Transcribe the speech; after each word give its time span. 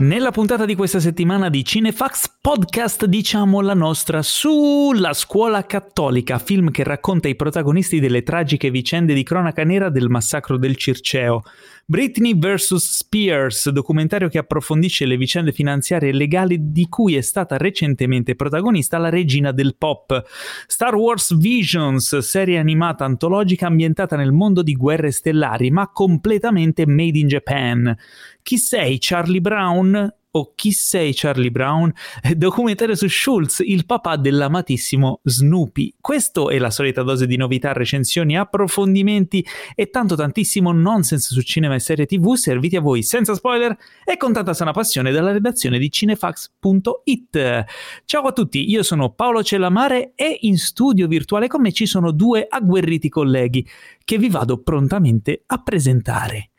Nella 0.00 0.30
puntata 0.30 0.64
di 0.64 0.74
questa 0.74 0.98
settimana 0.98 1.50
di 1.50 1.62
Cinefax 1.62 2.38
Podcast 2.40 3.04
diciamo 3.04 3.60
la 3.60 3.74
nostra 3.74 4.22
sulla 4.22 5.12
scuola 5.12 5.66
cattolica, 5.66 6.38
film 6.38 6.70
che 6.70 6.84
racconta 6.84 7.28
i 7.28 7.36
protagonisti 7.36 8.00
delle 8.00 8.22
tragiche 8.22 8.70
vicende 8.70 9.12
di 9.12 9.22
cronaca 9.22 9.62
nera 9.62 9.90
del 9.90 10.08
massacro 10.08 10.56
del 10.56 10.76
Circeo. 10.76 11.42
Britney 11.86 12.38
vs. 12.38 12.76
Spears, 12.76 13.70
documentario 13.70 14.28
che 14.28 14.38
approfondisce 14.38 15.06
le 15.06 15.16
vicende 15.16 15.52
finanziarie 15.52 16.10
e 16.10 16.12
legali 16.12 16.70
di 16.70 16.88
cui 16.88 17.16
è 17.16 17.20
stata 17.20 17.56
recentemente 17.56 18.36
protagonista 18.36 18.98
la 18.98 19.08
regina 19.08 19.52
del 19.52 19.76
pop. 19.76 20.24
Star 20.66 20.94
Wars 20.94 21.36
Visions, 21.36 22.18
serie 22.18 22.58
animata 22.58 23.04
antologica 23.04 23.66
ambientata 23.66 24.16
nel 24.16 24.32
mondo 24.32 24.62
di 24.62 24.74
guerre 24.74 25.10
stellari, 25.10 25.70
ma 25.70 25.88
completamente 25.88 26.86
made 26.86 27.18
in 27.18 27.26
Japan. 27.26 27.96
Chi 28.42 28.56
sei 28.56 28.98
Charlie 29.00 29.40
Brown? 29.40 30.14
O 30.32 30.52
Chi 30.54 30.72
sei 30.72 31.12
Charlie 31.14 31.50
Brown? 31.50 31.92
Documentario 32.36 32.94
su 32.94 33.08
Schultz, 33.08 33.62
il 33.64 33.86
papà 33.86 34.16
dell'amatissimo 34.16 35.20
Snoopy. 35.22 35.94
Questo 36.00 36.50
è 36.50 36.58
la 36.58 36.70
solita 36.70 37.02
dose 37.02 37.26
di 37.26 37.36
novità, 37.36 37.72
recensioni, 37.72 38.36
approfondimenti 38.36 39.44
e 39.74 39.90
tanto 39.90 40.14
tantissimo 40.14 40.72
nonsense 40.72 41.32
su 41.32 41.40
cinema 41.42 41.74
e 41.74 41.80
serie 41.80 42.06
tv 42.06 42.34
serviti 42.34 42.76
a 42.76 42.80
voi 42.80 43.02
senza 43.02 43.34
spoiler 43.34 43.76
e 44.04 44.16
con 44.16 44.32
tanta 44.32 44.54
sana 44.54 44.72
passione 44.72 45.10
dalla 45.10 45.32
redazione 45.32 45.78
di 45.78 45.90
cinefax.it. 45.90 47.64
Ciao 48.04 48.22
a 48.22 48.32
tutti, 48.32 48.68
io 48.70 48.82
sono 48.82 49.12
Paolo 49.12 49.42
Cellamare 49.42 50.12
e 50.14 50.38
in 50.42 50.58
studio 50.58 51.06
virtuale 51.06 51.48
con 51.48 51.62
me 51.62 51.72
ci 51.72 51.86
sono 51.86 52.12
due 52.12 52.46
agguerriti 52.48 53.08
colleghi 53.08 53.66
che 54.04 54.18
vi 54.18 54.28
vado 54.28 54.58
prontamente 54.62 55.42
a 55.46 55.62
presentare. 55.62 56.50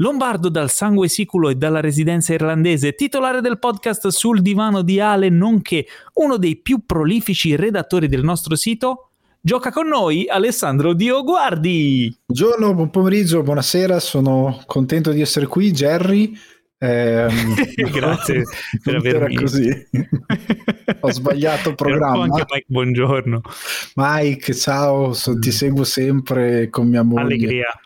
Lombardo 0.00 0.48
dal 0.48 0.70
sangue 0.70 1.08
siculo 1.08 1.50
e 1.50 1.56
dalla 1.56 1.80
residenza 1.80 2.32
irlandese, 2.32 2.94
titolare 2.94 3.42
del 3.42 3.58
podcast 3.58 4.08
Sul 4.08 4.40
divano 4.40 4.80
di 4.80 4.98
Ale, 4.98 5.28
nonché 5.28 5.86
uno 6.14 6.38
dei 6.38 6.56
più 6.56 6.86
prolifici 6.86 7.54
redattori 7.54 8.08
del 8.08 8.24
nostro 8.24 8.56
sito, 8.56 9.10
gioca 9.42 9.70
con 9.70 9.88
noi 9.88 10.26
Alessandro 10.26 10.94
Dioguardi. 10.94 12.16
Buongiorno, 12.24 12.74
buon 12.74 12.88
pomeriggio, 12.88 13.42
buonasera, 13.42 14.00
sono 14.00 14.62
contento 14.64 15.10
di 15.10 15.20
essere 15.20 15.46
qui, 15.46 15.70
Jerry. 15.70 16.32
Eh, 16.78 17.28
Grazie 17.92 18.44
per 18.82 18.94
avermi 18.94 19.34
così. 19.34 19.68
Ho 21.00 21.12
sbagliato 21.12 21.74
programma. 21.74 22.22
Anche 22.22 22.46
Mike, 22.48 22.64
buongiorno. 22.68 23.42
Mike, 23.96 24.54
ciao, 24.54 25.12
so, 25.12 25.38
ti 25.38 25.50
seguo 25.50 25.84
sempre 25.84 26.70
con 26.70 26.88
mia 26.88 27.02
moglie. 27.02 27.22
Allegria. 27.22 27.80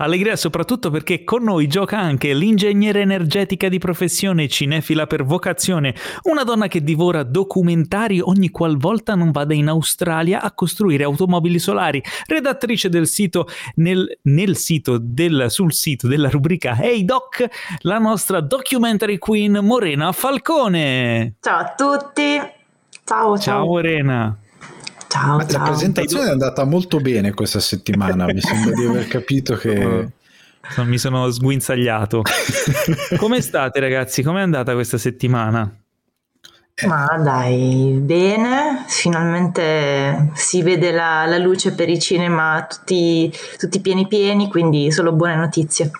Allegria 0.00 0.36
soprattutto 0.36 0.90
perché 0.90 1.24
con 1.24 1.42
noi 1.42 1.66
gioca 1.66 1.98
anche 1.98 2.32
l'ingegnere 2.32 3.00
energetica 3.00 3.68
di 3.68 3.78
professione, 3.78 4.46
cinefila 4.46 5.08
per 5.08 5.24
vocazione, 5.24 5.92
una 6.22 6.44
donna 6.44 6.68
che 6.68 6.84
divora 6.84 7.24
documentari 7.24 8.20
ogni 8.20 8.50
qualvolta 8.50 9.16
non 9.16 9.32
vada 9.32 9.54
in 9.54 9.66
Australia 9.66 10.40
a 10.40 10.52
costruire 10.52 11.02
automobili 11.02 11.58
solari, 11.58 12.00
redattrice 12.26 12.88
del 12.88 13.08
sito 13.08 13.48
nel, 13.76 14.18
nel 14.22 14.56
sito 14.56 14.98
del, 15.00 15.46
sul 15.48 15.72
sito 15.72 16.06
della 16.06 16.30
rubrica 16.30 16.76
Hey 16.80 17.04
Doc, 17.04 17.44
la 17.80 17.98
nostra 17.98 18.40
documentary 18.40 19.18
queen 19.18 19.58
Morena 19.62 20.12
Falcone. 20.12 21.34
Ciao 21.40 21.58
a 21.58 21.74
tutti. 21.76 22.36
Ciao, 23.04 23.36
ciao. 23.36 23.38
Ciao 23.38 23.64
Morena. 23.66 24.38
Ciao, 25.08 25.44
ciao. 25.46 25.58
La 25.58 25.70
presentazione 25.70 26.26
è 26.26 26.30
andata 26.30 26.64
molto 26.64 26.98
bene 26.98 27.32
questa 27.32 27.60
settimana, 27.60 28.26
mi 28.26 28.40
sembra 28.40 28.72
di 28.72 28.84
aver 28.84 29.08
capito 29.08 29.56
che... 29.56 30.08
Mi 30.84 30.98
sono 30.98 31.30
sguinzagliato. 31.30 32.22
Come 33.16 33.40
state 33.40 33.80
ragazzi? 33.80 34.22
Com'è 34.22 34.42
andata 34.42 34.74
questa 34.74 34.98
settimana? 34.98 35.74
Ma 36.86 37.06
dai, 37.22 37.98
bene, 38.02 38.84
finalmente 38.86 40.30
si 40.34 40.62
vede 40.62 40.92
la, 40.92 41.24
la 41.26 41.38
luce 41.38 41.72
per 41.72 41.88
i 41.88 41.98
cinema 41.98 42.66
tutti, 42.68 43.32
tutti 43.56 43.80
pieni 43.80 44.06
pieni, 44.06 44.48
quindi 44.48 44.92
solo 44.92 45.12
buone 45.12 45.36
notizie. 45.36 45.90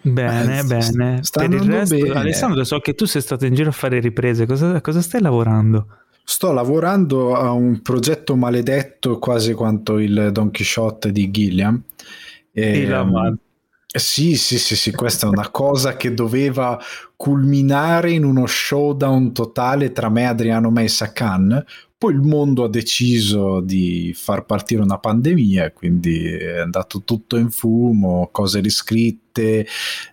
Bene, 0.00 0.58
eh, 0.58 0.64
bene. 0.64 1.20
Per 1.30 1.52
il 1.52 1.70
resto, 1.70 1.96
bene. 1.96 2.18
Alessandro, 2.18 2.64
so 2.64 2.80
che 2.80 2.94
tu 2.94 3.04
sei 3.04 3.20
stato 3.20 3.46
in 3.46 3.54
giro 3.54 3.68
a 3.68 3.72
fare 3.72 4.00
riprese, 4.00 4.46
cosa, 4.46 4.80
cosa 4.80 5.02
stai 5.02 5.20
lavorando? 5.20 5.86
Sto 6.24 6.52
lavorando 6.52 7.34
a 7.34 7.50
un 7.50 7.82
progetto 7.82 8.36
maledetto 8.36 9.18
quasi 9.18 9.52
quanto 9.52 9.98
il 9.98 10.30
Don 10.32 10.50
Quixote 10.50 11.10
di 11.12 11.30
Gilliam. 11.30 11.82
E, 12.52 12.92
um, 12.92 13.36
sì, 13.86 14.36
sì, 14.36 14.58
sì, 14.58 14.74
sì, 14.76 14.92
questa 14.92 15.26
è 15.26 15.30
una 15.30 15.50
cosa 15.50 15.96
che 15.96 16.14
doveva 16.14 16.78
culminare 17.22 18.10
in 18.10 18.24
uno 18.24 18.46
showdown 18.48 19.32
totale 19.32 19.92
tra 19.92 20.08
me, 20.08 20.26
Adriano 20.26 20.70
Meis 20.70 21.02
e 21.02 21.12
Khan. 21.12 21.64
Poi 21.96 22.14
il 22.14 22.20
mondo 22.20 22.64
ha 22.64 22.68
deciso 22.68 23.60
di 23.60 24.12
far 24.12 24.44
partire 24.44 24.82
una 24.82 24.98
pandemia, 24.98 25.70
quindi 25.70 26.26
è 26.26 26.58
andato 26.58 27.02
tutto 27.04 27.36
in 27.36 27.52
fumo, 27.52 28.28
cose 28.32 28.58
riscritte. 28.58 29.64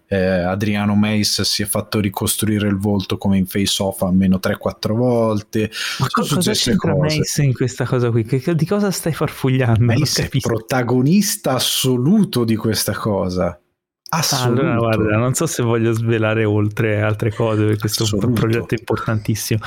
Eh, 0.06 0.18
Adriano 0.20 0.96
Meis 0.96 1.42
si 1.42 1.64
è 1.64 1.66
fatto 1.66 2.00
ricostruire 2.00 2.68
il 2.68 2.78
volto 2.78 3.18
come 3.18 3.40
in 3.40 3.48
face 3.48 3.82
off 3.82 4.04
almeno 4.04 4.40
3-4 4.40 4.94
volte. 4.94 5.72
Ma 5.98 6.06
cosa, 6.12 6.36
cosa 6.36 6.52
c'entra 6.52 6.96
Meis 6.96 7.38
in 7.38 7.56
questa 7.56 7.86
cosa 7.86 8.12
qui? 8.12 8.24
Che, 8.24 8.54
di 8.54 8.66
cosa 8.68 8.92
stai 8.92 9.14
farfugliando? 9.14 9.84
Meis 9.84 10.20
è 10.20 10.30
protagonista 10.40 11.54
assoluto 11.54 12.44
di 12.44 12.56
questa 12.56 12.94
cosa. 12.94 13.60
Assoluto. 14.12 14.62
Allora, 14.62 14.76
guarda, 14.78 15.18
non 15.18 15.36
so 15.36 15.46
se 15.46 15.62
voglio 15.62 15.92
svelare 15.92 16.44
oltre 16.44 17.00
altre 17.02 17.32
cose 17.32 17.64
perché 17.64 17.80
questo 17.80 18.06
è 18.06 18.26
un 18.26 18.34
progetto 18.34 18.74
importantissimo. 18.74 19.60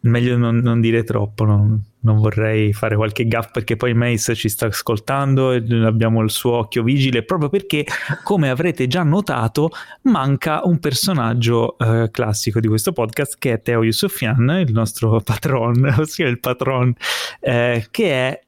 Meglio 0.00 0.36
non, 0.36 0.58
non 0.58 0.80
dire 0.80 1.02
troppo, 1.02 1.44
non, 1.44 1.82
non, 2.00 2.18
vorrei 2.18 2.72
fare 2.72 2.94
qualche 2.94 3.26
gaff 3.26 3.50
perché 3.50 3.74
poi 3.74 3.92
Mace 3.92 4.36
ci 4.36 4.48
sta 4.48 4.66
ascoltando 4.66 5.50
e 5.50 5.64
abbiamo 5.84 6.22
il 6.22 6.30
suo 6.30 6.52
occhio 6.52 6.84
vigile 6.84 7.24
proprio 7.24 7.48
perché, 7.48 7.84
come 8.22 8.50
avrete 8.50 8.86
già 8.86 9.02
notato, 9.02 9.70
manca 10.02 10.60
un 10.62 10.78
personaggio 10.78 11.76
eh, 11.78 12.08
classico 12.12 12.60
di 12.60 12.68
questo 12.68 12.92
podcast 12.92 13.36
che 13.36 13.54
è 13.54 13.62
Teo 13.62 13.82
Yusufian, 13.82 14.62
il 14.64 14.72
nostro 14.72 15.20
patron, 15.22 15.92
ossia 15.98 16.28
il 16.28 16.38
patron, 16.38 16.94
eh, 17.40 17.88
che 17.90 18.10
è 18.12 18.40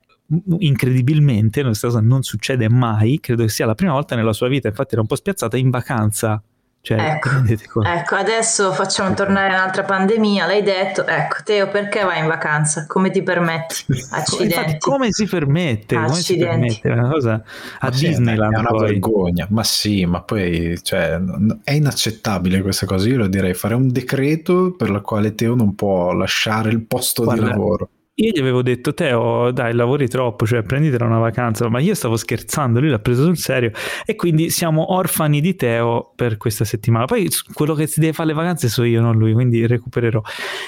incredibilmente, 0.58 1.62
questa 1.62 1.88
cosa 1.88 2.00
non 2.00 2.22
succede 2.22 2.68
mai, 2.68 3.20
credo 3.20 3.42
che 3.42 3.50
sia 3.50 3.66
la 3.66 3.74
prima 3.74 3.92
volta 3.92 4.16
nella 4.16 4.32
sua 4.32 4.48
vita, 4.48 4.68
infatti 4.68 4.92
era 4.92 5.02
un 5.02 5.06
po' 5.06 5.16
spiazzata, 5.16 5.56
in 5.56 5.70
vacanza. 5.70 6.42
Cioè, 6.84 6.98
ecco, 6.98 7.30
ecco, 7.82 8.14
adesso 8.14 8.70
facciamo 8.72 9.14
tornare 9.14 9.54
un'altra 9.54 9.84
pandemia, 9.84 10.44
l'hai 10.44 10.62
detto, 10.62 11.06
ecco, 11.06 11.36
Teo 11.42 11.68
perché 11.68 12.04
vai 12.04 12.20
in 12.20 12.26
vacanza? 12.26 12.84
Come 12.86 13.10
ti 13.10 13.22
permetti? 13.22 13.86
Accidenti. 14.12 14.54
Infatti, 14.54 14.78
come 14.80 15.10
si 15.10 15.24
permette? 15.24 15.94
Come 15.96 16.14
si 16.16 16.36
permette? 16.36 16.90
Una 16.90 17.08
cosa 17.08 17.32
a 17.78 17.88
ma 17.88 17.88
Disneyland 17.88 18.52
è 18.52 18.58
una 18.58 18.68
poi. 18.68 18.90
vergogna, 18.90 19.46
ma 19.48 19.64
sì, 19.64 20.04
ma 20.04 20.20
poi 20.20 20.78
cioè, 20.82 21.18
è 21.64 21.72
inaccettabile 21.72 22.60
questa 22.60 22.84
cosa, 22.84 23.08
io 23.08 23.16
lo 23.16 23.28
direi 23.28 23.54
fare 23.54 23.74
un 23.74 23.90
decreto 23.90 24.74
per 24.76 24.90
il 24.90 25.00
quale 25.00 25.34
Teo 25.34 25.54
non 25.54 25.74
può 25.74 26.12
lasciare 26.12 26.68
il 26.68 26.82
posto 26.82 27.24
Guarda, 27.24 27.44
di 27.44 27.48
lavoro. 27.48 27.88
Io 28.16 28.30
gli 28.30 28.38
avevo 28.38 28.62
detto, 28.62 28.94
Teo, 28.94 29.50
dai, 29.50 29.74
lavori 29.74 30.06
troppo, 30.06 30.46
cioè 30.46 30.62
prenditela 30.62 31.04
una 31.04 31.18
vacanza, 31.18 31.68
ma 31.68 31.80
io 31.80 31.94
stavo 31.94 32.16
scherzando, 32.16 32.78
lui 32.78 32.88
l'ha 32.88 33.00
preso 33.00 33.24
sul 33.24 33.36
serio 33.36 33.72
e 34.04 34.14
quindi 34.14 34.50
siamo 34.50 34.92
orfani 34.94 35.40
di 35.40 35.56
Teo 35.56 36.12
per 36.14 36.36
questa 36.36 36.64
settimana. 36.64 37.06
Poi 37.06 37.28
quello 37.52 37.74
che 37.74 37.88
si 37.88 37.98
deve 37.98 38.12
fare 38.12 38.28
le 38.28 38.34
vacanze 38.34 38.68
so 38.68 38.84
io, 38.84 39.00
non 39.00 39.18
lui, 39.18 39.32
quindi 39.32 39.66
recupererò. 39.66 40.20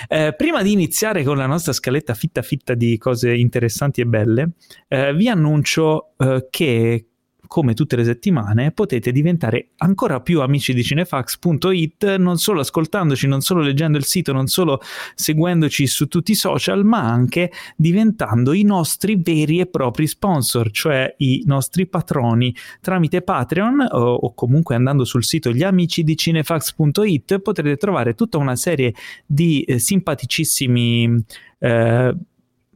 Eh, 0.08 0.34
prima 0.36 0.62
di 0.62 0.72
iniziare 0.72 1.22
con 1.22 1.36
la 1.36 1.46
nostra 1.46 1.72
scaletta 1.72 2.14
fitta 2.14 2.42
fitta 2.42 2.74
di 2.74 2.98
cose 2.98 3.32
interessanti 3.32 4.00
e 4.00 4.06
belle, 4.06 4.50
eh, 4.88 5.14
vi 5.14 5.28
annuncio 5.28 6.14
eh, 6.18 6.48
che 6.50 7.06
come 7.46 7.74
tutte 7.74 7.96
le 7.96 8.04
settimane, 8.04 8.72
potete 8.72 9.12
diventare 9.12 9.68
ancora 9.78 10.20
più 10.20 10.40
amici 10.40 10.74
di 10.74 10.82
cinefax.it, 10.82 12.16
non 12.16 12.38
solo 12.38 12.60
ascoltandoci, 12.60 13.26
non 13.26 13.40
solo 13.40 13.60
leggendo 13.60 13.98
il 13.98 14.04
sito, 14.04 14.32
non 14.32 14.46
solo 14.46 14.80
seguendoci 15.14 15.86
su 15.86 16.08
tutti 16.08 16.32
i 16.32 16.34
social, 16.34 16.84
ma 16.84 17.00
anche 17.00 17.50
diventando 17.76 18.52
i 18.52 18.62
nostri 18.62 19.16
veri 19.16 19.60
e 19.60 19.66
propri 19.66 20.06
sponsor, 20.06 20.70
cioè 20.70 21.14
i 21.18 21.42
nostri 21.46 21.86
patroni. 21.86 22.54
Tramite 22.80 23.22
Patreon 23.22 23.86
o, 23.90 24.14
o 24.14 24.34
comunque 24.34 24.74
andando 24.74 25.04
sul 25.04 25.24
sito 25.24 25.52
gli 25.52 25.62
amici 25.62 26.02
di 26.02 26.16
cinefax.it 26.16 27.38
potrete 27.38 27.76
trovare 27.76 28.14
tutta 28.14 28.38
una 28.38 28.56
serie 28.56 28.94
di 29.24 29.62
eh, 29.62 29.78
simpaticissimi 29.78 31.24
eh, 31.58 32.14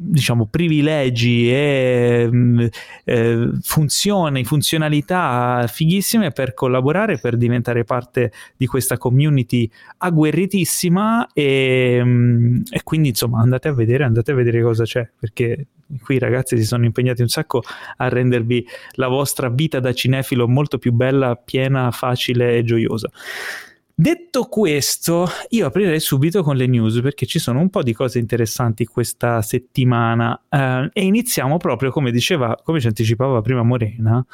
diciamo 0.03 0.47
privilegi 0.47 1.51
e 1.51 2.71
eh, 3.05 3.51
funzioni, 3.61 4.45
funzionalità 4.45 5.67
fighissime 5.69 6.31
per 6.31 6.55
collaborare, 6.55 7.19
per 7.19 7.37
diventare 7.37 7.85
parte 7.85 8.33
di 8.57 8.67
questa 8.67 8.97
community 8.97 9.71
agguerritissima 9.99 11.29
e, 11.35 12.01
mm, 12.03 12.61
e 12.71 12.83
quindi 12.83 13.11
insomma 13.11 13.41
andate 13.41 13.69
a 13.69 13.73
vedere, 13.75 14.05
andate 14.05 14.33
a 14.33 14.35
vedere 14.35 14.63
cosa 14.63 14.85
c'è 14.85 15.07
perché 15.19 15.67
qui 16.03 16.15
i 16.15 16.19
ragazzi 16.19 16.57
si 16.57 16.65
sono 16.65 16.87
impegnati 16.87 17.21
un 17.21 17.29
sacco 17.29 17.63
a 17.97 18.09
rendervi 18.09 18.67
la 18.93 19.09
vostra 19.09 19.51
vita 19.51 19.81
da 19.81 19.93
cinefilo 19.93 20.49
molto 20.49 20.79
più 20.79 20.93
bella, 20.93 21.37
piena, 21.37 21.91
facile 21.91 22.57
e 22.57 22.65
gioiosa. 22.65 23.11
Detto 24.01 24.45
questo, 24.45 25.29
io 25.51 25.67
aprirei 25.67 26.01
subito 26.01 26.43
con 26.43 26.57
le 26.57 26.67
news 26.67 27.03
perché 27.03 27.27
ci 27.27 27.39
sono 27.39 27.61
un 27.61 27.69
po' 27.69 27.83
di 27.83 27.93
cose 27.93 28.19
interessanti 28.19 28.87
questa 28.87 29.43
settimana. 29.43 30.43
Eh, 30.49 30.89
e 30.91 31.05
iniziamo 31.05 31.59
proprio 31.59 31.91
come 31.91 32.11
diceva, 32.11 32.59
come 32.65 32.81
ci 32.81 32.87
anticipava 32.87 33.43
prima 33.43 33.63
Morena, 33.63 34.25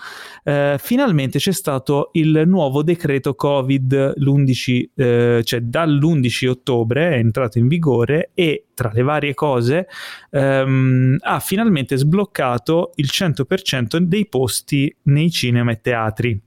eh, 0.44 0.76
finalmente 0.78 1.40
c'è 1.40 1.50
stato 1.50 2.10
il 2.12 2.44
nuovo 2.46 2.84
decreto 2.84 3.34
Covid 3.34 4.12
l'11, 4.14 4.84
eh, 4.94 5.40
cioè 5.42 5.60
dall'11 5.60 6.46
ottobre 6.46 7.10
è 7.10 7.16
entrato 7.16 7.58
in 7.58 7.66
vigore 7.66 8.30
e 8.34 8.66
tra 8.72 8.92
le 8.94 9.02
varie 9.02 9.34
cose 9.34 9.88
ehm, 10.30 11.16
ha 11.18 11.40
finalmente 11.40 11.96
sbloccato 11.96 12.92
il 12.96 13.08
100% 13.10 13.96
dei 13.96 14.28
posti 14.28 14.94
nei 15.02 15.30
cinema 15.32 15.72
e 15.72 15.80
teatri 15.80 16.40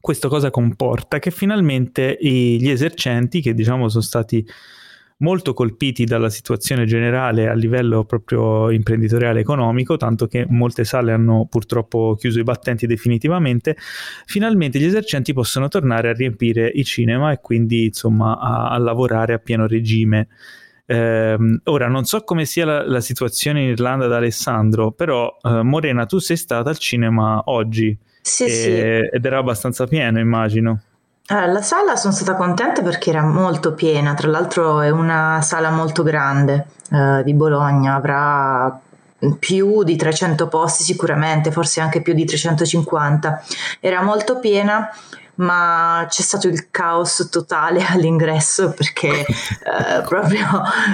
questo 0.00 0.28
cosa 0.28 0.50
comporta? 0.50 1.18
Che 1.18 1.30
finalmente 1.30 2.16
gli 2.20 2.68
esercenti, 2.68 3.40
che 3.40 3.54
diciamo 3.54 3.88
sono 3.88 4.02
stati 4.02 4.46
molto 5.18 5.52
colpiti 5.52 6.04
dalla 6.04 6.30
situazione 6.30 6.84
generale 6.84 7.48
a 7.48 7.54
livello 7.54 8.04
proprio 8.04 8.70
imprenditoriale 8.70 9.40
economico, 9.40 9.96
tanto 9.96 10.26
che 10.26 10.46
molte 10.48 10.84
sale 10.84 11.12
hanno 11.12 11.46
purtroppo 11.48 12.14
chiuso 12.18 12.38
i 12.38 12.44
battenti 12.44 12.86
definitivamente, 12.86 13.76
finalmente 14.26 14.78
gli 14.78 14.84
esercenti 14.84 15.32
possono 15.32 15.68
tornare 15.68 16.10
a 16.10 16.12
riempire 16.12 16.68
i 16.68 16.84
cinema 16.84 17.32
e 17.32 17.40
quindi 17.40 17.86
insomma 17.86 18.38
a, 18.38 18.70
a 18.70 18.78
lavorare 18.78 19.34
a 19.34 19.38
pieno 19.38 19.66
regime. 19.66 20.28
Eh, 20.86 21.36
ora 21.64 21.88
non 21.88 22.04
so 22.04 22.22
come 22.22 22.46
sia 22.46 22.64
la, 22.64 22.86
la, 22.86 23.00
situazione 23.00 23.62
in 23.62 23.68
Irlanda 23.70 24.06
da 24.06 24.16
Alessandro, 24.16 24.92
però 24.92 25.36
eh, 25.42 25.62
Morena, 25.62 26.06
tu 26.06 26.18
sei 26.18 26.36
stata 26.36 26.70
al 26.70 26.78
cinema 26.78 27.42
oggi. 27.46 27.98
Sì, 28.28 28.44
e, 28.44 28.48
sì. 28.48 29.16
Ed 29.16 29.24
era 29.24 29.38
abbastanza 29.38 29.86
pieno, 29.86 30.18
immagino. 30.18 30.80
Allora, 31.30 31.46
la 31.46 31.62
sala 31.62 31.96
sono 31.96 32.12
stata 32.12 32.34
contenta 32.36 32.82
perché 32.82 33.10
era 33.10 33.22
molto 33.22 33.74
piena, 33.74 34.14
tra 34.14 34.28
l'altro 34.28 34.80
è 34.80 34.90
una 34.90 35.40
sala 35.42 35.70
molto 35.70 36.02
grande 36.02 36.66
eh, 36.90 37.22
di 37.24 37.34
Bologna, 37.34 37.94
avrà 37.94 38.80
più 39.38 39.82
di 39.82 39.96
300 39.96 40.46
posti 40.48 40.84
sicuramente, 40.84 41.50
forse 41.50 41.80
anche 41.80 42.00
più 42.02 42.14
di 42.14 42.24
350. 42.24 43.42
Era 43.80 44.02
molto 44.02 44.38
piena 44.38 44.88
ma 45.38 46.06
c'è 46.08 46.22
stato 46.22 46.48
il 46.48 46.70
caos 46.70 47.28
totale 47.30 47.84
all'ingresso 47.88 48.72
perché 48.72 49.20
eh, 49.20 50.02
proprio 50.06 50.46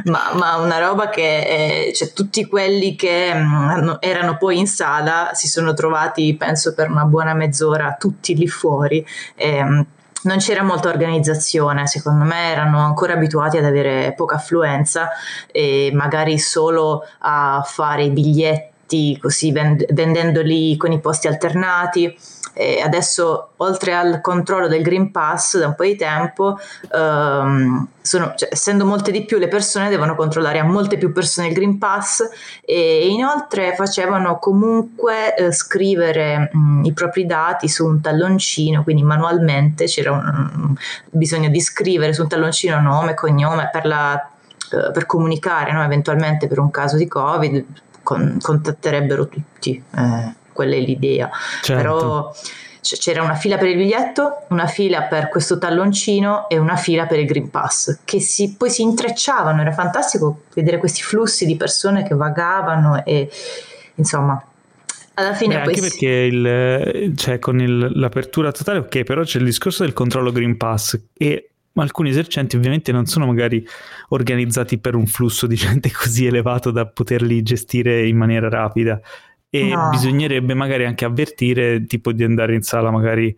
ma, 0.04 0.32
ma, 0.34 0.56
una 0.56 0.78
roba 0.78 1.08
che 1.08 1.86
eh, 1.86 1.92
cioè, 1.92 2.12
tutti 2.12 2.46
quelli 2.46 2.96
che 2.96 3.34
mh, 3.34 3.82
mm, 3.82 3.90
erano 4.00 4.36
poi 4.36 4.58
in 4.58 4.66
sala 4.66 5.30
si 5.34 5.48
sono 5.48 5.74
trovati 5.74 6.34
penso 6.36 6.74
per 6.74 6.90
una 6.90 7.04
buona 7.04 7.34
mezz'ora 7.34 7.96
tutti 7.98 8.34
lì 8.36 8.48
fuori 8.48 9.04
e, 9.34 9.86
non 10.24 10.38
c'era 10.38 10.62
molta 10.62 10.88
organizzazione, 10.88 11.86
secondo 11.86 12.24
me 12.24 12.50
erano 12.50 12.78
ancora 12.78 13.12
abituati 13.12 13.58
ad 13.58 13.64
avere 13.64 14.14
poca 14.16 14.36
affluenza 14.36 15.10
e 15.50 15.90
magari 15.92 16.38
solo 16.38 17.02
a 17.20 17.62
fare 17.64 18.04
i 18.04 18.10
biglietti 18.10 19.18
così 19.20 19.52
vend- 19.52 19.92
vendendoli 19.92 20.76
con 20.76 20.92
i 20.92 21.00
posti 21.00 21.26
alternati 21.26 22.16
e 22.54 22.80
adesso 22.80 23.50
oltre 23.56 23.94
al 23.94 24.20
controllo 24.20 24.68
del 24.68 24.82
Green 24.82 25.10
Pass 25.10 25.58
da 25.58 25.66
un 25.66 25.74
po' 25.74 25.82
di 25.82 25.96
tempo, 25.96 26.56
ehm, 26.92 27.88
sono, 28.00 28.34
cioè, 28.36 28.48
essendo 28.52 28.84
molte 28.84 29.10
di 29.10 29.24
più 29.24 29.38
le 29.38 29.48
persone 29.48 29.88
devono 29.88 30.14
controllare 30.14 30.60
a 30.60 30.64
molte 30.64 30.96
più 30.96 31.12
persone 31.12 31.48
il 31.48 31.54
Green 31.54 31.78
Pass 31.78 32.22
e 32.64 33.08
inoltre 33.08 33.74
facevano 33.74 34.38
comunque 34.38 35.34
eh, 35.34 35.52
scrivere 35.52 36.50
mh, 36.52 36.84
i 36.84 36.92
propri 36.92 37.26
dati 37.26 37.68
su 37.68 37.84
un 37.84 38.00
talloncino, 38.00 38.84
quindi 38.84 39.02
manualmente 39.02 39.86
c'era 39.86 40.12
un, 40.12 40.50
un, 40.54 40.74
bisogno 41.10 41.48
di 41.48 41.60
scrivere 41.60 42.12
su 42.12 42.22
un 42.22 42.28
talloncino 42.28 42.80
nome, 42.80 43.14
cognome 43.14 43.68
per, 43.72 43.84
la, 43.84 44.14
eh, 44.14 44.90
per 44.92 45.06
comunicare 45.06 45.72
no? 45.72 45.82
eventualmente 45.82 46.46
per 46.46 46.60
un 46.60 46.70
caso 46.70 46.96
di 46.96 47.08
Covid, 47.08 47.64
con, 48.04 48.38
contatterebbero 48.40 49.26
tutti. 49.26 49.82
Eh 49.96 50.42
quella 50.54 50.76
è 50.76 50.80
l'idea. 50.80 51.28
Certo. 51.60 51.82
Però 51.82 52.32
c'era 52.80 53.22
una 53.22 53.34
fila 53.34 53.56
per 53.56 53.68
il 53.68 53.76
biglietto, 53.76 54.44
una 54.48 54.66
fila 54.66 55.02
per 55.02 55.28
questo 55.28 55.58
talloncino 55.58 56.48
e 56.48 56.58
una 56.58 56.76
fila 56.76 57.06
per 57.06 57.18
il 57.18 57.26
Green 57.26 57.50
Pass, 57.50 58.00
che 58.04 58.20
si, 58.20 58.54
poi 58.56 58.70
si 58.70 58.82
intrecciavano, 58.82 59.60
era 59.60 59.72
fantastico 59.72 60.42
vedere 60.54 60.78
questi 60.78 61.02
flussi 61.02 61.46
di 61.46 61.56
persone 61.56 62.04
che 62.04 62.14
vagavano 62.14 63.04
e 63.04 63.30
insomma 63.96 64.42
alla 65.14 65.34
fine 65.34 65.54
Beh, 65.54 65.60
anche 65.60 65.80
perché 65.80 66.08
il, 66.08 67.14
cioè, 67.16 67.38
con 67.38 67.60
il, 67.60 67.98
l'apertura 67.98 68.50
totale 68.50 68.80
ok 68.80 69.04
però 69.04 69.22
c'è 69.22 69.38
il 69.38 69.44
discorso 69.44 69.84
del 69.84 69.92
controllo 69.92 70.32
Green 70.32 70.56
Pass 70.56 71.00
e 71.16 71.50
alcuni 71.74 72.10
esercenti 72.10 72.56
ovviamente 72.56 72.92
non 72.92 73.06
sono 73.06 73.26
magari 73.26 73.64
organizzati 74.08 74.78
per 74.78 74.94
un 74.94 75.06
flusso 75.06 75.46
di 75.46 75.54
gente 75.54 75.90
così 75.94 76.26
elevato 76.26 76.70
da 76.70 76.86
poterli 76.86 77.42
gestire 77.42 78.06
in 78.06 78.16
maniera 78.16 78.48
rapida 78.48 79.00
e 79.54 79.68
no. 79.68 79.90
bisognerebbe 79.90 80.52
magari 80.52 80.84
anche 80.84 81.04
avvertire 81.04 81.86
tipo 81.86 82.10
di 82.10 82.24
andare 82.24 82.56
in 82.56 82.62
sala 82.62 82.90
magari 82.90 83.36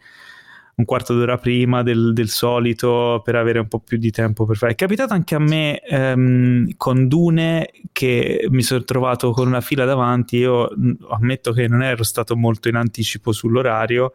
un 0.76 0.84
quarto 0.86 1.14
d'ora 1.14 1.36
prima 1.36 1.82
del, 1.82 2.14
del, 2.14 2.28
solito 2.28 3.20
per 3.22 3.34
avere 3.36 3.58
un 3.58 3.68
po' 3.68 3.80
più 3.80 3.98
di 3.98 4.10
tempo 4.10 4.46
per 4.46 4.56
fare. 4.56 4.72
È 4.72 4.74
capitato 4.74 5.12
anche 5.12 5.34
a 5.34 5.38
me 5.38 5.78
ehm, 5.80 6.70
con 6.78 7.06
Dune 7.06 7.70
che 7.92 8.46
mi 8.50 8.62
sono 8.62 8.84
trovato 8.84 9.30
con 9.32 9.46
una 9.46 9.60
fila 9.60 9.84
davanti, 9.84 10.38
io 10.38 10.68
ammetto 11.10 11.52
che 11.52 11.68
non 11.68 11.82
ero 11.82 12.02
stato 12.02 12.34
molto 12.34 12.68
in 12.68 12.76
anticipo 12.76 13.32
sull'orario 13.32 14.14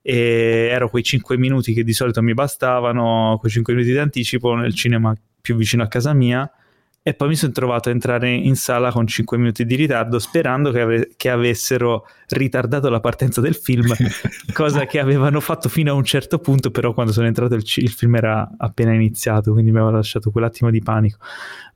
e 0.00 0.68
ero 0.70 0.88
quei 0.88 1.02
5 1.02 1.36
minuti 1.38 1.72
che 1.72 1.82
di 1.82 1.92
solito 1.92 2.22
mi 2.22 2.34
bastavano, 2.34 3.36
quei 3.40 3.50
5 3.50 3.72
minuti 3.74 3.92
di 3.92 3.98
anticipo 3.98 4.54
nel 4.54 4.74
cinema 4.74 5.12
più 5.40 5.56
vicino 5.56 5.82
a 5.82 5.88
casa 5.88 6.12
mia 6.12 6.48
e 7.04 7.14
poi 7.14 7.28
mi 7.28 7.34
sono 7.34 7.50
trovato 7.50 7.88
a 7.88 7.92
entrare 7.92 8.30
in 8.30 8.54
sala 8.54 8.92
con 8.92 9.08
5 9.08 9.36
minuti 9.36 9.64
di 9.64 9.74
ritardo 9.74 10.20
sperando 10.20 10.70
che, 10.70 10.80
ave- 10.80 11.10
che 11.16 11.30
avessero 11.30 12.06
ritardato 12.28 12.88
la 12.88 13.00
partenza 13.00 13.40
del 13.40 13.56
film, 13.56 13.92
cosa 14.54 14.86
che 14.86 15.00
avevano 15.00 15.40
fatto 15.40 15.68
fino 15.68 15.90
a 15.90 15.94
un 15.94 16.04
certo 16.04 16.38
punto, 16.38 16.70
però 16.70 16.92
quando 16.92 17.10
sono 17.10 17.26
entrato 17.26 17.56
il, 17.56 17.64
c- 17.64 17.78
il 17.78 17.90
film 17.90 18.14
era 18.14 18.48
appena 18.56 18.92
iniziato, 18.92 19.50
quindi 19.50 19.72
mi 19.72 19.78
aveva 19.78 19.96
lasciato 19.96 20.30
quell'attimo 20.30 20.70
di 20.70 20.80
panico. 20.80 21.18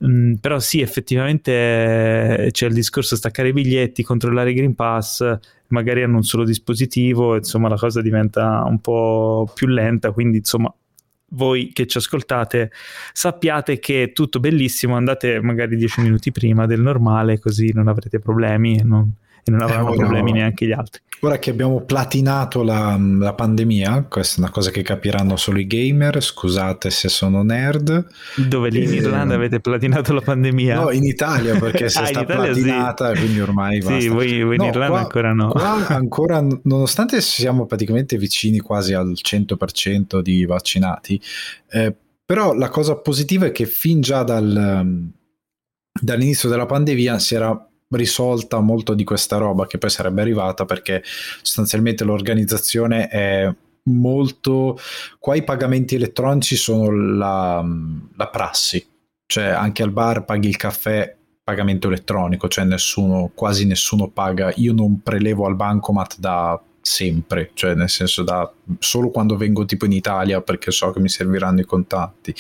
Mm, 0.07 0.35
però 0.35 0.61
sì, 0.61 0.81
effettivamente 0.81 2.49
c'è 2.53 2.67
il 2.67 2.75
discorso 2.75 3.17
staccare 3.17 3.49
i 3.49 3.53
biglietti, 3.53 4.05
controllare 4.05 4.53
i 4.53 4.55
Green 4.55 4.77
Pass, 4.77 5.39
magari 5.69 6.05
hanno 6.05 6.17
un 6.17 6.23
solo 6.23 6.45
dispositivo, 6.45 7.35
insomma 7.35 7.69
la 7.69 7.77
cosa 7.77 8.01
diventa 8.01 8.63
un 8.65 8.79
po' 8.81 9.51
più 9.53 9.67
lenta, 9.67 10.13
quindi 10.13 10.39
insomma 10.39 10.73
voi 11.31 11.71
che 11.73 11.87
ci 11.87 11.99
ascoltate 11.99 12.71
sappiate 13.13 13.79
che 13.79 14.05
è 14.05 14.13
tutto 14.13 14.41
bellissimo, 14.41 14.97
andate 14.97 15.41
magari 15.41 15.77
dieci 15.77 16.01
minuti 16.01 16.31
prima 16.33 16.67
del 16.67 16.81
normale 16.81 17.39
così 17.39 17.73
non 17.73 17.89
avrete 17.89 18.19
problemi 18.19 18.81
non, 18.83 19.11
e 19.49 19.51
non 19.53 19.63
avranno 19.63 19.93
eh, 19.93 19.97
problemi 19.97 20.33
no. 20.33 20.39
neanche 20.39 20.67
gli 20.67 20.73
altri. 20.73 21.01
Ora 21.21 21.39
che 21.39 21.51
abbiamo 21.51 21.81
platinato 21.83 22.63
la, 22.63 22.99
la, 22.99 23.33
pandemia, 23.33 24.07
questa 24.09 24.37
è 24.37 24.41
una 24.41 24.51
cosa 24.51 24.71
che 24.71 24.83
capiranno 24.83 25.37
solo 25.37 25.59
i 25.61 25.67
gamer, 25.67 26.23
scusate 26.23 26.91
se 26.91 27.09
sono 27.09 27.43
nerd. 27.43 28.07
Dove 28.35 28.69
lì 28.69 28.83
in 28.83 28.93
eh, 28.93 28.97
Irlanda 28.97 29.35
avete 29.35 29.61
platinato 29.61 30.13
la 30.13 30.21
pandemia? 30.21 30.81
No, 30.81 30.91
in 30.91 31.05
Italia 31.05 31.59
perché 31.59 31.89
si 31.91 31.99
ah, 31.99 32.07
sta 32.07 32.25
platinata 32.25 33.15
sì. 33.15 33.21
quindi 33.21 33.41
ormai 33.41 33.79
basta. 33.79 34.01
Sì, 34.01 34.09
voi, 34.09 34.43
voi 34.43 34.57
no, 34.57 34.65
in 34.65 34.69
Irlanda 34.71 34.89
qua, 34.89 34.99
ancora 34.99 35.33
no. 35.33 35.49
Qua 35.49 35.87
ancora, 35.95 36.47
nonostante 36.65 37.21
siamo 37.21 37.67
praticamente 37.67 38.19
vicini 38.19 38.59
quasi 38.59 38.93
al 38.93 39.15
100% 39.15 40.21
di 40.21 40.45
vaccinati, 40.45 41.21
eh, 41.71 41.95
però 42.27 42.53
la 42.53 42.69
cosa 42.69 42.97
positiva 42.97 43.47
è 43.47 43.53
che 43.53 43.65
fin 43.65 44.01
già 44.01 44.23
dal, 44.25 45.09
dall'inizio 46.01 46.49
della 46.49 46.67
pandemia 46.67 47.19
si 47.21 47.37
era 47.37 47.69
risolta 47.97 48.61
molto 48.61 48.95
di 48.95 49.05
questa 49.05 49.37
roba 49.37 49.67
che 49.67 49.79
poi 49.79 49.91
sarebbe 49.91 50.21
arrivata 50.21 50.65
perché 50.65 51.03
sostanzialmente 51.43 52.05
l'organizzazione 52.05 53.09
è 53.09 53.53
molto 53.89 54.79
qua 55.19 55.37
i 55.37 55.45
pagamenti 55.45 55.95
elettronici 55.95 56.57
sono 56.57 56.91
la, 56.91 57.65
la 58.17 58.29
prassi 58.29 58.85
cioè 59.27 59.45
anche 59.45 59.83
al 59.83 59.91
bar 59.91 60.25
paghi 60.25 60.49
il 60.49 60.57
caffè 60.57 61.17
pagamento 61.47 61.87
elettronico 61.87 62.49
cioè 62.49 62.65
nessuno 62.65 63.31
quasi 63.33 63.67
nessuno 63.67 64.09
paga. 64.09 64.53
Io 64.57 64.73
non 64.73 65.01
prelevo 65.01 65.47
al 65.47 65.55
bancomat 65.55 66.19
da 66.19 66.61
sempre, 66.81 67.51
cioè 67.55 67.75
nel 67.75 67.89
senso 67.89 68.25
da 68.25 68.53
solo 68.81 69.11
quando 69.11 69.37
vengo 69.37 69.65
tipo 69.65 69.85
in 69.85 69.93
Italia 69.93 70.41
perché 70.41 70.73
so 70.73 70.91
che 70.91 70.99
mi 70.99 71.09
serviranno 71.09 71.61
i 71.61 71.65
contatti. 71.65 72.35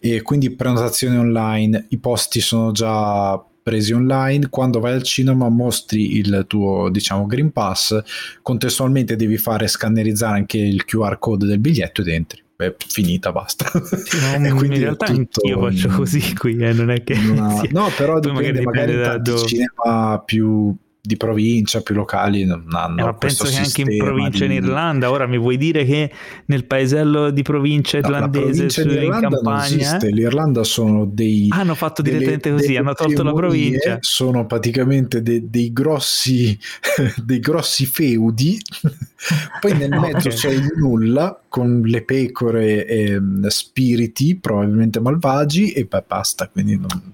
E 0.00 0.22
quindi 0.22 0.48
prenotazione 0.48 1.18
online, 1.18 1.86
i 1.90 1.98
posti 1.98 2.40
sono 2.40 2.72
già 2.72 3.42
presi 3.62 3.92
online, 3.92 4.48
quando 4.48 4.80
vai 4.80 4.92
al 4.92 5.02
cinema 5.02 5.48
mostri 5.48 6.16
il 6.16 6.44
tuo 6.46 6.88
diciamo 6.90 7.26
Green 7.26 7.52
Pass, 7.52 8.02
contestualmente 8.42 9.16
devi 9.16 9.38
fare 9.38 9.68
scannerizzare 9.68 10.36
anche 10.36 10.58
il 10.58 10.84
QR 10.84 11.18
code 11.18 11.46
del 11.46 11.58
biglietto 11.58 12.00
ed 12.00 12.08
entri. 12.08 12.42
Beh, 12.54 12.76
finita, 12.78 13.32
basta. 13.32 13.70
No, 14.38 14.54
quindi 14.54 14.76
in 14.76 14.82
realtà 14.82 15.06
tutto... 15.06 15.46
io 15.46 15.60
faccio 15.60 15.88
così 15.88 16.34
qui, 16.34 16.56
eh, 16.56 16.72
non 16.72 16.90
è 16.90 17.02
che... 17.02 17.14
Una... 17.14 17.60
No, 17.70 17.88
però 17.96 18.18
dipende 18.20 18.62
magari, 18.62 18.94
magari 18.94 18.96
da 18.96 19.18
dove... 19.18 19.46
cinema 19.46 20.22
più 20.24 20.74
di 21.04 21.16
provincia 21.16 21.80
più 21.80 21.96
locali 21.96 22.44
non 22.44 22.64
hanno 22.70 23.00
eh, 23.00 23.02
ma 23.02 23.14
penso 23.14 23.42
che 23.42 23.56
anche 23.56 23.80
in 23.80 23.96
provincia 23.96 24.46
di... 24.46 24.54
in 24.54 24.62
Irlanda. 24.62 25.10
Ora 25.10 25.26
mi 25.26 25.36
vuoi 25.36 25.56
dire 25.56 25.84
che 25.84 26.12
nel 26.44 26.64
paesello 26.64 27.30
di 27.30 27.42
provincia 27.42 27.98
irlandese 27.98 28.62
no, 28.62 28.68
su, 28.68 28.88
in 28.88 29.10
campagna 29.10 29.98
eh? 29.98 30.10
l'Irlanda 30.10 30.62
sono 30.62 31.04
dei 31.04 31.48
ah, 31.50 31.58
hanno 31.58 31.74
fatto 31.74 32.02
direttamente 32.02 32.50
delle, 32.50 32.54
così 32.54 32.66
delle 32.68 32.78
hanno 32.78 32.94
tolto 32.94 33.24
la 33.24 33.32
provincia. 33.32 33.98
sono 34.00 34.46
praticamente 34.46 35.22
de, 35.22 35.50
dei 35.50 35.72
grossi 35.72 36.56
dei 37.20 37.40
grossi 37.40 37.84
feudi. 37.84 38.62
Poi 39.60 39.76
nel 39.76 39.90
mezzo 39.98 40.28
okay. 40.28 40.30
c'è 40.30 40.50
il 40.50 40.70
nulla 40.76 41.36
con 41.48 41.82
le 41.84 42.02
pecore 42.04 42.86
e 42.86 43.20
spiriti 43.48 44.36
probabilmente 44.36 45.00
malvagi 45.00 45.72
e 45.72 45.84
poi 45.86 46.02
basta 46.06 46.48
quindi 46.48 46.76
non, 46.76 47.12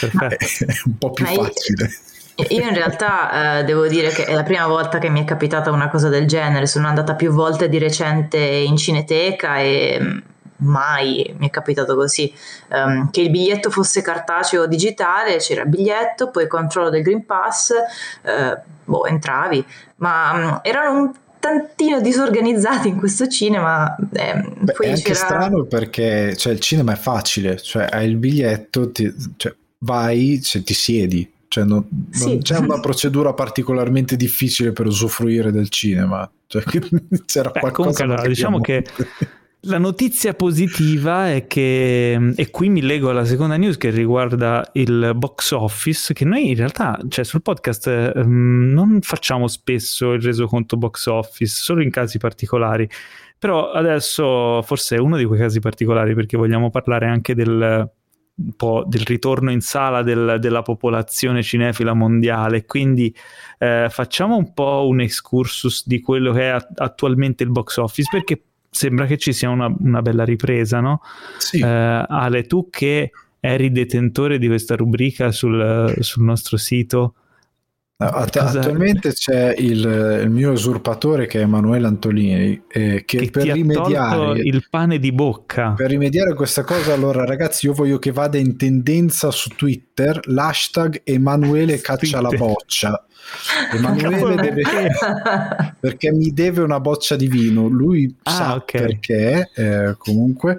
è 0.00 0.36
un 0.86 0.98
po' 0.98 1.10
più 1.12 1.24
facile 1.26 1.90
io 2.48 2.62
in 2.62 2.74
realtà 2.74 3.58
eh, 3.58 3.64
devo 3.64 3.86
dire 3.86 4.08
che 4.08 4.24
è 4.24 4.34
la 4.34 4.42
prima 4.42 4.66
volta 4.66 4.98
che 4.98 5.08
mi 5.08 5.22
è 5.22 5.24
capitata 5.24 5.70
una 5.70 5.88
cosa 5.88 6.08
del 6.08 6.26
genere, 6.26 6.66
sono 6.66 6.86
andata 6.86 7.14
più 7.14 7.30
volte 7.30 7.68
di 7.68 7.78
recente 7.78 8.38
in 8.38 8.76
cineteca 8.76 9.58
e 9.58 9.98
mm, 10.00 10.18
mai 10.60 11.34
mi 11.38 11.48
è 11.48 11.50
capitato 11.50 11.94
così, 11.94 12.32
um, 12.68 13.10
che 13.10 13.22
il 13.22 13.30
biglietto 13.30 13.70
fosse 13.70 14.02
cartaceo 14.02 14.62
o 14.62 14.66
digitale, 14.66 15.36
c'era 15.36 15.62
il 15.62 15.68
biglietto, 15.68 16.30
poi 16.30 16.44
il 16.44 16.48
controllo 16.48 16.90
del 16.90 17.02
Green 17.02 17.24
Pass, 17.24 17.70
eh, 18.22 18.58
boh, 18.84 19.06
entravi, 19.06 19.64
ma 19.96 20.32
um, 20.32 20.60
erano 20.62 21.00
un 21.00 21.12
tantino 21.38 22.00
disorganizzati 22.00 22.88
in 22.88 22.98
questo 22.98 23.26
cinema. 23.26 23.96
Eh, 23.96 24.34
Beh, 24.58 24.72
è 24.72 24.88
anche 24.90 25.02
c'era... 25.02 25.14
strano 25.14 25.64
perché 25.64 26.36
cioè, 26.36 26.52
il 26.52 26.60
cinema 26.60 26.92
è 26.92 26.96
facile, 26.96 27.56
cioè 27.56 27.88
hai 27.90 28.08
il 28.08 28.16
biglietto, 28.16 28.92
ti, 28.92 29.12
cioè, 29.36 29.54
vai, 29.78 30.40
cioè, 30.42 30.62
ti 30.62 30.74
siedi 30.74 31.38
cioè 31.50 31.64
non, 31.64 31.84
sì. 32.10 32.26
non, 32.26 32.42
c'è 32.42 32.58
una 32.58 32.78
procedura 32.78 33.34
particolarmente 33.34 34.14
difficile 34.14 34.70
per 34.70 34.86
usufruire 34.86 35.50
del 35.50 35.68
cinema. 35.68 36.30
Cioè, 36.46 36.62
c'era 37.26 37.50
Beh, 37.50 37.58
qualcosa 37.58 38.04
comunque, 38.04 38.28
diciamo 38.28 38.60
che 38.60 38.84
la 39.62 39.78
notizia 39.78 40.32
positiva 40.34 41.28
è 41.32 41.48
che, 41.48 42.32
e 42.36 42.50
qui 42.50 42.68
mi 42.68 42.80
leggo 42.82 43.10
alla 43.10 43.24
seconda 43.24 43.56
news 43.56 43.76
che 43.78 43.90
riguarda 43.90 44.70
il 44.74 45.10
box 45.16 45.50
office, 45.50 46.12
che 46.14 46.24
noi 46.24 46.50
in 46.50 46.54
realtà, 46.54 46.96
cioè 47.08 47.24
sul 47.24 47.42
podcast, 47.42 48.12
um, 48.14 48.70
non 48.72 49.00
facciamo 49.00 49.48
spesso 49.48 50.12
il 50.12 50.22
resoconto 50.22 50.76
box 50.76 51.06
office, 51.06 51.52
solo 51.52 51.82
in 51.82 51.90
casi 51.90 52.18
particolari. 52.18 52.88
Però 53.36 53.72
adesso 53.72 54.62
forse 54.62 54.94
è 54.94 54.98
uno 55.00 55.16
di 55.16 55.24
quei 55.24 55.40
casi 55.40 55.58
particolari 55.58 56.14
perché 56.14 56.36
vogliamo 56.36 56.70
parlare 56.70 57.06
anche 57.06 57.34
del, 57.34 57.90
un 58.42 58.52
po' 58.56 58.84
del 58.86 59.02
ritorno 59.02 59.50
in 59.50 59.60
sala 59.60 60.02
del, 60.02 60.38
della 60.40 60.62
popolazione 60.62 61.42
cinefila 61.42 61.92
mondiale, 61.92 62.64
quindi 62.64 63.14
eh, 63.58 63.88
facciamo 63.90 64.36
un 64.36 64.52
po' 64.54 64.86
un 64.88 65.00
excursus 65.00 65.86
di 65.86 66.00
quello 66.00 66.32
che 66.32 66.50
è 66.50 66.66
attualmente 66.76 67.42
il 67.42 67.50
box 67.50 67.76
office, 67.76 68.08
perché 68.10 68.42
sembra 68.70 69.06
che 69.06 69.18
ci 69.18 69.32
sia 69.32 69.50
una, 69.50 69.72
una 69.78 70.00
bella 70.00 70.24
ripresa, 70.24 70.80
no? 70.80 71.02
Sì. 71.38 71.58
Eh, 71.58 71.66
Ale, 71.66 72.44
tu 72.44 72.68
che 72.70 73.10
eri 73.40 73.70
detentore 73.72 74.38
di 74.38 74.46
questa 74.46 74.76
rubrica 74.76 75.32
sul, 75.32 75.94
sul 76.00 76.24
nostro 76.24 76.56
sito, 76.56 77.14
Att- 78.02 78.36
attualmente 78.36 79.12
c'è 79.12 79.54
il, 79.58 80.20
il, 80.22 80.30
mio 80.30 80.52
usurpatore 80.52 81.26
che 81.26 81.40
è 81.40 81.42
Emanuele 81.42 81.86
Antolini 81.86 82.62
eh, 82.66 83.04
che, 83.04 83.18
che, 83.18 83.30
per 83.30 83.48
rimediare 83.48 84.38
il 84.38 84.66
pane 84.70 84.98
di 84.98 85.12
bocca. 85.12 85.72
per 85.72 85.90
rimediare 85.90 86.30
a 86.30 86.34
questa 86.34 86.64
cosa 86.64 86.94
allora 86.94 87.26
ragazzi 87.26 87.66
io 87.66 87.74
voglio 87.74 87.98
che 87.98 88.10
vada 88.10 88.38
in 88.38 88.56
tendenza 88.56 89.30
su 89.30 89.50
Twitter 89.50 90.18
l'hashtag 90.28 91.02
Emanuele 91.04 91.78
caccia 91.82 92.22
la 92.22 92.30
boccia. 92.30 93.04
Emanuele 93.74 94.34
deve 94.36 94.62
perché 95.78 96.10
mi 96.10 96.32
deve 96.32 96.62
una 96.62 96.80
boccia 96.80 97.16
di 97.16 97.28
vino. 97.28 97.68
Lui 97.68 98.16
ah, 98.22 98.30
sa 98.30 98.54
okay. 98.54 98.80
perché 98.80 99.50
eh, 99.54 99.94
comunque 99.98 100.58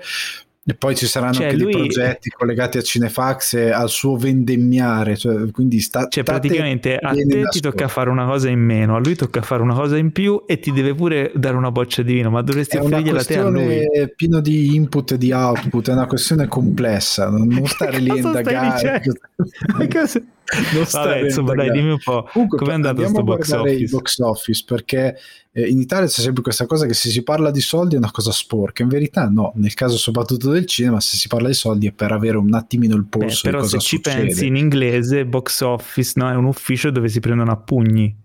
e 0.72 0.74
poi 0.74 0.96
ci 0.96 1.06
saranno 1.06 1.34
cioè, 1.34 1.48
anche 1.48 1.58
lui... 1.58 1.74
dei 1.74 1.82
progetti 1.82 2.30
collegati 2.30 2.78
a 2.78 2.82
Cinefax 2.82 3.54
e 3.56 3.72
al 3.72 3.90
suo 3.90 4.16
vendemmiare, 4.16 5.18
cioè, 5.18 5.52
quindi 5.52 5.82
sta, 5.82 6.08
cioè 6.08 6.24
praticamente 6.24 6.96
a 6.96 7.12
te 7.12 7.44
ti 7.50 7.60
tocca 7.60 7.90
fare 7.90 8.10
una 8.10 8.26
cosa 8.26 8.48
in 8.50 8.60
meno, 8.60 8.96
a 8.96 9.00
lui 9.00 9.16
tocca 9.16 9.42
fare 9.42 9.62
una 9.62 9.74
cosa 9.74 9.98
in 9.98 10.14
più 10.14 10.44
e 10.48 10.60
ti 10.60 10.72
deve 10.72 10.96
pure 10.96 11.32
dare 11.36 11.58
una 11.58 11.72
boccia 11.72 12.04
di 12.04 12.14
vino, 12.14 12.30
ma 12.30 12.42
dovresti 12.42 12.78
offrirgliela 12.78 13.24
te 13.24 13.38
a 13.38 13.50
lui. 13.50 13.80
È 13.80 14.08
pieno 14.16 14.40
di 14.40 14.76
input 14.76 15.12
e 15.12 15.18
di 15.18 15.34
output, 15.34 15.90
è 15.90 15.92
una 15.92 16.08
questione 16.08 16.48
complessa, 16.48 17.30
non, 17.30 17.48
non 17.48 17.66
stare 17.68 18.00
lì 18.00 18.10
a 18.10 18.16
indagare. 18.16 19.02
non 20.74 20.86
Vabbè, 20.90 21.24
insomma, 21.24 21.54
dai, 21.54 21.72
dimmi 21.72 21.92
un 21.92 22.00
po' 22.04 22.28
Comunque, 22.32 22.58
come 22.58 22.72
è 22.72 22.76
andato 22.76 22.96
questo 23.02 23.24
box 23.24 23.52
office? 23.52 23.76
il 23.76 23.90
box 23.90 24.20
office 24.20 24.64
perché 24.66 25.18
eh, 25.54 25.68
in 25.68 25.80
Italia 25.80 26.08
c'è 26.08 26.22
sempre 26.22 26.42
questa 26.44 26.66
cosa 26.66 26.86
che 26.86 26.94
se 26.94 27.10
si 27.10 27.24
parla 27.24 27.52
di 27.52 27.62
soldi 27.62 27.96
è 27.96 27.98
una 27.98 28.12
cosa 28.12 28.32
sporca, 28.32 28.84
in 28.84 28.90
verità 28.90 29.28
no, 29.30 29.54
nel 29.56 29.74
caso 29.74 29.98
soprattutto 29.98 30.50
del 30.50 30.66
cinema 30.66 31.00
se 31.00 31.18
si 31.18 31.28
parla 31.28 31.48
di 31.48 31.54
soldi 31.54 31.88
è 31.88 31.92
per 31.92 32.12
avere 32.12 32.38
un 32.38 32.54
attimino 32.54 32.96
il 32.96 33.06
polso 33.06 33.42
Beh, 33.44 33.52
però 33.52 33.64
se 33.64 33.80
ci 33.80 34.00
pensi 34.00 34.48
in 34.48 34.56
inglese 34.56 35.26
box 35.26 35.62
office 35.62 36.14
no, 36.16 36.30
è 36.30 36.36
un 36.36 36.46
ufficio 36.46 36.92
dove 36.92 37.08
si 37.08 37.20
prendono 37.20 37.52
a 37.52 37.58
pugni 37.58 38.16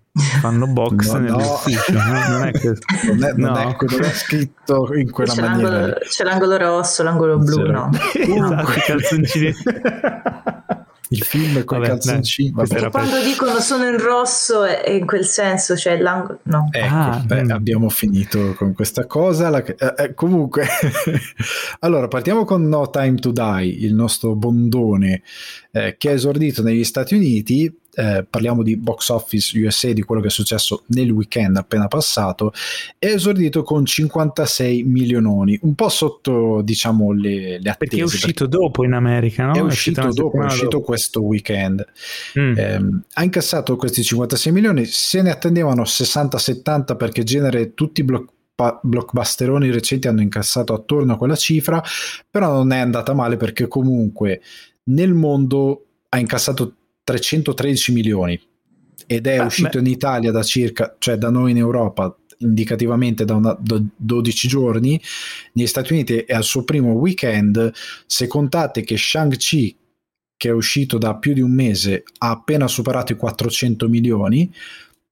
fanno 0.40 0.66
box 0.66 1.12
no, 1.12 1.18
nell'ufficio 1.18 1.92
no. 1.92 2.04
no. 2.04 2.28
non 2.28 2.42
è 2.44 2.52
che 2.52 2.68
non 3.12 3.24
è, 3.24 3.32
non 3.36 3.52
no. 3.52 3.58
è, 3.58 3.76
non 3.88 4.02
è 4.02 4.12
scritto 4.12 4.94
in 4.94 5.10
quella 5.10 5.32
c'è 5.32 5.40
maniera 5.42 5.70
l'angolo, 5.70 5.98
c'è 6.08 6.24
l'angolo 6.24 6.56
rosso 6.56 7.02
l'angolo 7.02 7.38
blu 7.38 7.70
no 7.70 7.90
esatto 8.14 8.72
i 8.72 8.80
calzoncini 8.80 9.54
il 11.10 11.22
film 11.22 11.64
con 11.64 11.82
i 11.82 11.86
calzoncini. 11.86 12.50
Quando 12.50 12.90
per... 12.90 13.24
dicono 13.24 13.60
sono 13.60 13.86
in 13.86 13.98
rosso 13.98 14.64
è 14.64 14.90
in 14.90 15.06
quel 15.06 15.24
senso, 15.24 15.76
cioè 15.76 15.98
l'angolo. 15.98 16.40
No. 16.44 16.68
Ecco, 16.70 16.94
ah, 16.94 17.22
beh, 17.24 17.44
mm. 17.44 17.50
abbiamo 17.50 17.88
finito 17.88 18.54
con 18.54 18.72
questa 18.72 19.06
cosa. 19.06 19.48
La... 19.48 19.62
Eh, 19.62 19.94
eh, 19.96 20.14
comunque, 20.14 20.66
allora 21.80 22.08
partiamo 22.08 22.44
con 22.44 22.66
No 22.68 22.90
Time 22.90 23.14
to 23.16 23.30
Die, 23.30 23.66
il 23.66 23.94
nostro 23.94 24.34
bondone 24.34 25.22
eh, 25.70 25.96
che 25.98 26.10
è 26.10 26.14
esordito 26.14 26.62
negli 26.62 26.84
Stati 26.84 27.14
Uniti 27.14 27.72
eh, 27.98 28.26
parliamo 28.28 28.62
di 28.62 28.76
box 28.76 29.08
office 29.08 29.58
USA, 29.58 29.90
di 29.92 30.02
quello 30.02 30.20
che 30.20 30.28
è 30.28 30.30
successo 30.30 30.84
nel 30.88 31.10
weekend 31.10 31.56
appena 31.56 31.88
passato, 31.88 32.52
è 32.98 33.06
esordito 33.06 33.62
con 33.62 33.86
56 33.86 34.82
milioni, 34.82 35.58
un 35.62 35.74
po' 35.74 35.88
sotto 35.88 36.60
diciamo 36.62 37.12
le, 37.12 37.58
le 37.58 37.70
attese. 37.70 37.76
Perché 37.78 37.96
è 37.96 38.02
uscito 38.02 38.46
perché 38.46 38.56
dopo 38.58 38.84
in 38.84 38.92
America, 38.92 39.46
no? 39.46 39.52
È, 39.54 39.58
è 39.58 39.60
uscito, 39.62 40.00
uscito 40.00 40.22
dopo, 40.22 40.42
è 40.42 40.44
uscito 40.44 40.68
dopo. 40.68 40.84
questo 40.84 41.22
weekend. 41.22 41.86
Mm. 42.38 42.58
Eh, 42.58 42.80
ha 43.14 43.24
incassato 43.24 43.76
questi 43.76 44.02
56 44.02 44.52
milioni, 44.52 44.84
se 44.84 45.22
ne 45.22 45.30
attendevano 45.30 45.82
60-70 45.82 46.96
perché 46.96 47.22
genere 47.22 47.72
tutti 47.72 48.02
i 48.02 48.04
block 48.04 48.34
blockbusteroni 48.56 49.70
recenti 49.70 50.08
hanno 50.08 50.22
incassato 50.22 50.72
attorno 50.72 51.12
a 51.12 51.16
quella 51.18 51.36
cifra, 51.36 51.82
però 52.30 52.54
non 52.54 52.72
è 52.72 52.78
andata 52.78 53.12
male 53.12 53.36
perché 53.36 53.68
comunque 53.68 54.40
nel 54.84 55.12
mondo 55.12 55.84
ha 56.08 56.18
incassato 56.18 56.75
313 57.06 57.92
milioni 57.92 58.40
ed 59.06 59.28
è 59.28 59.36
ah, 59.36 59.44
uscito 59.44 59.78
beh. 59.78 59.78
in 59.78 59.86
Italia 59.86 60.32
da 60.32 60.42
circa, 60.42 60.96
cioè 60.98 61.16
da 61.16 61.30
noi 61.30 61.52
in 61.52 61.58
Europa 61.58 62.16
indicativamente 62.38 63.24
da, 63.24 63.36
una, 63.36 63.56
da 63.58 63.80
12 63.96 64.48
giorni, 64.48 65.00
negli 65.52 65.68
Stati 65.68 65.92
Uniti 65.92 66.16
è 66.16 66.34
al 66.34 66.42
suo 66.42 66.64
primo 66.64 66.92
weekend, 66.92 67.72
se 68.06 68.26
contate 68.26 68.82
che 68.82 68.96
Shang-Chi 68.96 69.76
che 70.36 70.48
è 70.48 70.52
uscito 70.52 70.98
da 70.98 71.16
più 71.16 71.32
di 71.32 71.40
un 71.40 71.52
mese 71.52 72.02
ha 72.18 72.30
appena 72.30 72.68
superato 72.68 73.12
i 73.12 73.16
400 73.16 73.88
milioni, 73.88 74.52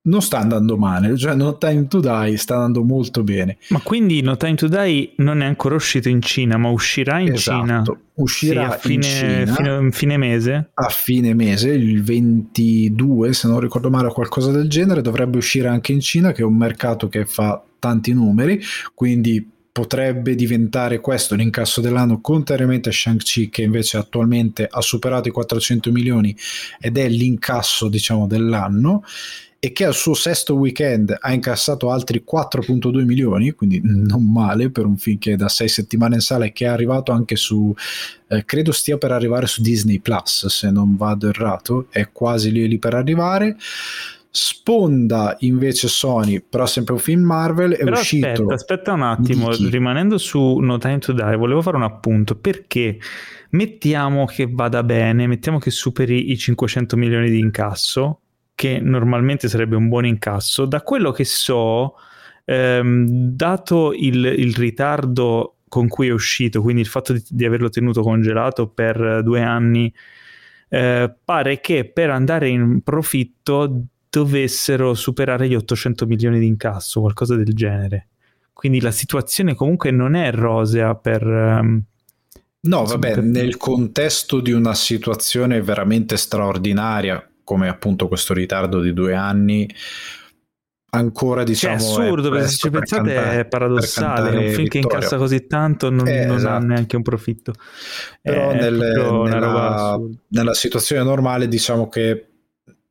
non 0.07 0.21
sta 0.21 0.39
andando 0.39 0.77
male, 0.77 1.17
cioè 1.17 1.35
No 1.35 1.57
Time 1.57 1.87
to 1.87 2.01
Die 2.01 2.37
sta 2.37 2.55
andando 2.55 2.83
molto 2.83 3.23
bene. 3.23 3.57
Ma 3.69 3.81
quindi 3.81 4.21
No 4.21 4.37
Time 4.37 4.55
to 4.55 4.69
Die 4.69 5.13
non 5.17 5.41
è 5.41 5.47
ancora 5.47 5.75
uscito 5.75 6.09
in 6.09 6.21
Cina, 6.21 6.57
ma 6.57 6.69
uscirà 6.69 7.21
in 7.21 7.33
esatto. 7.33 7.61
Cina? 7.61 7.83
Uscirà 8.17 8.69
sì, 8.69 8.75
a 8.75 8.79
fine, 8.79 9.03
Cina, 9.03 9.55
fine, 9.55 9.91
fine, 9.93 10.17
mese? 10.17 10.71
A 10.75 10.89
fine 10.89 11.35
mese, 11.35 11.71
il 11.71 12.03
22, 12.03 13.33
se 13.33 13.49
non 13.49 13.61
ricordo 13.61 13.91
male, 13.91 14.09
o 14.09 14.13
qualcosa 14.13 14.51
del 14.51 14.69
genere, 14.69 15.01
dovrebbe 15.01 15.39
uscire 15.39 15.69
anche 15.69 15.93
in 15.93 16.01
Cina, 16.01 16.33
che 16.33 16.43
è 16.43 16.45
un 16.45 16.57
mercato 16.57 17.09
che 17.09 17.25
fa 17.25 17.63
tanti 17.79 18.13
numeri, 18.13 18.61
quindi 18.95 19.51
potrebbe 19.73 20.37
diventare 20.37 21.01
questo 21.01 21.35
l'incasso 21.35 21.81
dell'anno 21.81 22.21
contrariamente 22.21 22.91
a 22.91 22.93
Shang-Chi 22.93 23.49
che 23.49 23.63
invece 23.63 23.97
attualmente 23.97 24.69
ha 24.71 24.81
superato 24.81 25.27
i 25.27 25.33
400 25.33 25.91
milioni 25.91 26.37
ed 26.79 26.97
è 26.97 27.09
l'incasso 27.09 27.89
diciamo 27.89 28.29
dell'anno 28.29 29.03
e 29.65 29.73
che 29.73 29.87
al 29.87 29.95
suo 29.95 30.13
sesto 30.13 30.57
weekend 30.57 31.17
ha 31.19 31.33
incassato 31.33 31.91
altri 31.91 32.23
4.2 32.31 33.03
milioni, 33.03 33.53
quindi 33.53 33.81
non 33.83 34.31
male 34.31 34.69
per 34.69 34.85
un 34.85 34.99
film 34.99 35.17
che 35.17 35.33
è 35.33 35.37
da 35.37 35.49
sei 35.49 35.69
settimane 35.69 36.17
in 36.17 36.21
sala 36.21 36.45
e 36.45 36.53
che 36.53 36.67
è 36.67 36.69
arrivato 36.69 37.13
anche 37.13 37.35
su, 37.35 37.75
eh, 38.29 38.45
credo 38.45 38.73
stia 38.73 38.99
per 38.99 39.13
arrivare 39.13 39.47
su 39.47 39.63
Disney 39.63 40.01
Plus, 40.01 40.49
se 40.49 40.71
non 40.71 40.97
vado 40.97 41.29
errato, 41.29 41.87
è 41.89 42.11
quasi 42.13 42.53
lì, 42.53 42.69
lì 42.69 42.79
per 42.79 42.93
arrivare. 42.93 43.57
Sponda 44.29 45.35
invece 45.39 45.89
Sony, 45.89 46.45
però 46.47 46.67
sempre 46.67 46.93
un 46.93 47.01
film 47.01 47.23
Marvel, 47.23 47.73
è 47.73 47.85
però 47.85 47.99
uscito. 47.99 48.27
Aspetta, 48.27 48.53
aspetta 48.53 48.93
un 48.93 49.03
attimo, 49.03 49.49
rimanendo 49.51 50.19
su 50.19 50.59
No 50.59 50.77
Time 50.77 50.99
to 50.99 51.15
Die, 51.15 51.37
volevo 51.37 51.63
fare 51.63 51.77
un 51.77 51.85
appunto 51.85 52.37
perché 52.37 52.99
mettiamo 53.51 54.27
che 54.27 54.47
vada 54.47 54.83
bene, 54.83 55.27
mettiamo 55.27 55.59
che 55.59 55.71
superi 55.71 56.33
i 56.33 56.37
500 56.37 56.99
milioni 56.99 57.31
di 57.31 57.39
incasso, 57.39 58.19
che 58.55 58.79
normalmente 58.81 59.49
sarebbe 59.49 59.77
un 59.77 59.89
buon 59.89 60.07
incasso. 60.07 60.67
Da 60.67 60.83
quello 60.83 61.11
che 61.11 61.25
so, 61.25 61.95
ehm, 62.45 63.07
dato 63.09 63.93
il, 63.93 64.25
il, 64.25 64.55
ritardo 64.55 65.57
con 65.69 65.89
cui 65.89 66.09
è 66.09 66.13
uscito, 66.13 66.63
quindi 66.63 66.81
il 66.83 66.89
fatto 66.89 67.13
di, 67.13 67.23
di 67.29 67.45
averlo 67.45 67.69
tenuto 67.69 68.03
congelato 68.03 68.69
per 68.69 69.23
due 69.23 69.43
anni, 69.43 69.93
eh, 70.69 71.15
pare 71.25 71.61
che 71.61 71.85
per 71.85 72.11
andare 72.11 72.49
in 72.49 72.81
profitto 72.83 73.87
dovessero 74.09 74.95
superare 74.95 75.49
gli 75.49 75.55
800 75.55 76.07
milioni 76.07 76.39
di 76.39 76.47
incasso, 76.47 77.01
qualcosa 77.01 77.35
del 77.35 77.53
genere. 77.53 78.09
Quindi 78.53 78.81
la 78.81 78.93
situazione 78.93 79.55
comunque 79.55 79.91
non 79.91 80.15
è 80.15 80.31
rosea 80.33 80.95
per... 80.95 81.27
Um, 81.27 81.83
no, 82.61 82.85
vabbè, 82.85 83.15
per... 83.15 83.23
nel 83.25 83.57
contesto 83.57 84.41
di 84.41 84.53
una 84.53 84.75
situazione 84.75 85.61
veramente 85.61 86.17
straordinaria, 86.17 87.29
come 87.45 87.69
appunto 87.69 88.09
questo 88.09 88.35
ritardo 88.35 88.81
di 88.81 88.93
due 88.93 89.15
anni, 89.15 89.69
ancora 90.95 91.43
diciamo 91.43 91.79
cioè, 91.79 91.89
è 91.89 91.93
assurdo 92.03 92.31
perché 92.31 92.49
se 92.49 92.57
ci 92.57 92.71
pensate 92.71 93.15
cantare, 93.15 93.41
è 93.41 93.45
paradossale 93.45 94.29
un 94.31 94.37
film 94.37 94.63
vittoria. 94.63 94.69
che 94.69 94.79
incassa 94.79 95.17
così 95.17 95.47
tanto 95.47 95.91
non, 95.91 96.07
eh, 96.07 96.25
non 96.25 96.37
esatto. 96.37 96.55
ha 96.55 96.59
neanche 96.59 96.97
un 96.97 97.03
profitto 97.03 97.53
però 98.23 98.53
nel, 98.53 98.75
nella, 98.75 99.99
nella, 100.29 100.55
situazione 100.55 101.03
normale 101.03 101.49
diciamo 101.49 101.89
che 101.89 102.29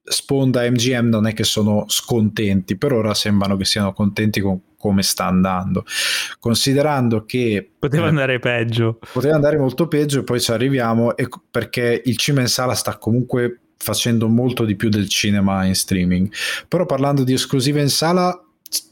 Sponda 0.05 0.65
e 0.65 0.69
MGM 0.69 1.07
non 1.07 1.27
è 1.27 1.33
che 1.33 1.45
sono 1.45 1.85
scontenti 1.87 2.77
per 2.77 2.91
ora 2.91 3.13
sembrano 3.13 3.55
che 3.55 3.63
siano 3.63 3.93
contenti 3.93 4.41
con 4.41 4.59
come 4.77 5.01
sta 5.01 5.27
andando 5.27 5.85
considerando 6.39 7.23
che 7.23 7.71
poteva 7.79 8.03
eh, 8.03 8.09
andare 8.09 8.39
peggio 8.39 8.99
poteva 9.13 9.35
andare 9.35 9.57
molto 9.57 9.87
peggio 9.87 10.19
e 10.19 10.23
poi 10.23 10.41
ci 10.41 10.51
arriviamo 10.51 11.15
e, 11.15 11.29
perché 11.49 12.01
il 12.03 12.17
cinema 12.17 12.41
in 12.41 12.49
sala 12.49 12.73
sta 12.73 12.97
comunque 12.97 13.62
facendo 13.83 14.29
molto 14.29 14.63
di 14.63 14.75
più 14.75 14.89
del 14.89 15.09
cinema 15.09 15.65
in 15.65 15.75
streaming. 15.75 16.31
Però 16.67 16.85
parlando 16.85 17.23
di 17.23 17.33
esclusive 17.33 17.81
in 17.81 17.89
sala 17.89 18.41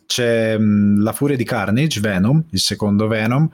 c'è 0.05 0.57
mh, 0.57 1.01
La 1.01 1.13
furia 1.13 1.37
di 1.37 1.45
Carnage, 1.45 2.01
Venom, 2.01 2.43
il 2.49 2.59
secondo 2.59 3.07
Venom, 3.07 3.49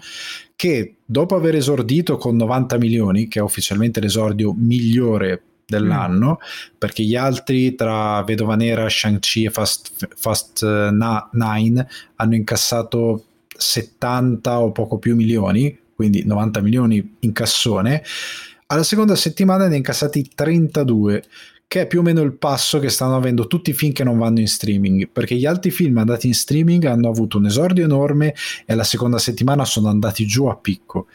che 0.56 0.96
dopo 1.06 1.36
aver 1.36 1.56
esordito 1.56 2.18
con 2.18 2.36
90 2.36 2.78
milioni, 2.80 3.28
che 3.28 3.40
è 3.40 3.44
ufficialmente 3.44 4.00
l'esordio 4.00 4.54
migliore 4.58 5.44
dell'anno, 5.68 6.40
mm. 6.40 6.76
perché 6.80 7.04
gli 7.04 7.16
altri 7.16 7.76
tra 7.76 8.24
Vedova 8.24 8.56
Nera, 8.56 8.90
Shang-Chi 8.90 9.44
e 9.44 9.50
Fast, 9.52 10.08
Fast 10.16 10.62
uh, 10.64 11.28
Nine 11.32 11.88
hanno 12.16 12.36
incassato 12.36 13.26
70 13.56 14.60
o 14.60 14.72
poco 14.72 14.98
più 14.98 15.16
milioni, 15.16 15.78
quindi 15.94 16.26
90 16.26 16.62
milioni 16.62 17.18
in 17.20 17.34
cassone 17.34 18.04
alla 18.68 18.84
seconda 18.84 19.16
settimana 19.16 19.68
ne 19.68 19.76
ha 19.76 19.78
incassati 19.78 20.32
32, 20.34 21.24
che 21.68 21.82
è 21.82 21.88
più 21.88 22.00
o 22.00 22.02
meno 22.02 22.22
il 22.22 22.38
passo 22.38 22.80
che 22.80 22.90
stanno 22.90 23.16
avendo 23.16 23.48
tutti 23.48 23.72
i 23.72 23.74
film 23.74 23.92
che 23.92 24.04
non 24.04 24.18
vanno 24.18 24.40
in 24.40 24.48
streaming, 24.48 25.10
perché 25.10 25.36
gli 25.36 25.46
altri 25.46 25.72
film 25.72 25.98
andati 25.98 26.28
in 26.28 26.34
streaming 26.34 26.86
hanno 26.86 27.10
avuto 27.10 27.38
un 27.38 27.46
esordio 27.46 27.84
enorme 27.84 28.34
e 28.66 28.74
alla 28.74 28.84
seconda 28.84 29.18
settimana 29.18 29.66
sono 29.66 29.90
andati 29.90 30.26
giù 30.26 30.46
a 30.46 30.56
picco. 30.56 31.08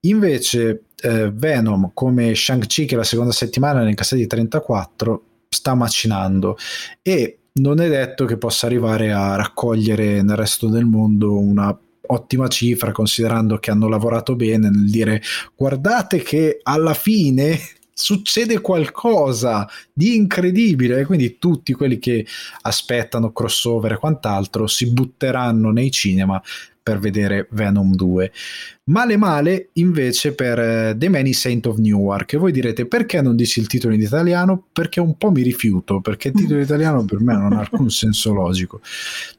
Invece 0.00 0.84
eh, 0.96 1.30
Venom, 1.30 1.90
come 1.94 2.34
Shang-Chi 2.34 2.86
che 2.86 2.96
la 2.96 3.04
seconda 3.04 3.32
settimana 3.32 3.80
ne 3.80 3.86
ha 3.86 3.90
incassati 3.90 4.26
34, 4.26 5.24
sta 5.48 5.74
macinando 5.74 6.56
e 7.02 7.38
non 7.54 7.80
è 7.80 7.88
detto 7.88 8.24
che 8.24 8.38
possa 8.38 8.66
arrivare 8.66 9.12
a 9.12 9.36
raccogliere 9.36 10.22
nel 10.22 10.36
resto 10.36 10.68
del 10.68 10.86
mondo 10.86 11.38
una 11.38 11.78
ottima 12.06 12.48
cifra 12.48 12.92
considerando 12.92 13.58
che 13.58 13.70
hanno 13.70 13.88
lavorato 13.88 14.34
bene 14.34 14.70
nel 14.70 14.90
dire 14.90 15.22
guardate 15.54 16.22
che 16.22 16.60
alla 16.62 16.94
fine 16.94 17.58
succede 17.94 18.60
qualcosa 18.60 19.68
di 19.92 20.16
incredibile 20.16 21.04
quindi 21.04 21.38
tutti 21.38 21.72
quelli 21.72 21.98
che 21.98 22.26
aspettano 22.62 23.32
crossover 23.32 23.92
e 23.92 23.98
quant'altro 23.98 24.66
si 24.66 24.90
butteranno 24.90 25.70
nei 25.70 25.90
cinema 25.90 26.42
per 26.82 26.98
vedere 26.98 27.46
Venom 27.50 27.94
2. 27.94 28.32
Male 28.84 29.16
male 29.16 29.68
invece 29.74 30.34
per 30.34 30.58
uh, 30.58 30.98
The 30.98 31.08
Many 31.08 31.32
Saint 31.32 31.64
of 31.66 31.78
Newark. 31.78 32.32
E 32.32 32.36
voi 32.36 32.50
direte 32.50 32.86
perché 32.86 33.22
non 33.22 33.36
dici 33.36 33.60
il 33.60 33.68
titolo 33.68 33.94
in 33.94 34.00
italiano? 34.00 34.66
Perché 34.72 35.00
un 35.00 35.16
po' 35.16 35.30
mi 35.30 35.42
rifiuto, 35.42 36.00
perché 36.00 36.28
il 36.28 36.34
titolo 36.34 36.60
italiano 36.60 37.04
per 37.04 37.20
me 37.20 37.34
non 37.34 37.52
ha 37.52 37.60
alcun 37.60 37.88
senso 37.90 38.32
logico. 38.32 38.80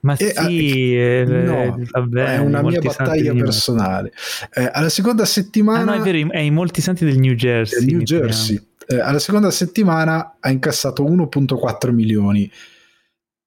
Ma 0.01 0.15
e, 0.15 0.34
sì, 0.36 0.95
eh, 0.95 1.25
no, 1.27 1.79
vabbè, 1.91 2.36
è 2.36 2.38
una 2.38 2.62
mia 2.62 2.79
battaglia 2.79 3.34
personale. 3.34 4.13
Eh, 4.53 4.69
alla 4.71 4.89
seconda 4.89 5.25
settimana... 5.25 5.91
Ah, 5.91 5.95
no, 5.97 6.01
è 6.01 6.12
vero, 6.12 6.32
è 6.32 6.39
in 6.39 6.53
molti 6.53 6.82
santi 6.82 7.03
del 7.03 7.17
New 7.17 7.34
Jersey. 7.34 7.86
New 7.86 8.01
Jersey. 8.01 8.62
Eh, 8.88 8.99
alla 8.99 9.19
seconda 9.19 9.51
settimana 9.51 10.38
ha 10.39 10.49
incassato 10.49 11.03
1.4 11.03 11.91
milioni 11.91 12.49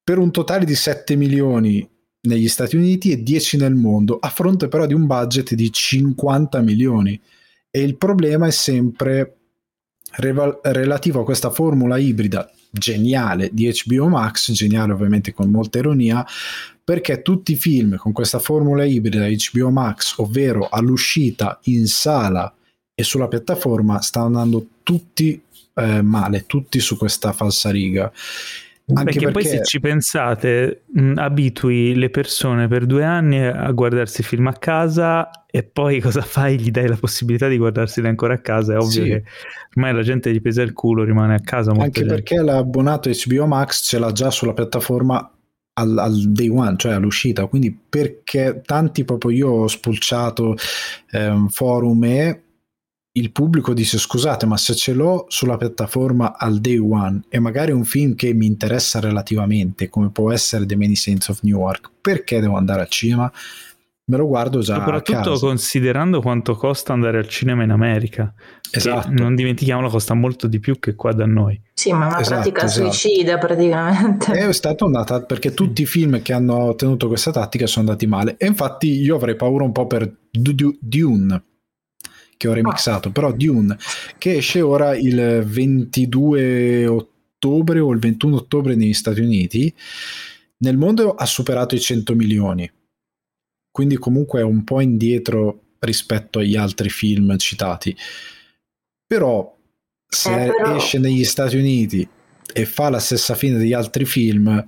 per 0.02 0.18
un 0.18 0.30
totale 0.30 0.64
di 0.64 0.74
7 0.74 1.16
milioni 1.16 1.88
negli 2.26 2.48
Stati 2.48 2.76
Uniti 2.76 3.10
e 3.10 3.22
10 3.22 3.56
nel 3.56 3.74
mondo, 3.74 4.18
a 4.18 4.28
fronte 4.28 4.68
però 4.68 4.86
di 4.86 4.94
un 4.94 5.06
budget 5.06 5.54
di 5.54 5.72
50 5.72 6.60
milioni. 6.60 7.20
E 7.70 7.80
il 7.80 7.96
problema 7.96 8.46
è 8.46 8.50
sempre 8.50 9.36
reval- 10.16 10.60
relativo 10.62 11.20
a 11.20 11.24
questa 11.24 11.50
formula 11.50 11.98
ibrida 11.98 12.50
geniale 12.70 13.50
di 13.52 13.72
HBO 13.84 14.08
Max, 14.08 14.52
geniale 14.52 14.92
ovviamente 14.92 15.32
con 15.32 15.50
molta 15.50 15.78
ironia, 15.78 16.24
perché 16.82 17.22
tutti 17.22 17.52
i 17.52 17.56
film 17.56 17.96
con 17.96 18.12
questa 18.12 18.38
formula 18.38 18.84
ibrida 18.84 19.26
HBO 19.26 19.70
Max, 19.70 20.14
ovvero 20.18 20.68
all'uscita 20.68 21.58
in 21.64 21.86
sala 21.86 22.52
e 22.94 23.02
sulla 23.02 23.28
piattaforma, 23.28 24.00
stanno 24.00 24.26
andando 24.26 24.66
tutti 24.82 25.42
eh, 25.74 26.02
male, 26.02 26.46
tutti 26.46 26.80
su 26.80 26.96
questa 26.96 27.32
falsa 27.32 27.70
riga. 27.70 28.10
Anche 28.88 29.02
perché, 29.02 29.18
perché, 29.18 29.32
poi 29.32 29.44
se 29.44 29.64
ci 29.64 29.80
pensate, 29.80 30.84
mh, 30.86 31.14
abitui 31.16 31.96
le 31.96 32.08
persone 32.08 32.68
per 32.68 32.86
due 32.86 33.02
anni 33.02 33.44
a 33.44 33.68
guardarsi 33.72 34.22
film 34.22 34.46
a 34.46 34.52
casa 34.52 35.28
e 35.46 35.64
poi 35.64 35.98
cosa 36.02 36.20
fai? 36.20 36.56
Gli 36.60 36.70
dai 36.70 36.86
la 36.86 36.96
possibilità 36.96 37.48
di 37.48 37.56
guardarseli 37.56 38.06
ancora 38.06 38.34
a 38.34 38.38
casa. 38.38 38.74
È 38.74 38.76
ovvio 38.76 39.02
sì. 39.02 39.08
che 39.08 39.24
ormai 39.74 39.92
la 39.92 40.02
gente 40.02 40.32
gli 40.32 40.40
pesa 40.40 40.62
il 40.62 40.72
culo, 40.72 41.02
rimane 41.02 41.34
a 41.34 41.40
casa. 41.40 41.72
Anche 41.72 41.90
gente. 42.00 42.14
perché 42.14 42.36
l'abbonato 42.40 43.10
HBO 43.10 43.46
Max 43.46 43.82
ce 43.82 43.98
l'ha 43.98 44.12
già 44.12 44.30
sulla 44.30 44.52
piattaforma 44.52 45.32
al, 45.72 45.98
al, 45.98 46.22
day 46.28 46.48
one, 46.48 46.76
cioè 46.76 46.92
all'uscita. 46.92 47.46
Quindi 47.46 47.76
perché 47.88 48.62
tanti 48.64 49.04
proprio 49.04 49.32
io 49.32 49.48
ho 49.48 49.66
spulciato 49.66 50.54
ehm, 51.10 51.48
forum 51.48 52.04
e 52.04 52.42
il 53.16 53.32
pubblico 53.32 53.72
dice 53.72 53.98
scusate 53.98 54.46
ma 54.46 54.56
se 54.56 54.74
ce 54.74 54.92
l'ho 54.92 55.24
sulla 55.28 55.56
piattaforma 55.56 56.36
al 56.36 56.58
day 56.58 56.78
one 56.78 57.22
e 57.28 57.38
magari 57.38 57.72
un 57.72 57.84
film 57.84 58.14
che 58.14 58.32
mi 58.32 58.46
interessa 58.46 59.00
relativamente 59.00 59.88
come 59.88 60.10
può 60.10 60.32
essere 60.32 60.66
The 60.66 60.76
Many 60.76 60.94
Saints 60.94 61.28
of 61.28 61.40
Newark 61.42 61.90
perché 62.00 62.40
devo 62.40 62.56
andare 62.56 62.82
al 62.82 62.88
cinema? 62.88 63.30
Me 64.08 64.16
lo 64.18 64.26
guardo 64.26 64.60
già 64.60 64.76
soprattutto 64.76 65.38
considerando 65.38 66.20
quanto 66.20 66.54
costa 66.54 66.92
andare 66.92 67.18
al 67.18 67.26
cinema 67.26 67.64
in 67.64 67.70
America 67.70 68.32
esatto. 68.70 69.08
non 69.10 69.34
dimentichiamolo 69.34 69.88
costa 69.88 70.14
molto 70.14 70.46
di 70.46 70.60
più 70.60 70.78
che 70.78 70.94
qua 70.94 71.12
da 71.12 71.26
noi. 71.26 71.60
Sì 71.72 71.92
ma 71.92 72.04
è 72.04 72.08
una 72.08 72.20
esatto, 72.20 72.34
pratica 72.42 72.66
esatto. 72.66 72.92
suicida 72.92 73.38
praticamente. 73.38 74.32
È 74.32 74.52
stata 74.52 74.84
una 74.84 75.02
tattica 75.02 75.26
perché 75.26 75.54
tutti 75.54 75.82
i 75.82 75.86
film 75.86 76.22
che 76.22 76.32
hanno 76.32 76.74
tenuto 76.76 77.08
questa 77.08 77.32
tattica 77.32 77.66
sono 77.66 77.86
andati 77.88 78.06
male. 78.06 78.36
E 78.36 78.46
infatti 78.46 78.88
io 79.00 79.16
avrei 79.16 79.34
paura 79.34 79.64
un 79.64 79.72
po' 79.72 79.88
per 79.88 80.08
Dune 80.30 81.42
che 82.36 82.48
ho 82.48 82.52
remixato, 82.52 83.10
però 83.10 83.32
Dune 83.32 83.76
che 84.18 84.36
esce 84.36 84.60
ora 84.60 84.96
il 84.96 85.42
22 85.44 86.86
ottobre 86.86 87.80
o 87.80 87.92
il 87.92 87.98
21 87.98 88.36
ottobre 88.36 88.74
negli 88.74 88.92
Stati 88.92 89.20
Uniti, 89.20 89.72
nel 90.58 90.76
mondo 90.76 91.14
ha 91.14 91.26
superato 91.26 91.74
i 91.74 91.80
100 91.80 92.14
milioni, 92.14 92.70
quindi 93.70 93.96
comunque 93.96 94.40
è 94.40 94.44
un 94.44 94.64
po' 94.64 94.80
indietro 94.80 95.62
rispetto 95.80 96.38
agli 96.38 96.56
altri 96.56 96.88
film 96.88 97.36
citati. 97.36 97.94
Però 99.06 99.54
se 100.08 100.44
eh, 100.44 100.50
però... 100.50 100.76
esce 100.76 100.98
negli 100.98 101.24
Stati 101.24 101.56
Uniti 101.56 102.08
e 102.52 102.64
fa 102.64 102.88
la 102.88 102.98
stessa 102.98 103.34
fine 103.34 103.58
degli 103.58 103.72
altri 103.72 104.04
film, 104.04 104.66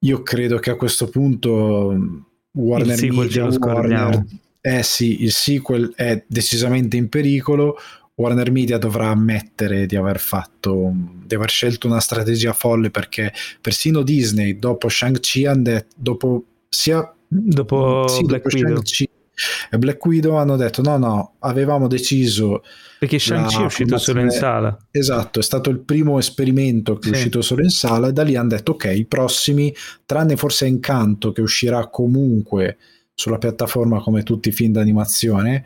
io 0.00 0.22
credo 0.22 0.58
che 0.58 0.70
a 0.70 0.76
questo 0.76 1.08
punto 1.08 2.26
Warner 2.52 3.12
Media, 3.12 3.46
Warner, 3.46 4.24
eh 4.68 4.82
sì, 4.82 5.22
il 5.22 5.30
sequel 5.30 5.92
è 5.94 6.24
decisamente 6.26 6.96
in 6.96 7.08
pericolo. 7.08 7.78
Warner 8.16 8.50
Media 8.50 8.78
dovrà 8.78 9.10
ammettere 9.10 9.86
di 9.86 9.94
aver 9.94 10.18
fatto, 10.18 10.92
di 11.24 11.36
aver 11.36 11.50
scelto 11.50 11.86
una 11.86 12.00
strategia 12.00 12.52
folle 12.52 12.90
perché 12.90 13.32
persino 13.60 14.02
Disney 14.02 14.58
dopo 14.58 14.88
Shang-Chi, 14.88 15.48
detto, 15.58 15.94
dopo 15.96 16.44
sia 16.68 17.14
dopo 17.28 18.08
sì, 18.08 18.24
Black 18.24 18.48
dopo 18.48 18.56
Widow. 18.56 18.82
e 19.70 19.78
Black 19.78 20.04
Widow 20.04 20.34
hanno 20.34 20.56
detto 20.56 20.82
no 20.82 20.96
no 20.96 21.34
avevamo 21.40 21.86
deciso 21.88 22.62
perché 22.98 23.18
Shang-Chi 23.18 23.60
è 23.60 23.64
uscito 23.64 23.98
solo 23.98 24.20
in 24.20 24.30
sala 24.30 24.76
esatto 24.90 25.40
è 25.40 25.42
stato 25.42 25.70
il 25.70 25.80
primo 25.80 26.18
esperimento 26.18 26.94
che 26.94 27.08
sì. 27.08 27.08
è 27.08 27.16
uscito 27.16 27.42
solo 27.42 27.62
in 27.62 27.70
sala 27.70 28.08
e 28.08 28.12
da 28.12 28.22
lì 28.22 28.36
hanno 28.36 28.48
detto 28.48 28.72
ok 28.72 28.92
i 28.94 29.04
prossimi 29.04 29.74
tranne 30.04 30.36
forse 30.36 30.66
Incanto 30.66 31.32
che 31.32 31.40
uscirà 31.40 31.88
comunque 31.88 32.78
sulla 33.16 33.38
piattaforma 33.38 34.00
come 34.00 34.22
tutti 34.22 34.50
i 34.50 34.52
film 34.52 34.72
d'animazione 34.72 35.64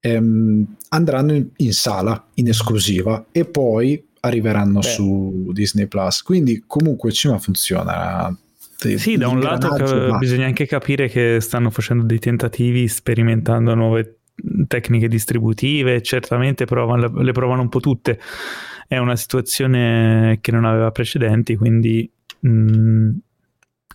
ehm, 0.00 0.76
andranno 0.90 1.32
in, 1.32 1.48
in, 1.56 1.72
sala 1.72 2.26
in 2.34 2.48
esclusiva 2.48 3.26
e 3.32 3.44
poi 3.46 4.06
arriveranno 4.20 4.80
Beh. 4.80 4.86
su 4.86 5.50
Disney 5.52 5.86
Plus. 5.86 6.22
Quindi 6.22 6.64
comunque 6.66 7.08
il 7.08 7.14
cinema 7.14 7.38
funziona. 7.40 8.36
Sì, 8.76 9.16
da 9.16 9.26
un 9.26 9.40
lato 9.40 9.70
ca- 9.70 10.18
bisogna 10.18 10.46
anche 10.46 10.66
capire 10.66 11.08
che 11.08 11.38
stanno 11.40 11.70
facendo 11.70 12.04
dei 12.04 12.20
tentativi, 12.20 12.86
sperimentando 12.86 13.74
nuove 13.74 14.18
tecniche 14.68 15.08
distributive, 15.08 16.00
certamente 16.00 16.64
provano, 16.64 17.08
le 17.20 17.32
provano 17.32 17.62
un 17.62 17.68
po' 17.68 17.80
tutte. 17.80 18.20
È 18.86 18.96
una 18.98 19.16
situazione 19.16 20.38
che 20.40 20.52
non 20.52 20.64
aveva 20.64 20.92
precedenti, 20.92 21.56
quindi 21.56 22.08
mh, 22.38 22.48
mm, 22.48 23.10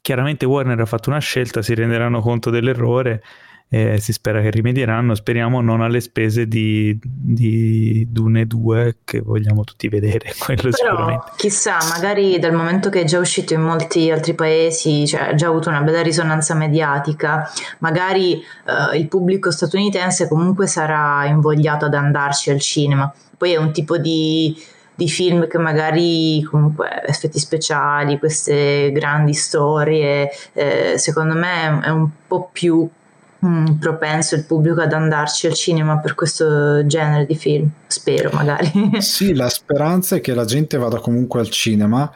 chiaramente 0.03 0.45
Warner 0.45 0.81
ha 0.81 0.85
fatto 0.85 1.09
una 1.09 1.19
scelta, 1.19 1.61
si 1.61 1.73
renderanno 1.73 2.19
conto 2.19 2.49
dell'errore 2.49 3.23
e 3.69 3.99
si 4.01 4.11
spera 4.11 4.41
che 4.41 4.51
rimedieranno, 4.51 5.15
speriamo 5.15 5.61
non 5.61 5.81
alle 5.81 6.01
spese 6.01 6.45
di, 6.45 6.99
di 7.01 8.05
Dune 8.09 8.45
2 8.45 8.97
che 9.05 9.21
vogliamo 9.21 9.63
tutti 9.63 9.87
vedere, 9.87 10.33
quello 10.37 10.69
Però, 10.69 11.23
chissà, 11.37 11.77
magari 11.89 12.37
dal 12.37 12.53
momento 12.53 12.89
che 12.89 13.01
è 13.01 13.03
già 13.05 13.17
uscito 13.17 13.53
in 13.53 13.61
molti 13.61 14.11
altri 14.11 14.35
paesi, 14.35 15.07
cioè 15.07 15.29
ha 15.29 15.35
già 15.35 15.47
avuto 15.47 15.69
una 15.69 15.81
bella 15.81 16.01
risonanza 16.03 16.53
mediatica, 16.53 17.49
magari 17.79 18.43
uh, 18.65 18.95
il 18.95 19.07
pubblico 19.07 19.51
statunitense 19.51 20.27
comunque 20.27 20.67
sarà 20.67 21.25
invogliato 21.25 21.85
ad 21.85 21.93
andarci 21.93 22.51
al 22.51 22.59
cinema. 22.59 23.11
Poi 23.37 23.53
è 23.53 23.57
un 23.57 23.71
tipo 23.71 23.97
di 23.97 24.55
di 24.95 25.09
film 25.09 25.47
che 25.47 25.57
magari 25.57 26.41
comunque 26.43 27.03
effetti 27.05 27.39
speciali, 27.39 28.19
queste 28.19 28.91
grandi 28.91 29.33
storie, 29.33 30.29
eh, 30.53 30.93
secondo 30.97 31.33
me 31.33 31.79
è 31.81 31.89
un 31.89 32.09
po' 32.27 32.49
più 32.51 32.87
mm, 33.45 33.65
propenso 33.79 34.35
il 34.35 34.45
pubblico 34.45 34.81
ad 34.81 34.93
andarci 34.93 35.47
al 35.47 35.53
cinema 35.53 35.97
per 35.97 36.15
questo 36.15 36.85
genere 36.85 37.25
di 37.25 37.35
film, 37.35 37.69
spero 37.87 38.29
magari. 38.33 38.71
Sì, 39.01 39.33
la 39.33 39.49
speranza 39.49 40.15
è 40.15 40.21
che 40.21 40.33
la 40.33 40.45
gente 40.45 40.77
vada 40.77 40.99
comunque 40.99 41.39
al 41.39 41.49
cinema. 41.49 42.11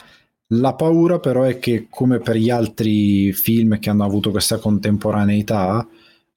La 0.51 0.75
paura 0.75 1.19
però 1.19 1.43
è 1.43 1.59
che 1.59 1.87
come 1.89 2.19
per 2.19 2.37
gli 2.37 2.49
altri 2.49 3.33
film 3.33 3.79
che 3.79 3.89
hanno 3.89 4.05
avuto 4.05 4.31
questa 4.31 4.59
contemporaneità, 4.59 5.85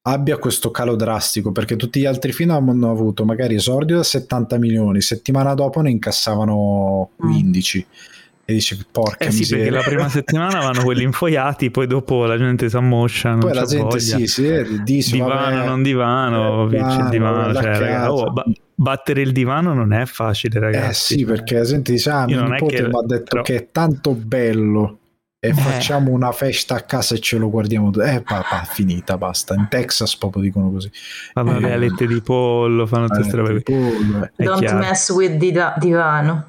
abbia 0.02 0.38
questo 0.38 0.70
calo 0.70 0.96
drastico 0.96 1.52
perché 1.52 1.76
tutti 1.76 2.00
gli 2.00 2.06
altri 2.06 2.32
film 2.32 2.50
hanno 2.50 2.90
avuto 2.90 3.24
magari 3.24 3.54
esordio 3.54 3.96
da 3.96 4.02
70 4.02 4.58
milioni, 4.58 5.00
settimana 5.00 5.54
dopo 5.54 5.80
ne 5.80 5.90
incassavano 5.90 7.10
15. 7.16 7.86
Mm. 7.88 8.18
E 8.50 8.52
dice 8.54 8.78
porca 8.90 9.26
eh 9.26 9.30
sì, 9.30 9.40
miseria. 9.40 9.64
perché 9.64 9.78
la 9.78 9.82
prima 9.84 10.08
settimana 10.08 10.58
vanno 10.58 10.82
quelli 10.82 11.04
infoiati, 11.04 11.70
poi 11.70 11.86
dopo 11.86 12.24
la 12.24 12.36
gente 12.36 12.68
si 12.68 12.76
ammoscia. 12.76 13.36
Poi 13.36 13.54
la 13.54 13.64
gente 13.64 13.84
voglia. 13.84 14.00
sì, 14.00 14.26
sì, 14.26 14.82
dice 14.82 15.12
divano, 15.12 15.34
vabbè, 15.34 15.66
non 15.66 15.82
divano, 15.84 16.64
eh, 16.64 16.68
vince 16.68 16.98
il 16.98 17.08
divano. 17.10 17.54
Cioè, 17.54 18.08
oh, 18.08 18.32
ba- 18.32 18.44
battere 18.74 19.20
il 19.20 19.30
divano 19.30 19.72
non 19.72 19.92
è 19.92 20.04
facile, 20.04 20.58
ragazzi. 20.58 21.14
Eh 21.14 21.18
sì, 21.18 21.24
perché 21.24 21.58
la 21.58 21.64
gente 21.64 21.92
dice: 21.92 22.10
Ah, 22.10 22.24
mio 22.24 22.42
nipote 22.42 22.88
mi 22.88 22.88
ha 22.88 23.06
detto 23.06 23.24
però... 23.28 23.42
che 23.42 23.54
è 23.54 23.68
tanto 23.70 24.14
bello 24.14 24.99
e 25.42 25.48
eh. 25.48 25.54
facciamo 25.54 26.10
una 26.10 26.32
festa 26.32 26.74
a 26.74 26.82
casa 26.82 27.14
e 27.14 27.20
ce 27.20 27.38
lo 27.38 27.48
guardiamo. 27.48 27.90
Eh, 28.02 28.20
papà, 28.20 28.64
finita, 28.64 29.16
basta. 29.16 29.54
In 29.54 29.68
Texas 29.70 30.14
proprio 30.16 30.42
dicono 30.42 30.70
così. 30.70 30.90
Fanno 31.32 31.56
eh, 31.56 31.60
le 31.60 31.72
alette 31.72 32.06
di 32.06 32.20
pollo, 32.20 32.86
fanno 32.86 33.06
tutte 33.06 33.20
queste 33.20 33.36
robe. 33.36 33.62
Eh. 33.64 34.44
Don't 34.44 34.58
chiaro. 34.58 34.78
mess 34.78 35.08
with 35.10 35.38
the 35.38 35.72
divano. 35.78 36.44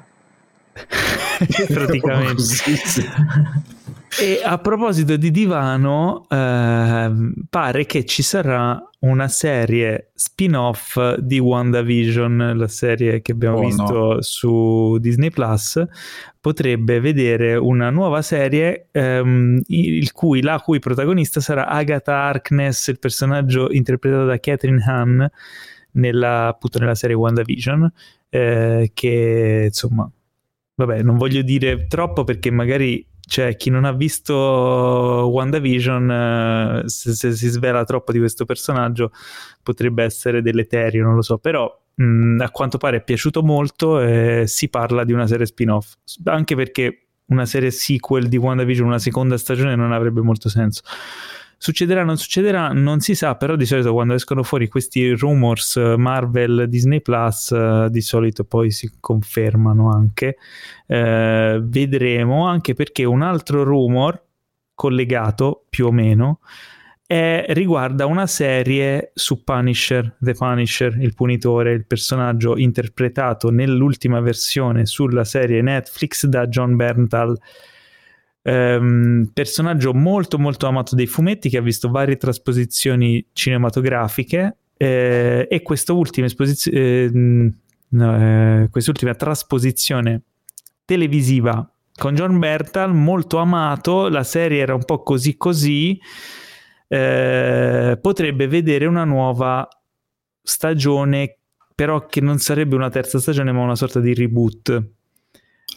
Praticamente. 1.72 2.34
Così, 2.34 2.76
sì. 2.76 3.08
E 4.20 4.42
a 4.44 4.58
proposito 4.58 5.16
di 5.16 5.30
divano, 5.30 6.26
eh, 6.28 7.10
pare 7.48 7.86
che 7.86 8.04
ci 8.04 8.22
sarà 8.22 8.80
una 9.00 9.26
serie 9.28 10.10
spin-off 10.14 11.16
di 11.16 11.38
WandaVision, 11.38 12.52
la 12.56 12.68
serie 12.68 13.22
che 13.22 13.32
abbiamo 13.32 13.56
oh, 13.56 13.64
visto 13.64 13.92
no. 13.92 14.20
su 14.20 14.98
Disney 14.98 15.30
Plus. 15.30 15.82
Potrebbe 16.40 17.00
vedere 17.00 17.56
una 17.56 17.88
nuova 17.88 18.20
serie 18.20 18.88
ehm, 18.90 19.60
cui, 20.12 20.42
la 20.42 20.60
cui 20.60 20.78
protagonista 20.78 21.40
sarà 21.40 21.66
Agatha 21.68 22.14
Harkness, 22.14 22.88
il 22.88 22.98
personaggio 22.98 23.72
interpretato 23.72 24.26
da 24.26 24.38
Catherine 24.38 24.82
Hahn 24.84 25.26
nella, 25.92 26.48
appunto 26.48 26.78
nella 26.78 26.94
serie 26.94 27.16
WandaVision, 27.16 27.92
eh, 28.28 28.90
che 28.92 29.62
insomma, 29.66 30.08
vabbè, 30.74 31.02
non 31.02 31.16
voglio 31.16 31.42
dire 31.42 31.86
troppo 31.86 32.24
perché 32.24 32.50
magari 32.50 33.06
cioè 33.26 33.56
chi 33.56 33.70
non 33.70 33.84
ha 33.84 33.92
visto 33.92 34.34
WandaVision 34.34 36.10
eh, 36.10 36.88
se, 36.88 37.14
se, 37.14 37.32
si 37.32 37.48
svela 37.48 37.84
troppo 37.84 38.12
di 38.12 38.18
questo 38.18 38.44
personaggio 38.44 39.12
potrebbe 39.62 40.02
essere 40.04 40.42
deleterio 40.42 41.04
non 41.04 41.14
lo 41.14 41.22
so. 41.22 41.38
Però 41.38 41.70
mh, 41.94 42.04
mm, 42.04 42.40
a 42.40 42.50
quanto 42.50 42.78
pare 42.78 42.98
è 42.98 43.02
piaciuto 43.02 43.42
molto 43.42 44.00
e 44.00 44.44
si 44.46 44.68
parla 44.68 45.04
di 45.04 45.12
una 45.12 45.26
serie 45.26 45.46
spin-off. 45.46 45.94
Anche 46.24 46.54
perché 46.56 47.06
una 47.26 47.46
serie 47.46 47.70
sequel 47.70 48.28
di 48.28 48.36
WandaVision 48.36 48.86
una 48.86 48.98
seconda 48.98 49.38
stagione 49.38 49.74
non 49.74 49.92
avrebbe 49.92 50.20
molto 50.20 50.48
senso 50.48 50.82
Succederà 51.62 52.00
o 52.00 52.04
non 52.04 52.16
succederà? 52.16 52.72
Non 52.72 52.98
si 52.98 53.14
sa, 53.14 53.36
però 53.36 53.54
di 53.54 53.66
solito 53.66 53.92
quando 53.92 54.14
escono 54.14 54.42
fuori 54.42 54.66
questi 54.66 55.12
rumors 55.12 55.76
eh, 55.76 55.96
Marvel, 55.96 56.66
Disney 56.68 57.00
Plus, 57.00 57.52
eh, 57.52 57.86
di 57.88 58.00
solito 58.00 58.42
poi 58.42 58.72
si 58.72 58.90
confermano 58.98 59.88
anche. 59.88 60.38
Eh, 60.88 61.60
vedremo 61.62 62.48
anche 62.48 62.74
perché 62.74 63.04
un 63.04 63.22
altro 63.22 63.62
rumor 63.62 64.20
collegato 64.74 65.64
più 65.68 65.86
o 65.86 65.92
meno 65.92 66.40
è, 67.06 67.44
riguarda 67.50 68.06
una 68.06 68.26
serie 68.26 69.12
su 69.14 69.44
Punisher, 69.44 70.16
The 70.18 70.32
Punisher, 70.32 71.00
il 71.00 71.14
punitore, 71.14 71.74
il 71.74 71.86
personaggio 71.86 72.56
interpretato 72.56 73.50
nell'ultima 73.50 74.18
versione 74.18 74.84
sulla 74.84 75.22
serie 75.22 75.62
Netflix 75.62 76.26
da 76.26 76.48
John 76.48 76.74
Berntal 76.74 77.38
Um, 78.44 79.30
personaggio 79.32 79.94
molto 79.94 80.36
molto 80.36 80.66
amato 80.66 80.96
dei 80.96 81.06
fumetti 81.06 81.48
che 81.48 81.58
ha 81.58 81.62
visto 81.62 81.90
varie 81.90 82.16
trasposizioni 82.16 83.24
cinematografiche 83.32 84.56
eh, 84.76 85.46
e 85.48 85.62
quest'ultima, 85.62 86.26
esposiz- 86.26 86.68
eh, 86.72 87.08
no, 87.12 88.62
eh, 88.64 88.68
quest'ultima 88.68 89.14
trasposizione 89.14 90.22
televisiva 90.84 91.72
con 91.94 92.14
John 92.14 92.38
Bertal 92.38 92.92
molto 92.92 93.38
amato 93.38 94.08
la 94.08 94.24
serie 94.24 94.60
era 94.60 94.74
un 94.74 94.84
po' 94.84 95.02
così 95.02 95.36
così 95.36 96.00
eh, 96.88 97.98
potrebbe 98.00 98.48
vedere 98.48 98.86
una 98.86 99.04
nuova 99.04 99.68
stagione 100.42 101.38
però 101.74 102.06
che 102.06 102.20
non 102.20 102.38
sarebbe 102.38 102.74
una 102.74 102.90
terza 102.90 103.20
stagione 103.20 103.52
ma 103.52 103.62
una 103.62 103.76
sorta 103.76 104.00
di 104.00 104.14
reboot 104.14 104.82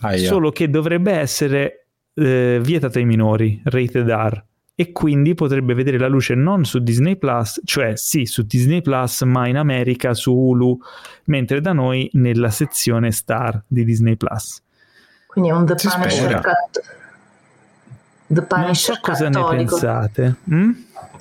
yeah. 0.01 0.17
solo 0.17 0.51
che 0.51 0.69
dovrebbe 0.69 1.11
essere 1.11 1.84
eh, 2.15 2.59
vietata 2.61 2.99
ai 2.99 3.05
minori, 3.05 3.61
rated 3.63 4.09
R, 4.09 4.43
e 4.77 4.91
quindi 4.91 5.35
potrebbe 5.35 5.73
vedere 5.73 5.97
la 5.97 6.07
luce 6.07 6.35
non 6.35 6.65
su 6.65 6.79
Disney 6.79 7.15
Plus, 7.15 7.61
cioè 7.63 7.95
sì 7.95 8.25
su 8.25 8.41
Disney 8.43 8.81
Plus, 8.81 9.21
ma 9.21 9.47
in 9.47 9.57
America 9.57 10.13
su 10.13 10.33
Hulu, 10.33 10.77
mentre 11.25 11.61
da 11.61 11.71
noi 11.71 12.09
nella 12.13 12.49
sezione 12.49 13.11
Star 13.11 13.63
di 13.67 13.85
Disney 13.85 14.17
Plus. 14.17 14.61
Quindi 15.27 15.49
è 15.49 15.53
un 15.53 15.65
The 15.65 15.75
Punisher, 15.75 16.39
cat- 16.39 16.81
The 18.27 18.41
Punisher 18.41 18.65
non 18.65 18.75
so 18.75 18.99
cosa 19.01 19.29
ne 19.29 19.43
pensate. 19.57 20.35
Mm? 20.51 20.71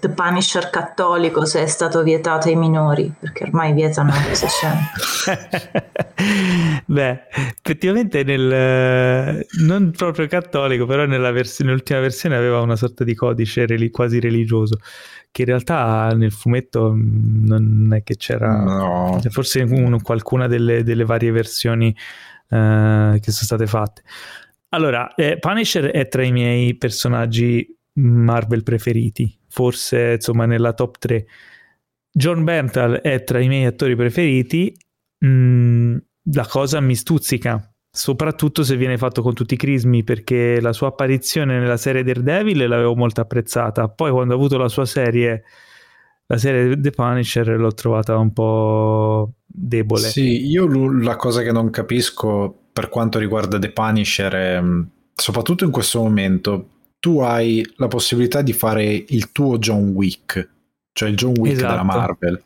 The 0.01 0.11
Punisher 0.11 0.69
cattolico 0.69 1.47
se 1.47 1.63
è 1.63 1.67
stato 1.67 2.03
vietato 2.03 2.49
ai 2.49 2.57
minori, 2.57 3.11
perché 3.19 3.45
ormai 3.45 3.73
vietano 3.73 4.13
queste 4.27 4.49
scene. 4.49 4.91
Beh, 6.85 7.23
effettivamente 7.63 8.23
nel, 8.23 9.47
non 9.61 9.93
proprio 9.93 10.27
cattolico, 10.27 10.85
però 10.85 11.07
nella 11.07 11.31
vers- 11.31 11.61
nell'ultima 11.61 12.01
versione 12.01 12.37
aveva 12.37 12.61
una 12.61 12.77
sorta 12.77 13.03
di 13.03 13.15
codice 13.15 13.67
relig- 13.67 13.93
quasi 13.93 14.21
religioso, 14.21 14.79
che 15.31 15.43
in 15.43 15.49
realtà 15.49 16.13
nel 16.15 16.33
fumetto 16.33 16.93
mm, 16.93 17.47
non 17.47 17.89
è 17.95 18.03
che 18.03 18.17
c'era, 18.17 18.63
no. 18.63 19.21
forse 19.31 19.63
un, 19.63 20.01
qualcuna 20.03 20.47
delle, 20.47 20.83
delle, 20.83 21.05
varie 21.05 21.31
versioni 21.31 21.89
uh, 21.89 23.19
che 23.19 23.31
sono 23.31 23.45
state 23.45 23.67
fatte. 23.67 24.03
Allora, 24.69 25.15
eh, 25.15 25.39
Punisher 25.39 25.87
è 25.87 26.09
tra 26.09 26.23
i 26.23 26.33
miei 26.33 26.75
personaggi 26.77 27.67
Marvel 27.95 28.63
preferiti, 28.63 29.39
forse 29.55 30.15
insomma 30.15 30.47
nella 30.47 30.73
top 30.73 30.99
3. 30.99 31.27
John 32.11 32.43
Berntal 32.43 32.95
è 32.95 33.23
tra 33.23 33.39
i 33.39 33.47
miei 33.47 33.67
attori 33.67 33.95
preferiti, 33.95 34.77
mm, 35.25 35.97
la 36.33 36.47
cosa 36.47 36.81
mi 36.81 36.97
stuzzica, 36.97 37.73
soprattutto 37.89 38.65
se 38.65 38.77
viene 38.77 38.99
fatto 38.99 39.23
con 39.23 39.33
tutti 39.33 39.55
i 39.55 39.57
crismi, 39.57 40.03
perché 40.03 40.61
la 40.61 40.73
sua 40.73 40.89
apparizione 40.89 41.59
nella 41.59 41.77
serie 41.77 42.03
Daredevil 42.03 42.67
l'avevo 42.67 42.97
molto 42.97 43.21
apprezzata, 43.21 43.89
poi 43.89 44.11
quando 44.11 44.35
ha 44.35 44.37
avuto 44.37 44.59
la 44.59 44.69
sua 44.69 44.87
serie, 44.87 45.45
la 46.27 46.37
serie 46.37 46.77
The 46.81 46.91
Punisher, 46.91 47.49
l'ho 47.57 47.73
trovata 47.75 48.17
un 48.17 48.33
po' 48.33 49.35
debole. 49.47 50.09
Sì, 50.09 50.47
io 50.49 50.67
la 51.01 51.15
cosa 51.15 51.43
che 51.43 51.53
non 51.53 51.71
capisco 51.71 52.63
per 52.73 52.89
quanto 52.89 53.21
riguarda 53.21 53.61
The 53.61 53.71
Punisher 53.71 54.33
è, 54.33 54.61
mm, 54.61 54.83
soprattutto 55.15 55.65
in 55.65 55.71
questo 55.71 56.01
momento, 56.01 56.71
tu 57.05 57.19
hai 57.19 57.63
la 57.77 57.87
possibilità 57.87 58.41
di 58.41 58.55
fare 58.55 59.05
il 59.09 59.31
tuo 59.31 59.59
John 59.59 59.91
Wick, 59.91 60.49
cioè 60.95 61.11
il 61.11 61.17
John 61.17 61.35
Wick 61.37 61.57
esatto. 61.57 61.71
della 61.71 61.83
Marvel. 61.83 62.43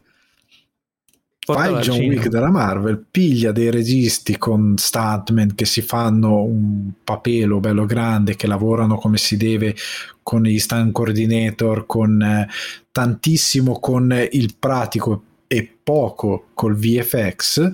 Fai 1.38 1.74
il 1.74 1.78
John 1.78 2.00
Wick 2.00 2.26
della 2.26 2.50
Marvel, 2.50 3.04
piglia 3.08 3.52
dei 3.52 3.70
registi 3.70 4.36
con 4.36 4.74
stuntman 4.76 5.54
che 5.54 5.64
si 5.64 5.80
fanno 5.80 6.42
un 6.42 6.90
papelo 7.04 7.60
bello 7.60 7.86
grande, 7.86 8.34
che 8.34 8.48
lavorano 8.48 8.96
come 8.96 9.16
si 9.16 9.36
deve 9.36 9.76
con 10.24 10.42
gli 10.42 10.58
stunt 10.58 10.90
coordinator, 10.90 11.86
con 11.86 12.20
eh, 12.20 12.48
tantissimo 12.90 13.78
con 13.78 14.12
il 14.32 14.56
pratico 14.58 15.22
e 15.46 15.72
poco 15.80 16.48
col 16.52 16.74
VFX 16.74 17.72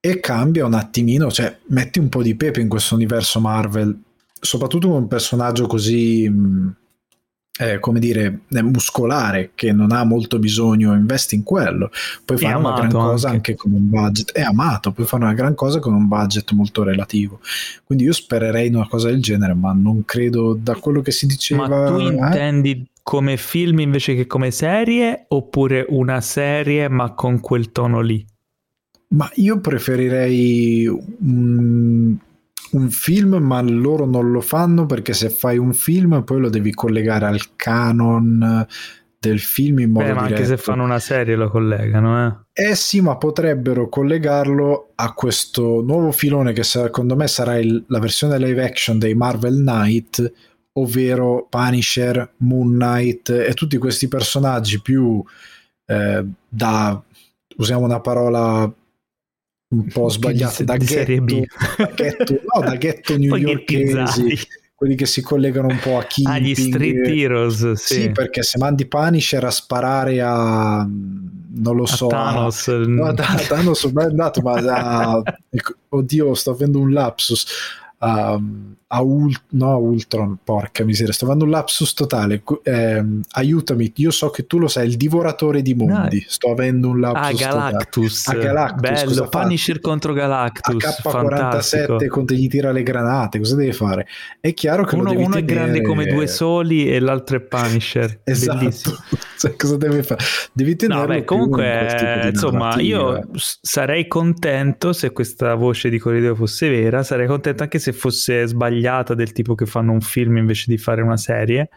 e 0.00 0.20
cambia 0.20 0.64
un 0.64 0.72
attimino, 0.72 1.30
cioè 1.30 1.58
metti 1.66 1.98
un 1.98 2.08
po' 2.08 2.22
di 2.22 2.34
pepe 2.36 2.62
in 2.62 2.68
questo 2.68 2.94
universo 2.94 3.38
Marvel, 3.38 4.04
soprattutto 4.40 4.88
con 4.88 5.02
un 5.02 5.08
personaggio 5.08 5.66
così... 5.66 6.28
Mh, 6.28 6.74
eh, 7.58 7.78
come 7.78 7.98
dire, 7.98 8.40
muscolare 8.48 9.52
che 9.54 9.72
non 9.72 9.92
ha 9.92 10.04
molto 10.04 10.38
bisogno, 10.38 10.94
investi 10.94 11.34
in 11.34 11.42
quello. 11.42 11.90
Puoi 12.24 12.38
fare 12.38 12.54
una 12.54 12.74
gran 12.74 12.90
cosa 12.90 13.28
anche. 13.28 13.52
anche. 13.52 13.54
con 13.54 13.72
un 13.72 13.88
budget, 13.88 14.32
è 14.32 14.42
amato, 14.42 14.92
puoi 14.92 15.06
fare 15.06 15.24
una 15.24 15.32
gran 15.32 15.54
cosa 15.54 15.78
con 15.78 15.94
un 15.94 16.06
budget 16.06 16.52
molto 16.52 16.82
relativo. 16.82 17.40
Quindi 17.84 18.04
io 18.04 18.12
spererei 18.12 18.66
in 18.66 18.74
una 18.74 18.88
cosa 18.88 19.08
del 19.08 19.22
genere, 19.22 19.54
ma 19.54 19.72
non 19.72 20.04
credo 20.04 20.54
da 20.60 20.74
quello 20.74 21.00
che 21.00 21.12
si 21.12 21.26
diceva. 21.26 21.66
Ma 21.66 21.86
tu 21.86 21.98
eh? 21.98 22.04
intendi 22.04 22.86
come 23.02 23.36
film 23.36 23.78
invece 23.80 24.14
che 24.14 24.26
come 24.26 24.50
serie 24.50 25.26
oppure 25.28 25.86
una 25.88 26.20
serie 26.20 26.88
ma 26.88 27.12
con 27.14 27.40
quel 27.40 27.72
tono 27.72 28.00
lì? 28.00 28.24
Ma 29.08 29.30
io 29.34 29.60
preferirei 29.60 30.86
un, 30.88 32.16
un 32.72 32.90
film, 32.90 33.36
ma 33.36 33.60
loro 33.62 34.06
non 34.06 34.30
lo 34.30 34.40
fanno 34.40 34.86
perché 34.86 35.12
se 35.12 35.30
fai 35.30 35.58
un 35.58 35.72
film 35.72 36.22
poi 36.24 36.40
lo 36.40 36.48
devi 36.48 36.72
collegare 36.72 37.26
al 37.26 37.40
canon 37.56 38.66
del 39.18 39.40
film 39.40 39.80
in 39.80 39.90
modo 39.90 40.06
Beh, 40.06 40.12
ma 40.12 40.22
anche 40.22 40.44
se 40.44 40.56
fanno 40.56 40.84
una 40.84 40.98
serie 40.98 41.36
lo 41.36 41.48
collegano, 41.48 42.26
eh? 42.26 42.68
Eh 42.70 42.74
sì, 42.74 43.00
ma 43.00 43.16
potrebbero 43.16 43.88
collegarlo 43.88 44.92
a 44.94 45.12
questo 45.12 45.82
nuovo 45.82 46.12
filone 46.12 46.52
che 46.52 46.62
secondo 46.62 47.16
me 47.16 47.26
sarà 47.26 47.58
il, 47.58 47.84
la 47.88 47.98
versione 47.98 48.38
live 48.38 48.64
action 48.64 48.98
dei 48.98 49.14
Marvel 49.14 49.56
Knight, 49.56 50.32
ovvero 50.72 51.46
Punisher, 51.48 52.34
Moon 52.38 52.72
Knight 52.72 53.30
e 53.30 53.52
tutti 53.54 53.78
questi 53.78 54.08
personaggi 54.08 54.80
più 54.80 55.22
eh, 55.86 56.24
da 56.48 57.02
usiamo 57.56 57.84
una 57.84 58.00
parola 58.00 58.70
un 59.68 59.86
po' 59.88 60.08
sbagliato 60.08 60.62
da, 60.62 60.76
ghetto, 60.76 61.44
da 61.76 61.90
ghetto, 61.94 62.40
no, 62.54 62.60
da 62.60 62.76
ghetto 62.76 63.16
newyorkesi 63.16 64.38
quelli 64.76 64.94
che 64.94 65.06
si 65.06 65.22
collegano 65.22 65.68
un 65.68 65.78
po' 65.78 65.96
a 65.98 66.04
chi 66.04 66.22
agli 66.26 66.54
street 66.54 67.06
heroes 67.06 67.72
sì. 67.72 68.02
sì. 68.02 68.10
perché 68.10 68.42
se 68.42 68.58
mandi 68.58 68.86
Punisher 68.86 69.42
a 69.42 69.50
sparare 69.50 70.20
a 70.20 70.86
non 70.86 71.74
lo 71.74 71.84
a 71.84 71.86
so 71.86 72.08
Thanos, 72.08 72.68
a, 72.68 72.76
no, 72.76 73.06
a 73.06 73.14
Thanos 73.14 73.90
è 73.90 74.02
andato 74.02 74.42
ma 74.42 74.52
a, 74.54 75.22
oddio 75.88 76.34
sto 76.34 76.50
avendo 76.50 76.78
un 76.78 76.92
lapsus 76.92 77.46
um, 78.00 78.76
a, 78.88 79.02
Ult- 79.02 79.42
no, 79.50 79.72
a 79.72 79.76
Ultron, 79.76 80.38
porca 80.44 80.84
miseria, 80.84 81.12
sto 81.12 81.24
avendo 81.24 81.44
un 81.44 81.50
lapsus 81.50 81.92
totale. 81.92 82.42
Eh, 82.62 83.04
aiutami, 83.30 83.92
io 83.96 84.12
so 84.12 84.30
che 84.30 84.46
tu 84.46 84.58
lo 84.58 84.68
sai, 84.68 84.86
il 84.86 84.96
divoratore 84.96 85.60
di 85.60 85.74
mondi. 85.74 86.18
No. 86.20 86.24
Sto 86.28 86.50
avendo 86.52 86.90
un 86.90 87.00
lapsus. 87.00 87.42
Ah, 87.42 87.48
Galactus. 87.48 88.28
A 88.28 88.34
Galactus. 88.34 88.80
Bello, 88.80 89.28
Punisher 89.28 89.80
contro 89.80 90.12
Galactus. 90.12 90.84
A 90.84 90.88
K47 90.88 91.10
fantastico. 91.10 91.96
contro 92.08 92.36
gli 92.36 92.46
tira 92.48 92.70
le 92.70 92.84
granate, 92.84 93.38
cosa 93.38 93.56
deve 93.56 93.72
fare? 93.72 94.06
È 94.40 94.54
chiaro 94.54 94.84
che 94.84 94.94
uno, 94.94 95.10
uno 95.10 95.16
tenere... 95.16 95.40
è 95.40 95.44
grande 95.44 95.82
come 95.82 96.06
due 96.06 96.28
soli 96.28 96.88
e 96.88 97.00
l'altro 97.00 97.38
è 97.38 97.40
Punisher. 97.40 98.20
esatto. 98.24 98.58
Bellissimo. 98.58 98.96
cioè, 99.36 99.56
cosa 99.56 99.76
deve 99.76 100.04
fare? 100.04 100.22
Devi 100.52 100.76
tenere. 100.76 101.00
No, 101.00 101.06
beh, 101.06 101.24
comunque, 101.24 102.28
insomma, 102.30 102.76
io 102.78 103.30
sarei 103.34 104.06
contento 104.06 104.92
se 104.92 105.10
questa 105.10 105.54
voce 105.54 105.88
di 105.88 105.98
corridoio 105.98 106.36
fosse 106.36 106.68
vera, 106.68 107.02
sarei 107.02 107.26
contento 107.26 107.64
anche 107.64 107.80
se 107.80 107.92
fosse 107.92 108.46
sbagliata 108.46 108.74
del 109.14 109.32
tipo 109.32 109.54
che 109.54 109.66
fanno 109.66 109.92
un 109.92 110.00
film 110.00 110.36
invece 110.36 110.64
di 110.68 110.78
fare 110.78 111.02
una 111.02 111.16
serie. 111.16 111.70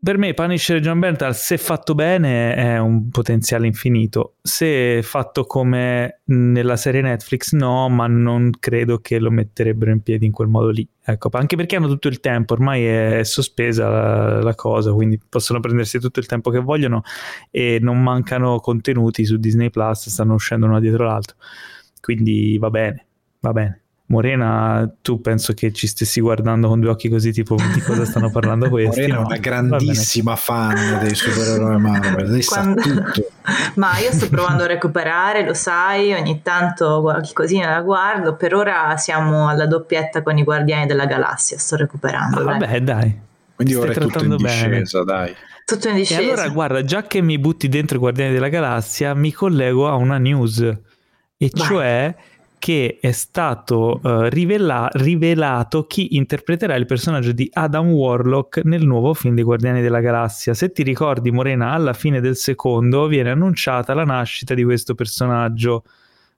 Per 0.00 0.16
me 0.16 0.32
Punisher 0.32 0.78
John 0.78 1.00
Berntal, 1.00 1.34
se 1.34 1.58
fatto 1.58 1.92
bene, 1.96 2.54
è 2.54 2.78
un 2.78 3.08
potenziale 3.08 3.66
infinito. 3.66 4.36
Se 4.40 5.00
fatto 5.02 5.42
come 5.42 6.20
nella 6.26 6.76
serie 6.76 7.00
Netflix, 7.00 7.52
no, 7.52 7.88
ma 7.88 8.06
non 8.06 8.52
credo 8.60 8.98
che 9.00 9.18
lo 9.18 9.32
metterebbero 9.32 9.90
in 9.90 10.00
piedi 10.00 10.24
in 10.24 10.30
quel 10.30 10.46
modo 10.46 10.68
lì. 10.68 10.88
Ecco, 11.04 11.30
anche 11.32 11.56
perché 11.56 11.74
hanno 11.74 11.88
tutto 11.88 12.06
il 12.06 12.20
tempo, 12.20 12.52
ormai 12.52 12.84
è 12.84 13.24
sospesa 13.24 13.88
la, 13.88 14.40
la 14.40 14.54
cosa, 14.54 14.92
quindi 14.92 15.18
possono 15.28 15.58
prendersi 15.58 15.98
tutto 15.98 16.20
il 16.20 16.26
tempo 16.26 16.50
che 16.50 16.60
vogliono 16.60 17.02
e 17.50 17.78
non 17.80 18.00
mancano 18.00 18.60
contenuti 18.60 19.24
su 19.24 19.36
Disney 19.36 19.70
Plus, 19.70 20.10
stanno 20.10 20.34
uscendo 20.34 20.66
uno 20.66 20.78
dietro 20.78 21.06
l'altro. 21.06 21.34
Quindi 22.00 22.56
va 22.56 22.70
bene, 22.70 23.06
va 23.40 23.52
bene. 23.52 23.82
Morena, 24.10 24.90
tu 25.02 25.20
penso 25.20 25.52
che 25.52 25.70
ci 25.70 25.86
stessi 25.86 26.20
guardando 26.20 26.68
con 26.68 26.80
due 26.80 26.88
occhi 26.88 27.10
così, 27.10 27.30
tipo 27.30 27.56
di 27.74 27.80
cosa 27.82 28.06
stanno 28.06 28.30
parlando 28.30 28.70
questi? 28.70 29.00
Morena 29.00 29.18
è 29.18 29.24
una 29.24 29.36
grandissima 29.36 30.34
fan 30.34 31.00
dei 31.02 31.14
supereroi 31.14 31.78
Marvel, 31.78 32.30
lei 32.30 32.42
Quando... 32.42 32.80
sa 32.80 32.88
tutto. 32.88 33.26
Ma 33.76 33.98
io 33.98 34.10
sto 34.12 34.30
provando 34.30 34.62
a 34.62 34.66
recuperare, 34.66 35.44
lo 35.44 35.52
sai, 35.52 36.14
ogni 36.14 36.40
tanto 36.40 37.02
qualche 37.02 37.34
cosina 37.34 37.68
la 37.68 37.82
guardo, 37.82 38.34
per 38.34 38.54
ora 38.54 38.96
siamo 38.96 39.46
alla 39.46 39.66
doppietta 39.66 40.22
con 40.22 40.38
i 40.38 40.42
Guardiani 40.42 40.86
della 40.86 41.04
Galassia, 41.04 41.58
sto 41.58 41.76
recuperando. 41.76 42.40
Ah, 42.40 42.44
vabbè, 42.44 42.80
dai. 42.80 43.20
Quindi 43.56 43.74
ora 43.74 43.92
è 43.92 43.94
tutto 43.94 44.24
in 44.24 44.36
discesa, 44.36 45.04
bene. 45.04 45.18
dai. 45.18 45.34
Tutto 45.66 45.88
in 45.88 45.96
discesa. 45.96 46.20
E 46.20 46.24
allora, 46.24 46.48
guarda, 46.48 46.82
già 46.82 47.02
che 47.02 47.20
mi 47.20 47.38
butti 47.38 47.68
dentro 47.68 47.96
i 47.96 48.00
Guardiani 48.00 48.32
della 48.32 48.48
Galassia, 48.48 49.12
mi 49.12 49.32
collego 49.32 49.86
a 49.86 49.96
una 49.96 50.16
news, 50.16 50.60
e 50.60 51.50
Vai. 51.52 51.66
cioè 51.66 52.14
che 52.58 52.98
è 53.00 53.12
stato 53.12 54.00
uh, 54.02 54.22
rivela- 54.28 54.88
rivelato 54.92 55.86
chi 55.86 56.16
interpreterà 56.16 56.74
il 56.74 56.86
personaggio 56.86 57.32
di 57.32 57.48
Adam 57.52 57.90
Warlock 57.90 58.62
nel 58.64 58.84
nuovo 58.84 59.14
film 59.14 59.34
dei 59.34 59.44
Guardiani 59.44 59.80
della 59.80 60.00
Galassia. 60.00 60.54
Se 60.54 60.72
ti 60.72 60.82
ricordi, 60.82 61.30
Morena, 61.30 61.72
alla 61.72 61.92
fine 61.92 62.20
del 62.20 62.36
secondo 62.36 63.06
viene 63.06 63.30
annunciata 63.30 63.94
la 63.94 64.04
nascita 64.04 64.54
di 64.54 64.64
questo 64.64 64.94
personaggio, 64.94 65.84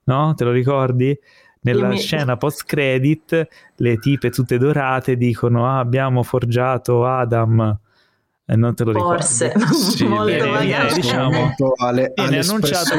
no? 0.05 0.33
Te 0.35 0.43
lo 0.43 0.51
ricordi? 0.51 1.17
Nella 1.63 1.89
mi... 1.89 1.97
scena 1.97 2.37
post 2.37 2.65
credit 2.65 3.47
le 3.75 3.97
tipe 3.97 4.29
tutte 4.31 4.57
dorate 4.57 5.15
dicono 5.15 5.67
ah, 5.67 5.77
abbiamo 5.77 6.23
forgiato 6.23 7.05
Adam 7.05 7.79
eh, 8.51 8.55
non 8.57 8.75
te 8.75 8.83
lo 8.83 8.91
ricordo. 8.91 9.13
Forse, 9.13 9.53
sì, 9.71 10.05
molto 10.05 10.25
viene, 10.25 10.59
viene, 10.59 10.93
diciamo, 10.93 11.55
alle, 11.77 12.11
viene 12.13 12.39
annunciato 12.39 12.95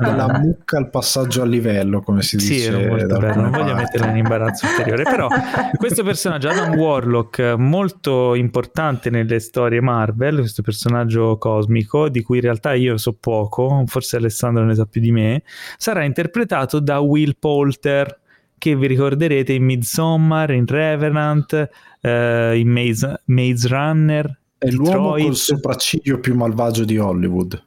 la 0.00 0.38
mucca 0.40 0.78
al 0.78 0.90
passaggio 0.90 1.42
a 1.42 1.44
livello, 1.44 2.00
come 2.00 2.22
si 2.22 2.36
dice. 2.36 2.72
Sì, 2.72 2.86
molto 2.86 3.18
bello, 3.18 3.42
non 3.42 3.50
voglio 3.52 3.74
metterla 3.74 4.08
in 4.08 4.16
imbarazzo 4.16 4.66
ulteriore, 4.66 5.04
però 5.04 5.28
questo 5.78 6.02
personaggio, 6.02 6.48
Adam 6.48 6.74
Warlock, 6.74 7.54
molto 7.56 8.34
importante 8.34 9.10
nelle 9.10 9.38
storie 9.38 9.80
Marvel, 9.80 10.38
questo 10.38 10.62
personaggio 10.62 11.38
cosmico, 11.38 12.08
di 12.08 12.22
cui 12.22 12.38
in 12.38 12.42
realtà 12.42 12.74
io 12.74 12.96
so 12.96 13.12
poco, 13.12 13.84
forse 13.86 14.16
Alessandro 14.16 14.64
ne 14.64 14.74
sa 14.74 14.86
più 14.86 15.00
di 15.00 15.12
me, 15.12 15.44
sarà 15.76 16.02
interpretato 16.02 16.80
da 16.80 16.98
Will 16.98 17.36
Poulter, 17.38 18.18
che 18.58 18.74
vi 18.74 18.88
ricorderete 18.88 19.52
in 19.52 19.64
Midsommar, 19.64 20.50
in 20.50 20.66
Revenant, 20.66 21.70
eh, 22.00 22.58
in 22.58 22.68
Maze, 22.68 23.22
Maze 23.26 23.68
Runner, 23.68 24.39
è 24.60 24.68
Detroit. 24.68 24.94
l'uomo 24.94 25.16
col 25.16 25.36
sopracciglio 25.36 26.20
più 26.20 26.34
malvagio 26.34 26.84
di 26.84 26.98
Hollywood. 26.98 27.64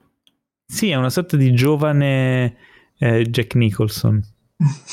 Sì, 0.65 0.89
è 0.89 0.95
una 0.95 1.09
sorta 1.09 1.35
di 1.35 1.51
giovane 1.53 2.55
eh, 2.99 3.23
Jack 3.23 3.55
Nicholson. 3.55 4.23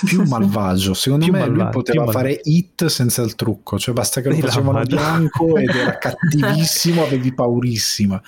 Più 0.06 0.22
malvagio, 0.26 0.94
secondo 0.94 1.26
più 1.26 1.34
me 1.34 1.40
malvagio, 1.40 1.62
lui 1.62 1.70
poteva 1.70 2.10
fare 2.10 2.40
hit 2.42 2.86
senza 2.86 3.20
il 3.22 3.34
trucco, 3.34 3.78
cioè 3.78 3.94
basta 3.94 4.22
che 4.22 4.30
lo 4.30 4.36
facevano 4.36 4.82
bianco 4.82 5.58
ed 5.58 5.68
era 5.68 5.96
cattivissimo, 5.98 7.04
avevi 7.04 7.34
paurissima. 7.34 8.20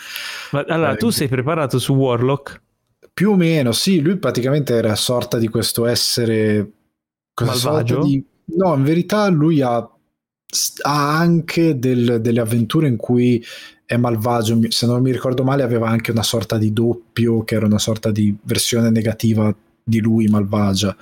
Ma, 0.51 0.65
allora, 0.69 0.93
eh, 0.93 0.97
tu 0.97 1.09
sei 1.09 1.29
preparato 1.29 1.79
su 1.79 1.95
Warlock? 1.95 2.61
Più 3.15 3.31
o 3.31 3.37
meno, 3.37 3.73
sì, 3.73 4.01
lui 4.01 4.19
praticamente 4.19 4.75
era 4.75 4.95
sorta 4.95 5.39
di 5.39 5.49
questo 5.49 5.87
essere 5.87 6.71
malvagio. 7.43 8.05
Di... 8.05 8.23
No, 8.55 8.75
in 8.75 8.83
verità 8.83 9.29
lui 9.29 9.63
ha 9.63 9.92
ha 10.83 11.19
anche 11.19 11.79
del, 11.79 12.21
delle 12.21 12.41
avventure 12.41 12.87
in 12.87 12.97
cui 12.97 13.43
è 13.85 13.97
malvagio, 13.97 14.59
se 14.69 14.87
non 14.87 15.03
mi 15.03 15.13
ricordo 15.13 15.45
male 15.45 15.63
aveva 15.63 15.89
anche 15.89 16.11
una 16.11 16.23
sorta 16.23 16.59
di 16.59 16.73
doppio 16.73 17.45
che 17.45 17.55
era 17.55 17.67
una 17.67 17.79
sorta 17.79 18.11
di 18.11 18.35
versione 18.43 18.91
negativa 18.91 19.55
di 19.85 20.01
lui 20.01 20.29
malvagia, 20.29 20.97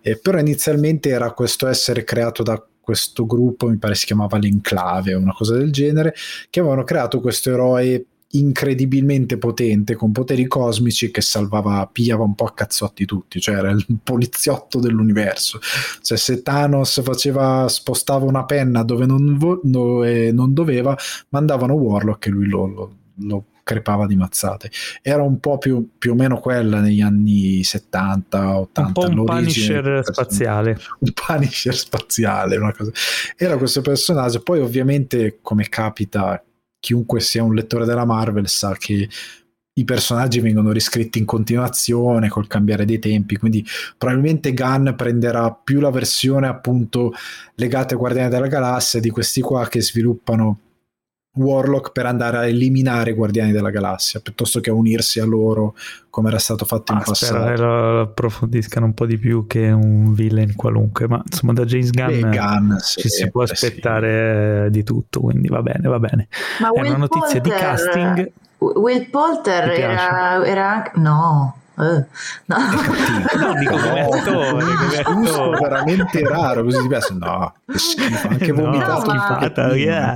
eh, 0.00 0.16
però 0.16 0.38
inizialmente 0.38 1.08
era 1.08 1.32
questo 1.32 1.66
essere 1.66 2.04
creato 2.04 2.42
da 2.42 2.64
questo 2.80 3.26
gruppo, 3.26 3.68
mi 3.68 3.76
pare 3.76 3.94
si 3.94 4.06
chiamava 4.06 4.38
l'Enclave 4.38 5.14
o 5.14 5.18
una 5.18 5.32
cosa 5.32 5.56
del 5.56 5.70
genere, 5.72 6.14
che 6.50 6.60
avevano 6.60 6.84
creato 6.84 7.20
questo 7.20 7.50
eroe 7.50 8.04
incredibilmente 8.32 9.36
potente 9.36 9.94
con 9.94 10.12
poteri 10.12 10.46
cosmici 10.46 11.10
che 11.10 11.20
salvava, 11.20 11.88
pigliava 11.90 12.22
un 12.22 12.34
po' 12.34 12.44
a 12.44 12.54
cazzotti 12.54 13.04
tutti, 13.04 13.40
cioè 13.40 13.56
era 13.56 13.70
il 13.70 13.84
poliziotto 14.02 14.78
dell'universo. 14.78 15.58
Cioè 16.00 16.16
se 16.16 16.42
Thanos 16.42 17.02
faceva, 17.02 17.68
spostava 17.68 18.24
una 18.24 18.44
penna 18.44 18.82
dove 18.82 19.06
non, 19.06 19.36
vo- 19.36 19.60
no, 19.64 20.02
eh, 20.04 20.32
non 20.32 20.54
doveva, 20.54 20.96
mandavano 21.30 21.74
Warlock 21.74 22.26
e 22.26 22.30
lui 22.30 22.46
lo, 22.46 22.66
lo, 22.66 22.96
lo 23.26 23.44
crepava 23.62 24.06
di 24.06 24.16
mazzate. 24.16 24.70
Era 25.02 25.22
un 25.22 25.38
po' 25.38 25.58
più, 25.58 25.90
più 25.98 26.12
o 26.12 26.14
meno 26.14 26.38
quella 26.38 26.80
negli 26.80 27.00
anni 27.00 27.62
70, 27.62 28.58
80. 28.58 28.86
Un 28.86 28.92
po' 28.92 29.20
un 29.20 29.24
Punisher 29.24 30.00
spaziale. 30.04 30.78
Un 31.00 31.12
Punisher 31.12 31.76
spaziale, 31.76 32.56
una 32.56 32.72
cosa. 32.72 32.90
Era 33.36 33.56
questo 33.56 33.82
personaggio, 33.82 34.40
poi 34.40 34.60
ovviamente 34.60 35.38
come 35.42 35.68
capita 35.68 36.42
chiunque 36.82 37.20
sia 37.20 37.44
un 37.44 37.54
lettore 37.54 37.84
della 37.84 38.04
Marvel 38.04 38.48
sa 38.48 38.74
che 38.76 39.08
i 39.74 39.84
personaggi 39.84 40.40
vengono 40.40 40.72
riscritti 40.72 41.20
in 41.20 41.24
continuazione 41.24 42.28
col 42.28 42.48
cambiare 42.48 42.84
dei 42.84 42.98
tempi, 42.98 43.36
quindi 43.36 43.64
probabilmente 43.96 44.52
Gunn 44.52 44.90
prenderà 44.96 45.52
più 45.52 45.78
la 45.78 45.90
versione 45.90 46.48
appunto 46.48 47.12
legata 47.54 47.94
ai 47.94 48.00
Guardiani 48.00 48.30
della 48.30 48.48
Galassia 48.48 48.98
di 48.98 49.10
questi 49.10 49.40
qua 49.40 49.68
che 49.68 49.80
sviluppano 49.80 50.58
Warlock 51.34 51.92
per 51.92 52.04
andare 52.04 52.36
a 52.36 52.46
eliminare 52.46 53.10
i 53.10 53.14
Guardiani 53.14 53.52
della 53.52 53.70
Galassia 53.70 54.20
piuttosto 54.20 54.60
che 54.60 54.68
a 54.68 54.74
unirsi 54.74 55.18
a 55.18 55.24
loro 55.24 55.74
come 56.10 56.28
era 56.28 56.38
stato 56.38 56.66
fatto 56.66 56.92
ah, 56.92 56.96
in 56.96 57.02
passato. 57.04 57.34
Spero 57.34 57.54
che 57.54 57.62
lo 57.62 58.00
approfondiscano 58.00 58.84
un 58.84 58.92
po' 58.92 59.06
di 59.06 59.16
più 59.16 59.46
che 59.46 59.70
un 59.70 60.12
villain 60.12 60.54
qualunque, 60.54 61.08
ma 61.08 61.22
insomma 61.24 61.54
da 61.54 61.64
James 61.64 61.90
Gunn, 61.90 62.30
Gunn 62.30 62.76
ci 62.78 63.08
si 63.08 63.30
può 63.30 63.42
aspettare 63.42 64.64
sì. 64.66 64.70
di 64.72 64.84
tutto, 64.84 65.20
quindi 65.20 65.48
va 65.48 65.62
bene, 65.62 65.88
va 65.88 65.98
bene. 65.98 66.28
Ma 66.60 66.70
È 66.70 66.80
una 66.80 66.96
notizia 66.98 67.40
Poulter, 67.40 67.40
di 67.40 67.50
casting. 67.50 68.32
Will 68.58 69.08
Polter 69.08 69.70
era, 69.70 70.44
era 70.44 70.70
anche... 70.70 70.92
No, 70.96 71.56
Uh, 71.74 72.04
no. 72.46 72.56
no, 73.38 73.54
dico 73.58 73.76
come 73.76 74.00
attore, 74.02 75.02
come 75.04 75.28
attore. 75.30 75.58
veramente 75.58 76.22
raro, 76.28 76.64
così 76.64 76.82
ti 76.82 76.88
piace? 76.88 77.14
No, 77.14 77.54
che 77.66 77.78
schifo, 77.78 78.28
anche 78.28 78.52
no, 78.52 78.62
vomitato 78.62 79.12
no, 79.12 79.20
un 79.20 79.26
pochettino. 79.26 79.74
Yeah. 79.74 80.14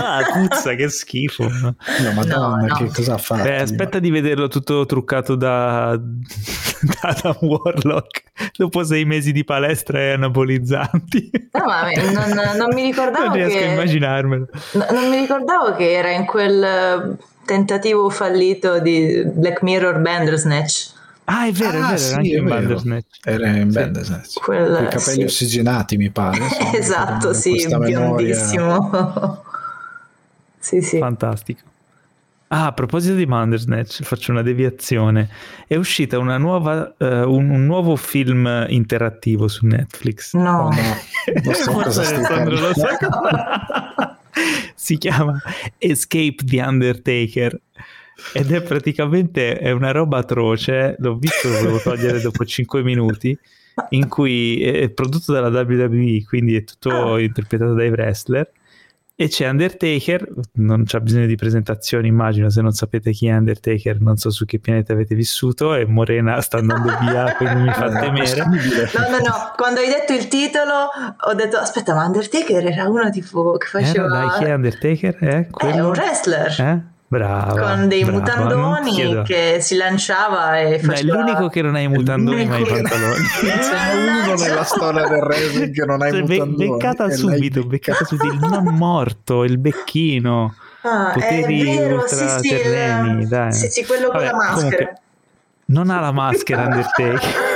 Ah, 0.00 0.22
puzza, 0.32 0.74
che 0.74 0.88
schifo. 0.88 1.48
No, 1.48 1.74
madonna, 2.14 2.66
no, 2.66 2.74
che 2.76 2.90
cosa 2.94 3.14
ha 3.14 3.18
fatto? 3.18 3.42
Beh, 3.42 3.62
aspetta 3.62 3.98
di 3.98 4.10
vederlo 4.10 4.46
tutto 4.46 4.86
truccato 4.86 5.34
da, 5.34 5.96
da 5.98 7.08
Adam 7.08 7.36
Warlock 7.40 8.22
dopo 8.56 8.84
sei 8.84 9.04
mesi 9.04 9.32
di 9.32 9.42
palestra 9.42 9.98
e 9.98 10.12
anabolizzanti. 10.12 11.30
No, 11.50 11.64
ma 11.64 11.90
non, 11.90 12.56
non 12.56 12.68
mi 12.74 12.82
ricordavo 12.82 13.26
Non 13.26 13.34
riesco 13.34 13.58
che... 13.58 13.64
a 13.64 13.72
immaginarmelo. 13.72 14.46
non 14.92 15.08
mi 15.08 15.16
ricordavo 15.16 15.74
che 15.74 15.92
era 15.92 16.10
in 16.10 16.26
quel 16.26 17.18
tentativo 17.44 18.08
fallito 18.10 18.78
di 18.80 19.22
Black 19.26 19.62
Mirror 19.62 20.00
Bandersnatch. 20.00 21.00
Ah, 21.24 21.46
è 21.46 21.52
vero, 21.52 21.78
ah, 21.78 21.92
è 21.92 21.96
vero, 21.96 21.98
sì, 21.98 22.08
era 22.08 22.16
anche 22.16 22.36
in 22.36 22.44
Bandersnatch. 22.44 23.18
Era 23.24 23.46
in 23.48 23.72
Bandersnatch. 23.72 24.40
Quella, 24.40 24.76
Con 24.76 24.84
i 24.84 24.88
capelli 24.88 25.18
sì. 25.18 25.22
ossigenati, 25.22 25.96
mi 25.96 26.10
pare. 26.10 26.38
esatto, 26.74 27.32
sì, 27.32 27.66
biondissimo. 27.78 29.42
sì, 30.58 30.82
sì. 30.82 30.98
Fantastico. 30.98 31.70
Ah, 32.48 32.66
a 32.66 32.72
proposito 32.72 33.14
di 33.14 33.24
Bandersnatch, 33.24 34.02
faccio 34.02 34.30
una 34.30 34.42
deviazione. 34.42 35.30
È 35.66 35.74
uscita 35.76 36.18
una 36.18 36.36
nuova, 36.36 36.94
uh, 36.98 37.04
un, 37.04 37.48
un, 37.48 37.64
nuovo 37.64 37.96
film 37.96 38.66
interattivo 38.68 39.48
su 39.48 39.64
Netflix. 39.64 40.34
No, 40.34 40.64
oh, 40.64 40.68
no. 40.68 40.96
non 41.44 41.54
so 41.54 41.72
cosa 41.72 42.02
stai 42.02 42.50
lo 42.50 42.74
sa 42.74 44.11
si 44.74 44.98
chiama 44.98 45.40
Escape 45.78 46.36
the 46.44 46.60
Undertaker. 46.60 47.60
Ed 48.34 48.52
è 48.52 48.62
praticamente 48.62 49.58
è 49.58 49.70
una 49.70 49.90
roba 49.90 50.18
atroce. 50.18 50.96
L'ho 50.98 51.16
visto, 51.16 51.48
lo 51.48 51.54
volevo 51.58 51.80
togliere 51.80 52.20
dopo 52.20 52.44
5 52.44 52.82
minuti 52.82 53.36
in 53.90 54.08
cui 54.08 54.62
è 54.62 54.90
prodotto 54.90 55.32
dalla 55.32 55.48
WWE 55.48 56.24
quindi 56.26 56.56
è 56.56 56.62
tutto 56.62 57.16
interpretato 57.16 57.72
dai 57.72 57.88
wrestler 57.88 58.50
e 59.22 59.28
c'è 59.28 59.48
Undertaker, 59.48 60.26
non 60.54 60.82
c'è 60.82 60.98
bisogno 60.98 61.26
di 61.26 61.36
presentazioni, 61.36 62.08
immagino, 62.08 62.50
se 62.50 62.60
non 62.60 62.72
sapete 62.72 63.12
chi 63.12 63.28
è 63.28 63.36
Undertaker, 63.36 64.00
non 64.00 64.16
so 64.16 64.30
su 64.30 64.44
che 64.44 64.58
pianeta 64.58 64.94
avete 64.94 65.14
vissuto, 65.14 65.76
e 65.76 65.86
Morena 65.86 66.40
sta 66.40 66.58
andando 66.58 66.92
via, 67.00 67.32
quindi 67.38 67.62
mi 67.62 67.72
fa 67.72 67.86
eh, 67.86 68.00
temere. 68.00 68.44
No, 68.44 69.08
no, 69.10 69.18
no, 69.18 69.52
quando 69.56 69.78
hai 69.78 69.86
detto 69.86 70.12
il 70.12 70.26
titolo 70.26 70.90
ho 71.20 71.34
detto, 71.34 71.56
aspetta, 71.56 71.94
ma 71.94 72.04
Undertaker 72.04 72.66
era 72.66 72.88
uno 72.88 73.10
tipo 73.10 73.56
che 73.58 73.66
faceva... 73.68 74.06
Eh, 74.06 74.08
no, 74.08 74.14
dai, 74.14 74.38
chi 74.38 74.44
è 74.44 74.54
Undertaker? 74.54 75.16
Eh, 75.20 75.48
quello... 75.50 75.74
è 75.74 75.80
un 75.80 75.90
wrestler. 75.90 76.60
Eh? 76.60 76.91
Brava, 77.12 77.74
con 77.74 77.88
dei 77.88 78.04
brava, 78.04 78.18
mutandoni 78.20 79.22
che 79.24 79.58
si 79.60 79.76
lanciava 79.76 80.58
e 80.58 80.78
faceva... 80.78 80.92
Beh, 80.94 81.00
è 81.00 81.02
l'unico 81.02 81.48
che 81.50 81.60
non 81.60 81.74
ha 81.74 81.80
i 81.80 81.88
mutandoni 81.88 82.46
ma 82.46 82.56
i 82.56 82.64
pantaloni. 82.64 83.22
C'è 83.22 84.22
uno 84.24 84.34
nella 84.34 84.64
storia 84.64 85.06
del 85.06 85.20
wrestling 85.20 85.74
che 85.74 85.84
non 85.84 86.00
ha 86.00 86.08
i 86.08 86.10
cioè, 86.10 86.20
mutandoni. 86.22 86.70
Beccata 86.70 87.10
subito, 87.10 87.66
beccata 87.66 88.06
subito, 88.06 88.32
il 88.32 88.40
non 88.40 88.74
morto, 88.74 89.44
il 89.44 89.58
becchino. 89.58 90.54
Ah, 90.80 91.10
poteri 91.12 91.64
vero, 91.64 91.96
ultra 91.96 92.38
sì, 92.38 92.48
sì, 92.48 92.48
terreni, 92.48 93.26
dai. 93.26 93.52
Sì, 93.52 93.68
sì, 93.68 93.84
quello 93.84 94.08
Vabbè, 94.08 94.18
con 94.18 94.24
la 94.24 94.34
maschera. 94.34 94.54
Comunque, 94.54 95.00
non 95.66 95.90
ha 95.90 96.00
la 96.00 96.12
maschera 96.12 96.62
Undertaker. 96.62 97.20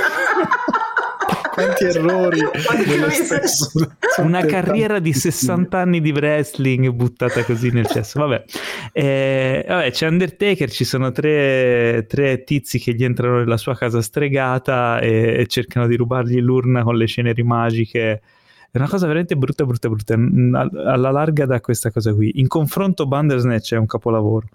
quanti 1.57 1.85
errori 1.85 2.39
una 4.21 4.45
carriera 4.45 4.99
di 4.99 5.11
60 5.11 5.75
anni 5.75 6.01
di 6.01 6.11
wrestling 6.11 6.89
buttata 6.89 7.43
così 7.43 7.71
nel 7.71 7.87
cesso 7.87 8.19
vabbè. 8.19 8.43
Eh, 8.91 9.65
vabbè 9.67 9.91
c'è 9.91 10.07
Undertaker 10.07 10.69
ci 10.69 10.83
sono 10.83 11.11
tre, 11.11 12.05
tre, 12.07 12.43
tizi 12.43 12.77
che 12.77 12.93
gli 12.93 13.03
entrano 13.03 13.39
nella 13.39 13.57
sua 13.57 13.75
casa 13.75 14.03
stregata 14.03 14.99
e, 14.99 15.39
e 15.39 15.47
cercano 15.47 15.87
di 15.87 15.95
rubargli 15.95 16.39
l'urna 16.39 16.83
con 16.83 16.95
le 16.95 17.07
ceneri 17.07 17.41
magiche 17.41 18.21
è 18.69 18.77
una 18.77 18.89
cosa 18.89 19.07
veramente 19.07 19.35
brutta, 19.35 19.65
brutta, 19.65 19.87
brutta. 19.89 20.13
Alla 20.13 21.09
larga 21.09 21.45
da 21.45 21.61
questa 21.61 21.89
cosa 21.89 22.13
qui. 22.13 22.33
In 22.35 22.47
confronto, 22.47 23.07
Bandersnatch 23.07 23.73
è 23.73 23.77
un 23.77 23.87
capolavoro. 23.87 24.45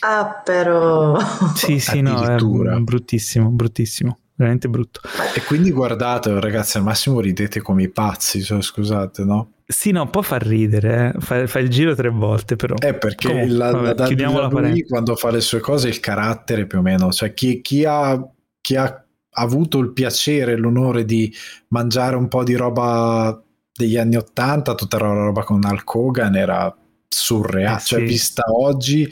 Ah, 0.00 0.40
però. 0.42 1.16
Sì, 1.54 1.78
sì, 1.78 2.00
no, 2.00 2.24
è 2.24 2.36
bruttissimo, 2.80 3.50
bruttissimo 3.50 4.18
veramente 4.38 4.68
brutto. 4.68 5.00
E 5.34 5.42
quindi 5.42 5.72
guardate, 5.72 6.38
ragazzi, 6.38 6.76
al 6.76 6.84
massimo 6.84 7.20
ridete 7.20 7.60
come 7.60 7.82
i 7.82 7.88
pazzi, 7.90 8.40
cioè, 8.40 8.62
scusate, 8.62 9.24
no? 9.24 9.52
Sì, 9.66 9.90
no, 9.90 10.08
può 10.08 10.22
far 10.22 10.46
ridere, 10.46 11.12
eh? 11.14 11.20
fa, 11.20 11.46
fa, 11.46 11.58
il 11.58 11.68
giro 11.68 11.94
tre 11.94 12.08
volte, 12.08 12.54
però. 12.56 12.76
Eh, 12.78 12.94
perché 12.94 13.28
Comunque, 13.28 13.54
la, 13.54 13.70
vabbè, 13.72 14.16
la 14.16 14.30
WWE 14.30 14.84
quando 14.84 15.16
fa 15.16 15.30
le 15.30 15.40
sue 15.40 15.60
cose, 15.60 15.88
il 15.88 16.00
carattere 16.00 16.66
più 16.66 16.78
o 16.78 16.82
meno, 16.82 17.10
cioè 17.10 17.34
chi, 17.34 17.60
chi, 17.60 17.84
ha, 17.84 18.18
chi 18.60 18.76
ha 18.76 19.04
avuto 19.32 19.78
il 19.80 19.92
piacere, 19.92 20.56
l'onore 20.56 21.04
di 21.04 21.34
mangiare 21.68 22.16
un 22.16 22.28
po' 22.28 22.44
di 22.44 22.54
roba 22.54 23.42
degli 23.74 23.96
anni 23.96 24.16
Ottanta, 24.16 24.74
tutta 24.74 24.98
la 24.98 25.12
roba 25.12 25.42
con 25.42 25.60
Hulk 25.62 25.94
Hogan 25.94 26.36
era 26.36 26.74
surreale, 27.08 27.76
eh, 27.76 27.84
cioè 27.84 28.02
vista 28.02 28.44
oggi 28.46 29.08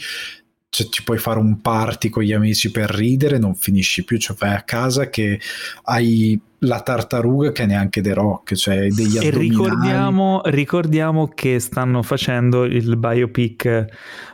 cioè, 0.77 0.89
ti 0.91 1.03
puoi 1.03 1.17
fare 1.17 1.39
un 1.39 1.63
party 1.63 2.11
con 2.11 2.23
gli 2.23 2.35
amici 2.35 2.71
per 2.71 2.91
ridere, 2.91 3.39
non 3.39 3.55
finisci 3.55 4.05
più, 4.05 4.19
cioè 4.19 4.37
vai 4.39 4.53
a 4.53 4.61
casa 4.61 5.09
che 5.09 5.41
hai 5.85 6.39
la 6.61 6.83
tartaruga 6.83 7.53
che 7.53 7.65
neanche 7.65 8.03
The 8.03 8.13
Rock, 8.13 8.55
cioè 8.57 8.89
degli 8.89 9.17
e 9.17 9.31
ricordiamo, 9.31 10.43
ricordiamo, 10.45 11.29
che 11.29 11.61
stanno 11.61 12.03
facendo 12.03 12.65
il 12.65 12.99
biopic 12.99 13.87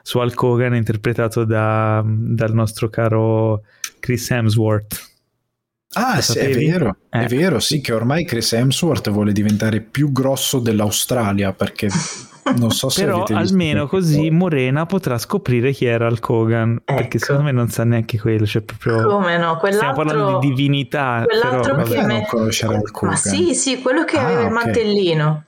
su 0.03 0.19
Hulk 0.19 0.43
Hogan 0.43 0.75
interpretato 0.75 1.45
da, 1.45 2.03
dal 2.05 2.53
nostro 2.53 2.89
caro 2.89 3.63
Chris 4.01 4.29
Hemsworth. 4.29 5.11
Ah, 5.93 6.21
sì, 6.21 6.39
è 6.39 6.53
vero, 6.53 6.97
eh. 7.09 7.21
è 7.21 7.27
vero, 7.29 7.61
sì, 7.61 7.81
che 7.81 7.93
ormai 7.93 8.25
Chris 8.25 8.53
Hemsworth 8.53 9.11
vuole 9.11 9.31
diventare 9.31 9.81
più 9.81 10.11
grosso 10.11 10.59
dell'Australia 10.59 11.53
perché 11.53 11.89
non 12.57 12.71
so 12.71 12.89
se 12.89 13.05
Però 13.05 13.25
almeno 13.31 13.87
così 13.87 14.31
Morena 14.31 14.85
potrà 14.85 15.17
scoprire 15.19 15.73
chi 15.73 15.85
era 15.85 16.09
Hulk 16.09 16.29
Hogan, 16.29 16.81
ecco. 16.85 16.95
perché 16.95 17.19
secondo 17.19 17.43
me 17.43 17.53
non 17.53 17.69
sa 17.69 17.85
neanche 17.85 18.19
quello, 18.19 18.45
cioè 18.45 18.63
proprio... 18.63 19.07
Come 19.07 19.39
no? 19.39 19.57
Quell'altro... 19.57 19.93
Stiamo 19.93 19.95
parlando 19.95 20.39
di 20.39 20.49
divinità, 20.49 21.25
quell'altro 21.25 21.75
però... 21.77 21.89
che 21.89 22.01
me... 22.01 22.07
non 22.07 22.27
conoscere 22.27 22.75
Hulk 22.75 22.97
Hogan. 22.97 23.11
Ma 23.11 23.17
sì, 23.17 23.55
sì, 23.55 23.81
quello 23.81 24.05
che 24.05 24.19
ah, 24.19 24.25
aveva 24.25 24.41
il 24.41 24.47
okay. 24.47 24.65
mantellino. 24.65 25.45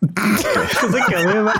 Cos'è 0.80 1.04
che 1.04 1.14
aveva? 1.14 1.52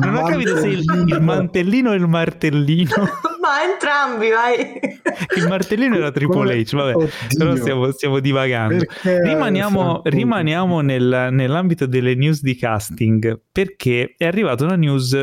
non 0.00 0.14
ho 0.14 0.24
capito 0.24 0.56
se 0.56 0.68
il, 0.68 0.84
il 1.06 1.20
mantellino 1.20 1.90
o 1.90 1.94
il 1.94 2.08
martellino. 2.08 2.94
Entrambi, 3.60 4.30
vai. 4.30 4.80
Il 5.36 5.48
martellino 5.48 5.96
era 5.96 6.10
Triple 6.10 6.62
H, 6.62 6.74
vabbè, 6.74 6.94
Oddio. 6.94 7.08
però 7.36 7.56
stiamo, 7.56 7.90
stiamo 7.90 8.20
divagando. 8.20 8.84
rimaniamo, 9.02 10.02
rimaniamo 10.04 10.80
nel, 10.80 11.28
nell'ambito 11.30 11.86
delle 11.86 12.14
news 12.14 12.40
di 12.42 12.56
casting, 12.56 13.40
perché 13.50 14.14
è 14.16 14.26
arrivata 14.26 14.64
una 14.64 14.76
news 14.76 15.20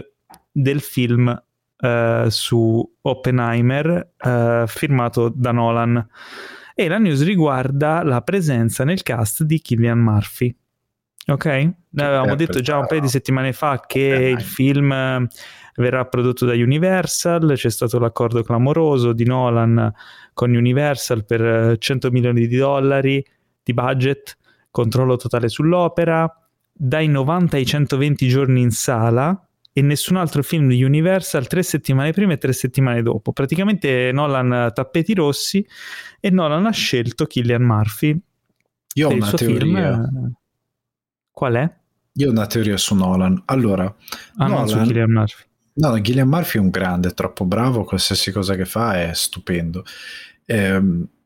del 0.51 0.81
film 0.81 1.43
uh, 1.77 2.29
su 2.29 2.97
Oppenheimer 3.01 4.13
uh, 4.23 4.67
firmato 4.67 5.31
da 5.33 5.51
Nolan 5.51 6.07
e 6.75 6.87
la 6.87 6.97
news 6.97 7.23
riguarda 7.23 8.03
la 8.03 8.21
presenza 8.21 8.83
nel 8.83 9.03
cast 9.03 9.43
di 9.43 9.59
Killian 9.59 9.99
Murphy 9.99 10.55
Ok, 11.29 11.45
ne 11.45 12.03
avevamo 12.03 12.33
detto 12.33 12.59
già 12.59 12.77
un 12.77 12.87
paio 12.87 13.01
di 13.01 13.07
settimane 13.07 13.53
fa 13.53 13.83
che 13.85 14.33
il 14.35 14.41
film 14.41 14.91
eh, 14.91 15.27
verrà 15.79 16.05
prodotto 16.05 16.45
da 16.45 16.53
Universal, 16.53 17.53
c'è 17.55 17.69
stato 17.69 17.99
l'accordo 17.99 18.43
clamoroso 18.43 19.13
di 19.13 19.23
Nolan 19.23 19.91
con 20.33 20.53
Universal 20.53 21.25
per 21.25 21.77
100 21.77 22.07
eh, 22.07 22.11
milioni 22.11 22.47
di 22.47 22.57
dollari 22.57 23.25
di 23.63 23.73
budget, 23.73 24.37
controllo 24.71 25.15
totale 25.15 25.47
sull'opera, 25.47 26.31
dai 26.71 27.07
90 27.07 27.57
ai 27.57 27.65
120 27.65 28.27
giorni 28.27 28.61
in 28.61 28.71
sala 28.71 29.41
e 29.71 29.81
nessun 29.81 30.17
altro 30.17 30.43
film 30.43 30.67
di 30.67 30.83
Universal 30.83 31.47
tre 31.47 31.63
settimane 31.63 32.11
prima 32.11 32.33
e 32.33 32.37
tre 32.37 32.51
settimane 32.51 33.01
dopo. 33.01 33.31
Praticamente 33.31 34.11
Nolan 34.11 34.71
tappeti 34.73 35.13
rossi 35.13 35.65
e 36.19 36.29
Nolan 36.29 36.65
ha 36.65 36.71
scelto 36.71 37.25
Killian 37.25 37.63
Murphy. 37.63 38.19
Io 38.95 39.07
ho 39.07 39.13
una 39.13 39.31
teoria. 39.31 39.93
Film. 39.93 40.33
Qual 41.31 41.53
è? 41.53 41.73
Io 42.13 42.27
ho 42.27 42.31
una 42.31 42.47
teoria 42.47 42.75
su 42.75 42.95
Nolan. 42.95 43.41
Allora, 43.45 43.93
ah, 44.37 44.47
Nolan, 44.47 44.67
su 44.67 44.81
Killian 44.81 45.11
Murphy. 45.11 45.48
No, 45.79 45.99
Gillian 46.01 46.27
Murphy 46.27 46.57
è 46.57 46.61
un 46.61 46.69
grande, 46.69 47.07
è 47.09 47.13
troppo 47.13 47.45
bravo, 47.45 47.85
qualsiasi 47.85 48.33
cosa 48.33 48.55
che 48.55 48.65
fa 48.65 49.01
è 49.01 49.13
stupendo. 49.13 49.85
Eh, 50.43 50.81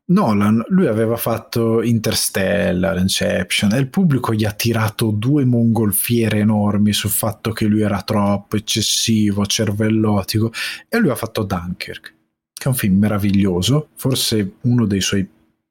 Nolan, 0.06 0.62
lui 0.68 0.86
aveva 0.86 1.16
fatto 1.16 1.82
Interstellar, 1.82 2.98
Inception 2.98 3.72
e 3.72 3.78
il 3.78 3.88
pubblico 3.88 4.32
gli 4.32 4.44
ha 4.44 4.52
tirato 4.52 5.10
due 5.10 5.44
mongolfiere 5.44 6.38
enormi 6.38 6.92
sul 6.92 7.10
fatto 7.10 7.50
che 7.50 7.64
lui 7.64 7.80
era 7.80 8.02
troppo 8.02 8.56
eccessivo, 8.56 9.44
cervellotico 9.44 10.52
e 10.88 10.98
lui 10.98 11.10
ha 11.10 11.16
fatto 11.16 11.42
Dunkirk, 11.42 12.14
che 12.52 12.64
è 12.64 12.68
un 12.68 12.74
film 12.74 12.98
meraviglioso, 12.98 13.88
forse 13.96 14.56
uno 14.60 14.86
dei 14.86 15.00
suoi 15.00 15.26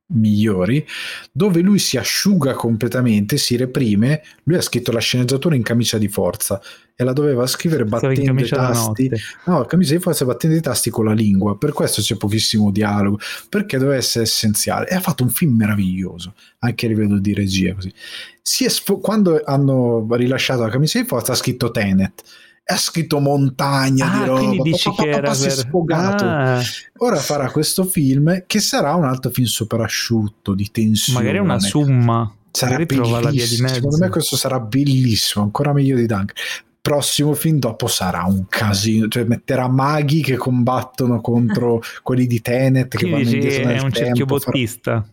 migliori, 0.08 0.86
dove 1.32 1.62
lui 1.62 1.80
si 1.80 1.97
asciuga 1.97 2.54
completamente, 2.54 3.38
si 3.38 3.56
reprime. 3.56 4.22
Lui 4.43 4.58
ha 4.58 4.62
scritto 4.62 4.91
la 4.91 4.99
sceneggiatura 4.99 5.56
in 5.56 5.64
camicia 5.64 5.97
di 5.97 6.08
forza 6.08 6.62
e 6.95 7.04
la 7.04 7.14
doveva 7.14 7.47
scrivere 7.47 7.86
battendo 7.86 8.41
i 8.41 8.47
tasti. 8.47 9.10
No, 9.45 9.66
camicia 9.66 9.95
di 9.95 10.01
forza 10.01 10.26
battendo 10.26 10.56
i 10.56 10.62
tasti 10.62 10.89
con 10.89 11.06
la 11.06 11.14
lingua. 11.14 11.58
Per 11.58 11.72
questo 11.74 12.01
c'è 12.01 12.16
pochissimo 12.18 12.72
dialogo, 12.72 13.20
perché 13.49 13.78
doveva 13.78 13.97
essere 13.97 14.26
essenziale. 14.26 14.88
E 14.89 14.95
ha 14.95 14.99
fatto 14.99 15.24
un 15.24 15.30
film 15.30 15.56
meraviglioso, 15.56 16.36
anche 16.60 16.86
a 16.86 16.89
livello 16.89 17.20
di 17.20 17.34
regia. 17.34 17.74
Così. 17.74 17.91
Sfo- 18.41 18.99
quando 18.99 19.41
hanno 19.43 20.06
rilasciato 20.12 20.62
la 20.62 20.70
camicia 20.70 20.99
di 20.99 21.08
forza, 21.08 21.32
ha 21.32 21.36
scritto 21.36 21.72
Tenet 21.72 22.24
ha 22.66 22.78
scritto 22.78 23.20
montagna 23.20 24.11
ah, 24.11 24.18
di 24.18 24.26
roba. 24.26 24.39
Quindi 24.39 24.72
dici 24.72 24.89
papà, 24.89 25.03
che 25.03 25.09
papà, 25.09 25.22
era 25.22 25.34
si 25.34 25.47
è 25.47 25.49
sfogato. 25.49 26.26
Ah. 26.26 26.61
Ora 26.97 27.18
farà 27.18 27.51
questo 27.51 27.84
film 27.84 28.43
che 28.47 28.59
sarà 28.59 28.95
un 28.95 29.05
altro 29.05 29.32
film 29.32 29.47
super 29.47 29.82
asciutto, 29.82 30.53
di 30.53 30.70
tensione. 30.72 31.20
Magari 31.20 31.38
una 31.39 31.59
summa. 31.59 32.34
Sarà 32.51 32.86
trova 32.86 33.20
la 33.20 33.30
via 33.32 33.47
di 33.47 33.57
mezzo. 33.61 33.76
Secondo 33.76 33.97
me 33.97 34.09
questo 34.09 34.36
sarà 34.36 34.59
bellissimo, 34.59 35.43
ancora 35.43 35.74
meglio 35.74 35.95
di 35.95 36.05
Dunk. 36.05 36.34
Prossimo 36.80 37.34
film 37.34 37.59
dopo 37.59 37.88
sarà 37.88 38.24
un 38.26 38.45
casino, 38.47 39.07
cioè 39.07 39.24
metterà 39.24 39.70
maghi 39.70 40.22
che 40.22 40.36
combattono 40.36 41.22
contro 41.22 41.82
quelli 42.03 42.28
di 42.28 42.41
Tenet 42.41 42.95
che 42.95 43.09
vanno 43.09 43.30
indietro 43.30 43.66
nel 43.66 43.78
È 43.78 43.82
un 43.82 43.89
tempo, 43.89 44.05
cerchio 44.05 44.26
bottista. 44.26 44.91
Farà 44.91 45.05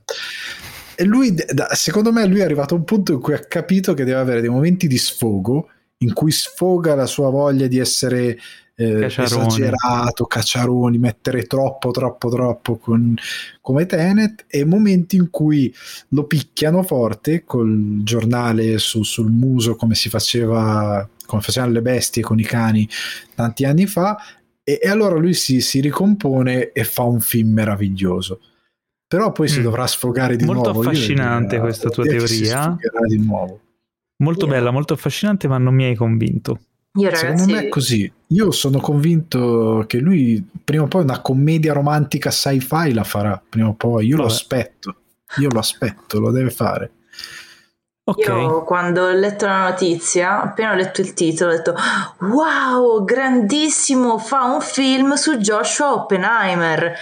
e 1.01 1.05
lui, 1.05 1.35
secondo 1.73 2.13
me, 2.13 2.27
lui 2.27 2.41
è 2.41 2.43
arrivato 2.43 2.75
a 2.75 2.77
un 2.77 2.85
punto 2.85 3.13
in 3.13 3.21
cui 3.21 3.33
ha 3.33 3.39
capito 3.39 3.95
che 3.95 4.05
deve 4.05 4.21
avere 4.21 4.43
dei 4.43 4.51
momenti 4.51 4.87
di 4.87 4.99
sfogo 4.99 5.71
in 6.03 6.13
cui 6.13 6.33
sfoga 6.33 6.95
la 6.95 7.07
sua 7.07 7.31
voglia 7.31 7.67
di 7.67 7.79
essere 7.79 8.39
eh, 8.81 9.05
esagerato, 9.05 10.25
cacciaroni, 10.25 10.97
mettere 10.97 11.43
troppo, 11.45 11.91
troppo, 11.91 12.31
troppo 12.31 12.77
con, 12.79 13.15
come 13.61 13.85
Tenet 13.85 14.47
e 14.49 14.65
momenti 14.65 15.17
in 15.17 15.29
cui 15.29 15.73
lo 16.09 16.25
picchiano 16.25 16.83
forte 16.83 17.45
col 17.45 18.01
giornale 18.03 18.79
su, 18.79 19.03
sul 19.03 19.31
muso 19.31 19.77
come 19.77 19.95
si 19.95 20.09
faceva, 20.09 21.07
come 21.27 21.43
facevano 21.43 21.73
le 21.73 21.83
bestie 21.83 22.23
con 22.23 22.39
i 22.39 22.45
cani 22.45 22.89
tanti 23.35 23.65
anni 23.67 23.87
fa 23.87 24.17
e, 24.65 24.79
e 24.83 24.89
allora 24.89 25.17
lui 25.17 25.35
si, 25.35 25.61
si, 25.61 25.81
ricompone 25.81 26.73
e 26.73 26.85
fa 26.85 27.03
un 27.03 27.21
film 27.21 27.53
meraviglioso. 27.53 28.41
Però 29.07 29.33
poi 29.33 29.47
mm. 29.51 29.53
si 29.53 29.61
dovrà 29.61 29.87
sfogare 29.87 30.37
di 30.37 30.45
Molto 30.45 30.63
nuovo. 30.63 30.75
Molto 30.77 30.91
affascinante 30.91 31.59
questa 31.59 31.91
tua 31.91 32.05
teoria. 32.05 32.79
Si 32.79 33.17
di 33.17 33.19
nuovo. 33.19 33.61
Molto 34.21 34.47
Io... 34.47 34.53
bella, 34.53 34.71
molto 34.71 34.95
affascinante, 34.95 35.49
ma 35.49 35.59
non 35.59 35.75
mi 35.75 35.85
hai 35.85 35.95
convinto. 35.95 36.61
Io, 36.95 37.11
ragazzi... 37.11 37.27
Secondo 37.27 37.53
me 37.53 37.67
è 37.67 37.69
così. 37.69 38.13
Io 38.29 38.51
sono 38.51 38.81
convinto 38.81 39.85
che 39.87 39.99
lui 39.99 40.45
prima 40.65 40.85
o 40.85 40.89
poi 40.89 41.03
una 41.03 41.21
commedia 41.21 41.73
romantica 41.73 42.31
sci-fi 42.31 42.93
la 42.93 43.05
farà. 43.05 43.41
Prima 43.47 43.69
o 43.69 43.75
poi. 43.75 44.07
Io 44.07 44.17
Vabbè. 44.17 44.29
lo 44.29 44.35
aspetto. 44.35 44.95
Io 45.39 45.49
lo 45.51 45.59
aspetto, 45.59 46.19
lo 46.19 46.31
deve 46.31 46.51
fare. 46.51 46.93
Okay. 48.03 48.43
Io 48.43 48.65
quando 48.65 49.05
ho 49.05 49.13
letto 49.13 49.47
la 49.47 49.69
notizia, 49.69 50.43
appena 50.43 50.73
ho 50.73 50.75
letto 50.75 51.01
il 51.01 51.15
titolo, 51.15 51.53
ho 51.53 51.57
detto 51.57 51.77
wow, 52.19 53.05
grandissimo, 53.05 54.19
fa 54.19 54.47
un 54.47 54.61
film 54.61 55.15
su 55.15 55.37
Joshua 55.37 55.93
Oppenheimer 55.93 56.93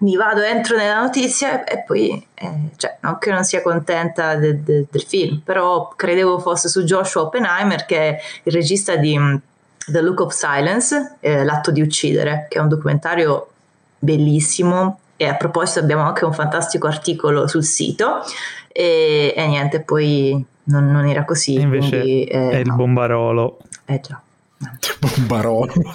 mi 0.00 0.16
vado, 0.16 0.42
entro 0.42 0.76
nella 0.76 1.00
notizia 1.00 1.64
e, 1.64 1.74
e 1.74 1.82
poi, 1.84 2.26
eh, 2.34 2.70
cioè, 2.76 2.98
non 3.00 3.18
che 3.18 3.30
non 3.30 3.44
sia 3.44 3.62
contenta 3.62 4.36
de, 4.36 4.62
de, 4.62 4.86
del 4.90 5.02
film, 5.02 5.40
però 5.44 5.92
credevo 5.96 6.38
fosse 6.38 6.68
su 6.68 6.82
Joshua 6.82 7.22
Oppenheimer, 7.22 7.84
che 7.86 7.96
è 7.96 8.20
il 8.44 8.52
regista 8.52 8.96
di 8.96 9.18
mm, 9.18 9.36
The 9.86 10.00
Look 10.00 10.20
of 10.20 10.32
Silence, 10.32 11.16
eh, 11.20 11.44
L'atto 11.44 11.70
di 11.70 11.80
uccidere, 11.80 12.46
che 12.48 12.58
è 12.58 12.60
un 12.60 12.68
documentario 12.68 13.50
bellissimo 13.98 15.00
e 15.16 15.26
a 15.26 15.34
proposito 15.34 15.80
abbiamo 15.80 16.02
anche 16.02 16.24
un 16.24 16.32
fantastico 16.32 16.86
articolo 16.86 17.48
sul 17.48 17.64
sito 17.64 18.22
e, 18.68 19.34
e 19.36 19.46
niente, 19.48 19.80
poi 19.80 20.44
non, 20.64 20.90
non 20.90 21.06
era 21.06 21.24
così. 21.24 21.56
E 21.56 21.60
invece 21.60 22.00
quindi, 22.00 22.24
eh, 22.24 22.50
è 22.50 22.56
il 22.56 22.72
bombarolo. 22.72 23.58
Eh 23.84 24.00
già. 24.00 24.20
Bombarolo. 24.98 25.72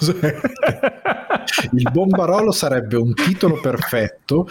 il 1.72 1.88
Bombarolo 1.92 2.50
sarebbe 2.52 2.96
un 2.96 3.12
titolo 3.14 3.60
perfetto 3.60 4.46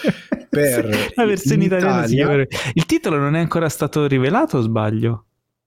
per 0.49 1.13
la 1.15 1.25
versione 1.25 1.65
italiana. 1.65 2.05
Italia... 2.05 2.47
Il 2.73 2.85
titolo 2.85 3.17
non 3.17 3.35
è 3.35 3.39
ancora 3.39 3.69
stato 3.69 4.05
rivelato 4.05 4.57
o 4.57 4.61
sbaglio? 4.61 5.25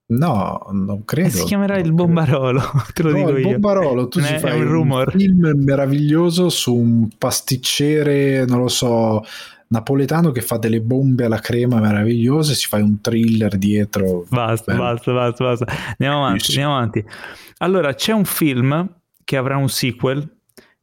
No, 0.09 0.65
non 0.71 1.03
credo. 1.03 1.29
si 1.29 1.43
chiamerà 1.43 1.77
il 1.77 1.91
Bombarolo, 1.91 2.61
te 2.93 3.03
lo 3.03 3.11
no, 3.11 3.17
dico 3.17 3.29
il 3.31 3.39
io. 3.39 3.51
Bombarolo, 3.51 4.07
tu 4.07 4.21
ci 4.21 4.37
fai 4.37 4.61
un, 4.61 4.67
rumor. 4.67 5.11
un 5.13 5.19
film 5.19 5.51
meraviglioso 5.57 6.47
su 6.47 6.73
un 6.73 7.09
pasticcere, 7.17 8.45
non 8.45 8.59
lo 8.59 8.69
so, 8.69 9.21
napoletano 9.69 10.31
che 10.31 10.41
fa 10.41 10.57
delle 10.57 10.81
bombe 10.81 11.25
alla 11.25 11.39
crema 11.39 11.79
meravigliose, 11.79 12.53
si 12.53 12.67
fa 12.67 12.77
un 12.77 13.01
thriller 13.01 13.57
dietro. 13.57 14.25
Basta, 14.29 14.75
basta, 14.75 15.11
basta, 15.13 15.43
basta. 15.43 15.65
Andiamo 15.89 16.25
avanti, 16.25 16.51
andiamo 16.51 16.75
avanti. 16.75 17.05
Allora, 17.57 17.93
c'è 17.93 18.13
un 18.13 18.25
film 18.25 18.87
che 19.23 19.37
avrà 19.37 19.57
un 19.57 19.69
sequel 19.69 20.35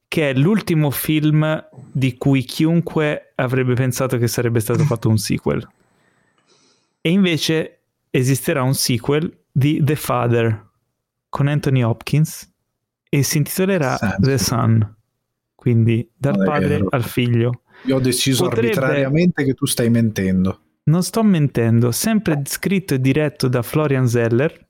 che 0.07 0.30
è 0.30 0.35
l'ultimo 0.35 0.91
film 0.91 1.66
di 1.91 2.16
cui 2.16 2.45
chiunque 2.45 3.32
avrebbe 3.35 3.74
pensato 3.74 4.16
che 4.16 4.28
sarebbe 4.28 4.61
stato 4.61 4.82
fatto 4.85 5.09
un 5.09 5.18
sequel. 5.18 5.68
E 7.01 7.11
invece 7.11 7.80
esisterà 8.11 8.62
un 8.62 8.74
sequel 8.74 9.45
di 9.51 9.82
The 9.82 9.97
Father 9.97 10.70
con 11.28 11.49
Anthony 11.49 11.82
Hopkins 11.82 12.49
e 13.09 13.22
si 13.24 13.39
intitolerà 13.39 13.97
Senso. 13.97 14.16
The 14.20 14.39
Son. 14.39 14.97
Quindi 15.55 16.09
dal 16.16 16.37
padre 16.45 16.85
al 16.91 17.03
figlio. 17.03 17.62
Io 17.85 17.97
ho 17.97 18.01
deciso 18.01 18.45
Potrebbe... 18.45 18.68
arbitrariamente 18.68 19.45
che 19.45 19.55
tu 19.55 19.66
stai 19.66 19.91
mentendo. 19.91 20.61
Non 20.85 21.03
sto 21.03 21.22
mentendo, 21.22 21.93
sempre 21.93 22.43
scritto 22.45 22.95
e 22.95 23.01
diretto 23.01 23.49
da 23.49 23.62
Florian 23.62 24.07
Zeller. 24.07 24.66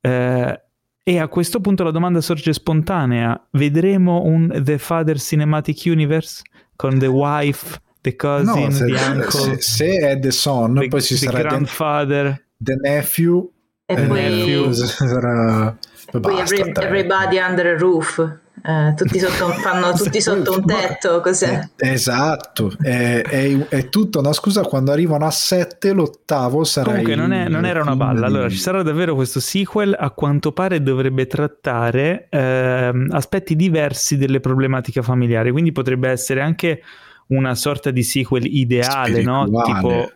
Eh, 0.00 0.62
e 1.02 1.18
a 1.18 1.28
questo 1.28 1.60
punto 1.60 1.84
la 1.84 1.90
domanda 1.90 2.20
sorge 2.20 2.52
spontanea: 2.52 3.48
vedremo 3.52 4.22
un 4.22 4.60
The 4.62 4.78
Father 4.78 5.18
Cinematic 5.18 5.82
Universe 5.84 6.42
con 6.76 6.98
The 6.98 7.06
Wife, 7.06 7.78
The 8.00 8.16
Cousin, 8.16 8.64
no, 8.64 8.70
se, 8.70 8.84
The 8.86 8.92
Uncle? 8.92 9.30
Se, 9.30 9.60
se, 9.60 9.96
è 9.98 10.18
The 10.18 10.30
Son, 10.30 10.74
the, 10.74 10.88
poi 10.88 11.02
ci 11.02 11.14
the 11.14 11.26
sarà 11.26 11.40
Grandfather, 11.40 12.46
The 12.56 12.76
Nephew. 12.80 13.50
E 13.86 13.94
eh, 13.94 14.06
poi, 14.06 14.20
nephew, 14.22 14.72
sarà... 14.72 15.76
poi 16.10 16.38
every, 16.38 16.72
Everybody 16.74 17.38
Under 17.38 17.66
a 17.66 17.76
Roof. 17.76 18.42
Eh, 18.66 18.94
tutti 18.96 19.18
sotto, 19.18 19.48
fanno 19.60 19.92
tutti 19.92 20.22
sotto 20.22 20.54
un 20.56 20.64
tetto, 20.64 21.20
cos'è? 21.20 21.68
Eh, 21.76 21.90
esatto, 21.90 22.72
è, 22.80 23.20
è, 23.20 23.68
è, 23.68 23.88
tutto, 23.90 24.22
no 24.22 24.32
scusa, 24.32 24.62
quando 24.62 24.90
arrivano 24.90 25.26
a 25.26 25.30
7 25.30 25.92
l'ottavo 25.92 26.64
sarà... 26.64 26.88
Comunque 26.88 27.14
non, 27.14 27.34
è, 27.34 27.46
non 27.46 27.66
era 27.66 27.82
una 27.82 27.94
balla, 27.94 28.24
allora 28.24 28.48
ci 28.48 28.56
sarà 28.56 28.82
davvero 28.82 29.14
questo 29.14 29.38
sequel, 29.38 29.94
a 29.98 30.08
quanto 30.12 30.52
pare 30.52 30.82
dovrebbe 30.82 31.26
trattare 31.26 32.26
eh, 32.30 33.06
aspetti 33.10 33.54
diversi 33.54 34.16
delle 34.16 34.40
problematiche 34.40 35.02
familiari, 35.02 35.50
quindi 35.50 35.70
potrebbe 35.70 36.08
essere 36.08 36.40
anche 36.40 36.80
una 37.26 37.54
sorta 37.54 37.90
di 37.90 38.02
sequel 38.02 38.46
ideale, 38.46 39.22
no? 39.22 39.44
Tipo 39.62 40.10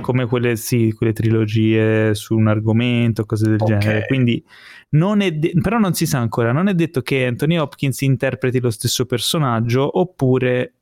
come 0.00 0.26
quelle, 0.26 0.56
sì, 0.56 0.92
quelle 0.96 1.12
trilogie 1.12 2.14
su 2.14 2.36
un 2.36 2.48
argomento, 2.48 3.24
cose 3.24 3.48
del 3.48 3.58
okay. 3.60 3.78
genere. 3.78 4.06
Quindi 4.06 4.42
non 4.90 5.20
è 5.20 5.32
de- 5.32 5.52
però 5.60 5.78
non 5.78 5.94
si 5.94 6.06
sa 6.06 6.18
ancora, 6.18 6.52
non 6.52 6.68
è 6.68 6.74
detto 6.74 7.02
che 7.02 7.26
Anthony 7.26 7.56
Hopkins 7.56 8.00
interpreti 8.02 8.60
lo 8.60 8.70
stesso 8.70 9.06
personaggio 9.06 9.98
oppure 9.98 10.74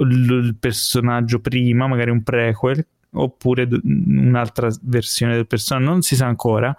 l- 0.00 0.44
il 0.44 0.56
personaggio 0.58 1.40
prima, 1.40 1.86
magari 1.86 2.10
un 2.10 2.22
prequel, 2.22 2.84
oppure 3.12 3.66
d- 3.66 3.80
un'altra 3.82 4.68
versione 4.82 5.34
del 5.34 5.46
personaggio, 5.46 5.90
non 5.90 6.02
si 6.02 6.16
sa 6.16 6.26
ancora. 6.26 6.74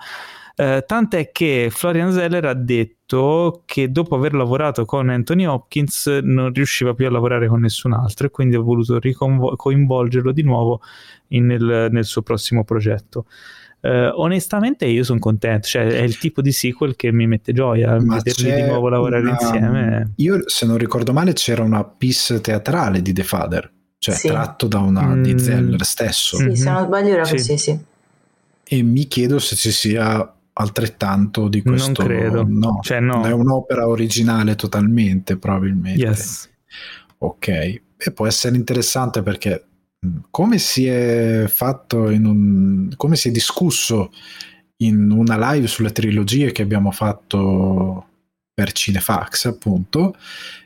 Uh, 0.57 0.81
tant'è 0.85 1.31
che 1.33 1.67
Florian 1.69 2.13
Zeller 2.13 2.45
ha 2.45 2.53
detto 2.53 3.63
che 3.65 3.91
dopo 3.91 4.15
aver 4.15 4.33
lavorato 4.33 4.85
con 4.85 5.09
Anthony 5.09 5.43
Hopkins 5.43 6.07
non 6.23 6.53
riusciva 6.53 6.93
più 6.93 7.07
a 7.07 7.11
lavorare 7.11 7.49
con 7.49 7.59
nessun 7.59 7.91
altro 7.91 8.27
e 8.27 8.29
quindi 8.29 8.55
ha 8.55 8.61
voluto 8.61 8.97
riconvo- 8.97 9.57
coinvolgerlo 9.57 10.31
di 10.31 10.43
nuovo 10.43 10.79
in, 11.29 11.47
nel, 11.47 11.89
nel, 11.91 12.05
suo 12.05 12.21
prossimo 12.21 12.63
progetto. 12.63 13.25
Uh, 13.81 14.09
onestamente 14.13 14.85
io 14.85 15.03
sono 15.03 15.19
contento, 15.19 15.67
cioè 15.67 15.87
è 15.87 16.01
il 16.01 16.17
tipo 16.17 16.41
di 16.41 16.53
sequel 16.53 16.95
che 16.95 17.11
mi 17.11 17.27
mette 17.27 17.51
gioia, 17.51 17.99
Ma 17.99 18.15
vederli 18.15 18.55
di 18.55 18.67
nuovo 18.67 18.87
lavorare 18.87 19.23
una... 19.23 19.31
insieme. 19.31 20.13
Io 20.15 20.47
se 20.47 20.65
non 20.65 20.77
ricordo 20.77 21.11
male 21.11 21.33
c'era 21.33 21.63
una 21.63 21.83
piece 21.83 22.39
teatrale 22.39 23.01
di 23.01 23.11
The 23.11 23.23
Father, 23.23 23.69
cioè 23.97 24.15
sì. 24.15 24.29
tratto 24.29 24.67
da 24.67 24.79
una 24.79 25.15
mm. 25.15 25.21
di 25.21 25.37
Zeller 25.37 25.83
stesso. 25.83 26.37
Sì, 26.37 26.43
mm-hmm. 26.43 26.53
se 26.53 26.69
non 26.69 26.85
sbaglio 26.85 27.09
era 27.09 27.25
sì. 27.25 27.33
così, 27.33 27.57
sì. 27.57 27.79
E 28.67 28.81
mi 28.81 29.05
chiedo 29.05 29.37
se 29.37 29.55
ci 29.55 29.71
sia 29.71 30.34
altrettanto 30.57 31.47
di 31.47 31.61
questo. 31.61 32.03
Non 32.03 32.07
credo. 32.07 32.45
No, 32.47 32.79
cioè, 32.81 32.99
no. 32.99 33.25
è 33.25 33.31
un'opera 33.31 33.87
originale 33.87 34.55
totalmente, 34.55 35.37
probabilmente. 35.37 36.01
Yes. 36.01 36.49
Ok, 37.19 37.47
e 37.47 38.11
può 38.13 38.27
essere 38.27 38.55
interessante 38.55 39.21
perché 39.21 39.65
come 40.29 40.59
si 40.59 40.85
è 40.85 41.45
fatto 41.47 42.09
in 42.09 42.25
un 42.25 42.89
come 42.95 43.15
si 43.15 43.29
è 43.29 43.31
discusso 43.31 44.11
in 44.77 45.09
una 45.09 45.51
live 45.51 45.65
sulle 45.65 45.91
trilogie 45.91 46.51
che 46.51 46.61
abbiamo 46.61 46.91
fatto 46.91 48.07
per 48.53 48.71
Cinefax 48.71 49.45
appunto 49.45 50.15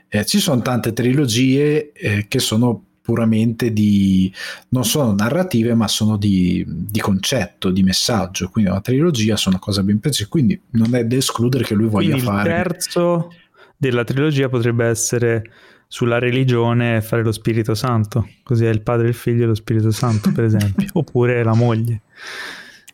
eh, 0.10 0.26
ci 0.26 0.40
sono 0.40 0.62
tante 0.62 0.92
trilogie 0.92 1.94
eh, 1.94 2.28
che 2.28 2.40
sono 2.40 2.89
puramente 3.02 3.72
di 3.72 4.32
non 4.70 4.86
sono 4.86 5.14
narrative 5.14 5.74
ma 5.74 5.88
sono 5.88 6.18
di, 6.18 6.64
di, 6.68 7.00
concetto 7.00 7.70
di 7.70 7.84
messaggio. 7.84 8.50
Quindi 8.50 8.70
una 8.70 8.82
trilogia 8.82 9.36
sono 9.36 9.56
una 9.56 9.64
cosa 9.64 9.84
ben 9.84 10.00
precisa 10.00 10.28
quindi 10.30 10.60
non 10.72 10.96
è 10.96 11.06
da 11.06 11.16
escludere 11.16 11.64
che 11.64 11.74
lui 11.74 11.88
voglia 11.88 12.12
quindi 12.12 12.26
fare 12.26 12.50
il 12.50 12.56
terzo 12.56 13.32
della 13.76 14.04
trilogia 14.04 14.50
potrebbe 14.50 14.86
essere 14.86 15.44
sulla 15.92 16.20
religione 16.20 16.98
e 16.98 17.02
fare 17.02 17.24
lo 17.24 17.32
Spirito 17.32 17.74
Santo, 17.74 18.30
così 18.44 18.66
è 18.66 18.70
il 18.70 18.82
padre, 18.82 19.08
il 19.08 19.16
figlio 19.16 19.44
e 19.44 19.48
lo 19.48 19.56
Spirito 19.56 19.90
Santo, 19.90 20.32
per 20.32 20.44
esempio, 20.44 20.88
oppure 20.94 21.44
la 21.44 21.56
moglie. 21.56 22.02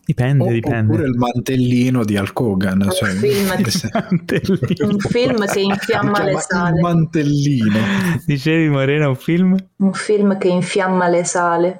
Dipende, 0.05 0.43
o, 0.43 0.51
dipende. 0.51 0.93
Oppure 0.93 1.07
il 1.07 1.15
mantellino 1.15 2.05
di 2.05 2.15
Hulk 2.15 2.39
Hogan. 2.39 2.89
Cioè, 2.91 3.11
un, 3.11 3.17
film, 3.17 4.89
un 4.91 4.99
film 4.99 5.45
che 5.47 5.59
infiamma 5.61 6.23
le 6.23 6.39
sale. 6.39 6.75
Un 6.75 6.81
mantellino. 6.81 7.79
Dicevi 8.25 8.69
Morena, 8.69 9.09
un 9.09 9.15
film? 9.15 9.57
Un 9.77 9.93
film 9.93 10.37
che 10.37 10.47
infiamma 10.47 11.07
le 11.07 11.23
sale. 11.23 11.79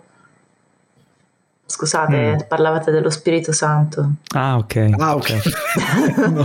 Scusate, 1.67 2.33
mm. 2.35 2.47
parlavate 2.47 2.91
dello 2.91 3.09
Spirito 3.09 3.51
Santo. 3.51 4.11
Ah, 4.35 4.57
ok. 4.57 4.89
Ah, 4.99 5.15
ok. 5.15 5.29
no, 6.29 6.43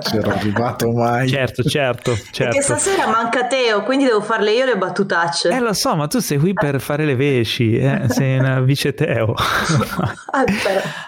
c'ero 0.00 0.30
arrivato 0.30 0.92
mai. 0.92 1.26
Certo, 1.26 1.62
certo, 1.62 2.14
certo. 2.14 2.42
Perché 2.44 2.60
stasera 2.60 3.06
manca 3.06 3.46
Teo, 3.46 3.82
quindi 3.82 4.04
devo 4.04 4.20
farle 4.20 4.52
io 4.52 4.66
le 4.66 4.76
battutacce. 4.76 5.48
Eh, 5.48 5.58
lo 5.58 5.72
so, 5.72 5.96
ma 5.96 6.06
tu 6.06 6.18
sei 6.18 6.36
qui 6.36 6.52
per 6.52 6.82
fare 6.82 7.06
le 7.06 7.16
veci, 7.16 7.78
eh? 7.78 8.04
sei 8.10 8.38
una 8.38 8.60
vice 8.60 8.92
Teo. 8.92 9.32
ah, 9.34 10.44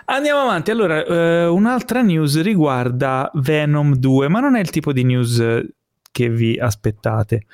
Andiamo 0.07 0.41
avanti. 0.41 0.71
Allora, 0.71 1.05
uh, 1.47 1.55
un'altra 1.55 2.01
news 2.01 2.41
riguarda 2.41 3.31
Venom 3.35 3.95
2, 3.95 4.29
ma 4.29 4.41
non 4.41 4.57
è 4.57 4.61
il 4.61 4.71
tipo 4.71 4.91
di 4.91 5.05
news 5.05 5.43
che 6.11 6.29
vi 6.31 6.59
aspettate. 6.59 7.45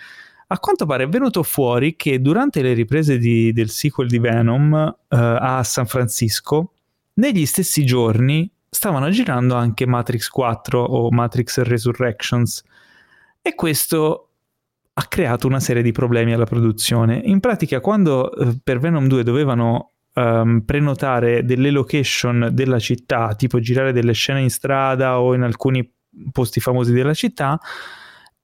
A 0.52 0.58
quanto 0.58 0.84
pare 0.84 1.04
è 1.04 1.08
venuto 1.08 1.44
fuori 1.44 1.94
che 1.94 2.20
durante 2.20 2.60
le 2.60 2.72
riprese 2.72 3.18
di, 3.18 3.52
del 3.52 3.68
sequel 3.68 4.08
di 4.08 4.18
Venom 4.18 4.72
uh, 4.72 5.16
a 5.16 5.62
San 5.62 5.86
Francisco, 5.86 6.72
negli 7.14 7.46
stessi 7.46 7.84
giorni 7.84 8.50
stavano 8.68 9.10
girando 9.10 9.54
anche 9.54 9.86
Matrix 9.86 10.26
4 10.28 10.82
o 10.82 11.08
Matrix 11.12 11.60
Resurrections 11.60 12.64
e 13.40 13.54
questo 13.54 14.28
ha 14.92 15.04
creato 15.04 15.46
una 15.46 15.60
serie 15.60 15.82
di 15.82 15.92
problemi 15.92 16.32
alla 16.32 16.46
produzione. 16.46 17.20
In 17.22 17.38
pratica, 17.38 17.78
quando 17.78 18.32
uh, 18.34 18.58
per 18.60 18.80
Venom 18.80 19.06
2 19.06 19.22
dovevano 19.22 19.92
um, 20.14 20.62
prenotare 20.62 21.44
delle 21.44 21.70
location 21.70 22.48
della 22.50 22.80
città, 22.80 23.36
tipo 23.36 23.60
girare 23.60 23.92
delle 23.92 24.14
scene 24.14 24.40
in 24.40 24.50
strada 24.50 25.20
o 25.20 25.32
in 25.32 25.42
alcuni 25.42 25.88
posti 26.32 26.58
famosi 26.58 26.92
della 26.92 27.14
città, 27.14 27.56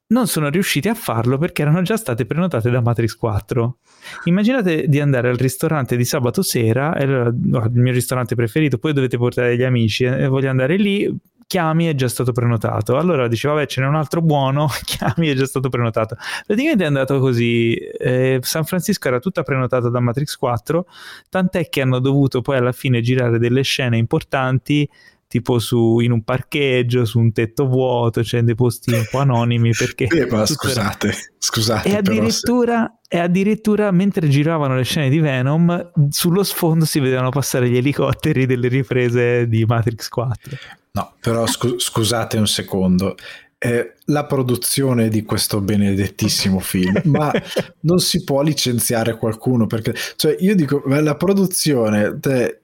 non 0.08 0.28
sono 0.28 0.48
riusciti 0.50 0.88
a 0.88 0.94
farlo 0.94 1.36
perché 1.38 1.62
erano 1.62 1.82
già 1.82 1.96
state 1.96 2.26
prenotate 2.26 2.70
da 2.70 2.80
Matrix 2.80 3.16
4. 3.16 3.78
Immaginate 4.24 4.86
di 4.86 5.00
andare 5.00 5.28
al 5.28 5.36
ristorante 5.36 5.96
di 5.96 6.04
sabato 6.04 6.42
sera, 6.42 6.94
è 6.94 7.02
il 7.02 7.34
mio 7.72 7.92
ristorante 7.92 8.34
preferito, 8.34 8.78
poi 8.78 8.92
dovete 8.92 9.16
portare 9.16 9.56
gli 9.56 9.64
amici 9.64 10.04
e 10.04 10.22
eh, 10.22 10.26
voglio 10.28 10.48
andare 10.48 10.76
lì, 10.76 11.12
chiami 11.48 11.86
è 11.86 11.94
già 11.94 12.08
stato 12.08 12.30
prenotato. 12.30 12.96
Allora 12.96 13.26
dice 13.26 13.48
vabbè 13.48 13.66
ce 13.66 13.80
n'è 13.80 13.86
un 13.88 13.96
altro 13.96 14.20
buono, 14.20 14.68
chiami 14.84 15.28
è 15.28 15.34
già 15.34 15.46
stato 15.46 15.68
prenotato. 15.68 16.16
Praticamente 16.46 16.84
è 16.84 16.86
andato 16.86 17.18
così, 17.18 17.74
eh, 17.74 18.38
San 18.42 18.64
Francisco 18.64 19.08
era 19.08 19.18
tutta 19.18 19.42
prenotata 19.42 19.88
da 19.88 19.98
Matrix 19.98 20.36
4, 20.36 20.86
tant'è 21.28 21.68
che 21.68 21.80
hanno 21.80 21.98
dovuto 21.98 22.42
poi 22.42 22.58
alla 22.58 22.72
fine 22.72 23.00
girare 23.00 23.40
delle 23.40 23.62
scene 23.62 23.96
importanti 23.96 24.88
tipo 25.28 25.58
su, 25.58 25.98
in 26.00 26.12
un 26.12 26.22
parcheggio, 26.22 27.04
su 27.04 27.18
un 27.18 27.32
tetto 27.32 27.66
vuoto, 27.66 28.22
cioè 28.22 28.42
dei 28.42 28.54
posti 28.54 28.92
un 28.92 29.06
po' 29.10 29.18
anonimi 29.18 29.70
perché... 29.76 30.04
Eh, 30.04 30.26
ma 30.26 30.46
scusate, 30.46 31.08
era... 31.08 31.16
scusate. 31.38 31.88
E 31.88 31.96
addirittura, 31.96 32.98
se... 33.02 33.16
e 33.16 33.20
addirittura 33.20 33.90
mentre 33.90 34.28
giravano 34.28 34.76
le 34.76 34.84
scene 34.84 35.08
di 35.08 35.18
Venom, 35.18 35.92
sullo 36.10 36.42
sfondo 36.42 36.84
si 36.84 37.00
vedevano 37.00 37.30
passare 37.30 37.68
gli 37.68 37.76
elicotteri 37.76 38.46
delle 38.46 38.68
riprese 38.68 39.48
di 39.48 39.64
Matrix 39.64 40.08
4. 40.08 40.56
No, 40.92 41.12
però 41.20 41.46
scu- 41.46 41.78
scusate 41.78 42.38
un 42.38 42.46
secondo. 42.46 43.16
Eh, 43.58 43.94
la 44.06 44.26
produzione 44.26 45.08
di 45.08 45.24
questo 45.24 45.60
benedettissimo 45.60 46.60
film, 46.60 47.00
ma 47.04 47.32
non 47.80 47.98
si 47.98 48.22
può 48.22 48.42
licenziare 48.42 49.16
qualcuno 49.16 49.66
perché, 49.66 49.94
cioè, 50.16 50.36
io 50.38 50.54
dico, 50.54 50.82
la 50.86 51.16
produzione, 51.16 52.18
te, 52.20 52.60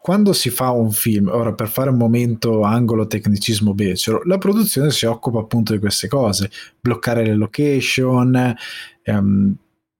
quando 0.00 0.32
si 0.32 0.50
fa 0.50 0.70
un 0.70 0.90
film, 0.90 1.28
ora 1.28 1.52
per 1.52 1.68
fare 1.68 1.90
un 1.90 1.96
momento 1.96 2.62
angolo 2.62 3.06
tecnicismo 3.06 3.74
becero, 3.74 4.22
la 4.24 4.38
produzione 4.38 4.90
si 4.90 5.06
occupa 5.06 5.40
appunto 5.40 5.72
di 5.72 5.78
queste 5.78 6.08
cose, 6.08 6.50
bloccare 6.80 7.24
le 7.24 7.34
location, 7.34 8.54
ehm, 9.02 9.54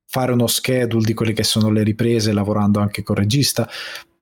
fare 0.06 0.32
uno 0.32 0.46
schedule 0.46 1.04
di 1.04 1.14
quelle 1.14 1.32
che 1.32 1.44
sono 1.44 1.70
le 1.70 1.82
riprese 1.82 2.32
lavorando 2.32 2.80
anche 2.80 3.02
con 3.02 3.16
il 3.16 3.22
regista. 3.22 3.68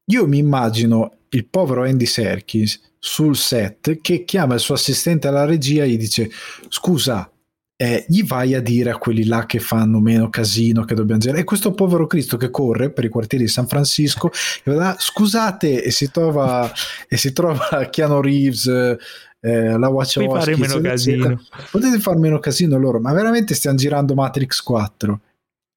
Io 0.07 0.27
mi 0.27 0.39
immagino 0.39 1.13
il 1.31 1.47
povero 1.47 1.85
Andy 1.85 2.07
Serkis 2.07 2.81
sul 2.99 3.37
set 3.37 4.01
che 4.01 4.25
chiama 4.25 4.55
il 4.55 4.61
suo 4.61 4.75
assistente 4.75 5.29
alla 5.29 5.45
regia 5.45 5.85
e 5.85 5.91
gli 5.91 5.99
dice 5.99 6.31
scusa 6.69 7.31
eh, 7.79 8.07
gli 8.09 8.25
vai 8.25 8.55
a 8.55 8.61
dire 8.61 8.91
a 8.91 8.97
quelli 8.97 9.27
là 9.27 9.45
che 9.45 9.59
fanno 9.59 10.01
meno 10.01 10.31
casino 10.31 10.85
che 10.85 10.95
dobbiamo 10.95 11.21
girare 11.21 11.41
e 11.41 11.45
questo 11.45 11.73
povero 11.73 12.07
Cristo 12.07 12.39
che 12.39 12.51
corre 12.51 12.91
per 12.91 13.05
i 13.05 13.11
quartieri 13.11 13.45
di 13.45 13.51
San 13.51 13.67
Francisco 13.67 14.31
e 14.65 14.73
va 14.73 14.97
scusate 14.99 15.83
e 15.83 15.91
si 15.91 16.11
trova 16.11 16.71
e 17.07 17.17
si 17.19 17.33
trova 17.33 17.89
Keanu 17.91 18.21
Reeves 18.21 18.67
eh, 18.67 19.79
la 19.79 19.89
Wachowski 19.89 20.27
fare 20.27 20.57
meno 20.57 20.81
casino. 20.81 21.41
potete 21.71 21.99
fare 21.99 22.19
meno 22.19 22.39
casino 22.39 22.79
loro 22.79 22.99
ma 22.99 23.13
veramente 23.13 23.55
stiamo 23.55 23.77
girando 23.77 24.15
Matrix 24.15 24.61
4 24.61 25.21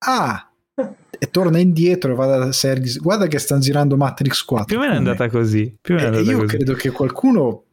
ah! 0.06 0.44
E 1.22 1.30
torna 1.32 1.60
indietro 1.60 2.14
e 2.14 2.16
va 2.16 2.26
da 2.28 2.52
Sergis. 2.54 2.98
Guarda 2.98 3.28
che 3.28 3.40
stanno 3.40 3.60
girando 3.60 3.98
Matrix 3.98 4.46
4 4.46 4.66
più 4.68 4.78
o 4.78 4.80
meno 4.80 4.94
è 4.94 4.96
andata 4.96 5.28
così 5.28 5.76
più 5.82 5.96
o 5.96 5.98
meno 5.98 6.14
è 6.14 6.16
andata 6.16 6.32
io 6.32 6.40
così. 6.40 6.56
credo 6.56 6.74
che 6.76 6.92
qualcuno 6.92 7.66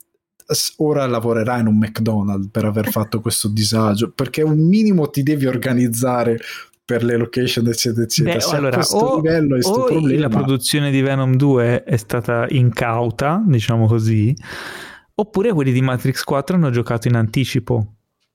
ora 0.77 1.07
lavorerà 1.07 1.59
in 1.59 1.67
un 1.67 1.77
McDonald's 1.77 2.49
per 2.51 2.65
aver 2.65 2.91
fatto 2.91 3.21
questo 3.21 3.49
disagio, 3.49 4.11
perché 4.11 4.43
un 4.43 4.59
minimo 4.59 5.11
ti 5.11 5.23
devi 5.23 5.47
organizzare 5.47 6.39
per 6.87 7.03
le 7.03 7.17
location 7.17 7.67
eccetera 7.67 8.05
eccetera. 8.05 8.39
Beh, 8.39 8.57
allora, 8.57 8.81
o, 8.91 9.17
livello 9.17 9.59
o 9.61 9.85
problema... 9.85 10.21
la 10.21 10.29
produzione 10.29 10.93
di 10.93 11.01
Venom 11.01 11.35
2 11.35 11.83
è 11.83 11.97
stata 11.97 12.47
incauta 12.49 13.43
diciamo 13.45 13.87
così 13.87 14.33
oppure 15.15 15.53
quelli 15.53 15.73
di 15.73 15.83
Matrix 15.83 16.23
4 16.23 16.55
hanno 16.55 16.71
giocato 16.71 17.09
in 17.09 17.17
anticipo 17.17 17.95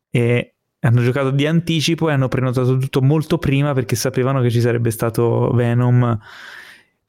e 0.10 0.56
hanno 0.80 1.02
giocato 1.02 1.32
di 1.32 1.48
anticipo 1.48 2.10
e 2.10 2.14
hanno 2.14 2.28
prenotato 2.28 2.78
tutto 2.78 3.02
molto 3.02 3.38
prima 3.38 3.74
perché 3.74 3.96
sapevano 3.96 4.42
che 4.42 4.52
ci 4.52 4.60
sarebbe 4.60 4.92
stato 4.92 5.52
Venom 5.54 6.20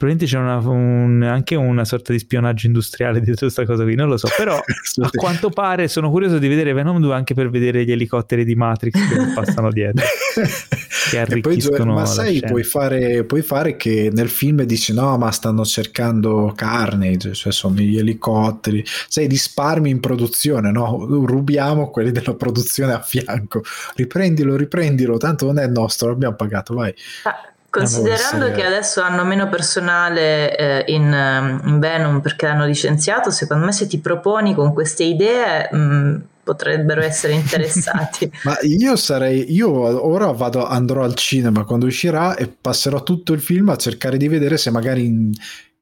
probabilmente 0.03 0.27
c'è 0.27 0.39
una, 0.39 0.57
un, 0.57 1.23
anche 1.23 1.55
una 1.55 1.85
sorta 1.85 2.11
di 2.11 2.19
spionaggio 2.19 2.67
industriale 2.67 3.21
dietro 3.21 3.47
questa 3.47 3.65
cosa 3.65 3.85
qui, 3.85 3.95
non 3.95 4.09
lo 4.09 4.17
so, 4.17 4.29
però 4.37 4.57
a 4.59 5.11
quanto 5.15 5.51
pare 5.51 5.87
sono 5.87 6.11
curioso 6.11 6.39
di 6.39 6.49
vedere 6.49 6.73
Venom 6.73 7.01
2 7.01 7.15
anche 7.15 7.35
per 7.35 7.49
vedere 7.51 7.85
gli 7.85 7.93
elicotteri 7.93 8.45
di 8.45 8.57
Matrix 8.57 8.95
che 8.95 9.33
passano 9.33 9.71
dietro. 9.71 10.05
che 11.11 11.19
arricchiscono 11.19 11.95
ma 11.95 12.05
sai, 12.05 12.41
puoi 12.41 12.65
fare, 12.65 13.23
puoi 13.25 13.43
fare, 13.43 13.77
che 13.77 14.11
nel 14.13 14.29
film 14.29 14.63
dici 14.63 14.93
no, 14.93 15.17
ma 15.19 15.31
stanno 15.31 15.65
cercando 15.65 16.53
Carnage, 16.57 17.35
cioè 17.35 17.53
sono 17.53 17.77
gli 17.77 17.97
elicotteri, 17.97 18.85
sai, 19.09 19.29
risparmi 19.29 19.89
in 19.89 20.01
produzione, 20.01 20.73
no? 20.73 21.07
Rubiamo 21.07 21.91
quelli 21.91 22.11
della 22.11 22.35
produzione 22.35 22.93
a 22.93 23.01
fianco, 23.01 23.63
riprendilo, 23.95 24.57
riprendilo, 24.57 25.17
tanto 25.17 25.47
non 25.47 25.61
è 25.61 25.67
nostro, 25.69 26.09
l'abbiamo 26.09 26.35
pagato, 26.35 26.75
vai. 26.75 26.93
Ah 27.23 27.52
Considerando 27.73 28.51
che 28.51 28.67
adesso 28.67 29.01
hanno 29.01 29.25
meno 29.25 29.49
personale 29.49 30.55
eh, 30.55 30.93
in, 30.93 31.11
ehm, 31.11 31.63
in, 31.65 31.79
Venom 31.79 32.21
perché 32.21 32.45
hanno 32.45 32.67
licenziato, 32.67 33.31
secondo 33.31 33.65
me 33.65 33.73
se 33.73 33.87
ti 33.87 33.99
proponi 33.99 34.55
con 34.55 34.75
queste 34.75 35.05
idee 35.05 35.71
mh, 35.73 35.79
mm, 35.79 36.17
potrebbero 36.45 37.01
essere 37.01 37.33
interessati. 37.33 38.31
Ma 38.45 38.59
io 38.61 38.95
sarei, 38.97 39.55
io 39.55 39.71
ora 39.71 40.31
vado, 40.33 40.67
andrò 40.67 41.03
al 41.03 41.15
cinema 41.15 41.65
quando 41.65 41.87
uscirà 41.87 42.37
e 42.37 42.47
passerò 42.47 43.03
tutto 43.03 43.33
il 43.33 43.41
film 43.41 43.71
a 43.71 43.77
cercare 43.77 44.19
di 44.19 44.29
vedere 44.29 44.59
se 44.59 44.71
magari 44.71 45.07
in, 45.07 45.33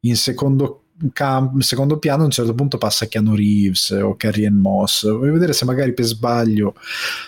in 0.03 0.14
secondo 0.14 0.82
cam- 1.12 1.59
secondo 1.61 1.98
piano 1.98 2.22
a 2.22 2.24
un 2.26 2.30
certo 2.30 2.55
punto 2.55 2.78
passa 2.78 3.07
Keanu 3.07 3.34
Reeves 3.34 3.90
o 3.90 4.16
Carrie 4.16 4.46
Ann 4.46 4.59
Moss. 4.59 5.09
Voglio 5.11 5.32
vedere 5.32 5.53
se 5.53 5.64
magari 5.64 5.92
per 5.94 6.05
sbaglio, 6.05 6.74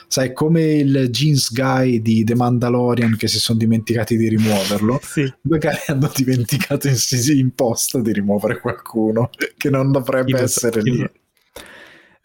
sai, 0.06 0.32
come 0.32 0.74
il 0.74 1.08
jeans 1.10 1.52
guy 1.52 2.00
di 2.00 2.24
The 2.24 2.34
Mandalorian 2.34 3.16
che 3.16 3.28
si 3.28 3.38
sono 3.38 3.58
dimenticati 3.58 4.16
di 4.16 4.28
rimuoverlo, 4.28 5.00
sì. 5.02 5.32
magari 5.42 5.78
hanno 5.86 6.10
dimenticato 6.14 6.88
in, 6.88 6.96
in 7.34 7.54
posta 7.54 8.00
di 8.00 8.12
rimuovere 8.12 8.60
qualcuno 8.60 9.30
che 9.56 9.70
non 9.70 9.90
dovrebbe 9.90 10.40
essere 10.40 10.82
lì. 10.82 11.08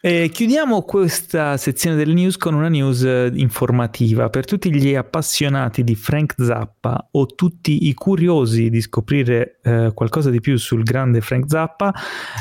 Eh, 0.00 0.28
chiudiamo 0.28 0.82
questa 0.82 1.56
sezione 1.56 1.96
del 1.96 2.10
news 2.10 2.36
con 2.36 2.54
una 2.54 2.68
news 2.68 3.02
eh, 3.02 3.32
informativa 3.34 4.30
per 4.30 4.44
tutti 4.44 4.72
gli 4.72 4.94
appassionati 4.94 5.82
di 5.82 5.96
Frank 5.96 6.34
Zappa 6.38 7.08
o 7.10 7.26
tutti 7.26 7.88
i 7.88 7.94
curiosi 7.94 8.70
di 8.70 8.80
scoprire 8.80 9.58
eh, 9.60 9.90
qualcosa 9.92 10.30
di 10.30 10.38
più 10.38 10.56
sul 10.56 10.84
grande 10.84 11.20
Frank 11.20 11.46
Zappa. 11.48 11.92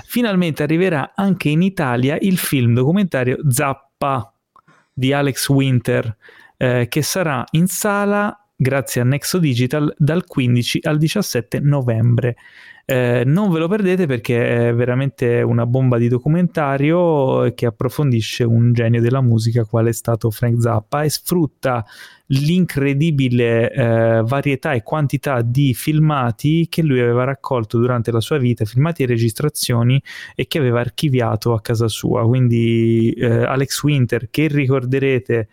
Finalmente 0.06 0.62
arriverà 0.62 1.14
anche 1.16 1.50
in 1.50 1.64
Italia 1.64 2.16
il 2.22 2.38
film 2.38 2.76
documentario 2.76 3.40
Zappa 3.50 4.32
di 4.94 5.12
Alex 5.12 5.50
Winter 5.50 6.16
eh, 6.58 6.86
che 6.88 7.02
sarà 7.02 7.44
in 7.54 7.66
sala 7.66 8.40
grazie 8.56 9.02
a 9.02 9.04
Nexo 9.04 9.40
Digital 9.40 9.92
dal 9.98 10.26
15 10.26 10.82
al 10.84 11.00
17 11.00 11.60
novembre. 11.60 12.36
Eh, 12.90 13.24
non 13.26 13.52
ve 13.52 13.60
lo 13.60 13.68
perdete 13.68 14.06
perché 14.06 14.70
è 14.70 14.74
veramente 14.74 15.42
una 15.42 15.66
bomba 15.66 15.98
di 15.98 16.08
documentario 16.08 17.52
che 17.54 17.66
approfondisce 17.66 18.46
un 18.46 18.72
genio 18.72 19.02
della 19.02 19.20
musica 19.20 19.66
quale 19.66 19.90
è 19.90 19.92
stato 19.92 20.32
Frank 20.32 20.62
Zappa 20.62 21.04
e 21.04 21.10
sfrutta 21.10 21.86
l'incredibile 22.28 23.74
eh, 23.74 24.22
varietà 24.24 24.72
e 24.72 24.84
quantità 24.84 25.42
di 25.42 25.74
filmati 25.74 26.68
che 26.70 26.82
lui 26.82 27.02
aveva 27.02 27.26
raccolto 27.26 27.78
durante 27.78 28.10
la 28.10 28.22
sua 28.22 28.38
vita, 28.38 28.64
filmati 28.64 29.04
e 29.04 29.08
registrazioni 29.08 30.02
e 30.34 30.48
che 30.48 30.58
aveva 30.58 30.80
archiviato 30.80 31.52
a 31.52 31.60
casa 31.60 31.90
sua. 31.90 32.26
Quindi 32.26 33.12
eh, 33.12 33.44
Alex 33.44 33.84
Winter, 33.84 34.30
che 34.30 34.48
ricorderete 34.48 35.50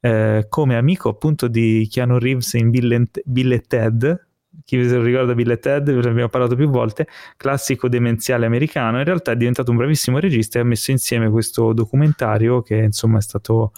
eh, 0.00 0.46
come 0.50 0.76
amico 0.76 1.08
appunto 1.08 1.48
di 1.48 1.88
Keanu 1.90 2.18
Reeves 2.18 2.52
in 2.52 2.68
Bill, 2.68 3.08
Bill 3.24 3.52
e 3.52 3.60
Ted, 3.60 4.23
chi 4.64 4.82
lo 4.82 5.02
ricorda 5.02 5.34
Bill 5.34 5.50
e 5.50 5.58
Ted, 5.58 5.88
ne 5.88 6.08
abbiamo 6.08 6.28
parlato 6.28 6.54
più 6.54 6.68
volte, 6.68 7.06
classico 7.36 7.88
demenziale 7.88 8.46
americano, 8.46 8.98
in 8.98 9.04
realtà 9.04 9.32
è 9.32 9.36
diventato 9.36 9.70
un 9.70 9.76
bravissimo 9.76 10.18
regista 10.18 10.58
e 10.58 10.62
ha 10.62 10.64
messo 10.64 10.90
insieme 10.90 11.28
questo 11.30 11.72
documentario 11.72 12.62
che 12.62 12.76
insomma 12.76 13.18
è 13.18 13.22
stato 13.22 13.72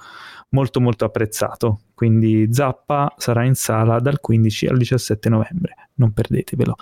molto 0.50 0.80
molto 0.80 1.04
apprezzato. 1.04 1.80
Quindi 1.94 2.48
Zappa 2.52 3.14
sarà 3.16 3.44
in 3.44 3.54
sala 3.54 3.98
dal 4.00 4.20
15 4.20 4.66
al 4.66 4.76
17 4.76 5.28
novembre, 5.28 5.74
non 5.94 6.12
perdetevelo. 6.12 6.74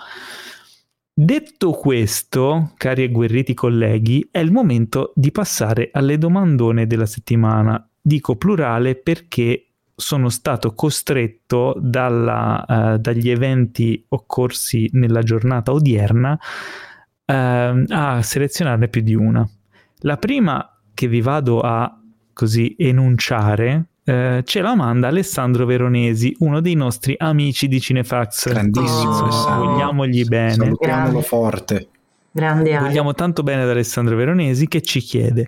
Detto 1.17 1.71
questo, 1.71 2.73
cari 2.75 3.03
e 3.03 3.09
guerriti 3.09 3.53
colleghi, 3.53 4.27
è 4.29 4.39
il 4.39 4.51
momento 4.51 5.13
di 5.15 5.31
passare 5.31 5.89
alle 5.93 6.17
domandone 6.17 6.87
della 6.87 7.05
settimana. 7.05 7.87
Dico 8.01 8.35
plurale 8.35 8.95
perché 8.95 9.74
sono 9.95 10.29
stato 10.29 10.73
costretto 10.73 11.75
dalla, 11.79 12.65
uh, 12.67 12.97
dagli 12.97 13.29
eventi 13.29 14.03
occorsi 14.09 14.89
nella 14.93 15.21
giornata 15.21 15.71
odierna 15.71 16.37
uh, 17.25 17.33
a 17.33 18.21
selezionarne 18.21 18.89
più 18.89 19.01
di 19.01 19.15
una. 19.15 19.47
La 19.99 20.17
prima 20.17 20.77
che 20.93 21.07
vi 21.07 21.21
vado 21.21 21.61
a 21.61 21.97
così 22.33 22.75
enunciare 22.77 23.85
uh, 24.03 24.41
ce 24.41 24.61
la 24.61 24.75
manda 24.75 25.07
Alessandro 25.07 25.65
Veronesi, 25.65 26.35
uno 26.39 26.59
dei 26.59 26.75
nostri 26.75 27.15
amici 27.17 27.69
di 27.69 27.79
Cinefax. 27.79 28.49
Grandissimo, 28.49 29.27
oh, 29.27 29.65
vogliamogli 29.65 30.25
bene. 30.25 30.53
Salutiamolo 30.55 31.21
forte. 31.21 31.87
Grande 32.31 32.77
Vogliamo 32.77 33.13
tanto 33.13 33.43
bene 33.43 33.61
ad 33.61 33.69
Alessandro 33.69 34.17
Veronesi 34.17 34.67
che 34.67 34.81
ci 34.81 34.99
chiede 34.99 35.47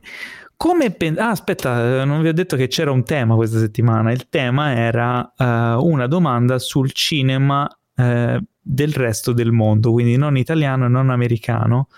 come 0.58 0.90
pen- 0.92 1.20
ah, 1.20 1.30
aspetta, 1.30 2.04
non 2.04 2.22
vi 2.24 2.30
ho 2.30 2.34
detto 2.34 2.56
che 2.56 2.68
c'era 2.68 2.92
un 2.92 3.04
tema 3.04 3.36
questa 3.36 3.60
settimana. 3.60 4.12
Il 4.12 4.28
tema 4.28 4.76
era 4.76 5.34
uh, 5.38 5.86
una 5.86 6.08
domanda 6.08 6.58
sul 6.58 6.92
cinema 6.92 7.64
uh, 7.96 8.38
del 8.60 8.94
resto 8.94 9.34
del 9.34 9.52
mondo, 9.52 9.92
quindi 9.92 10.18
non 10.18 10.36
italiano 10.36 10.86
e 10.86 10.90
non 10.90 11.12
americano, 11.12 11.90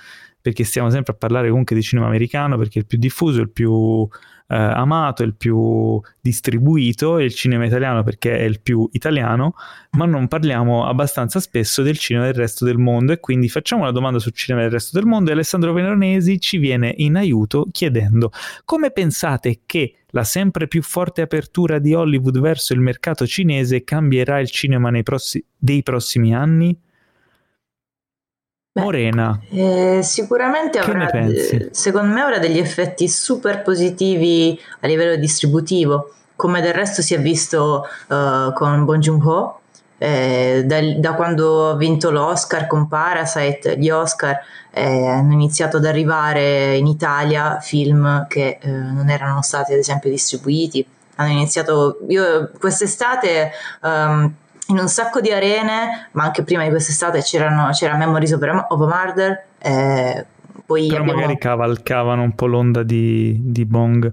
perché 0.41 0.65
stiamo 0.65 0.89
sempre 0.89 1.13
a 1.13 1.15
parlare 1.15 1.49
comunque 1.49 1.75
di 1.75 1.81
cinema 1.81 2.07
americano 2.07 2.57
perché 2.57 2.79
è 2.79 2.81
il 2.81 2.87
più 2.87 2.97
diffuso, 2.97 3.39
il 3.39 3.49
più 3.49 4.07
eh, 4.51 4.55
amato, 4.55 5.21
il 5.21 5.35
più 5.35 6.01
distribuito, 6.19 7.19
il 7.19 7.33
cinema 7.33 7.65
italiano 7.65 8.03
perché 8.03 8.37
è 8.37 8.43
il 8.43 8.59
più 8.61 8.89
italiano, 8.93 9.53
ma 9.91 10.05
non 10.05 10.27
parliamo 10.27 10.87
abbastanza 10.87 11.39
spesso 11.39 11.83
del 11.83 11.97
cinema 11.97 12.25
del 12.25 12.33
resto 12.33 12.65
del 12.65 12.77
mondo 12.77 13.11
e 13.11 13.19
quindi 13.19 13.47
facciamo 13.47 13.83
una 13.83 13.91
domanda 13.91 14.17
sul 14.17 14.33
cinema 14.33 14.63
del 14.63 14.71
resto 14.71 14.97
del 14.97 15.07
mondo 15.07 15.29
e 15.29 15.33
Alessandro 15.33 15.71
Veronesi 15.71 16.39
ci 16.39 16.57
viene 16.57 16.93
in 16.97 17.15
aiuto 17.15 17.67
chiedendo 17.71 18.31
come 18.65 18.91
pensate 18.91 19.61
che 19.65 19.93
la 20.11 20.23
sempre 20.23 20.67
più 20.67 20.81
forte 20.81 21.21
apertura 21.21 21.77
di 21.77 21.93
Hollywood 21.93 22.39
verso 22.39 22.73
il 22.73 22.79
mercato 22.79 23.27
cinese 23.27 23.83
cambierà 23.83 24.39
il 24.39 24.49
cinema 24.49 24.89
prossi- 25.03 25.45
dei 25.55 25.83
prossimi 25.83 26.33
anni? 26.33 26.75
Morena. 28.79 29.39
Eh, 29.49 29.99
sicuramente 30.01 30.79
avrà, 30.79 31.09
secondo 31.71 32.13
me 32.13 32.21
avrà 32.21 32.39
degli 32.39 32.57
effetti 32.57 33.07
super 33.07 33.61
positivi 33.61 34.59
a 34.81 34.87
livello 34.87 35.15
distributivo, 35.15 36.13
come 36.35 36.61
del 36.61 36.73
resto 36.73 37.01
si 37.01 37.13
è 37.13 37.19
visto 37.19 37.85
uh, 38.07 38.53
con 38.53 38.85
Bon 38.85 38.99
Joon-ho, 38.99 39.59
eh, 40.01 40.63
da, 40.65 40.79
da, 40.95 41.13
quando 41.13 41.71
ha 41.71 41.75
vinto 41.75 42.09
l'Oscar 42.09 42.67
con 42.67 42.87
Parasite, 42.87 43.77
gli 43.77 43.89
Oscar 43.89 44.39
eh, 44.71 45.05
hanno 45.05 45.33
iniziato 45.33 45.77
ad 45.77 45.85
arrivare 45.85 46.77
in 46.77 46.87
Italia 46.87 47.59
film 47.59 48.25
che 48.27 48.59
eh, 48.61 48.69
non 48.69 49.09
erano 49.09 49.41
stati 49.41 49.73
ad 49.73 49.79
esempio 49.79 50.09
distribuiti. 50.09 50.85
Hanno 51.15 51.31
iniziato, 51.31 51.99
io 52.07 52.49
quest'estate 52.57 53.51
um, 53.81 54.33
in 54.69 54.77
un 54.77 54.87
sacco 54.87 55.21
di 55.21 55.31
arene, 55.31 56.09
ma 56.13 56.23
anche 56.23 56.43
prima 56.43 56.63
di 56.63 56.69
quest'estate 56.69 57.21
c'era 57.21 57.49
Memories 57.95 58.31
of 58.33 58.41
a 58.43 58.75
Murder. 58.77 59.45
Eh, 59.59 60.25
poi 60.69 60.87
però 60.87 61.01
abbiamo... 61.01 61.19
magari 61.19 61.39
cavalcavano 61.39 62.21
un 62.21 62.35
po' 62.35 62.45
l'onda 62.45 62.83
di, 62.83 63.35
di 63.41 63.65
Bong. 63.65 64.11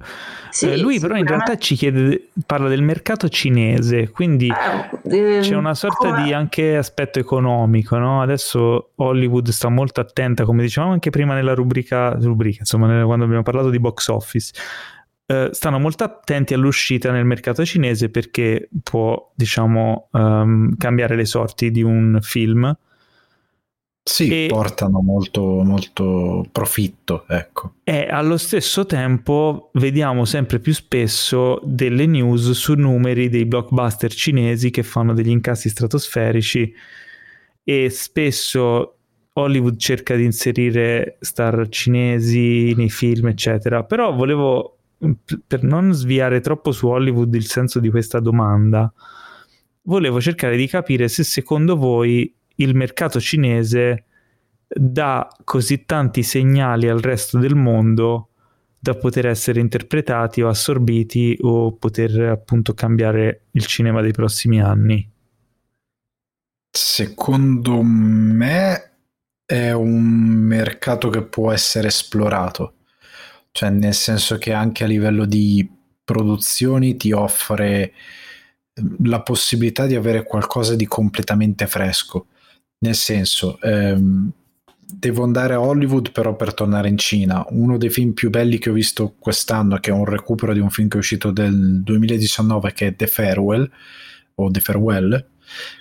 Sì, 0.49 0.71
eh, 0.71 0.79
lui 0.79 0.99
però 0.99 1.15
in 1.17 1.27
realtà 1.27 1.59
ci 1.59 1.75
chiede, 1.75 2.29
parla 2.47 2.69
del 2.69 2.81
mercato 2.81 3.29
cinese, 3.29 4.09
quindi 4.09 4.49
eh, 4.49 5.41
c'è 5.43 5.55
una 5.55 5.75
sorta 5.75 6.09
come... 6.09 6.23
di 6.23 6.33
anche 6.33 6.79
aspetto 6.79 7.19
economico, 7.19 7.99
no? 7.99 8.23
Adesso 8.23 8.93
Hollywood 8.95 9.51
sta 9.51 9.69
molto 9.69 10.01
attenta, 10.01 10.45
come 10.45 10.63
dicevamo 10.63 10.93
anche 10.93 11.11
prima 11.11 11.35
nella 11.35 11.53
rubrica, 11.53 12.17
rubrica 12.19 12.61
insomma, 12.61 13.05
quando 13.05 13.27
abbiamo 13.27 13.43
parlato 13.43 13.69
di 13.69 13.79
box 13.79 14.09
office, 14.09 14.55
eh, 15.27 15.49
stanno 15.53 15.81
molto 15.81 16.05
attenti 16.05 16.55
all'uscita 16.55 17.11
nel 17.11 17.25
mercato 17.25 17.65
cinese 17.65 18.11
perché 18.11 18.69
può, 18.83 19.33
diciamo, 19.35 20.09
um, 20.13 20.77
cambiare 20.77 21.17
le 21.17 21.25
sorti 21.25 21.73
di 21.73 21.83
un 21.83 22.19
film. 22.23 22.77
Sì, 24.09 24.45
e, 24.45 24.47
portano 24.47 25.01
molto, 25.01 25.43
molto 25.43 26.47
profitto, 26.53 27.25
ecco. 27.27 27.73
E 27.83 28.07
allo 28.09 28.37
stesso 28.37 28.87
tempo 28.87 29.71
vediamo 29.75 30.25
sempre 30.25 30.61
più 30.61 30.73
spesso 30.73 31.61
delle 31.65 32.07
news 32.07 32.53
su 32.53 32.75
numeri 32.75 33.29
dei 33.29 33.47
blockbuster 33.47 34.15
cinesi 34.15 34.71
che 34.71 34.85
fanno 34.85 35.13
degli 35.13 35.31
incassi 35.31 35.69
stratosferici 35.69 36.73
e 37.65 37.91
spesso 37.91 38.97
Hollywood 39.33 39.77
cerca 39.77 40.15
di 40.15 40.23
inserire 40.23 41.17
star 41.19 41.69
cinesi 41.69 42.75
nei 42.77 42.91
film, 42.91 43.27
eccetera. 43.27 43.83
Però 43.83 44.15
volevo 44.15 44.76
per 45.47 45.63
non 45.63 45.93
sviare 45.93 46.41
troppo 46.41 46.73
su 46.73 46.87
Hollywood 46.87 47.35
il 47.35 47.47
senso 47.47 47.81
di 47.81 47.91
questa 47.91 48.21
domanda, 48.21 48.93
volevo 49.83 50.21
cercare 50.21 50.57
di 50.57 50.67
capire 50.67 51.09
se 51.09 51.25
secondo 51.25 51.77
voi 51.77 52.35
il 52.57 52.75
mercato 52.75 53.21
cinese 53.21 54.05
dà 54.67 55.29
così 55.45 55.85
tanti 55.85 56.23
segnali 56.23 56.89
al 56.89 57.01
resto 57.01 57.39
del 57.39 57.55
mondo 57.55 58.31
da 58.79 58.95
poter 58.95 59.27
essere 59.27 59.61
interpretati 59.61 60.43
o 60.43 60.49
assorbiti 60.49 61.37
o 61.41 61.73
poter 61.77 62.21
appunto 62.21 62.75
cambiare 62.75 63.47
il 63.53 63.67
cinema 63.67 64.01
dei 64.01 64.13
prossimi 64.13 64.61
anni. 64.61 65.11
Secondo 66.71 67.81
me 67.83 68.93
è 69.45 69.73
un 69.73 70.03
mercato 70.03 71.09
che 71.09 71.23
può 71.23 71.53
essere 71.53 71.89
esplorato 71.89 72.75
cioè 73.57 73.71
nel 73.71 73.95
senso 73.95 74.37
che 74.37 74.53
anche 74.53 74.85
a 74.85 74.87
livello 74.87 75.25
di 75.25 75.67
produzioni 76.05 76.99
ti 76.99 77.11
offre 77.13 77.95
ehm, 78.75 79.09
la 79.09 79.23
possibilità 79.23 79.87
di 79.87 79.95
avere 79.95 80.25
qualcosa 80.25 80.77
di 80.77 80.85
completamente 80.87 81.67
fresco. 81.67 82.27
Nel 82.81 82.95
senso, 82.95 83.59
ehm, 83.63 84.31
devo 84.79 85.23
andare 85.23 85.55
a 85.55 85.61
Hollywood 85.63 86.13
però 86.13 86.37
per 86.37 86.53
tornare 86.53 86.91
in 86.91 86.99
Cina. 86.99 87.47
Uno 87.49 87.79
dei 87.79 87.89
film 87.89 88.13
più 88.13 88.29
belli 88.29 88.59
che 88.59 88.69
ho 88.69 88.75
visto 88.75 89.15
quest'anno, 89.19 89.79
che 89.79 89.89
è 89.89 89.95
un 89.95 90.05
recupero 90.05 90.53
di 90.53 90.61
un 90.61 90.69
film 90.69 90.89
che 90.89 90.97
è 90.97 91.01
uscito 91.01 91.31
del 91.31 91.81
2019, 91.83 92.75
che 92.75 92.89
è 92.89 92.95
The 92.95 93.07
Farewell, 93.07 93.71
o 94.35 94.51
The 94.51 94.61
Farewell, 94.61 95.29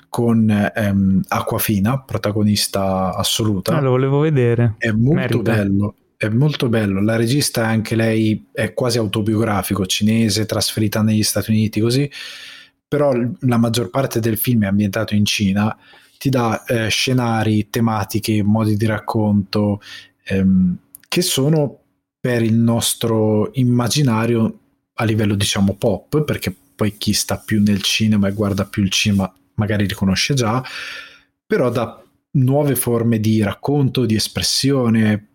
con 0.07 0.49
ehm, 0.49 1.23
Aquafina, 1.27 1.99
protagonista 2.03 3.13
assoluta. 3.13 3.75
Ah, 3.75 3.81
lo 3.81 3.89
volevo 3.89 4.19
vedere. 4.19 4.75
È 4.77 4.91
molto 4.91 5.41
Merita. 5.41 5.55
bello. 5.55 5.95
È 6.17 6.27
molto 6.29 6.69
bello. 6.69 7.01
La 7.01 7.15
regista 7.15 7.65
anche 7.65 7.95
lei 7.95 8.47
è 8.51 8.73
quasi 8.73 8.97
autobiografico, 8.97 9.85
cinese, 9.85 10.45
trasferita 10.45 11.01
negli 11.01 11.23
Stati 11.23 11.51
Uniti, 11.51 11.79
così. 11.79 12.09
Però 12.87 13.13
la 13.39 13.57
maggior 13.57 13.89
parte 13.89 14.19
del 14.19 14.37
film 14.37 14.63
è 14.63 14.67
ambientato 14.67 15.13
in 15.13 15.25
Cina. 15.25 15.75
Ti 16.17 16.29
dà 16.29 16.63
eh, 16.63 16.87
scenari, 16.87 17.69
tematiche, 17.69 18.41
modi 18.43 18.77
di 18.77 18.85
racconto 18.85 19.81
ehm, 20.25 20.77
che 21.07 21.21
sono 21.21 21.79
per 22.19 22.41
il 22.41 22.55
nostro 22.55 23.51
immaginario 23.53 24.59
a 24.93 25.03
livello 25.03 25.35
diciamo 25.35 25.75
pop, 25.75 26.23
perché 26.23 26.55
poi 26.75 26.97
chi 26.97 27.13
sta 27.13 27.37
più 27.37 27.61
nel 27.61 27.81
cinema 27.81 28.27
e 28.27 28.33
guarda 28.33 28.65
più 28.65 28.83
il 28.83 28.89
cinema 28.89 29.31
magari 29.55 29.85
riconosce 29.85 30.33
già, 30.33 30.63
però 31.45 31.69
da 31.69 32.01
nuove 32.31 32.75
forme 32.75 33.19
di 33.19 33.41
racconto, 33.41 34.05
di 34.05 34.15
espressione 34.15 35.34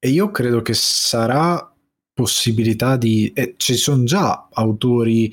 e 0.00 0.08
io 0.08 0.30
credo 0.30 0.62
che 0.62 0.72
sarà 0.74 1.70
possibilità 2.12 2.96
di... 2.96 3.30
Eh, 3.34 3.54
ci 3.56 3.74
sono 3.76 4.04
già 4.04 4.48
autori 4.50 5.32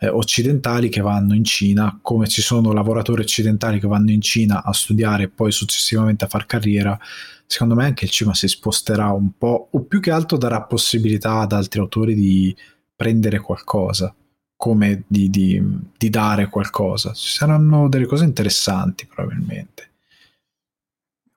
eh, 0.00 0.08
occidentali 0.08 0.88
che 0.88 1.02
vanno 1.02 1.34
in 1.34 1.44
Cina, 1.44 1.98
come 2.00 2.26
ci 2.26 2.40
sono 2.42 2.72
lavoratori 2.72 3.20
occidentali 3.20 3.78
che 3.78 3.86
vanno 3.86 4.10
in 4.10 4.22
Cina 4.22 4.64
a 4.64 4.72
studiare 4.72 5.24
e 5.24 5.28
poi 5.28 5.52
successivamente 5.52 6.24
a 6.24 6.28
far 6.28 6.46
carriera, 6.46 6.98
secondo 7.46 7.74
me 7.74 7.84
anche 7.84 8.06
il 8.06 8.10
cinema 8.10 8.34
si 8.34 8.48
sposterà 8.48 9.10
un 9.10 9.36
po', 9.36 9.68
o 9.70 9.82
più 9.82 10.00
che 10.00 10.10
altro 10.10 10.38
darà 10.38 10.62
possibilità 10.62 11.40
ad 11.40 11.52
altri 11.52 11.80
autori 11.80 12.14
di 12.14 12.56
prendere 12.94 13.38
qualcosa 13.40 14.14
come 14.56 15.04
di, 15.06 15.28
di, 15.28 15.62
di, 15.98 16.08
dare 16.08 16.48
qualcosa. 16.48 17.12
Ci 17.12 17.36
saranno 17.36 17.90
delle 17.90 18.06
cose 18.06 18.24
interessanti 18.24 19.06
probabilmente. 19.06 19.90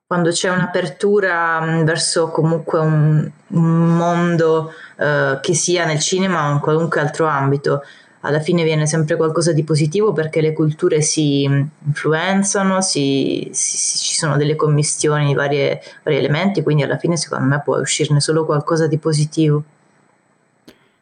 Quando 0.10 0.32
c'è 0.32 0.50
un'apertura 0.50 1.62
mm, 1.62 1.84
verso 1.84 2.30
comunque 2.30 2.80
un, 2.80 3.30
un 3.50 3.96
mondo 3.96 4.74
eh, 4.98 5.38
che 5.40 5.54
sia 5.54 5.86
nel 5.86 6.00
cinema 6.00 6.50
o 6.50 6.54
in 6.54 6.60
qualunque 6.60 7.00
altro 7.00 7.28
ambito, 7.28 7.84
alla 8.22 8.40
fine 8.40 8.64
viene 8.64 8.88
sempre 8.88 9.16
qualcosa 9.18 9.54
di 9.54 9.64
positivo 9.64 10.12
perché 10.12 10.42
le 10.42 10.54
culture 10.54 11.04
si 11.04 11.44
influenzano, 11.44 12.82
si, 12.82 13.50
si, 13.52 13.98
ci 14.00 14.16
sono 14.16 14.36
delle 14.36 14.56
commistioni 14.56 15.28
di 15.28 15.36
vari 15.36 15.78
elementi, 16.06 16.64
quindi 16.64 16.82
alla 16.82 16.98
fine 16.98 17.16
secondo 17.16 17.46
me 17.46 17.62
può 17.64 17.78
uscirne 17.78 18.20
solo 18.20 18.46
qualcosa 18.46 18.88
di 18.88 18.98
positivo. 18.98 19.64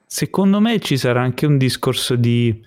Secondo 0.05 0.59
me 0.59 0.81
ci 0.81 0.97
sarà 0.97 1.21
anche 1.21 1.45
un 1.45 1.57
discorso 1.57 2.17
di 2.17 2.61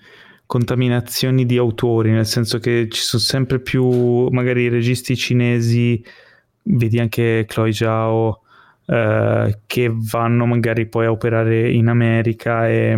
contaminazioni 0.47 1.45
di 1.45 1.57
autori, 1.57 2.09
nel 2.09 2.25
senso 2.25 2.57
che 2.57 2.87
ci 2.89 3.01
sono 3.01 3.21
sempre 3.21 3.59
più 3.59 4.27
magari 4.29 4.69
registi 4.69 5.15
cinesi, 5.15 6.03
vedi 6.63 6.99
anche 6.99 7.45
Chloe 7.47 7.73
Zhao, 7.73 8.41
eh, 8.85 9.59
che 9.65 9.91
vanno 9.93 10.45
magari 10.45 10.87
poi 10.87 11.05
a 11.05 11.11
operare 11.11 11.71
in 11.71 11.87
America 11.87 12.67
e, 12.67 12.97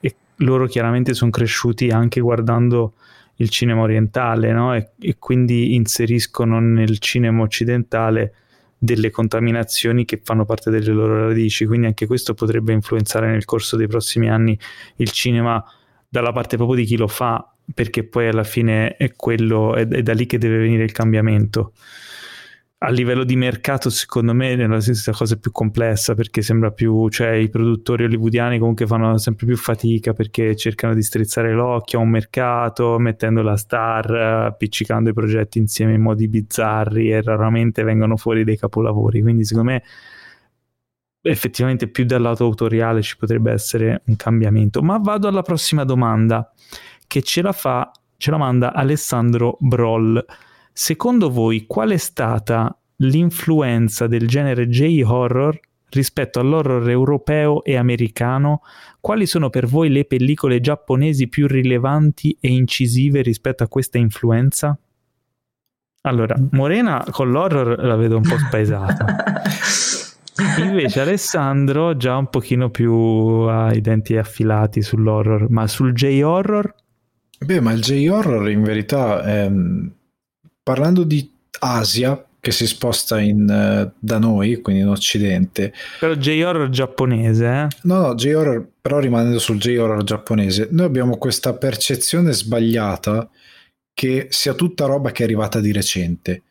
e 0.00 0.14
loro 0.38 0.66
chiaramente 0.66 1.14
sono 1.14 1.30
cresciuti 1.30 1.88
anche 1.88 2.20
guardando 2.20 2.94
il 3.36 3.48
cinema 3.48 3.82
orientale, 3.82 4.52
no? 4.52 4.74
e, 4.74 4.90
e 5.00 5.16
quindi 5.18 5.74
inseriscono 5.74 6.60
nel 6.60 6.98
cinema 6.98 7.42
occidentale 7.42 8.34
delle 8.76 9.10
contaminazioni 9.10 10.04
che 10.04 10.20
fanno 10.22 10.44
parte 10.44 10.70
delle 10.70 10.92
loro 10.92 11.28
radici, 11.28 11.64
quindi 11.64 11.86
anche 11.86 12.06
questo 12.06 12.34
potrebbe 12.34 12.72
influenzare 12.72 13.30
nel 13.30 13.44
corso 13.44 13.76
dei 13.76 13.86
prossimi 13.86 14.28
anni 14.28 14.58
il 14.96 15.10
cinema 15.10 15.64
dalla 16.06 16.32
parte 16.32 16.56
proprio 16.56 16.76
di 16.76 16.84
chi 16.84 16.96
lo 16.96 17.08
fa, 17.08 17.50
perché 17.72 18.04
poi 18.04 18.28
alla 18.28 18.44
fine 18.44 18.96
è 18.96 19.14
quello, 19.16 19.74
è, 19.74 19.88
è 19.88 20.02
da 20.02 20.12
lì 20.12 20.26
che 20.26 20.38
deve 20.38 20.58
venire 20.58 20.84
il 20.84 20.92
cambiamento 20.92 21.72
a 22.78 22.90
livello 22.90 23.24
di 23.24 23.34
mercato 23.34 23.88
secondo 23.88 24.34
me 24.34 24.52
è 24.52 24.66
la 24.66 24.80
stessa 24.80 25.12
cosa 25.12 25.36
più 25.36 25.50
complessa 25.52 26.14
perché 26.14 26.42
sembra 26.42 26.70
più, 26.70 27.08
cioè 27.08 27.30
i 27.30 27.48
produttori 27.48 28.04
hollywoodiani 28.04 28.58
comunque 28.58 28.86
fanno 28.86 29.16
sempre 29.16 29.46
più 29.46 29.56
fatica 29.56 30.12
perché 30.12 30.54
cercano 30.54 30.92
di 30.92 31.02
strizzare 31.02 31.52
l'occhio 31.54 31.98
a 31.98 32.02
un 32.02 32.10
mercato 32.10 32.98
mettendo 32.98 33.40
la 33.40 33.56
star, 33.56 34.10
appiccicando 34.10 35.08
i 35.08 35.14
progetti 35.14 35.58
insieme 35.58 35.94
in 35.94 36.02
modi 36.02 36.28
bizzarri 36.28 37.10
e 37.10 37.22
raramente 37.22 37.82
vengono 37.84 38.18
fuori 38.18 38.44
dei 38.44 38.58
capolavori, 38.58 39.22
quindi 39.22 39.44
secondo 39.44 39.70
me 39.70 39.82
effettivamente 41.22 41.88
più 41.88 42.04
dal 42.04 42.20
lato 42.20 42.44
autoriale 42.44 43.00
ci 43.00 43.16
potrebbe 43.16 43.50
essere 43.50 44.02
un 44.06 44.16
cambiamento, 44.16 44.82
ma 44.82 44.98
vado 44.98 45.26
alla 45.26 45.42
prossima 45.42 45.84
domanda 45.84 46.52
che 47.06 47.22
ce 47.22 47.40
la 47.40 47.52
fa, 47.52 47.90
ce 48.18 48.30
la 48.30 48.36
manda 48.36 48.74
Alessandro 48.74 49.56
Broll 49.58 50.22
Secondo 50.76 51.30
voi 51.30 51.66
qual 51.68 51.90
è 51.90 51.96
stata 51.96 52.76
l'influenza 52.96 54.08
del 54.08 54.26
genere 54.26 54.68
J-horror 54.68 55.56
rispetto 55.90 56.40
all'horror 56.40 56.90
europeo 56.90 57.62
e 57.62 57.76
americano? 57.76 58.62
Quali 58.98 59.24
sono 59.24 59.50
per 59.50 59.68
voi 59.68 59.88
le 59.88 60.04
pellicole 60.04 60.60
giapponesi 60.60 61.28
più 61.28 61.46
rilevanti 61.46 62.36
e 62.40 62.48
incisive 62.48 63.22
rispetto 63.22 63.62
a 63.62 63.68
questa 63.68 63.98
influenza? 63.98 64.76
Allora, 66.00 66.34
Morena 66.50 67.06
con 67.08 67.30
l'horror 67.30 67.78
la 67.78 67.94
vedo 67.94 68.16
un 68.16 68.22
po' 68.22 68.36
spaesata. 68.36 69.06
Invece 70.58 71.00
Alessandro 71.02 71.96
già 71.96 72.16
un 72.16 72.28
pochino 72.28 72.70
più 72.70 72.92
ha 72.92 73.72
i 73.72 73.80
denti 73.80 74.16
affilati 74.16 74.82
sull'horror, 74.82 75.48
ma 75.50 75.68
sul 75.68 75.92
J-horror? 75.92 76.74
Beh, 77.38 77.60
ma 77.60 77.70
il 77.70 77.80
J-horror 77.80 78.50
in 78.50 78.64
verità 78.64 79.22
è 79.22 79.48
parlando 80.64 81.04
di 81.04 81.30
Asia, 81.60 82.26
che 82.40 82.50
si 82.50 82.66
sposta 82.66 83.20
in, 83.20 83.42
uh, 83.42 83.90
da 83.98 84.18
noi, 84.18 84.60
quindi 84.60 84.82
in 84.82 84.88
Occidente. 84.88 85.72
Però 86.00 86.14
J-horror 86.14 86.68
giapponese, 86.68 87.46
eh? 87.46 87.68
No, 87.82 88.00
no, 88.00 88.14
J-horror, 88.14 88.68
però 88.80 88.98
rimanendo 88.98 89.38
sul 89.38 89.58
J-horror 89.58 90.02
giapponese, 90.02 90.68
noi 90.72 90.86
abbiamo 90.86 91.16
questa 91.16 91.54
percezione 91.54 92.32
sbagliata 92.32 93.30
che 93.94 94.26
sia 94.30 94.54
tutta 94.54 94.86
roba 94.86 95.12
che 95.12 95.22
è 95.22 95.24
arrivata 95.24 95.60
di 95.60 95.72
recente. 95.72 96.42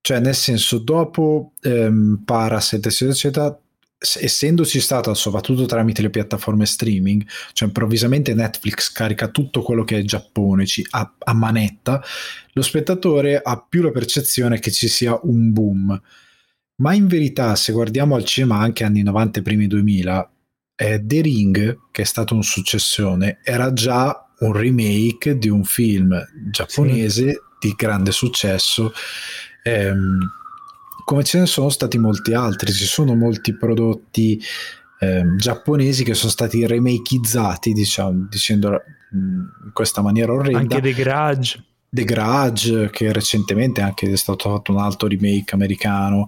Cioè, 0.00 0.20
nel 0.20 0.34
senso, 0.34 0.78
dopo 0.78 1.52
ehm, 1.60 2.22
Parasite, 2.24 2.88
eccetera, 2.88 3.12
eccetera, 3.12 3.58
essendoci 4.20 4.80
stata 4.80 5.14
soprattutto 5.14 5.66
tramite 5.66 6.02
le 6.02 6.10
piattaforme 6.10 6.66
streaming, 6.66 7.26
cioè 7.52 7.68
improvvisamente 7.68 8.34
Netflix 8.34 8.92
carica 8.92 9.28
tutto 9.28 9.62
quello 9.62 9.84
che 9.84 9.98
è 9.98 10.02
Giappone 10.02 10.64
a, 10.90 11.14
a, 11.18 11.32
manetta, 11.32 12.02
lo 12.52 12.62
spettatore 12.62 13.40
ha 13.42 13.64
più 13.66 13.82
la 13.82 13.90
percezione 13.90 14.58
che 14.58 14.70
ci 14.70 14.88
sia 14.88 15.18
un 15.22 15.52
boom. 15.52 16.00
Ma 16.76 16.92
in 16.94 17.06
verità, 17.06 17.54
se 17.56 17.72
guardiamo 17.72 18.14
al 18.14 18.24
cinema 18.24 18.58
anche 18.58 18.84
anni 18.84 19.02
90 19.02 19.38
e 19.38 19.42
primi 19.42 19.66
2000, 19.66 20.30
eh, 20.76 21.00
The 21.04 21.20
Ring, 21.20 21.78
che 21.90 22.02
è 22.02 22.04
stato 22.04 22.34
un 22.34 22.42
successone, 22.42 23.38
era 23.44 23.72
già 23.72 24.28
un 24.40 24.52
remake 24.52 25.38
di 25.38 25.48
un 25.48 25.64
film 25.64 26.20
giapponese 26.50 27.30
sì. 27.30 27.38
di 27.60 27.74
grande 27.76 28.10
successo. 28.10 28.92
Ehm, 29.62 30.18
come 31.04 31.22
ce 31.22 31.38
ne 31.38 31.46
sono 31.46 31.68
stati 31.68 31.98
molti 31.98 32.32
altri, 32.32 32.72
ci 32.72 32.86
sono 32.86 33.14
molti 33.14 33.56
prodotti 33.56 34.40
eh, 35.00 35.22
giapponesi 35.36 36.02
che 36.02 36.14
sono 36.14 36.30
stati 36.30 36.66
remakizzati, 36.66 37.72
diciamo, 37.72 38.26
dicendo 38.28 38.82
in 39.12 39.70
questa 39.72 40.00
maniera 40.00 40.32
orrenda. 40.32 40.76
Anche 40.76 40.80
The 40.80 40.92
Grudge. 40.94 41.64
The 41.88 42.04
Grudge, 42.04 42.90
che 42.90 43.12
recentemente 43.12 43.80
anche 43.80 44.10
è 44.10 44.16
stato 44.16 44.50
fatto 44.50 44.72
un 44.72 44.78
altro 44.78 45.06
remake 45.06 45.54
americano. 45.54 46.26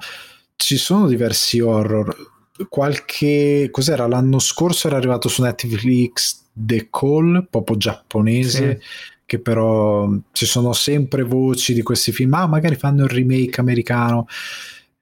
Ci 0.55 0.77
sono 0.77 1.09
diversi 1.09 1.59
horror. 1.61 2.15
Qualche 2.69 3.69
cos'era 3.71 4.07
l'anno 4.07 4.39
scorso 4.39 4.87
era 4.87 4.97
arrivato 4.97 5.29
su 5.29 5.43
Netflix 5.43 6.45
The 6.53 6.89
Call, 6.91 7.49
proprio 7.51 7.77
giapponese. 7.77 8.79
Sì 8.81 9.15
che 9.27 9.41
però 9.41 10.09
ci 10.33 10.47
sono 10.47 10.73
sempre 10.73 11.25
voci 11.25 11.75
di 11.75 11.83
questi 11.83 12.13
film, 12.13 12.33
ah 12.35 12.47
magari 12.47 12.77
fanno 12.77 13.03
il 13.03 13.11
remake 13.11 13.61
americano. 13.61 14.27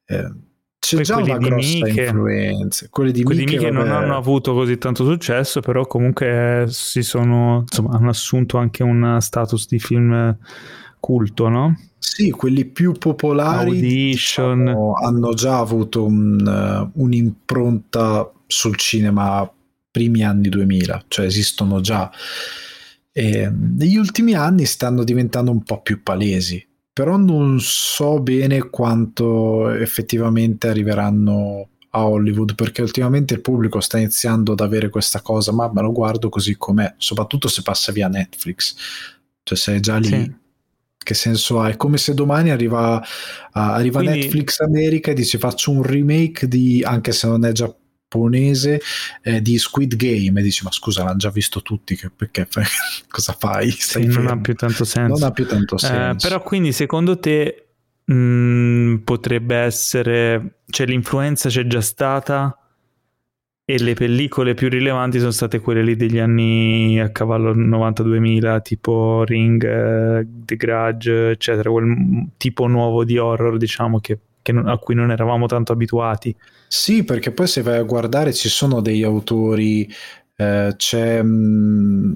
Eh, 0.07 0.33
c'è 0.79 0.97
Poi 0.97 1.05
già 1.05 1.17
una 1.17 1.37
grossa 1.39 1.85
Miche, 1.85 2.05
influenza. 2.05 2.87
Quelli 2.91 3.13
di 3.13 3.23
quelli 3.23 3.45
Miche, 3.45 3.57
Miche 3.59 3.71
non 3.71 3.91
hanno 3.91 4.17
avuto 4.17 4.53
così 4.55 4.77
tanto 4.79 5.05
successo, 5.05 5.61
però 5.61 5.87
comunque 5.87 6.67
si 6.69 7.03
sono, 7.03 7.61
insomma, 7.61 7.97
hanno 7.97 8.11
assunto 8.11 8.57
anche 8.57 8.83
un 8.83 9.19
status 9.21 9.69
di 9.69 9.79
film 9.79 10.37
culto, 11.01 11.49
no? 11.49 11.79
Sì, 11.99 12.31
quelli 12.31 12.65
più 12.67 12.93
popolari 12.93 13.81
diciamo, 13.81 14.93
hanno 14.95 15.33
già 15.35 15.59
avuto 15.59 16.05
un, 16.05 16.91
un'impronta 16.93 18.31
sul 18.47 18.77
cinema 18.77 19.51
primi 19.91 20.23
anni 20.23 20.49
2000, 20.49 21.05
cioè 21.09 21.27
esistono 21.27 21.81
già. 21.81 22.11
E 23.17 23.49
negli 23.49 23.97
ultimi 23.97 24.35
anni 24.35 24.65
stanno 24.65 25.05
diventando 25.05 25.53
un 25.53 25.63
po' 25.63 25.83
più 25.83 26.03
palesi, 26.03 26.67
però 26.93 27.17
non 27.17 27.59
so 27.61 28.19
bene 28.19 28.71
quanto 28.71 29.71
effettivamente 29.71 30.67
arriveranno 30.67 31.69
a 31.91 32.07
Hollywood 32.09 32.57
perché 32.57 32.83
ultimamente 32.83 33.35
il 33.35 33.41
pubblico 33.41 33.79
sta 33.79 33.99
iniziando 33.99 34.53
ad 34.53 34.61
avere 34.61 34.89
questa 34.89 35.21
cosa, 35.21 35.53
ma 35.53 35.71
me 35.73 35.81
lo 35.81 35.93
guardo 35.93 36.29
così 36.29 36.57
com'è, 36.57 36.93
soprattutto 36.97 37.47
se 37.47 37.63
passa 37.63 37.93
via 37.93 38.09
Netflix, 38.09 38.75
cioè 39.45 39.57
se 39.57 39.77
è 39.77 39.81
già 39.81 39.97
lì. 39.99 40.09
Sì. 40.09 40.35
che 41.05 41.15
senso 41.15 41.61
ha? 41.61 41.69
È 41.69 41.77
come 41.77 41.99
se 41.99 42.15
domani 42.15 42.51
arriva, 42.51 42.97
uh, 42.97 43.03
arriva 43.53 44.01
Quindi... 44.01 44.21
Netflix 44.23 44.59
America 44.59 45.13
e 45.13 45.15
dice 45.15 45.39
faccio 45.39 45.71
un 45.71 45.83
remake 45.83 46.49
di, 46.49 46.83
anche 46.83 47.13
se 47.13 47.29
non 47.29 47.45
è 47.45 47.53
giapponese, 47.53 47.84
eh, 49.23 49.43
di 49.43 49.59
Squid 49.59 49.97
Game 49.97 50.39
e 50.39 50.43
dici 50.43 50.65
ma 50.65 50.71
scusa 50.71 51.05
l'hanno 51.05 51.17
già 51.17 51.31
visto 51.31 51.63
tutti, 51.63 51.97
che, 51.97 52.11
perché 52.15 52.47
cosa 53.09 53.37
fai? 53.39 53.71
Sì, 53.71 54.05
non 54.07 54.27
ha 54.29 54.39
più 54.39 54.55
tanto 54.55 54.85
senso. 54.85 55.19
Non 55.19 55.23
ha 55.23 55.33
più 55.33 55.47
tanto 55.47 55.77
eh, 55.77 55.79
senso. 55.79 56.27
Eh, 56.27 56.29
però 56.31 56.43
quindi 56.43 56.73
secondo 56.73 57.19
te 57.19 57.67
mh, 58.05 58.15
mm, 58.15 58.95
potrebbe 58.99 59.57
essere, 59.57 60.59
cioè 60.67 60.87
l'influenza 60.87 61.49
c'è 61.49 61.67
già 61.67 61.81
stata? 61.81 62.59
e 63.67 63.79
le 63.79 63.95
pellicole 63.95 64.53
più 64.53 64.69
rilevanti 64.69 65.19
sono 65.19 65.31
state 65.31 65.59
quelle 65.59 65.83
lì 65.83 65.97
degli 65.97 66.19
anni 66.19 67.01
a 67.01 67.09
cavallo 67.09 67.55
92.000 67.55 68.61
tipo 68.61 69.25
Ring, 69.25 69.65
eh, 69.65 70.27
The 70.29 70.57
Grudge 70.57 71.31
eccetera 71.31 71.71
quel 71.71 72.29
tipo 72.37 72.67
nuovo 72.67 73.05
di 73.05 73.17
horror 73.17 73.57
diciamo 73.57 74.01
che, 74.01 74.19
che 74.43 74.53
non, 74.53 74.69
a 74.69 74.77
cui 74.77 74.95
non 74.95 75.11
eravamo 75.11 75.47
tanto 75.47 75.73
abituati 75.73 76.35
sì 76.75 77.05
perché 77.05 77.31
poi 77.31 77.47
se 77.47 77.63
vai 77.63 77.79
a 77.79 77.83
guardare 77.83 78.33
ci 78.35 78.49
sono 78.49 78.81
degli 78.81 79.05
autori 79.05 79.89
eh, 80.37 80.75
c'è 80.77 81.23
mm, 81.23 82.13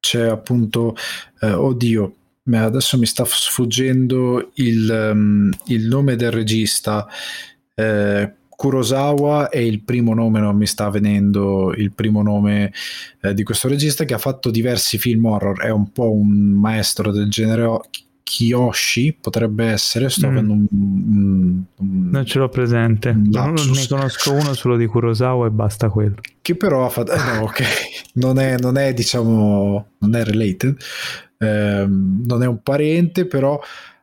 c'è 0.00 0.22
appunto 0.26 0.96
eh, 1.40 1.52
oddio 1.52 2.14
adesso 2.52 2.98
mi 2.98 3.06
sta 3.06 3.24
sfuggendo 3.24 4.50
il, 4.54 5.10
um, 5.12 5.50
il 5.66 5.86
nome 5.86 6.16
del 6.16 6.32
regista. 6.32 7.06
Eh, 7.74 8.34
Kurosawa 8.48 9.48
è 9.48 9.58
il 9.58 9.82
primo 9.82 10.14
nome, 10.14 10.40
non 10.40 10.56
mi 10.56 10.66
sta 10.66 10.90
venendo 10.90 11.72
il 11.74 11.92
primo 11.92 12.22
nome 12.22 12.72
eh, 13.22 13.32
di 13.34 13.42
questo 13.44 13.68
regista 13.68 14.04
che 14.04 14.14
ha 14.14 14.18
fatto 14.18 14.50
diversi 14.50 14.98
film 14.98 15.26
horror, 15.26 15.62
è 15.62 15.70
un 15.70 15.92
po' 15.92 16.12
un 16.12 16.28
maestro 16.28 17.12
del 17.12 17.30
genere 17.30 17.80
Kiyoshi 18.22 19.16
potrebbe 19.20 19.66
essere, 19.66 20.08
sto 20.08 20.26
mm. 20.26 20.30
avendo 20.30 20.52
un, 20.52 20.66
un, 20.70 21.62
un, 21.76 22.08
Non 22.10 22.24
ce 22.24 22.38
l'ho 22.38 22.48
presente, 22.48 23.12
non, 23.12 23.54
ne 23.54 23.86
conosco 23.88 24.32
uno 24.32 24.54
solo 24.54 24.76
di 24.76 24.86
Kurosawa 24.86 25.46
e 25.46 25.50
basta 25.50 25.88
quello. 25.88 26.16
Che 26.40 26.56
però 26.56 26.86
ha 26.86 26.88
fatto... 26.88 27.12
Eh, 27.12 27.16
no, 27.16 27.42
ok, 27.42 27.62
non 28.14 28.38
è, 28.38 28.56
non 28.58 28.76
è 28.76 28.92
diciamo, 28.94 29.86
non 29.98 30.14
è 30.14 30.24
related, 30.24 30.76
eh, 31.38 31.86
non 31.88 32.42
è 32.42 32.46
un 32.46 32.62
parente, 32.62 33.26
però 33.26 33.60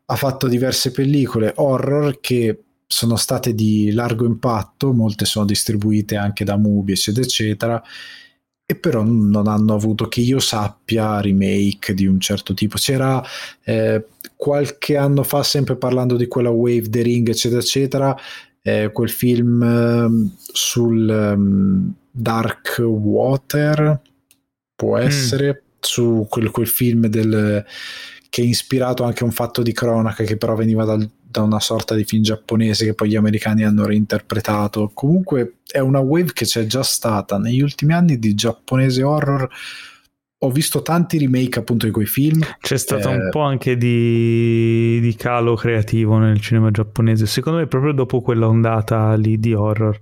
ha 0.09 0.15
fatto 0.15 0.47
diverse 0.47 0.91
pellicole 0.91 1.53
horror 1.55 2.19
che 2.21 2.61
sono 2.87 3.17
state 3.17 3.53
di 3.53 3.91
largo 3.91 4.25
impatto, 4.25 4.93
molte 4.93 5.25
sono 5.25 5.45
distribuite 5.45 6.15
anche 6.15 6.45
da 6.45 6.57
Mubi, 6.57 6.93
eccetera, 6.93 7.25
eccetera, 7.25 7.83
e 8.69 8.75
però 8.75 9.01
non 9.01 9.47
hanno 9.47 9.73
avuto 9.73 10.09
che 10.09 10.19
io 10.19 10.39
sappia 10.39 11.21
remake 11.21 11.93
di 11.93 12.05
un 12.05 12.19
certo 12.19 12.53
tipo. 12.53 12.75
C'era 12.77 13.23
eh, 13.63 14.07
qualche 14.35 14.97
anno 14.97 15.23
fa, 15.23 15.41
sempre 15.41 15.77
parlando 15.77 16.17
di 16.17 16.27
quella 16.27 16.49
Wave 16.49 16.89
The 16.89 17.01
Ring, 17.01 17.29
eccetera, 17.29 17.61
eccetera, 17.61 18.17
eh, 18.61 18.91
quel 18.91 19.09
film 19.09 19.63
eh, 19.63 20.35
sul 20.51 21.07
um, 21.07 21.93
Dark 22.11 22.83
Water, 22.85 24.01
può 24.75 24.97
mm. 24.97 25.01
essere, 25.01 25.53
mm. 25.53 25.77
su 25.79 26.25
quel, 26.27 26.51
quel 26.51 26.67
film 26.67 27.07
del 27.07 27.65
che 28.29 28.41
è 28.41 28.45
ispirato 28.45 29.05
anche 29.05 29.23
a 29.23 29.25
un 29.25 29.31
fatto 29.31 29.61
di 29.61 29.71
cronaca 29.71 30.25
che 30.25 30.35
però 30.35 30.55
veniva 30.55 30.83
dal, 30.83 31.09
da 31.37 31.43
una 31.43 31.59
sorta 31.59 31.93
di 31.93 32.03
film 32.03 32.23
giapponese 32.23 32.85
che 32.85 32.93
poi 32.93 33.09
gli 33.09 33.15
americani 33.15 33.63
hanno 33.63 33.85
reinterpretato. 33.85 34.91
Comunque 34.93 35.57
è 35.69 35.79
una 35.79 35.99
wave 35.99 36.33
che 36.33 36.45
c'è 36.45 36.65
già 36.65 36.83
stata 36.83 37.37
negli 37.37 37.61
ultimi 37.61 37.93
anni 37.93 38.17
di 38.17 38.33
giapponese 38.33 39.03
horror. 39.03 39.47
Ho 40.39 40.51
visto 40.51 40.81
tanti 40.81 41.17
remake 41.17 41.59
appunto 41.59 41.85
di 41.85 41.91
quei 41.91 42.05
film. 42.05 42.41
C'è 42.59 42.77
stato 42.77 43.09
eh... 43.09 43.15
un 43.15 43.29
po' 43.29 43.41
anche 43.41 43.77
di, 43.77 44.99
di 44.99 45.15
calo 45.15 45.55
creativo 45.55 46.17
nel 46.17 46.39
cinema 46.39 46.71
giapponese, 46.71 47.25
secondo 47.25 47.59
me 47.59 47.67
proprio 47.67 47.93
dopo 47.93 48.21
quella 48.21 48.47
ondata 48.47 49.13
lì 49.15 49.39
di 49.39 49.53
horror. 49.53 49.99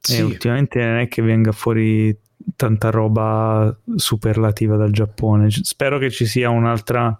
Sì. 0.00 0.20
Ultimamente 0.20 0.78
non 0.84 0.98
è 0.98 1.08
che 1.08 1.22
venga 1.22 1.52
fuori 1.52 2.16
tanta 2.56 2.90
roba 2.90 3.76
superlativa 3.96 4.76
dal 4.76 4.92
Giappone. 4.92 5.50
Spero 5.50 5.98
che 5.98 6.10
ci 6.10 6.24
sia 6.24 6.48
un'altra 6.50 7.18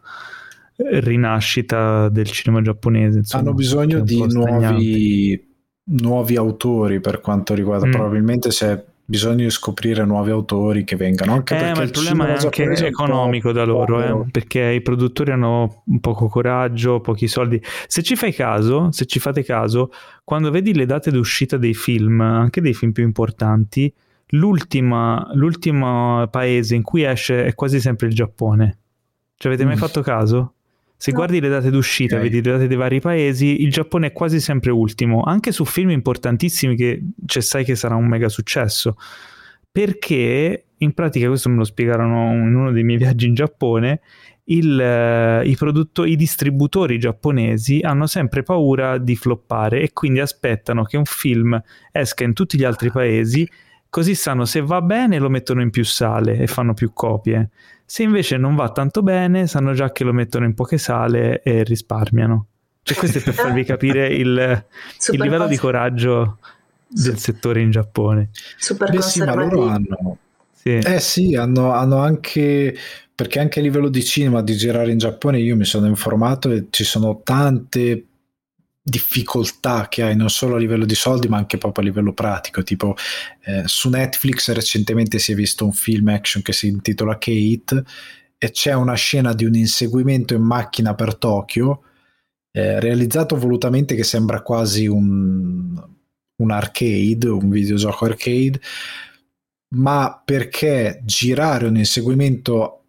rinascita 0.79 2.09
del 2.09 2.27
cinema 2.27 2.63
giapponese. 2.63 3.19
Insomma, 3.19 3.43
Hanno 3.43 3.55
bisogno 3.55 4.01
di 4.01 4.25
nuovi, 4.29 5.55
nuovi, 5.85 6.37
autori 6.37 7.01
per 7.01 7.21
quanto 7.21 7.55
riguarda, 7.55 7.87
mm. 7.87 7.91
probabilmente 7.91 8.49
c'è 8.51 8.83
bisogno 9.05 9.45
di 9.45 9.51
scoprire 9.51 10.05
nuovi 10.05 10.31
autori 10.31 10.85
che 10.85 10.95
vengano. 10.95 11.33
Anche 11.33 11.57
eh, 11.57 11.73
ma 11.75 11.81
il, 11.81 11.87
il 11.87 11.91
problema 11.91 12.29
è 12.29 12.37
anche 12.37 12.87
economico 12.87 13.53
da 13.53 13.65
loro, 13.65 14.25
eh, 14.25 14.31
perché 14.31 14.61
i 14.61 14.83
produttori 14.83 15.33
hanno 15.33 15.83
poco 16.01 16.29
coraggio, 16.29 17.01
pochi 17.01 17.27
soldi. 17.27 17.61
Se 17.87 18.03
ci 18.03 18.15
fai 18.15 18.33
caso, 18.33 18.93
se 18.93 19.07
ci 19.07 19.19
fate 19.19 19.43
caso, 19.43 19.91
quando 20.23 20.51
vedi 20.51 20.75
le 20.75 20.87
date 20.87 21.11
d'uscita 21.11 21.57
dei 21.57 21.75
film, 21.75 22.21
anche 22.21 22.61
dei 22.61 22.75
film 22.75 22.93
più 22.93 23.03
importanti, 23.03 23.93
l'ultima, 24.33 25.29
l'ultimo 25.33 26.27
paese 26.29 26.75
in 26.75 26.83
cui 26.83 27.03
esce 27.03 27.47
è 27.47 27.55
quasi 27.55 27.81
sempre 27.81 28.07
il 28.09 28.15
Giappone. 28.15 28.79
Ci 29.35 29.47
avete 29.47 29.65
mai 29.65 29.77
mm. 29.77 29.79
fatto 29.79 30.03
caso? 30.03 30.53
Se 31.01 31.13
no. 31.13 31.17
guardi 31.17 31.39
le 31.39 31.49
date 31.49 31.71
d'uscita, 31.71 32.17
okay. 32.17 32.29
vedi 32.29 32.43
le 32.43 32.53
date 32.53 32.67
dei 32.67 32.77
vari 32.77 33.01
paesi, 33.01 33.63
il 33.63 33.71
Giappone 33.71 34.09
è 34.09 34.13
quasi 34.13 34.41
sempre 34.41 34.73
ultimo, 34.73 35.23
anche 35.23 35.53
su 35.53 35.65
film 35.65 35.91
importantissimi 35.91 36.75
che 36.75 37.01
cioè, 37.25 37.41
sai 37.41 37.65
che 37.65 37.77
sarà 37.77 37.95
un 37.95 38.09
mega 38.09 38.29
successo. 38.29 38.97
Perché 39.71 40.65
in 40.77 40.93
pratica, 40.95 41.29
questo 41.29 41.51
me 41.51 41.57
lo 41.57 41.65
spiegarono 41.65 42.33
in 42.33 42.53
uno 42.53 42.73
dei 42.73 42.83
miei 42.83 42.99
viaggi 42.99 43.29
in 43.29 43.35
Giappone, 43.35 44.01
il, 44.47 44.81
eh, 44.81 45.47
i, 45.47 45.55
produtto- 45.55 46.05
i 46.05 46.17
distributori 46.17 46.99
giapponesi 46.99 47.79
hanno 47.81 48.09
sempre 48.09 48.43
paura 48.43 48.99
di 48.99 49.15
floppare 49.15 49.83
e 49.83 49.93
quindi 49.93 50.19
aspettano 50.19 50.83
che 50.83 50.97
un 50.97 51.05
film 51.05 51.61
esca 51.93 52.25
in 52.25 52.33
tutti 52.33 52.59
gli 52.59 52.65
altri 52.65 52.91
paesi, 52.91 53.49
così 53.89 54.17
sanno 54.17 54.47
se 54.47 54.63
va 54.63 54.83
bene 54.83 55.19
lo 55.19 55.29
mettono 55.29 55.63
in 55.63 55.71
più 55.71 55.85
sale 55.85 56.39
e 56.39 56.49
fanno 56.49 56.75
più 56.75 56.93
copie. 56.93 57.51
Se 57.91 58.03
invece 58.03 58.37
non 58.37 58.55
va 58.55 58.71
tanto 58.71 59.03
bene, 59.03 59.47
sanno 59.47 59.73
già 59.73 59.93
che 59.93 60.05
lo 60.05 60.13
mettono 60.13 60.45
in 60.45 60.53
poche 60.53 60.77
sale 60.77 61.41
e 61.43 61.63
risparmiano. 61.63 62.49
Cioè, 62.83 62.99
questo 62.99 63.17
è 63.17 63.23
per 63.23 63.33
farvi 63.33 63.65
capire 63.65 64.09
il, 64.09 64.67
il 65.13 65.21
livello 65.21 65.47
di 65.47 65.57
coraggio 65.57 66.37
del 66.87 67.17
settore 67.17 67.63
in 67.63 67.71
Giappone. 67.71 68.29
Super 68.59 68.91
Beh, 68.91 69.01
sì, 69.01 69.21
ma 69.21 69.33
loro 69.33 69.69
hanno... 69.69 70.19
Sì. 70.53 70.77
Eh 70.77 71.01
sì, 71.01 71.35
hanno, 71.35 71.73
hanno 71.73 71.97
anche 71.97 72.77
perché 73.15 73.41
anche 73.41 73.61
a 73.61 73.63
livello 73.63 73.89
di 73.89 74.05
cinema 74.05 74.43
di 74.43 74.55
girare 74.55 74.93
in 74.93 74.99
Giappone 74.99 75.41
io 75.41 75.57
mi 75.57 75.65
sono 75.65 75.87
informato 75.87 76.51
e 76.51 76.67
ci 76.69 76.85
sono 76.85 77.23
tante 77.25 78.08
difficoltà 78.89 79.89
che 79.89 80.03
hai 80.03 80.17
non 80.17 80.31
solo 80.31 80.57
a 80.57 80.59
livello 80.59 80.85
di 80.85 80.95
soldi 80.95 81.29
ma 81.29 81.37
anche 81.37 81.59
proprio 81.59 81.85
a 81.85 81.89
livello 81.89 82.13
pratico. 82.13 82.63
Tipo 82.63 82.95
eh, 83.45 83.63
su 83.67 83.89
Netflix 83.89 84.51
recentemente 84.53 85.19
si 85.19 85.33
è 85.33 85.35
visto 85.35 85.65
un 85.65 85.73
film 85.73 86.09
action 86.09 86.43
che 86.43 86.53
si 86.53 86.69
intitola 86.69 87.19
Kate 87.19 87.85
e 88.39 88.51
c'è 88.51 88.73
una 88.73 88.95
scena 88.95 89.33
di 89.35 89.45
un 89.45 89.55
inseguimento 89.55 90.35
in 90.35 90.43
macchina 90.43 90.95
per 90.95 91.17
Tokyo 91.17 91.83
eh, 92.51 92.81
realizzato 92.81 93.37
volutamente 93.37 93.95
che 93.95 94.05
sembra 94.05 94.43
quasi 94.43 94.87
un, 94.87 95.77
un 96.37 96.51
arcade 96.51 97.29
un 97.29 97.51
videogioco 97.51 98.05
arcade 98.05 98.61
ma 99.75 100.23
perché 100.25 101.03
girare 101.05 101.67
un 101.67 101.77
inseguimento 101.77 102.85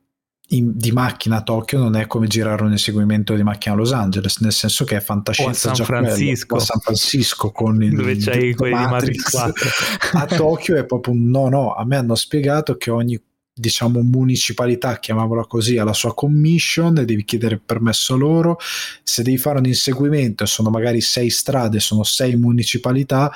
in, 0.49 0.71
di 0.75 0.91
macchina 0.91 1.37
a 1.37 1.41
Tokyo 1.41 1.79
non 1.79 1.95
è 1.95 2.07
come 2.07 2.27
girare 2.27 2.63
un 2.63 2.71
inseguimento 2.71 3.35
di 3.35 3.43
macchina 3.43 3.75
a 3.75 3.77
Los 3.77 3.91
Angeles, 3.91 4.39
nel 4.39 4.53
senso 4.53 4.83
che 4.85 4.97
è 4.97 4.99
fantascienza 4.99 5.69
o 5.69 5.71
a 5.71 5.75
San 5.75 5.85
Francisco. 5.85 6.55
a 6.55 6.59
San 6.59 6.79
Francisco 6.79 7.51
con 7.51 7.83
il 7.83 7.93
dove 7.93 8.17
c'hai 8.17 8.53
quelli 8.55 8.73
Matrix. 8.73 9.29
di 9.29 9.37
Matrix 9.37 9.69
4. 10.09 10.17
a 10.19 10.25
Tokyo 10.25 10.75
è 10.77 10.85
proprio 10.85 11.13
un 11.13 11.29
no 11.29 11.49
no, 11.49 11.73
a 11.73 11.85
me 11.85 11.97
hanno 11.97 12.15
spiegato 12.15 12.77
che 12.77 12.89
ogni 12.89 13.21
diciamo 13.59 14.01
municipalità, 14.01 14.99
chiamiamola 14.99 15.45
così, 15.45 15.77
ha 15.77 15.83
la 15.83 15.93
sua 15.93 16.13
commission 16.13 16.97
e 16.97 17.05
devi 17.05 17.25
chiedere 17.25 17.59
permesso 17.63 18.15
loro. 18.15 18.57
Se 19.03 19.21
devi 19.21 19.37
fare 19.37 19.59
un 19.59 19.65
inseguimento 19.65 20.45
e 20.45 20.47
sono 20.47 20.69
magari 20.69 21.01
sei 21.01 21.29
strade, 21.29 21.81
sono 21.81 22.03
sei 22.03 22.37
municipalità, 22.37 23.31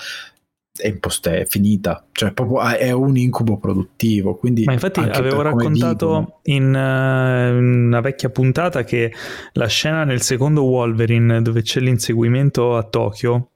è, 0.76 0.88
impost- 0.88 1.30
è 1.30 1.46
finita, 1.46 2.06
cioè 2.12 2.32
proprio 2.32 2.62
è 2.62 2.92
un 2.92 3.16
incubo 3.16 3.58
produttivo. 3.58 4.36
Quindi 4.36 4.64
Ma 4.64 4.74
infatti 4.74 5.00
avevo 5.00 5.42
raccontato 5.42 6.40
in, 6.44 6.64
uh, 6.64 7.58
in, 7.58 7.86
una 7.86 8.02
vecchia 8.02 8.30
puntata 8.30 8.84
che 8.84 9.14
la 9.54 9.68
scena 9.68 10.04
nel 10.04 10.22
secondo 10.22 10.64
Wolverine 10.64 11.42
dove 11.42 11.62
c'è 11.62 11.80
l'inseguimento 11.80 12.76
a 12.76 12.84
Tokyo, 12.84 13.50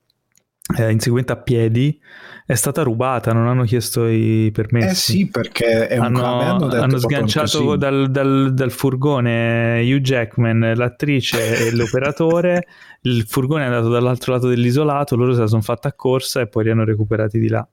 eh, 0.78 0.92
inseguimento 0.92 1.34
a 1.34 1.38
piedi, 1.38 2.00
è 2.48 2.56
stata 2.56 2.82
rubata, 2.82 3.34
non 3.34 3.46
hanno 3.48 3.66
chiesto 3.66 4.08
i 4.08 4.50
permessi. 4.54 4.88
Eh 4.88 4.96
sì, 4.96 5.28
perché 5.28 5.90
è 5.90 5.98
un 5.98 6.06
hanno, 6.06 6.24
hanno, 6.24 6.68
hanno 6.70 6.98
sganciato 6.98 7.76
dal, 7.76 8.10
dal, 8.10 8.54
dal, 8.54 8.72
furgone 8.72 9.82
Hugh 9.82 10.00
Jackman, 10.00 10.72
l'attrice 10.74 11.68
e 11.68 11.72
l'operatore. 11.76 12.68
Il 13.02 13.26
furgone 13.28 13.64
è 13.64 13.66
andato 13.66 13.90
dall'altro 13.90 14.32
lato 14.32 14.48
dell'isolato, 14.48 15.18
loro 15.18 15.34
se 15.34 15.42
la 15.42 15.48
sono 15.48 15.62
fatta 15.62 15.90
a 15.90 15.94
corsa 15.94 16.40
e 16.40 16.48
poi 16.48 16.64
li 16.64 16.70
hanno 16.70 16.86
recuperati 16.86 17.38
di 17.38 17.50
là. 17.50 17.68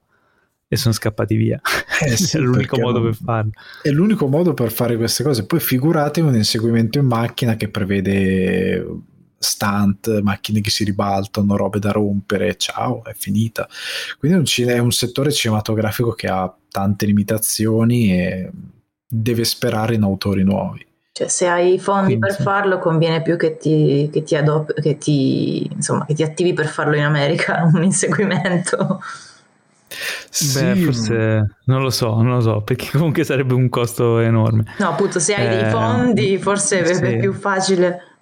e 0.66 0.76
sono 0.76 0.92
scappati 0.92 1.36
via. 1.36 1.60
Eh 2.04 2.16
sì, 2.16 2.34
è 2.36 2.40
l'unico 2.40 2.76
modo 2.76 2.98
non... 2.98 3.10
per 3.10 3.14
farlo. 3.14 3.50
È 3.80 3.90
l'unico 3.90 4.26
modo 4.26 4.54
per 4.54 4.72
fare 4.72 4.96
queste 4.96 5.22
cose. 5.22 5.46
Poi 5.46 5.60
figurate 5.60 6.20
un 6.20 6.34
inseguimento 6.34 6.98
in 6.98 7.06
macchina 7.06 7.54
che 7.54 7.68
prevede 7.68 8.84
stunt, 9.44 10.20
macchine 10.20 10.60
che 10.60 10.70
si 10.70 10.84
ribaltano, 10.84 11.56
robe 11.56 11.78
da 11.78 11.92
rompere, 11.92 12.56
ciao, 12.56 13.04
è 13.04 13.12
finita. 13.14 13.68
Quindi 14.18 14.62
è 14.62 14.78
un 14.78 14.90
settore 14.90 15.30
cinematografico 15.30 16.12
che 16.12 16.26
ha 16.26 16.52
tante 16.70 17.06
limitazioni 17.06 18.12
e 18.12 18.50
deve 19.06 19.44
sperare 19.44 19.94
in 19.94 20.02
autori 20.02 20.42
nuovi. 20.42 20.84
Cioè, 21.12 21.28
se 21.28 21.46
hai 21.46 21.74
i 21.74 21.78
fondi 21.78 22.16
Quindi, 22.16 22.26
per 22.26 22.42
farlo, 22.42 22.80
conviene 22.80 23.22
più 23.22 23.36
che 23.36 23.56
ti, 23.56 24.10
che 24.12 24.24
ti, 24.24 24.34
adop- 24.34 24.80
che 24.80 24.98
ti, 24.98 25.70
insomma, 25.72 26.04
che 26.06 26.14
ti 26.14 26.24
attivi 26.24 26.52
per 26.52 26.66
farlo 26.66 26.96
in 26.96 27.04
America, 27.04 27.62
un 27.72 27.84
inseguimento. 27.84 29.00
Sì. 30.28 30.60
Beh, 30.60 30.74
forse 30.74 31.58
non 31.66 31.82
lo 31.82 31.90
so, 31.90 32.16
non 32.20 32.34
lo 32.34 32.40
so, 32.40 32.62
perché 32.62 32.88
comunque 32.90 33.22
sarebbe 33.22 33.54
un 33.54 33.68
costo 33.68 34.18
enorme. 34.18 34.64
No, 34.78 34.88
appunto, 34.88 35.20
se 35.20 35.36
hai 35.36 35.46
eh, 35.46 35.62
dei 35.62 35.70
fondi, 35.70 36.38
forse 36.38 36.84
sì. 36.92 37.04
è 37.04 37.18
più 37.18 37.32
facile. 37.32 38.13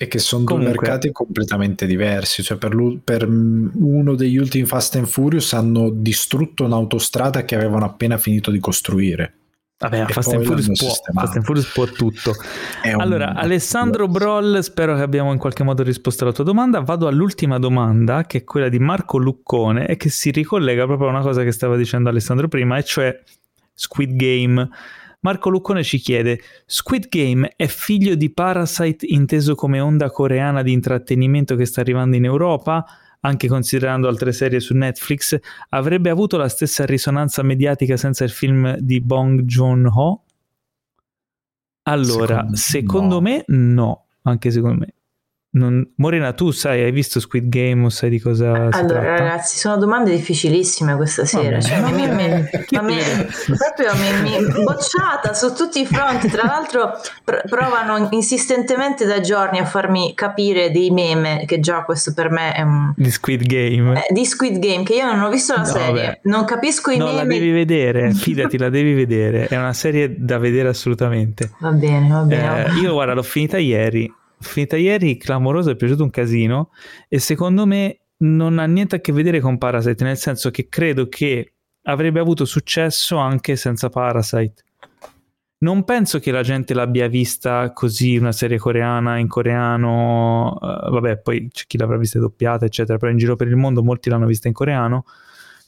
E 0.00 0.06
che 0.06 0.18
sono 0.20 0.44
Comunque. 0.44 0.72
due 0.72 0.80
mercati 0.80 1.12
completamente 1.12 1.84
diversi. 1.84 2.42
Cioè, 2.42 2.56
per, 2.56 2.76
per, 3.02 3.28
uno 3.28 4.14
degli 4.14 4.36
ultimi 4.36 4.64
Fast 4.64 4.94
and 4.94 5.06
Furious 5.06 5.52
hanno 5.52 5.90
distrutto 5.90 6.64
un'autostrada 6.64 7.44
che 7.44 7.56
avevano 7.56 7.84
appena 7.84 8.16
finito 8.16 8.50
di 8.52 8.60
costruire. 8.60 9.32
Vabbè, 9.80 10.06
Fast 10.06 10.32
and, 10.32 10.44
Furious 10.44 10.76
può, 10.76 10.88
Fast 10.88 11.36
and 11.36 11.44
Furious 11.44 11.72
può 11.72 11.84
tutto. 11.86 12.34
allora, 12.96 13.34
Alessandro 13.34 14.08
Broll, 14.08 14.58
spero 14.58 14.96
che 14.96 15.02
abbiamo 15.02 15.32
in 15.32 15.38
qualche 15.38 15.62
modo 15.62 15.84
risposto 15.84 16.24
alla 16.24 16.32
tua 16.32 16.42
domanda. 16.42 16.80
Vado 16.80 17.06
all'ultima 17.06 17.60
domanda, 17.60 18.24
che 18.24 18.38
è 18.38 18.44
quella 18.44 18.68
di 18.68 18.80
Marco 18.80 19.18
Luccone, 19.18 19.86
e 19.86 19.96
che 19.96 20.10
si 20.10 20.32
ricollega 20.32 20.84
proprio 20.84 21.08
a 21.08 21.10
una 21.10 21.20
cosa 21.20 21.44
che 21.44 21.52
stava 21.52 21.76
dicendo 21.76 22.08
Alessandro 22.08 22.48
prima, 22.48 22.76
e 22.76 22.82
cioè 22.82 23.22
Squid 23.72 24.16
Game. 24.16 24.68
Marco 25.20 25.50
Luccone 25.50 25.82
ci 25.82 25.98
chiede: 25.98 26.40
Squid 26.66 27.08
Game 27.08 27.52
è 27.56 27.66
figlio 27.66 28.14
di 28.14 28.30
Parasite 28.30 29.06
inteso 29.06 29.54
come 29.54 29.80
onda 29.80 30.10
coreana 30.10 30.62
di 30.62 30.72
intrattenimento 30.72 31.56
che 31.56 31.64
sta 31.64 31.80
arrivando 31.80 32.16
in 32.16 32.24
Europa? 32.24 32.84
anche 33.20 33.48
considerando 33.48 34.08
altre 34.08 34.32
serie 34.32 34.60
su 34.60 34.74
Netflix, 34.74 35.38
avrebbe 35.70 36.10
avuto 36.10 36.36
la 36.36 36.48
stessa 36.48 36.84
risonanza 36.84 37.42
mediatica 37.42 37.96
senza 37.96 38.24
il 38.24 38.30
film 38.30 38.76
di 38.76 39.00
Bong 39.00 39.42
Joon-ho? 39.42 40.22
Allora, 41.82 42.36
secondo, 42.52 42.56
secondo 42.56 43.14
no. 43.14 43.20
me 43.20 43.44
no, 43.46 44.04
anche 44.22 44.50
secondo 44.50 44.78
me. 44.78 44.92
Non... 45.58 45.84
Morena, 45.96 46.32
tu 46.32 46.52
sai, 46.52 46.84
hai 46.84 46.92
visto 46.92 47.18
Squid 47.18 47.48
Game 47.48 47.84
o 47.84 47.88
sai 47.88 48.10
di 48.10 48.20
cosa 48.20 48.68
allora, 48.70 49.16
ragazzi, 49.16 49.58
sono 49.58 49.76
domande 49.76 50.12
difficilissime 50.12 50.94
questa 50.94 51.24
sera. 51.24 51.60
Cioè, 51.60 51.80
mi, 51.80 51.92
mi, 51.92 52.06
mi, 52.06 52.38
proprio 53.58 53.92
mi, 54.22 54.62
bocciata 54.62 55.34
su 55.34 55.52
tutti 55.54 55.80
i 55.80 55.86
fronti. 55.86 56.28
Tra 56.28 56.44
l'altro, 56.44 56.92
pr- 57.24 57.48
provano 57.48 58.06
insistentemente 58.12 59.04
da 59.04 59.20
giorni 59.20 59.58
a 59.58 59.64
farmi 59.64 60.14
capire 60.14 60.70
dei 60.70 60.90
meme, 60.90 61.42
che 61.44 61.58
già 61.58 61.82
questo 61.82 62.14
per 62.14 62.30
me 62.30 62.52
è 62.52 62.62
un. 62.62 62.92
Di 62.96 63.10
Squid 63.10 63.44
Game. 63.44 63.98
Eh, 63.98 64.12
di 64.12 64.24
Squid 64.24 64.58
Game, 64.58 64.84
che 64.84 64.94
io 64.94 65.06
non 65.06 65.20
ho 65.22 65.28
visto 65.28 65.54
la 65.54 65.62
no, 65.62 65.66
serie, 65.66 66.20
beh. 66.22 66.30
non 66.30 66.44
capisco 66.44 66.90
i 66.92 66.98
no, 66.98 67.06
meme. 67.06 67.16
No, 67.16 67.22
la 67.24 67.28
devi 67.28 67.50
vedere, 67.50 68.12
fidati, 68.14 68.56
la 68.56 68.70
devi 68.70 68.94
vedere. 68.94 69.48
È 69.48 69.56
una 69.56 69.72
serie 69.72 70.14
da 70.16 70.38
vedere 70.38 70.68
assolutamente. 70.68 71.50
Va 71.58 71.72
bene, 71.72 72.08
va 72.08 72.20
bene. 72.20 72.66
Eh, 72.66 72.80
io, 72.80 72.92
guarda, 72.92 73.14
l'ho 73.14 73.22
finita 73.22 73.58
ieri 73.58 74.14
finita 74.40 74.76
ieri, 74.76 75.16
clamoroso, 75.16 75.70
è 75.70 75.76
piaciuto 75.76 76.02
un 76.02 76.10
casino 76.10 76.70
e 77.08 77.18
secondo 77.18 77.66
me 77.66 78.00
non 78.18 78.58
ha 78.58 78.66
niente 78.66 78.96
a 78.96 79.00
che 79.00 79.12
vedere 79.12 79.40
con 79.40 79.58
Parasite, 79.58 80.04
nel 80.04 80.16
senso 80.16 80.50
che 80.50 80.68
credo 80.68 81.08
che 81.08 81.52
avrebbe 81.82 82.20
avuto 82.20 82.44
successo 82.44 83.16
anche 83.16 83.56
senza 83.56 83.88
Parasite. 83.88 84.64
Non 85.60 85.82
penso 85.82 86.20
che 86.20 86.30
la 86.30 86.42
gente 86.42 86.72
l'abbia 86.72 87.08
vista 87.08 87.72
così, 87.72 88.16
una 88.16 88.30
serie 88.30 88.58
coreana 88.58 89.18
in 89.18 89.26
coreano, 89.26 90.52
uh, 90.52 90.90
vabbè, 90.90 91.18
poi 91.18 91.48
c'è 91.50 91.64
chi 91.66 91.76
l'avrà 91.78 91.96
vista 91.96 92.20
doppiata, 92.20 92.64
eccetera, 92.64 92.96
però 92.96 93.10
in 93.10 93.18
giro 93.18 93.34
per 93.34 93.48
il 93.48 93.56
mondo 93.56 93.82
molti 93.82 94.08
l'hanno 94.08 94.26
vista 94.26 94.46
in 94.46 94.54
coreano. 94.54 95.04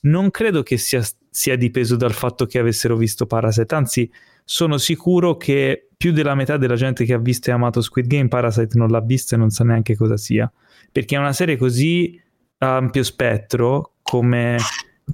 Non 0.02 0.30
credo 0.30 0.62
che 0.62 0.76
sia, 0.78 1.02
sia 1.28 1.56
dipeso 1.56 1.96
dal 1.96 2.12
fatto 2.12 2.46
che 2.46 2.60
avessero 2.60 2.96
visto 2.96 3.26
Parasite, 3.26 3.74
anzi 3.74 4.10
sono 4.44 4.78
sicuro 4.78 5.36
che 5.36 5.88
più 5.96 6.12
della 6.12 6.34
metà 6.34 6.56
della 6.56 6.76
gente 6.76 7.04
che 7.04 7.12
ha 7.12 7.18
visto 7.18 7.50
e 7.50 7.52
amato 7.52 7.80
Squid 7.80 8.06
Game 8.06 8.28
Parasite 8.28 8.78
non 8.78 8.88
l'ha 8.88 9.00
visto 9.00 9.34
e 9.34 9.38
non 9.38 9.50
sa 9.50 9.64
neanche 9.64 9.96
cosa 9.96 10.16
sia, 10.16 10.50
perché 10.90 11.16
è 11.16 11.18
una 11.18 11.32
serie 11.32 11.56
così 11.56 12.20
ampio 12.58 13.02
spettro 13.02 13.94
come 14.02 14.56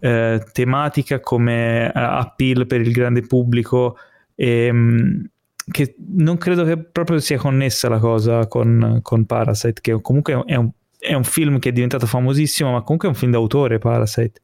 eh, 0.00 0.44
tematica, 0.52 1.20
come 1.20 1.86
uh, 1.86 1.90
appeal 1.94 2.66
per 2.66 2.80
il 2.80 2.92
grande 2.92 3.22
pubblico, 3.22 3.96
e, 4.34 4.70
um, 4.70 5.24
che 5.70 5.96
non 6.14 6.36
credo 6.38 6.64
che 6.64 6.78
proprio 6.78 7.18
sia 7.18 7.38
connessa 7.38 7.88
la 7.88 7.98
cosa 7.98 8.46
con, 8.46 9.00
con 9.02 9.26
Parasite, 9.26 9.80
che 9.80 10.00
comunque 10.00 10.42
è 10.44 10.54
un, 10.54 10.70
è 10.98 11.14
un 11.14 11.24
film 11.24 11.58
che 11.58 11.70
è 11.70 11.72
diventato 11.72 12.06
famosissimo, 12.06 12.72
ma 12.72 12.82
comunque 12.82 13.08
è 13.08 13.10
un 13.10 13.16
film 13.16 13.32
d'autore 13.32 13.78
Parasite. 13.78 14.40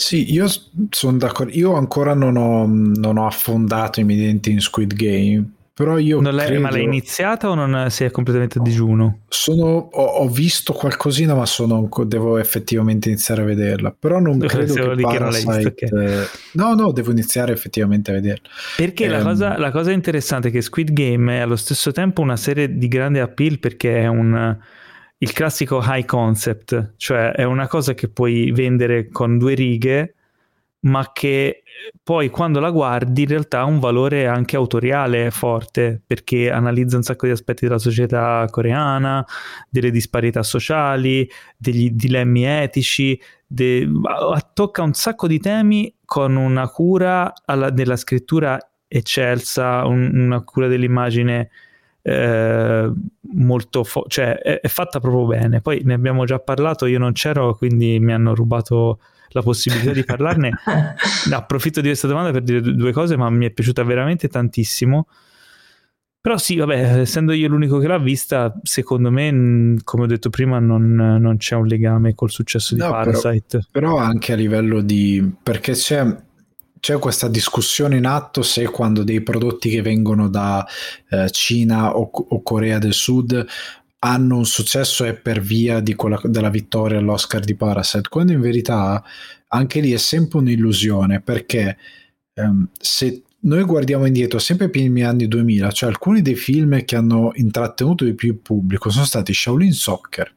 Sì, 0.00 0.32
io 0.32 0.46
sono 0.88 1.18
d'accordo. 1.18 1.52
Io 1.52 1.74
ancora 1.74 2.14
non 2.14 2.38
ho, 2.38 2.64
non 2.66 3.18
ho 3.18 3.26
affondato 3.26 4.00
i 4.00 4.04
miei 4.04 4.18
denti 4.18 4.50
in 4.50 4.60
Squid 4.60 4.94
Game. 4.94 5.44
Però 5.74 5.98
io 5.98 6.22
non 6.22 6.34
l'hai, 6.34 6.46
credo... 6.46 6.62
Ma 6.62 6.70
l'hai 6.70 6.84
iniziata 6.84 7.50
o 7.50 7.54
non 7.54 7.90
sei 7.90 8.10
completamente 8.10 8.58
a 8.58 8.62
digiuno? 8.62 9.20
Sono, 9.28 9.66
ho, 9.92 10.02
ho, 10.02 10.28
visto 10.28 10.72
qualcosina, 10.72 11.34
ma 11.34 11.44
sono, 11.44 11.86
devo 12.06 12.38
effettivamente 12.38 13.08
iniziare 13.08 13.42
a 13.42 13.44
vederla. 13.44 13.94
Però 13.96 14.18
non 14.20 14.38
credo 14.48 14.72
che 14.72 15.02
Parasite... 15.02 15.74
Che 15.74 15.90
No, 16.52 16.72
no, 16.72 16.92
devo 16.92 17.10
iniziare 17.10 17.52
effettivamente 17.52 18.10
a 18.10 18.14
vederla. 18.14 18.48
Perché 18.78 19.04
ehm... 19.04 19.10
la, 19.10 19.22
cosa, 19.22 19.58
la 19.58 19.70
cosa 19.70 19.92
interessante 19.92 20.48
è 20.48 20.50
che 20.50 20.62
Squid 20.62 20.92
Game 20.94 21.36
è 21.36 21.40
allo 21.40 21.56
stesso 21.56 21.92
tempo 21.92 22.22
una 22.22 22.36
serie 22.38 22.78
di 22.78 22.88
grande 22.88 23.20
appeal 23.20 23.58
perché 23.58 24.00
è 24.00 24.06
un 24.06 24.58
il 25.22 25.32
classico 25.32 25.80
high 25.82 26.06
concept, 26.06 26.94
cioè 26.96 27.32
è 27.32 27.44
una 27.44 27.66
cosa 27.66 27.92
che 27.92 28.08
puoi 28.08 28.52
vendere 28.52 29.08
con 29.08 29.36
due 29.36 29.52
righe, 29.54 30.14
ma 30.80 31.10
che 31.12 31.62
poi 32.02 32.30
quando 32.30 32.58
la 32.58 32.70
guardi 32.70 33.22
in 33.22 33.28
realtà 33.28 33.60
ha 33.60 33.64
un 33.64 33.80
valore 33.80 34.26
anche 34.26 34.56
autoriale 34.56 35.30
forte, 35.30 36.00
perché 36.06 36.50
analizza 36.50 36.96
un 36.96 37.02
sacco 37.02 37.26
di 37.26 37.32
aspetti 37.32 37.66
della 37.66 37.78
società 37.78 38.46
coreana, 38.50 39.22
delle 39.68 39.90
disparità 39.90 40.42
sociali, 40.42 41.28
degli 41.54 41.90
dilemmi 41.90 42.44
etici, 42.44 43.20
de... 43.46 43.86
tocca 44.54 44.82
un 44.82 44.94
sacco 44.94 45.26
di 45.26 45.38
temi 45.38 45.94
con 46.06 46.34
una 46.34 46.66
cura 46.70 47.30
alla... 47.44 47.68
della 47.68 47.96
scrittura 47.96 48.58
eccelsa, 48.88 49.84
un... 49.84 50.10
una 50.14 50.42
cura 50.44 50.66
dell'immagine 50.66 51.50
eh, 52.02 52.92
molto 53.32 53.84
fo- 53.84 54.04
cioè 54.08 54.38
è, 54.38 54.60
è, 54.60 54.68
fatta 54.68 55.00
proprio 55.00 55.26
bene. 55.26 55.60
Poi 55.60 55.82
ne 55.84 55.94
abbiamo 55.94 56.24
già 56.24 56.38
parlato 56.38 56.86
io 56.86 56.98
non 56.98 57.12
c'ero 57.12 57.54
quindi 57.54 57.98
mi 58.00 58.12
hanno 58.12 58.34
rubato 58.34 59.00
la 59.28 59.42
possibilità 59.42 59.92
di 59.92 60.04
parlarne. 60.04 60.52
Approfitto 61.30 61.80
di 61.80 61.88
questa 61.88 62.06
domanda 62.06 62.30
per 62.30 62.42
dire 62.42 62.60
due 62.60 62.92
cose 62.92 63.16
ma 63.16 63.28
mi 63.30 63.46
è 63.46 63.50
piaciuta 63.50 63.82
veramente 63.82 64.28
tantissimo. 64.28 65.06
Però 66.22 66.36
sì, 66.36 66.56
vabbè, 66.56 67.00
essendo 67.00 67.32
io 67.32 67.48
l'unico 67.48 67.78
che 67.78 67.86
l'ha 67.86 67.98
vista, 67.98 68.54
secondo 68.62 69.10
me, 69.10 69.76
come 69.84 70.02
ho 70.02 70.06
detto 70.06 70.28
prima, 70.28 70.58
non, 70.58 70.92
non 70.92 71.38
c'è 71.38 71.54
un 71.54 71.66
legame 71.66 72.14
col 72.14 72.30
successo 72.30 72.74
di 72.74 72.80
no, 72.82 72.90
Parasite. 72.90 73.68
Però, 73.70 73.94
però, 73.94 73.96
anche 73.96 74.34
a 74.34 74.36
livello 74.36 74.82
di... 74.82 75.34
perché 75.42 75.72
c'è 75.72 76.14
c'è 76.80 76.98
questa 76.98 77.28
discussione 77.28 77.96
in 77.96 78.06
atto 78.06 78.42
se 78.42 78.64
quando 78.64 79.04
dei 79.04 79.22
prodotti 79.22 79.68
che 79.68 79.82
vengono 79.82 80.28
da 80.28 80.66
eh, 81.10 81.30
Cina 81.30 81.96
o, 81.96 82.10
o, 82.12 82.42
Corea 82.42 82.78
del 82.78 82.94
Sud 82.94 83.46
hanno 84.00 84.36
un 84.36 84.46
successo 84.46 85.04
è 85.04 85.14
per 85.14 85.40
via 85.40 85.82
quella, 85.94 86.18
della 86.24 86.48
vittoria 86.48 86.98
all'Oscar 86.98 87.44
di 87.44 87.54
Parasite, 87.54 88.08
quando 88.08 88.32
in 88.32 88.40
verità 88.40 89.04
anche 89.48 89.80
lì 89.80 89.92
è 89.92 89.98
sempre 89.98 90.38
un'illusione 90.38 91.20
perché 91.20 91.76
ehm, 92.32 92.68
se 92.78 93.24
noi 93.42 93.62
guardiamo 93.64 94.06
indietro 94.06 94.38
sempre 94.38 94.66
ai 94.66 94.70
primi 94.70 95.02
anni 95.02 95.28
2000, 95.28 95.70
cioè 95.72 95.88
alcuni 95.88 96.22
dei 96.22 96.34
film 96.34 96.82
che 96.84 96.96
hanno 96.96 97.32
intrattenuto 97.34 98.04
di 98.04 98.14
più 98.14 98.28
il 98.28 98.38
pubblico 98.38 98.90
sono 98.90 99.04
stati 99.04 99.34
Shaolin 99.34 99.72
Soccer, 99.72 100.34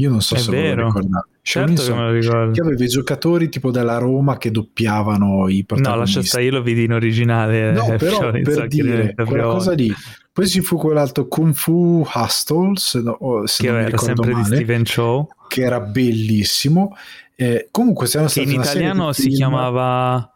io 0.00 0.10
non 0.10 0.20
so 0.20 0.36
è 0.36 0.38
se 0.38 0.50
vero. 0.50 0.82
lo 0.82 0.86
ricordate. 0.86 1.28
Certo 1.42 1.82
che 1.82 1.92
me 1.92 2.02
lo 2.02 2.10
ricordo. 2.12 2.52
Che 2.52 2.60
aveva 2.60 2.84
i 2.84 2.88
giocatori 2.88 3.48
tipo 3.48 3.72
della 3.72 3.98
Roma 3.98 4.38
che 4.38 4.52
doppiavano 4.52 5.48
i 5.48 5.64
protagonisti. 5.64 5.82
No, 5.82 5.96
lascia 5.96 6.22
stare, 6.22 6.44
io 6.44 6.50
lo 6.52 6.62
vidi 6.62 6.84
in 6.84 6.92
originale. 6.92 7.72
No, 7.72 7.92
eh, 7.92 7.96
però 7.96 8.30
per 8.42 8.68
dire, 8.68 9.14
quella 9.14 9.44
cosa 9.44 9.72
lì. 9.72 9.92
Poi 10.32 10.46
ci 10.46 10.60
fu 10.60 10.76
quell'altro 10.76 11.26
Kung 11.26 11.52
Fu 11.52 12.06
Hustle, 12.14 12.72
se, 12.76 13.00
no, 13.00 13.42
se 13.46 13.64
che 13.64 13.76
era 13.76 13.98
sempre 13.98 14.30
male, 14.30 14.48
di 14.48 14.54
Steven 14.54 14.84
Chow. 14.84 15.28
Che 15.48 15.62
era 15.62 15.80
bellissimo. 15.80 16.96
Eh, 17.34 17.68
comunque, 17.72 18.06
se 18.06 18.40
in 18.40 18.52
italiano 18.52 19.12
si 19.12 19.28
chiamava 19.30 20.32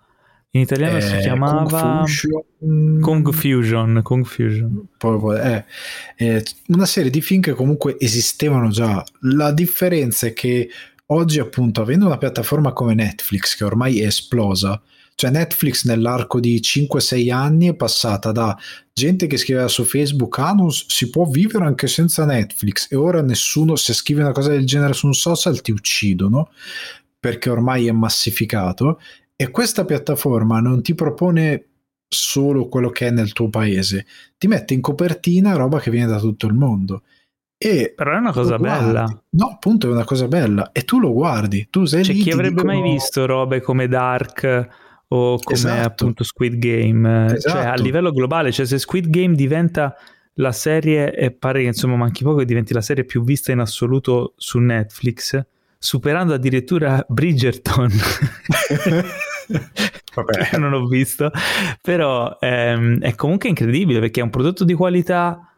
in 0.55 0.61
italiano 0.61 0.99
eh, 0.99 1.01
si 1.01 1.17
chiamava 1.19 1.65
Kung 3.01 3.33
Fusion. 3.33 4.01
Kung 4.03 4.27
Fusion. 4.27 4.89
Eh, 5.41 5.65
eh, 6.17 6.45
una 6.69 6.87
serie 6.87 7.11
di 7.11 7.23
film 7.23 7.41
che 7.41 7.53
comunque 7.53 7.97
esistevano 7.99 8.69
già. 8.69 9.03
La 9.21 9.51
differenza 9.53 10.27
è 10.27 10.35
che 10.35 10.69
oggi 11.07 11.39
appunto 11.39 11.81
avendo 11.81 12.07
una 12.07 12.19
piattaforma 12.19 12.73
come 12.73 12.95
Netflix 12.95 13.57
che 13.57 13.65
ormai 13.65 14.01
è 14.01 14.07
esplosa, 14.07 14.81
cioè 15.15 15.31
Netflix 15.31 15.87
nell'arco 15.87 16.39
di 16.39 16.61
5-6 16.61 17.33
anni 17.33 17.69
è 17.69 17.75
passata 17.75 18.31
da 18.31 18.57
gente 18.93 19.27
che 19.27 19.39
scriveva 19.39 19.69
su 19.69 19.85
Facebook 19.85 20.39
ah 20.39 20.53
non 20.53 20.71
si 20.71 21.09
può 21.09 21.25
vivere 21.25 21.65
anche 21.65 21.87
senza 21.87 22.25
Netflix 22.25 22.91
e 22.91 22.97
ora 22.97 23.23
nessuno 23.23 23.77
se 23.77 23.95
scrive 23.95 24.23
una 24.23 24.33
cosa 24.33 24.51
del 24.51 24.67
genere 24.67 24.93
su 24.93 25.07
un 25.07 25.15
social 25.15 25.61
ti 25.61 25.71
uccidono 25.71 26.51
perché 27.19 27.51
ormai 27.51 27.87
è 27.87 27.93
massificato 27.93 29.01
e 29.37 29.51
questa 29.51 29.85
piattaforma 29.85 30.61
non 30.61 30.83
ti 30.83 30.95
propone 30.95 31.67
solo 32.09 32.69
quello 32.69 32.91
che 32.91 33.07
è 33.07 33.11
nel 33.11 33.33
tuo 33.33 33.49
paese, 33.49 34.07
ti 34.37 34.47
mette 34.47 34.75
in 34.75 34.81
copertina 34.81 35.57
roba 35.57 35.81
che 35.81 35.91
viene 35.91 36.07
da 36.07 36.19
tutto 36.19 36.47
il 36.47 36.55
mondo. 36.55 37.03
E 37.57 37.93
Però 37.95 38.13
è 38.13 38.19
una 38.19 38.33
cosa 38.33 38.59
bella. 38.59 39.07
No, 39.31 39.47
appunto, 39.47 39.89
è 39.89 39.93
una 39.93 40.05
cosa 40.05 40.27
bella. 40.27 40.73
E 40.73 40.83
tu 40.83 40.99
lo 40.99 41.13
guardi, 41.13 41.69
tu 41.71 41.85
sei 41.85 42.05
cioè, 42.05 42.15
lì. 42.15 42.23
Chi 42.23 42.31
avrebbe 42.33 42.63
dicono... 42.63 42.81
mai 42.81 42.83
visto 42.83 43.25
robe 43.25 43.61
come 43.61 43.87
Dark 43.87 44.69
o 45.09 45.39
come 45.39 45.57
esatto. 45.57 45.87
appunto 45.87 46.25
Squid 46.25 46.57
Game? 46.57 47.27
Esatto. 47.27 47.41
Cioè, 47.41 47.59
a 47.59 47.61
esatto. 47.61 47.83
livello 47.83 48.11
globale, 48.11 48.51
cioè 48.51 48.67
se 48.67 48.79
Squid 48.79 49.09
Game 49.09 49.37
diventa 49.37 49.95
la 50.35 50.53
serie, 50.53 51.15
e 51.15 51.31
pare 51.31 51.61
che 51.61 51.67
insomma 51.69 51.97
manchi 51.97 52.25
poco 52.25 52.39
che 52.39 52.47
diventi 52.47 52.73
la 52.73 52.81
serie 52.81 53.05
più 53.05 53.23
vista 53.23 53.53
in 53.53 53.61
assoluto 53.61 54.35
su 54.37 54.59
Netflix, 54.59 55.41
superando 55.83 56.33
addirittura 56.33 57.05
Bridgerton. 57.09 57.91
Vabbè. 60.15 60.57
non 60.57 60.75
ho 60.75 60.87
visto, 60.87 61.33
però 61.81 62.39
ehm, 62.39 63.01
è 63.01 63.17
comunque 63.17 63.49
incredibile 63.49 63.99
perché 63.99 64.21
è 64.21 64.23
un 64.23 64.31
prodotto 64.31 64.63
di 64.63 64.75
qualità, 64.75 65.53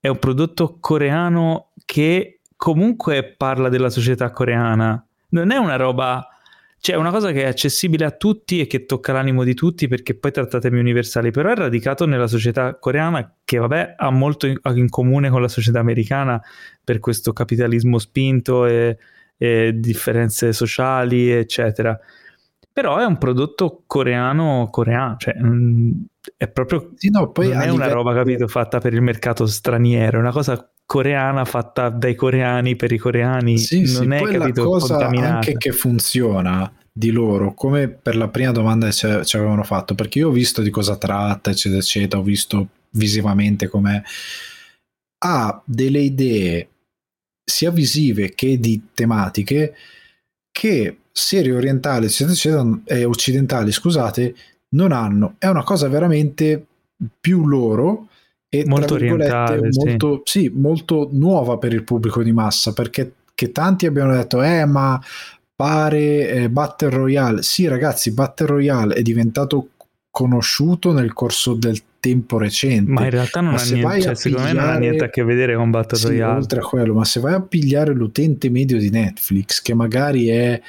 è 0.00 0.08
un 0.08 0.18
prodotto 0.18 0.78
coreano 0.80 1.70
che 1.84 2.40
comunque 2.56 3.22
parla 3.36 3.68
della 3.68 3.88
società 3.88 4.32
coreana. 4.32 5.06
Non 5.28 5.52
è 5.52 5.56
una 5.56 5.76
roba, 5.76 6.26
cioè 6.80 6.96
è 6.96 6.98
una 6.98 7.12
cosa 7.12 7.30
che 7.30 7.44
è 7.44 7.46
accessibile 7.46 8.04
a 8.04 8.10
tutti 8.10 8.58
e 8.58 8.66
che 8.66 8.84
tocca 8.84 9.12
l'animo 9.12 9.44
di 9.44 9.54
tutti 9.54 9.86
perché 9.86 10.16
poi 10.16 10.32
tratta 10.32 10.58
temi 10.58 10.80
universali, 10.80 11.30
però 11.30 11.50
è 11.50 11.54
radicato 11.54 12.04
nella 12.04 12.26
società 12.26 12.74
coreana 12.74 13.36
che 13.44 13.58
vabbè 13.58 13.94
ha 13.96 14.10
molto 14.10 14.48
in, 14.48 14.58
in 14.74 14.88
comune 14.88 15.30
con 15.30 15.40
la 15.40 15.48
società 15.48 15.78
americana 15.78 16.42
per 16.82 16.98
questo 16.98 17.32
capitalismo 17.32 18.00
spinto 18.00 18.66
e 18.66 18.98
e 19.38 19.72
differenze 19.74 20.52
sociali, 20.52 21.30
eccetera. 21.30 21.98
Però 22.70 22.98
è 22.98 23.04
un 23.04 23.18
prodotto 23.18 23.82
coreano, 23.86 24.68
coreano, 24.70 25.16
cioè 25.18 25.34
mm, 25.40 25.90
è 26.36 26.48
proprio 26.48 26.90
sì, 26.96 27.10
no, 27.10 27.30
poi 27.30 27.48
non 27.48 27.62
è 27.62 27.68
una 27.70 27.88
roba, 27.88 28.14
capito, 28.14 28.46
fatta 28.46 28.78
per 28.78 28.92
il 28.92 29.02
mercato 29.02 29.46
straniero, 29.46 30.18
è 30.18 30.20
una 30.20 30.32
cosa 30.32 30.70
coreana 30.84 31.44
fatta 31.44 31.88
dai 31.88 32.14
coreani 32.14 32.76
per 32.76 32.92
i 32.92 32.98
coreani, 32.98 33.58
sì, 33.58 33.80
non 33.80 33.86
sì, 33.86 34.02
è 34.04 34.18
poi 34.20 34.38
capito 34.38 34.62
la 34.62 34.68
cosa 34.68 35.06
anche 35.06 35.56
che 35.56 35.72
funziona 35.72 36.70
di 36.90 37.10
loro, 37.10 37.54
come 37.54 37.88
per 37.88 38.16
la 38.16 38.28
prima 38.28 38.52
domanda 38.52 38.86
che 38.86 38.92
ci, 38.92 39.06
ci 39.24 39.36
avevano 39.36 39.64
fatto, 39.64 39.94
perché 39.94 40.20
io 40.20 40.28
ho 40.28 40.32
visto 40.32 40.62
di 40.62 40.70
cosa 40.70 40.96
tratta, 40.96 41.50
eccetera, 41.50 41.80
eccetera, 41.80 42.20
ho 42.20 42.24
visto 42.24 42.68
visivamente 42.90 43.68
come 43.68 44.02
ha 45.18 45.62
delle 45.64 46.00
idee 46.00 46.68
sia 47.48 47.70
visive 47.70 48.34
che 48.34 48.58
di 48.58 48.80
tematiche 48.92 49.74
che 50.50 50.98
serie 51.10 51.52
orientali 51.52 52.06
eccetera, 52.06 52.80
eh, 52.84 53.04
occidentali 53.04 53.72
scusate 53.72 54.34
non 54.70 54.92
hanno 54.92 55.34
è 55.38 55.46
una 55.46 55.64
cosa 55.64 55.88
veramente 55.88 56.64
più 57.18 57.46
loro 57.46 58.08
e 58.48 58.64
molto 58.66 58.94
orientale 58.94 59.68
molto, 59.72 60.22
sì. 60.24 60.40
sì. 60.40 60.52
molto 60.54 61.08
nuova 61.12 61.58
per 61.58 61.72
il 61.72 61.84
pubblico 61.84 62.22
di 62.22 62.32
massa 62.32 62.72
perché 62.72 63.12
che 63.34 63.52
tanti 63.52 63.86
abbiano 63.86 64.14
detto 64.14 64.42
eh 64.42 64.64
ma 64.66 65.00
pare 65.54 66.28
eh, 66.28 66.50
Battle 66.50 66.90
Royale 66.90 67.42
sì 67.42 67.66
ragazzi 67.66 68.12
Battle 68.12 68.46
Royale 68.46 68.94
è 68.94 69.02
diventato 69.02 69.70
conosciuto 70.10 70.92
nel 70.92 71.12
corso 71.12 71.54
del 71.54 71.80
tempo 72.00 72.38
recente. 72.38 72.90
Ma 72.90 73.04
in 73.04 73.10
realtà 73.10 73.40
non 73.40 73.54
ha 73.54 73.62
niente, 73.62 74.00
cioè, 74.00 74.14
secondo 74.14 74.46
pigliare... 74.48 74.54
me 74.54 74.60
non 74.60 74.70
ha 74.70 74.78
niente 74.78 75.04
a 75.04 75.10
che 75.10 75.24
vedere 75.24 75.54
con 75.56 75.70
Battle 75.70 75.98
sì, 75.98 76.06
Royale. 76.06 76.38
Oltre 76.38 76.60
a 76.60 76.62
quello, 76.62 76.94
ma 76.94 77.04
se 77.04 77.20
vai 77.20 77.34
a 77.34 77.40
pigliare 77.40 77.92
l'utente 77.92 78.50
medio 78.50 78.78
di 78.78 78.90
Netflix, 78.90 79.60
che 79.60 79.74
magari 79.74 80.28
è 80.28 80.60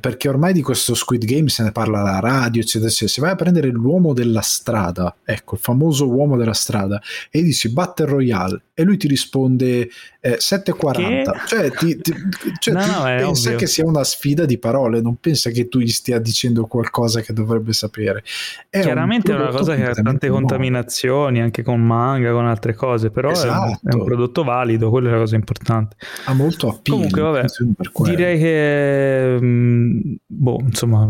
perché 0.00 0.28
ormai 0.28 0.52
di 0.52 0.62
questo 0.62 0.94
Squid 0.94 1.24
Game 1.24 1.48
se 1.48 1.62
ne 1.62 1.70
parla 1.70 2.00
alla 2.00 2.18
radio, 2.18 2.60
eccetera, 2.60 2.90
eccetera. 2.90 3.12
Se 3.12 3.20
vai 3.20 3.30
a 3.30 3.36
prendere 3.36 3.68
l'uomo 3.68 4.12
della 4.12 4.40
strada, 4.40 5.14
ecco, 5.22 5.54
il 5.54 5.60
famoso 5.60 6.10
uomo 6.10 6.36
della 6.36 6.54
strada, 6.54 7.00
e 7.30 7.42
dici 7.42 7.68
Battle 7.68 8.06
Royale, 8.06 8.62
e 8.74 8.82
lui 8.82 8.96
ti 8.96 9.06
risponde 9.06 9.88
eh, 10.20 10.38
7,40. 10.38 10.92
Che? 10.92 11.24
Cioè, 11.46 11.70
ti, 11.70 12.00
ti, 12.00 12.14
cioè 12.58 12.74
no, 12.74 12.84
no, 12.84 13.02
pensa 13.04 13.48
ovvio. 13.48 13.56
che 13.56 13.66
sia 13.66 13.86
una 13.86 14.02
sfida 14.02 14.44
di 14.44 14.58
parole, 14.58 15.00
non 15.00 15.16
pensa 15.20 15.50
che 15.50 15.68
tu 15.68 15.78
gli 15.78 15.88
stia 15.88 16.18
dicendo 16.18 16.66
qualcosa 16.66 17.20
che 17.20 17.32
dovrebbe 17.32 17.72
sapere. 17.72 18.24
È 18.68 18.80
Chiaramente 18.80 19.30
un 19.30 19.38
è 19.38 19.40
una 19.42 19.50
cosa 19.50 19.76
che 19.76 19.84
ha 19.84 19.94
tante 19.94 20.28
contaminazioni, 20.28 20.85
anche 21.40 21.62
con 21.62 21.80
manga, 21.80 22.32
con 22.32 22.46
altre 22.46 22.74
cose, 22.74 23.10
però 23.10 23.30
esatto. 23.30 23.48
è, 23.48 23.56
un, 23.56 23.64
è, 23.64 23.64
un, 23.64 23.88
esatto. 23.88 24.04
prodotto 24.04 24.44
valido, 24.44 24.90
quella 24.90 25.08
è 25.08 25.12
la 25.12 25.18
cosa 25.18 25.36
importante. 25.36 25.96
Ha 26.26 26.34
molto 26.34 26.68
appeal. 26.68 26.96
Comunque, 26.96 27.22
vabbè, 27.22 27.44
direi 28.04 28.38
che... 28.38 29.40
Mh, 29.40 30.16
boh, 30.26 30.58
insomma, 30.60 31.08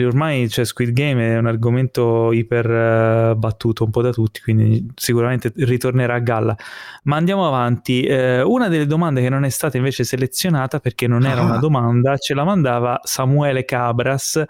ormai 0.00 0.48
cioè, 0.48 0.64
Squid 0.64 0.92
Game 0.92 1.34
è 1.34 1.38
un 1.38 1.46
argomento 1.46 2.32
iper 2.32 3.34
uh, 3.34 3.36
battuto 3.36 3.84
un 3.84 3.90
po' 3.90 4.02
da 4.02 4.10
tutti, 4.10 4.40
quindi 4.40 4.86
sicuramente 4.94 5.52
ritornerà 5.54 6.14
a 6.14 6.20
galla. 6.20 6.56
Ma 7.04 7.16
andiamo 7.16 7.46
avanti. 7.46 8.06
Uh, 8.08 8.48
una 8.50 8.68
delle 8.68 8.86
domande 8.86 9.20
che 9.20 9.28
non 9.28 9.44
è 9.44 9.50
stata 9.50 9.76
invece 9.76 10.04
selezionata 10.04 10.80
perché 10.80 11.06
non 11.06 11.24
era 11.26 11.40
ah. 11.40 11.44
una 11.44 11.58
domanda, 11.58 12.16
ce 12.16 12.34
la 12.34 12.44
mandava 12.44 13.00
Samuele 13.02 13.64
Cabras 13.64 14.44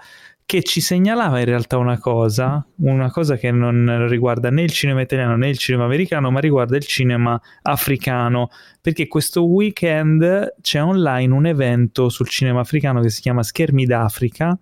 che 0.52 0.62
ci 0.62 0.82
segnalava 0.82 1.38
in 1.38 1.46
realtà 1.46 1.78
una 1.78 1.98
cosa, 1.98 2.62
una 2.80 3.10
cosa 3.10 3.38
che 3.38 3.50
non 3.50 4.06
riguarda 4.06 4.50
né 4.50 4.60
il 4.60 4.70
cinema 4.70 5.00
italiano 5.00 5.34
né 5.34 5.48
il 5.48 5.56
cinema 5.56 5.86
americano, 5.86 6.30
ma 6.30 6.40
riguarda 6.40 6.76
il 6.76 6.84
cinema 6.84 7.40
africano, 7.62 8.50
perché 8.78 9.08
questo 9.08 9.46
weekend 9.46 10.56
c'è 10.60 10.82
online 10.82 11.32
un 11.32 11.46
evento 11.46 12.10
sul 12.10 12.28
cinema 12.28 12.60
africano 12.60 13.00
che 13.00 13.08
si 13.08 13.22
chiama 13.22 13.42
Schermi 13.42 13.86
d'Africa 13.86 14.58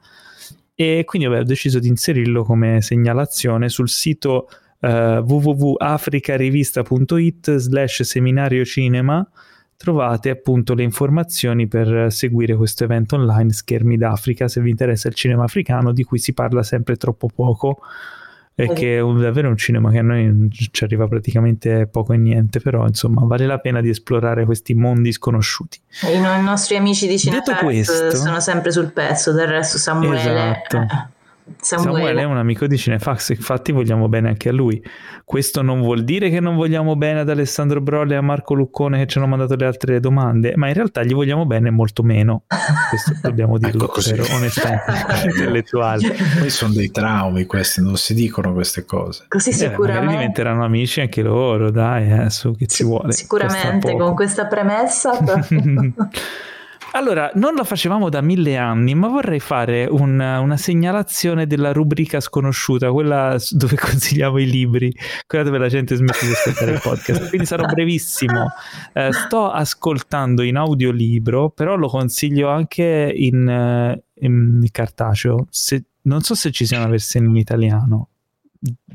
e 0.77 1.03
quindi 1.05 1.27
vabbè, 1.27 1.41
ho 1.41 1.45
deciso 1.45 1.81
di 1.81 1.89
inserirlo 1.89 2.45
come 2.45 2.81
segnalazione 2.83 3.69
sul 3.69 3.89
sito 3.89 4.49
uh, 4.83 5.25
www.africarivista.it 5.27 7.57
slash 7.57 8.03
seminario 8.03 8.65
cinema 8.65 9.29
trovate 9.81 10.29
appunto 10.29 10.75
le 10.75 10.83
informazioni 10.83 11.67
per 11.67 12.13
seguire 12.13 12.55
questo 12.55 12.85
evento 12.85 13.17
online 13.17 13.51
Schermi 13.51 13.97
d'Africa 13.97 14.47
se 14.47 14.61
vi 14.61 14.69
interessa 14.69 15.09
il 15.09 15.15
cinema 15.15 15.45
africano 15.45 15.93
di 15.93 16.05
cui 16.05 16.19
si 16.19 16.35
parla 16.35 16.63
sempre 16.63 16.97
troppo 16.97 17.31
poco. 17.35 17.79
E 18.55 18.71
che 18.75 18.97
è 18.97 19.01
un, 19.01 19.19
davvero 19.19 19.49
un 19.49 19.57
cinema 19.57 19.91
che 19.91 20.01
a 20.01 20.03
noi 20.03 20.51
ci 20.51 20.85
arriva 20.85 21.09
praticamente 21.09 21.87
poco 21.87 22.13
e 22.13 22.19
niente 22.19 22.61
però 22.61 22.87
insomma 22.87 23.25
vale 23.25 23.47
la 23.47 23.57
pena 23.57 23.81
di 23.81 23.89
esplorare 23.89 24.45
questi 24.45 24.75
mondi 24.75 25.13
sconosciuti. 25.13 25.81
I, 26.13 26.17
i 26.17 26.43
nostri 26.43 26.77
amici 26.77 27.07
di 27.07 27.19
Cinefest 27.19 28.09
sono 28.17 28.39
sempre 28.39 28.73
sul 28.73 28.93
pezzo 28.93 29.33
del 29.33 29.47
resto 29.47 29.79
Samuele 29.79 30.21
esatto. 30.21 30.77
eh 30.77 31.19
Samuele. 31.61 31.93
Samuele 31.93 32.21
è 32.21 32.25
un 32.25 32.37
amico 32.37 32.67
di 32.67 32.77
Cinefax, 32.77 33.31
infatti 33.31 33.73
vogliamo 33.73 34.09
bene 34.09 34.29
anche 34.29 34.49
a 34.49 34.53
lui. 34.53 34.83
Questo 35.25 35.63
non 35.63 35.81
vuol 35.81 36.05
dire 36.05 36.31
che 36.31 36.41
non 36.41 36.57
vogliamo 36.57 36.97
bene 36.97 37.21
ad 37.21 37.29
Alessandro 37.29 37.81
Brolle 37.81 38.15
e 38.15 38.17
a 38.17 38.21
Marco 38.21 38.55
Luccone 38.55 38.99
che 38.99 39.07
ci 39.07 39.19
hanno 39.19 39.27
mandato 39.27 39.55
le 39.57 39.67
altre 39.67 40.01
domande, 40.01 40.55
ma 40.57 40.69
in 40.69 40.75
realtà 40.75 41.03
gli 41.03 41.13
vogliamo 41.13 41.47
bene 41.47 41.71
molto 41.71 42.03
meno. 42.03 42.45
Questo 42.89 43.15
dobbiamo 43.23 43.59
dirlo 43.59 43.85
ecco 43.85 44.01
per 44.03 44.21
onestà 44.33 44.85
intellettuale. 45.25 46.17
Poi 46.39 46.51
sono 46.51 46.73
dei 46.73 46.91
traumi 46.91 47.47
questi, 47.47 47.83
non 47.83 47.97
si 47.97 48.15
dicono 48.15 48.53
queste 48.53 48.85
cose. 48.85 49.25
Così 49.29 49.53
sicuramente. 49.53 49.91
Eh, 49.91 49.95
magari 50.01 50.17
diventeranno 50.17 50.65
amici 50.65 51.01
anche 51.01 51.23
loro, 51.23 51.71
dai, 51.71 52.25
eh, 52.25 52.31
su 52.31 52.55
che 52.57 52.67
ci 52.67 52.85
vuole. 52.85 53.13
Sicuramente 53.13 53.97
con 53.97 54.15
questa 54.15 54.47
premessa. 54.47 55.13
Allora, 56.93 57.31
non 57.35 57.55
lo 57.55 57.63
facevamo 57.63 58.09
da 58.09 58.21
mille 58.21 58.57
anni, 58.57 58.95
ma 58.95 59.07
vorrei 59.07 59.39
fare 59.39 59.87
un, 59.89 60.19
una 60.19 60.57
segnalazione 60.57 61.47
della 61.47 61.73
rubrica 61.73 62.19
sconosciuta, 62.19 62.91
quella 62.91 63.37
dove 63.51 63.77
consigliamo 63.79 64.39
i 64.39 64.47
libri, 64.47 64.93
quella 65.27 65.45
dove 65.45 65.59
la 65.59 65.69
gente 65.69 65.95
smette 65.95 66.27
di 66.27 66.33
ascoltare 66.33 66.73
il 66.73 66.81
podcast. 66.83 67.29
Quindi 67.29 67.47
sarò 67.47 67.65
brevissimo. 67.67 68.47
Eh, 68.93 69.13
sto 69.13 69.51
ascoltando 69.51 70.43
in 70.43 70.57
audiolibro, 70.57 71.51
però 71.51 71.77
lo 71.77 71.87
consiglio 71.87 72.49
anche 72.49 73.13
in, 73.15 73.49
eh, 73.49 74.03
in 74.27 74.67
cartaceo. 74.73 75.47
Se, 75.49 75.85
non 76.03 76.23
so 76.23 76.35
se 76.35 76.51
ci 76.51 76.67
sia 76.67 76.79
una 76.79 76.89
versione 76.89 77.27
in 77.27 77.37
italiano, 77.37 78.09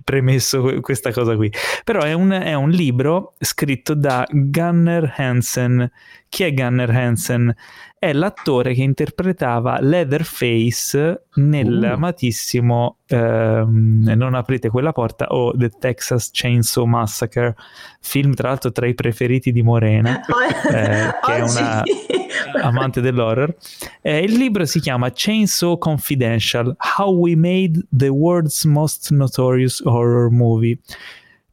premesso 0.04 0.80
questa 0.82 1.14
cosa 1.14 1.36
qui. 1.38 1.50
Però 1.86 2.02
è 2.02 2.12
un, 2.12 2.32
è 2.32 2.54
un 2.54 2.70
libro 2.70 3.36
scritto 3.40 3.94
da 3.94 4.28
Gunnar 4.30 5.14
Hansen 5.16 5.90
chi 6.36 6.44
è 6.44 6.54
Gunnar 6.54 6.90
Hansen? 6.90 7.56
È 7.98 8.14
l'attore 8.14 8.74
che 8.74 8.82
interpretava 8.84 9.80
Leatherface 9.80 11.28
nell'amatissimo 11.36 12.98
uh. 13.08 13.16
ehm, 13.16 14.14
Non 14.16 14.36
aprite 14.36 14.70
quella 14.70 14.92
porta 14.92 15.28
o 15.28 15.56
The 15.56 15.70
Texas 15.70 16.30
Chainsaw 16.32 16.86
Massacre, 16.86 17.56
film 18.02 18.34
tra 18.34 18.50
l'altro 18.50 18.72
tra 18.72 18.86
i 18.86 18.94
preferiti 18.94 19.52
di 19.52 19.64
Morena, 19.64 20.20
eh, 20.72 21.12
che 21.26 21.36
è 21.36 21.42
una 21.42 21.84
amante 22.62 23.02
dell'horror. 23.02 23.56
Eh, 24.02 24.20
il 24.20 24.34
libro 24.34 24.66
si 24.66 24.80
chiama 24.80 25.10
Chainsaw 25.12 25.78
Confidential: 25.78 26.76
How 26.98 27.12
We 27.16 27.36
Made 27.36 27.88
the 27.90 28.10
World's 28.10 28.66
Most 28.66 29.12
Notorious 29.12 29.82
Horror 29.84 30.30
Movie 30.30 30.78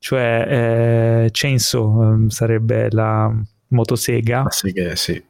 cioè 0.03 0.47
eh, 0.49 1.29
Chainsaw 1.31 2.03
ehm, 2.03 2.29
sarebbe 2.29 2.91
la 2.91 3.33
motosega. 3.69 4.43
La 4.43 4.51
sega, 4.51 4.97
sì. 4.97 5.23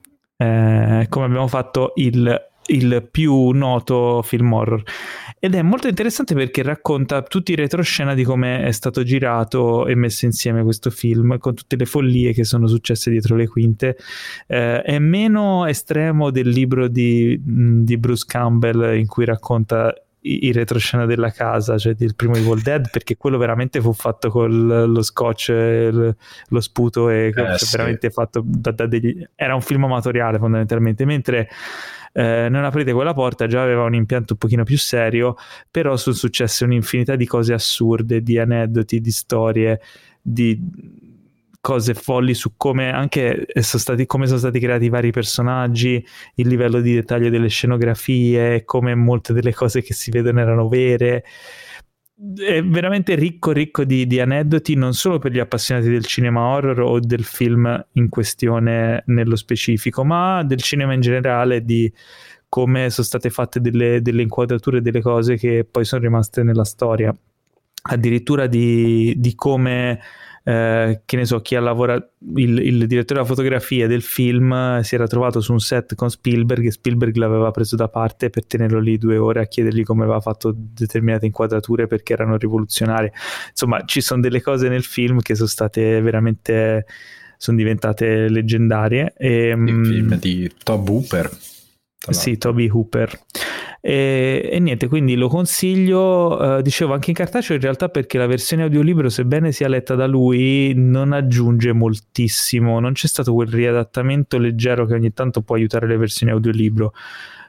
Eh, 0.43 1.07
come 1.09 1.27
abbiamo 1.27 1.47
fatto 1.47 1.93
il, 1.97 2.49
il 2.67 3.09
più 3.11 3.51
noto 3.51 4.23
film 4.23 4.53
horror. 4.53 4.83
Ed 5.39 5.55
è 5.55 5.63
molto 5.63 5.89
interessante 5.89 6.35
perché 6.35 6.63
racconta 6.63 7.23
tutti 7.23 7.53
i 7.53 7.57
retroscena 7.57 8.15
di 8.15 8.25
come 8.25 8.65
è 8.65 8.71
stato 8.73 9.03
girato 9.03 9.87
e 9.87 9.95
messo 9.95 10.25
insieme 10.25 10.63
questo 10.63 10.91
film, 10.91 11.39
con 11.39 11.55
tutte 11.55 11.77
le 11.77 11.85
follie 11.85 12.33
che 12.33 12.45
sono 12.45 12.67
successe 12.67 13.11
dietro 13.11 13.37
le 13.37 13.47
quinte. 13.47 13.97
Eh, 14.47 14.83
è 14.83 14.99
meno 14.99 15.67
estremo 15.67 16.31
del 16.31 16.49
libro 16.49 16.89
di, 16.89 17.41
di 17.41 17.97
Bruce 17.99 18.25
Campbell 18.27 18.97
in 18.97 19.07
cui 19.07 19.25
racconta 19.25 19.95
i, 20.23 20.53
retroscena 20.53 21.07
della 21.07 21.31
casa, 21.31 21.79
cioè 21.79 21.95
il 21.99 22.15
primo 22.15 22.37
Evil 22.37 22.63
Dead, 22.63 22.91
perché 22.91 23.17
quello 23.17 23.39
veramente 23.39 23.81
fu 23.81 23.93
fatto 23.93 24.31
con 24.31 24.67
lo 24.67 25.03
scotch, 25.03 25.49
il, 25.49 26.17
lo 26.49 26.61
sputo 26.61 27.09
e 27.09 27.27
eh, 27.27 27.33
cioè, 27.33 27.59
sì. 27.59 27.77
veramente 27.77 28.11
fatto 28.11 28.43
da, 28.45 28.71
da 28.71 28.87
degli... 28.87 29.27
era 29.35 29.55
un 29.55 29.61
film 29.61 29.85
amatoriale 29.85 30.39
fondamentalmente, 30.39 31.05
mentre 31.05 31.49
eh, 32.13 32.49
non 32.51 32.65
aprite 32.65 32.93
quella 32.93 33.15
porta 33.15 33.47
già 33.47 33.63
aveva 33.63 33.85
un 33.85 33.95
impianto 33.95 34.35
un 34.35 34.39
pochino 34.39 34.65
più 34.65 34.79
serio, 34.79 35.37
però 35.71 35.97
sono 35.97 36.15
successe 36.15 36.65
un'infinità 36.65 37.17
di 37.17 37.27
cose 37.27 37.53
assurde, 37.53 38.23
di 38.23 38.39
aneddoti, 38.39 39.01
di 39.01 39.11
storie, 39.11 39.81
di 40.21 40.59
cose 41.63 41.95
folli 41.95 42.35
su 42.35 42.55
come 42.57 42.93
anche 42.93 43.47
sono 43.61 43.81
stati, 43.81 44.05
come 44.05 44.27
sono 44.27 44.41
stati 44.41 44.59
creati 44.59 44.87
i 44.87 44.89
vari 44.89 45.13
personaggi, 45.13 46.05
il 46.35 46.49
livello 46.49 46.81
di 46.81 46.93
dettaglio 46.93 47.31
delle 47.31 47.49
scenografie, 47.49 48.65
come 48.65 48.95
molte 48.97 49.33
delle 49.33 49.55
cose 49.55 49.81
che 49.81 49.95
si 49.95 50.11
vedono 50.11 50.41
erano 50.41 50.69
vere. 50.69 51.25
È 52.37 52.63
veramente 52.63 53.15
ricco, 53.15 53.53
ricco 53.53 53.85
di, 53.85 54.07
di 54.09 54.21
aneddoti, 54.21 54.75
non 54.75 54.93
solo 54.93 55.19
per 55.19 55.31
gli 55.31 55.39
appassionati 55.39 55.89
del 55.89 56.05
cinema 56.05 56.41
horror 56.49 56.81
o 56.81 56.99
del 56.99 57.25
film 57.25 57.87
in 57.93 58.09
questione 58.09 59.05
nello 59.07 59.37
specifico, 59.37 60.05
ma 60.05 60.43
del 60.43 60.61
cinema 60.61 60.95
in 60.95 61.01
generale, 61.01 61.65
di 61.65 61.91
come 62.49 62.91
sono 62.91 63.07
state 63.07 63.31
fatte 63.31 63.61
delle, 63.61 64.03
delle 64.03 64.23
inquadrature, 64.23 64.83
delle 64.83 65.01
cose 65.01 65.37
che 65.37 65.65
poi 65.69 65.85
sono 65.85 66.03
rimaste 66.03 66.43
nella 66.43 66.65
storia. 66.65 67.17
Addirittura 67.83 68.47
di, 68.47 69.15
di 69.17 69.35
come 69.35 70.01
eh, 70.45 71.03
che 71.05 71.17
ne 71.17 71.25
so, 71.25 71.41
chi 71.41 71.55
ha 71.55 71.61
lavorato, 71.61 72.15
il, 72.35 72.59
il, 72.59 72.87
direttore 72.87 73.21
della 73.21 73.25
fotografia 73.25 73.87
del 73.87 74.03
film 74.03 74.81
si 74.81 74.95
era 74.97 75.07
trovato 75.07 75.41
su 75.41 75.53
un 75.53 75.61
set 75.61 75.95
con 75.95 76.11
Spielberg 76.11 76.67
e 76.67 76.73
Spielberg 76.73 77.15
l'aveva 77.15 77.53
preso 77.53 77.77
da 77.77 77.89
parte 77.89 78.29
per 78.29 78.47
tenerlo 78.47 78.81
lì 78.81 78.99
due 78.99 79.17
ore 79.19 79.41
a 79.41 79.47
chiedergli 79.47 79.85
come 79.85 80.03
aveva 80.03 80.21
fatto 80.21 80.53
determinate 80.57 81.27
inquadrature 81.27 81.87
perché 81.87 82.13
erano 82.13 82.37
rivoluzionarie. 82.37 83.13
Insomma, 83.51 83.85
ci 83.85 84.01
sono 84.01 84.21
delle 84.21 84.43
cose 84.43 84.69
nel 84.69 84.83
film 84.83 85.21
che 85.21 85.37
sono 85.37 85.49
state 85.49 86.01
veramente 86.01 86.87
sono 87.37 87.57
diventate 87.57 88.29
leggendarie. 88.29 89.15
E, 89.17 89.49
il 89.49 89.57
mm, 89.57 89.85
film 89.85 90.19
di 90.19 90.51
Tob 90.63 90.89
Hooper. 90.89 91.31
Sì, 92.11 92.37
Toby 92.37 92.69
Hooper. 92.69 93.19
E, 93.85 94.49
e, 94.53 94.61
niente, 94.61 94.87
quindi 94.87 95.17
lo 95.17 95.27
consiglio, 95.27 96.59
eh, 96.59 96.63
dicevo 96.63 96.93
anche 96.93 97.11
in 97.11 97.17
cartaceo 97.17 97.57
in 97.57 97.63
realtà 97.63 97.89
perché 97.89 98.17
la 98.17 98.29
versione 98.29 98.63
audiolibro, 98.63 99.09
sebbene 99.09 99.51
sia 99.51 99.67
letta 99.67 99.97
da 99.97 100.07
lui, 100.07 100.73
non 100.77 101.13
aggiunge 101.13 101.73
moltissimo, 101.73 102.79
non 102.79 102.93
c'è 102.93 103.09
stato 103.09 103.35
quel 103.35 103.49
riadattamento 103.49 104.39
leggero 104.39 104.87
che 104.87 104.95
ogni 104.95 105.13
tanto 105.13 105.43
può 105.43 105.57
aiutare 105.57 105.89
le 105.89 105.97
versioni 105.97 106.31
audiolibro 106.31 106.93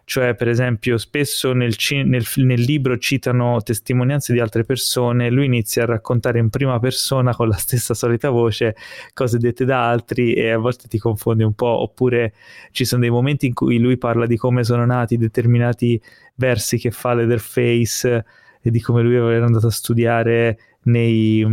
cioè 0.06 0.36
per 0.36 0.50
esempio 0.50 0.98
spesso 0.98 1.54
nel, 1.54 1.76
nel, 2.06 2.26
nel, 2.36 2.60
libro 2.60 2.98
citano 2.98 3.62
testimonianze 3.62 4.34
di 4.34 4.40
altre 4.40 4.64
persone, 4.64 5.30
lui 5.30 5.46
inizia 5.46 5.84
a 5.84 5.88
raccontare 5.88 6.40
in 6.40 6.50
prima 6.50 6.80
persona 6.80 7.34
con 7.34 7.48
la 7.48 7.56
stessa 7.56 7.94
solita 7.94 8.30
voce 8.30 8.76
cose 9.14 9.38
dette 9.38 9.66
da 9.66 9.90
altri 9.90 10.34
e 10.34 10.52
a 10.52 10.58
volte 10.58 10.88
ti 10.88 10.98
confondi 10.98 11.44
un 11.44 11.54
po', 11.54 11.82
oppure 11.82 12.34
ci 12.72 12.86
sono 12.86 13.02
dei 13.02 13.10
momenti 13.10 13.46
in 13.46 13.54
cui 13.54 13.80
lui 13.80 13.98
parla 13.98 14.26
di 14.26 14.38
come 14.38 14.64
sono 14.64 14.86
nati 14.86 15.18
determinati 15.18 16.02
versi 16.36 16.78
che 16.78 16.92
fa 16.92 17.14
Leatherface 17.14 18.26
e 18.62 18.72
di 18.72 18.82
come 18.82 19.02
lui 19.02 19.16
era 19.16 19.46
andato 19.46 19.68
a 19.68 19.72
studiare 19.72 20.58
nei, 20.84 21.46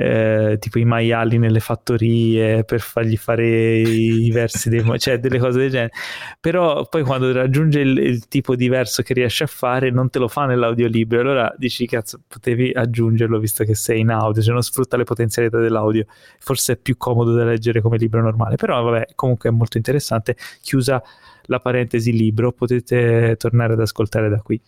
eh, 0.00 0.56
tipo 0.58 0.78
i 0.78 0.86
maiali 0.86 1.36
nelle 1.36 1.60
fattorie 1.60 2.64
per 2.64 2.80
fargli 2.80 3.18
fare 3.18 3.46
i 3.46 4.30
versi 4.30 4.70
dei 4.70 4.82
cioè 4.98 5.18
delle 5.18 5.38
cose 5.38 5.58
del 5.58 5.70
genere. 5.70 5.92
Però 6.40 6.88
poi 6.88 7.02
quando 7.02 7.30
raggiunge 7.32 7.80
il, 7.80 7.98
il, 7.98 8.26
tipo 8.28 8.56
di 8.56 8.68
verso 8.68 9.02
che 9.02 9.12
riesce 9.12 9.44
a 9.44 9.46
fare 9.46 9.90
non 9.90 10.08
te 10.08 10.18
lo 10.18 10.28
fa 10.28 10.46
nell'audiolibro. 10.46 11.20
Allora 11.20 11.54
dici 11.58 11.86
cazzo 11.86 12.22
potevi 12.26 12.70
aggiungerlo 12.70 13.38
visto 13.38 13.62
che 13.64 13.74
sei 13.74 14.00
in 14.00 14.10
audio 14.10 14.40
cioè 14.40 14.54
non 14.54 14.62
sfrutta 14.62 14.96
le 14.96 15.04
potenzialità 15.04 15.58
dell'audio. 15.58 16.06
Forse 16.38 16.72
è 16.72 16.76
più 16.78 16.96
comodo 16.96 17.34
da 17.34 17.44
leggere 17.44 17.82
come 17.82 17.98
libro 17.98 18.22
normale. 18.22 18.56
Però 18.56 18.82
vabbè 18.82 19.08
comunque 19.14 19.50
è 19.50 19.52
molto 19.52 19.76
interessante. 19.76 20.34
Chiusa 20.62 21.02
la 21.42 21.58
parentesi 21.58 22.12
libro 22.12 22.52
potete 22.52 23.36
tornare 23.36 23.74
ad 23.74 23.80
ascoltare 23.80 24.30
da 24.30 24.40
qui. 24.40 24.58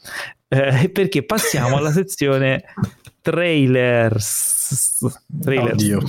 Eh, 0.48 0.90
perché 0.92 1.22
passiamo 1.24 1.78
alla 1.78 1.90
sezione 1.90 2.64
trailers. 3.22 5.00
trailers. 5.40 5.72
Oddio. 5.72 6.00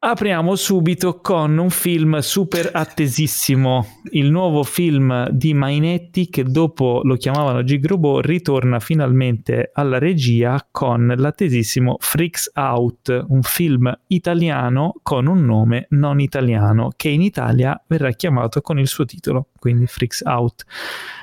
Apriamo 0.00 0.54
subito 0.54 1.18
con 1.18 1.58
un 1.58 1.70
film 1.70 2.20
super 2.20 2.70
attesissimo, 2.72 3.84
il 4.12 4.30
nuovo 4.30 4.62
film 4.62 5.28
di 5.30 5.54
Mainetti 5.54 6.28
che 6.28 6.44
dopo 6.44 7.00
lo 7.02 7.16
chiamavano 7.16 7.64
Gigrobo 7.64 8.20
ritorna 8.20 8.78
finalmente 8.78 9.72
alla 9.74 9.98
regia 9.98 10.64
con 10.70 11.12
l'attesissimo 11.16 11.96
Freaks 11.98 12.52
Out, 12.54 13.24
un 13.26 13.42
film 13.42 13.92
italiano 14.06 14.94
con 15.02 15.26
un 15.26 15.44
nome 15.44 15.86
non 15.90 16.20
italiano 16.20 16.92
che 16.96 17.08
in 17.08 17.20
Italia 17.20 17.82
verrà 17.88 18.12
chiamato 18.12 18.60
con 18.60 18.78
il 18.78 18.86
suo 18.86 19.04
titolo, 19.04 19.48
quindi 19.58 19.88
Freaks 19.88 20.22
Out. 20.24 20.64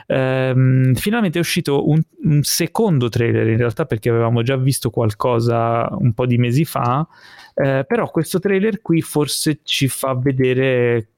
Ehm, 0.07 0.93
finalmente 0.93 1.37
è 1.37 1.41
uscito 1.41 1.89
un, 1.89 2.01
un 2.23 2.43
secondo 2.43 3.09
trailer 3.09 3.47
in 3.47 3.57
realtà 3.57 3.85
perché 3.85 4.09
avevamo 4.09 4.43
già 4.43 4.55
visto 4.55 4.89
qualcosa 4.89 5.87
un 5.91 6.13
po' 6.13 6.25
di 6.25 6.37
mesi 6.37 6.65
fa. 6.65 7.07
Eh, 7.53 7.85
però 7.87 8.09
questo 8.11 8.39
trailer 8.39 8.81
qui 8.81 9.01
forse 9.01 9.59
ci 9.63 9.87
fa 9.87 10.13
vedere 10.13 11.09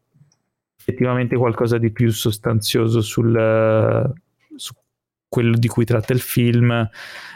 effettivamente 0.80 1.36
qualcosa 1.36 1.78
di 1.78 1.92
più 1.92 2.12
sostanzioso 2.12 3.02
sul, 3.02 4.14
su 4.56 4.74
quello 5.28 5.58
di 5.58 5.68
cui 5.68 5.84
tratta 5.84 6.14
il 6.14 6.22
film, 6.22 6.90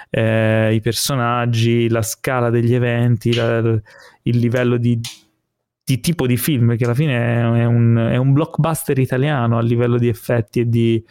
eh, 0.10 0.74
i 0.74 0.80
personaggi, 0.80 1.90
la 1.90 2.02
scala 2.02 2.50
degli 2.50 2.74
eventi, 2.74 3.34
la, 3.34 3.60
il 3.60 4.38
livello 4.38 4.78
di, 4.78 5.00
di, 5.84 6.00
tipo 6.00 6.28
di 6.28 6.38
film, 6.38 6.78
che 6.78 6.86
alla 6.86 6.94
fine 6.94 7.60
è 7.60 7.66
un, 7.66 8.10
è 8.12 8.16
un, 8.16 8.32
blockbuster 8.32 8.98
italiano 8.98 9.58
a 9.58 9.62
livello 9.62 9.98
di 9.98 10.08
effetti 10.08 10.62
e 10.62 10.70
di 10.70 11.04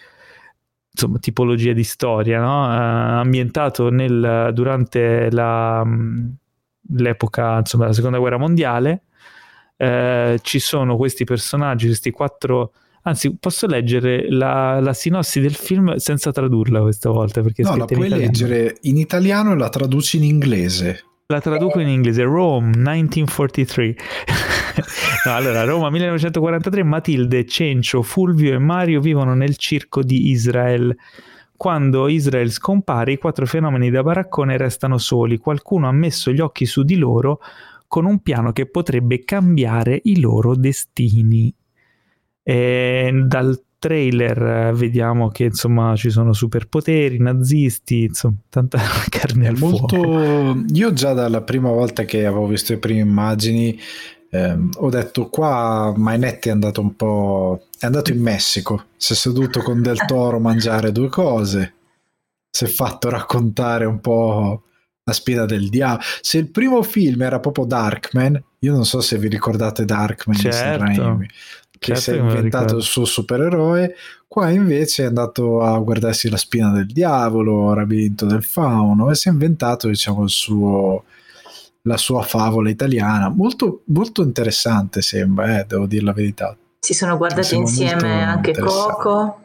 insomma, 1.01 1.19
tipologia 1.19 1.73
di 1.73 1.85
storia, 1.85 2.41
no? 2.41 2.65
uh, 2.65 3.21
ambientato 3.21 3.91
nel, 3.91 4.51
durante 4.53 5.31
la 5.31 5.85
l'epoca, 6.97 7.59
insomma, 7.59 7.85
della 7.85 7.95
seconda 7.95 8.19
guerra 8.19 8.39
mondiale. 8.39 9.03
Eh, 9.77 10.39
ci 10.43 10.59
sono 10.59 10.97
questi 10.97 11.25
personaggi, 11.25 11.87
questi 11.87 12.11
quattro. 12.11 12.73
Anzi, 13.03 13.35
posso 13.37 13.67
leggere 13.67 14.31
la, 14.31 14.79
la, 14.81 14.93
sinossi 14.93 15.41
del 15.41 15.55
film 15.55 15.97
senza 15.97 16.33
tradurla 16.33 16.83
questa 16.83 17.11
volta? 17.11 17.41
Perché 17.41 17.63
no, 17.63 17.77
la 17.77 17.87
puoi 17.87 18.09
in 18.09 18.17
leggere 18.17 18.77
in 18.83 18.99
italiano 18.99 19.53
e 19.53 19.57
la 19.57 19.71
traduci 19.71 20.19
in 20.19 20.25
inglese. 20.25 21.05
La 21.31 21.41
traduco 21.41 21.79
in 21.79 21.87
inglese, 21.87 22.25
Rome 22.25 22.71
1943. 22.75 23.95
no, 25.27 25.33
allora, 25.33 25.63
Roma 25.63 25.89
1943, 25.89 26.83
Matilde, 26.83 27.47
Cencio, 27.47 28.03
Fulvio 28.03 28.53
e 28.53 28.59
Mario 28.59 29.01
vivono 29.01 29.33
nel 29.35 29.55
circo 29.55 30.03
di 30.03 30.31
Israele. 30.31 30.97
Quando 31.57 32.09
Israel 32.09 32.51
scompare, 32.51 33.13
i 33.13 33.19
quattro 33.19 33.47
fenomeni 33.47 33.91
da 33.91 34.03
baraccone 34.03 34.57
restano 34.57 34.99
soli. 34.99 35.39
Qualcuno 35.39 35.87
ha 35.87 35.93
messo 35.93 36.33
gli 36.33 36.41
occhi 36.41 36.67
su 36.67 36.83
di 36.83 36.97
loro 36.97 37.39
con 37.87 38.07
un 38.07 38.19
piano 38.23 38.51
che 38.51 38.67
potrebbe 38.67 39.23
cambiare 39.23 40.01
i 40.03 40.19
loro 40.19 40.57
destini. 40.57 41.55
E 42.43 43.23
dal 43.25 43.57
trailer 43.81 44.73
vediamo 44.75 45.31
che 45.31 45.45
insomma 45.45 45.97
ci 45.97 46.11
sono 46.11 46.33
superpoteri, 46.33 47.19
nazisti, 47.19 48.05
insomma, 48.05 48.37
tanta 48.49 48.79
carne 49.11 49.49
al 49.49 49.59
Molto... 49.59 49.89
fuoco. 49.89 50.65
Io 50.73 50.93
già 50.93 51.13
dalla 51.15 51.41
prima 51.41 51.71
volta 51.71 52.05
che 52.05 52.25
avevo 52.25 52.47
visto 52.47 52.73
le 52.73 52.79
prime 52.79 53.01
immagini 53.01 53.77
eh, 54.31 54.57
ho 54.77 54.89
detto 54.91 55.29
qua 55.29 55.93
Mainetti 55.97 56.49
è 56.49 56.53
andato 56.53 56.81
un 56.81 56.95
po' 56.95 57.67
è 57.79 57.87
andato 57.87 58.13
in 58.13 58.23
Messico 58.23 58.85
si 58.97 59.13
è 59.13 59.17
seduto 59.17 59.61
con 59.61 59.83
Del 59.83 60.05
Toro 60.07 60.37
a 60.37 60.41
mangiare 60.41 60.93
due 60.93 61.09
cose 61.09 61.75
si 62.49 62.65
è 62.65 62.69
fatto 62.69 63.11
raccontare 63.11 63.87
un 63.87 64.01
po' 64.01 64.63
la 65.03 65.13
spina 65.13 65.47
del 65.47 65.69
diavolo 65.69 66.03
se 66.21 66.39
il 66.39 66.49
primo 66.49 66.81
film 66.83 67.23
era 67.23 67.41
proprio 67.41 67.65
Darkman 67.65 68.41
io 68.61 68.73
non 68.73 68.85
so 68.85 69.01
se 69.01 69.19
vi 69.19 69.27
ricordate 69.27 69.85
Darkman 69.85 70.37
certo. 70.37 70.85
di 70.85 70.95
Sam 70.95 71.27
che 71.81 71.97
certo 71.97 72.01
si 72.01 72.11
è 72.11 72.21
inventato 72.21 72.77
il 72.77 72.83
suo 72.83 73.07
supereroe 73.07 73.97
qua 74.29 74.51
invece 74.51 75.05
è 75.05 75.07
andato 75.07 75.63
a 75.63 75.79
guardarsi 75.79 76.29
la 76.29 76.37
spina 76.37 76.71
del 76.71 76.87
diavolo 76.87 77.75
labirinto 77.75 78.27
del 78.27 78.45
fauno 78.45 79.11
e 79.11 79.15
si 79.15 79.29
è 79.29 79.33
inventato 79.33 79.89
diciamo 79.89 80.23
il 80.23 80.31
suo 80.31 81.05
la 81.83 81.97
sua 81.97 82.23
favola 82.23 82.69
italiana. 82.69 83.29
Molto, 83.29 83.83
molto 83.87 84.23
interessante 84.23 85.01
sembra, 85.01 85.61
eh, 85.61 85.65
devo 85.67 85.87
dire 85.87 86.05
la 86.05 86.13
verità. 86.13 86.57
Si 86.79 86.95
sono 86.95 87.17
guardati 87.17 87.55
insieme 87.55 88.23
anche 88.23 88.53
Coco. 88.53 89.41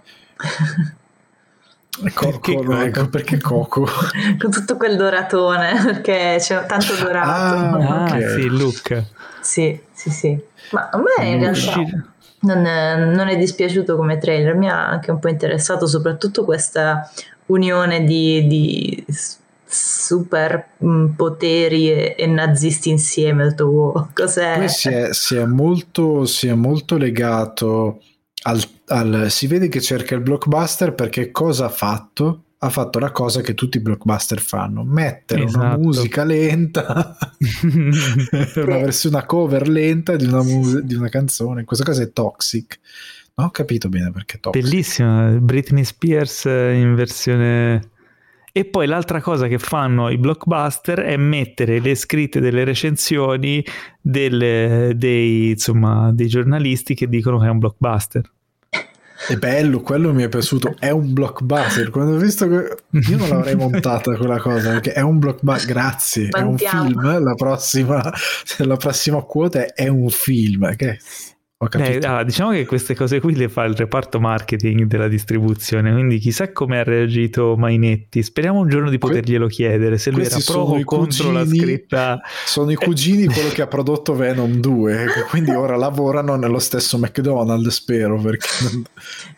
Coco, 2.14 2.30
perché, 2.30 2.86
ecco, 2.86 3.08
perché 3.08 3.40
Coco? 3.40 3.88
Con 4.38 4.52
tutto 4.52 4.76
quel 4.76 4.98
doratone, 4.98 5.82
perché 5.82 6.38
c'è 6.40 6.66
tanto 6.66 6.94
dorato. 6.96 7.30
Ah, 7.30 8.04
okay. 8.04 8.24
ah 8.24 8.30
sì, 8.30 8.48
look. 8.50 9.04
Sì, 9.42 9.80
sì, 9.94 10.10
sì. 10.10 10.38
Ma 10.72 10.90
a 10.90 10.98
me 10.98 11.26
in 11.26 11.40
realtà 11.40 12.14
non 12.42 12.66
è, 12.66 12.96
non 12.98 13.28
è 13.28 13.38
dispiaciuto 13.38 13.96
come 13.96 14.18
trailer, 14.18 14.56
mi 14.56 14.70
ha 14.70 14.88
anche 14.88 15.12
un 15.12 15.20
po' 15.20 15.30
interessato 15.30 15.88
soprattutto 15.88 16.46
questa 16.46 17.10
unione 17.48 18.04
di, 18.04 18.48
di 18.48 19.06
super 19.66 20.70
mm, 20.84 21.08
poteri 21.16 21.92
e, 21.92 22.16
e, 22.18 22.28
nazisti 22.28 22.90
insieme. 22.90 23.50
Detto, 23.50 23.66
wow, 23.66 24.10
cos'è? 24.14 24.68
Si 24.68 24.90
è, 24.90 25.10
si, 25.12 25.36
è 25.36 25.46
molto, 25.46 26.26
si 26.26 26.48
è 26.48 26.54
molto 26.54 26.98
legato 26.98 28.02
al, 28.44 28.62
al, 28.88 29.28
Si 29.30 29.48
vede 29.48 29.68
che 29.68 29.82
cerca 29.82 30.16
il 30.16 30.22
blockbuster 30.22 30.94
perché 30.94 31.32
cosa 31.32 31.66
ha 31.66 31.70
fatto? 31.70 32.45
Ha 32.58 32.70
fatto 32.70 33.00
la 33.00 33.12
cosa 33.12 33.42
che 33.42 33.54
tutti 33.54 33.78
i 33.78 33.82
blockbuster 33.82 34.40
fanno: 34.40 34.84
mettere 34.84 35.44
esatto. 35.44 35.66
una 35.66 35.78
musica 35.78 36.24
lenta, 36.24 37.18
una 38.56 38.78
versione, 38.78 39.18
una 39.18 39.26
cover 39.26 39.68
lenta 39.68 40.16
di 40.16 40.26
una, 40.26 40.42
di 40.82 40.96
una 40.96 41.10
canzone. 41.10 41.62
In 41.62 41.66
questo 41.66 41.86
caso 41.86 42.02
è 42.02 42.12
Toxic. 42.12 42.80
Non 43.36 43.48
ho 43.48 43.52
capito 43.52 43.90
bene 43.90 44.12
perché 44.12 44.40
Toxic. 44.40 44.64
Bellissima, 44.64 45.30
Britney 45.32 45.84
Spears 45.84 46.46
in 46.46 46.96
versione 46.96 47.94
e 48.58 48.64
poi 48.64 48.88
l'altra 48.88 49.20
cosa 49.20 49.48
che 49.48 49.60
fanno 49.60 50.08
i 50.08 50.18
blockbuster 50.18 51.02
è 51.02 51.18
mettere 51.18 51.82
le 51.82 51.94
scritte 51.94 52.40
delle 52.40 52.64
recensioni 52.64 53.62
delle, 54.00 54.94
dei, 54.96 55.50
insomma, 55.50 56.14
dei 56.14 56.28
giornalisti 56.28 56.96
che 56.96 57.10
dicono 57.10 57.38
che 57.38 57.48
è 57.48 57.50
un 57.50 57.60
blockbuster. 57.60 58.32
È 59.28 59.36
bello, 59.38 59.82
quello 59.82 60.14
mi 60.14 60.24
è 60.24 60.30
piaciuto. 60.30 60.76
È 60.80 60.90
un 60.90 61.14
blockbuster. 61.14 61.90
Quando 61.90 62.16
ho 62.16 62.18
visto 62.18 62.48
che 62.48 62.78
io 63.10 63.18
non 63.18 63.30
l'avrei 63.30 63.56
montata 63.56 64.16
quella 64.16 64.40
cosa 64.40 64.72
perché 64.72 64.94
è 64.94 65.02
un 65.02 65.20
blockbuster. 65.20 65.68
Grazie, 65.68 66.30
Mantiamo. 66.32 66.84
è 66.84 66.86
un 66.86 66.92
film. 66.92 67.24
La 67.24 67.34
prossima, 67.34 68.14
la 68.58 68.78
prossima 68.78 69.22
quota 69.22 69.74
è 69.74 69.88
un 69.88 70.10
film. 70.10 70.76
Che 70.76 71.00
eh, 71.58 72.00
ah, 72.04 72.24
diciamo 72.24 72.52
che 72.52 72.66
queste 72.66 72.96
cose 72.96 73.22
qui 73.22 73.34
le 73.34 73.48
fa 73.48 73.64
il 73.64 73.76
reparto 73.76 74.20
marketing 74.20 74.84
della 74.84 75.08
distribuzione, 75.08 75.94
quindi 75.94 76.18
chissà 76.20 76.52
come 76.52 76.80
ha 76.80 76.84
reagito 76.84 77.56
Mainetti. 77.56 78.22
Speriamo 78.24 78.60
un 78.60 78.68
giorno 78.68 78.90
di 78.90 78.98
poterglielo 78.98 79.48
chiedere 79.48 79.98
se 79.98 80.12
lui 80.12 80.26
era 80.26 80.38
pro 80.46 80.62
o 80.62 80.84
contro 80.84 81.32
la 81.32 81.46
scritta. 81.46 82.20
Sono 82.46 82.72
i 82.72 82.76
cugini 82.76 83.26
quello 83.28 83.50
che 83.50 83.62
ha 83.62 83.68
prodotto 83.68 84.16
Venom 84.16 84.52
2, 84.52 85.06
quindi 85.30 85.52
ora 85.52 85.78
lavorano 85.78 86.36
nello 86.36 86.60
stesso 86.60 86.98
McDonald's, 86.98 87.74
spero. 87.74 88.20
Perché, 88.20 88.48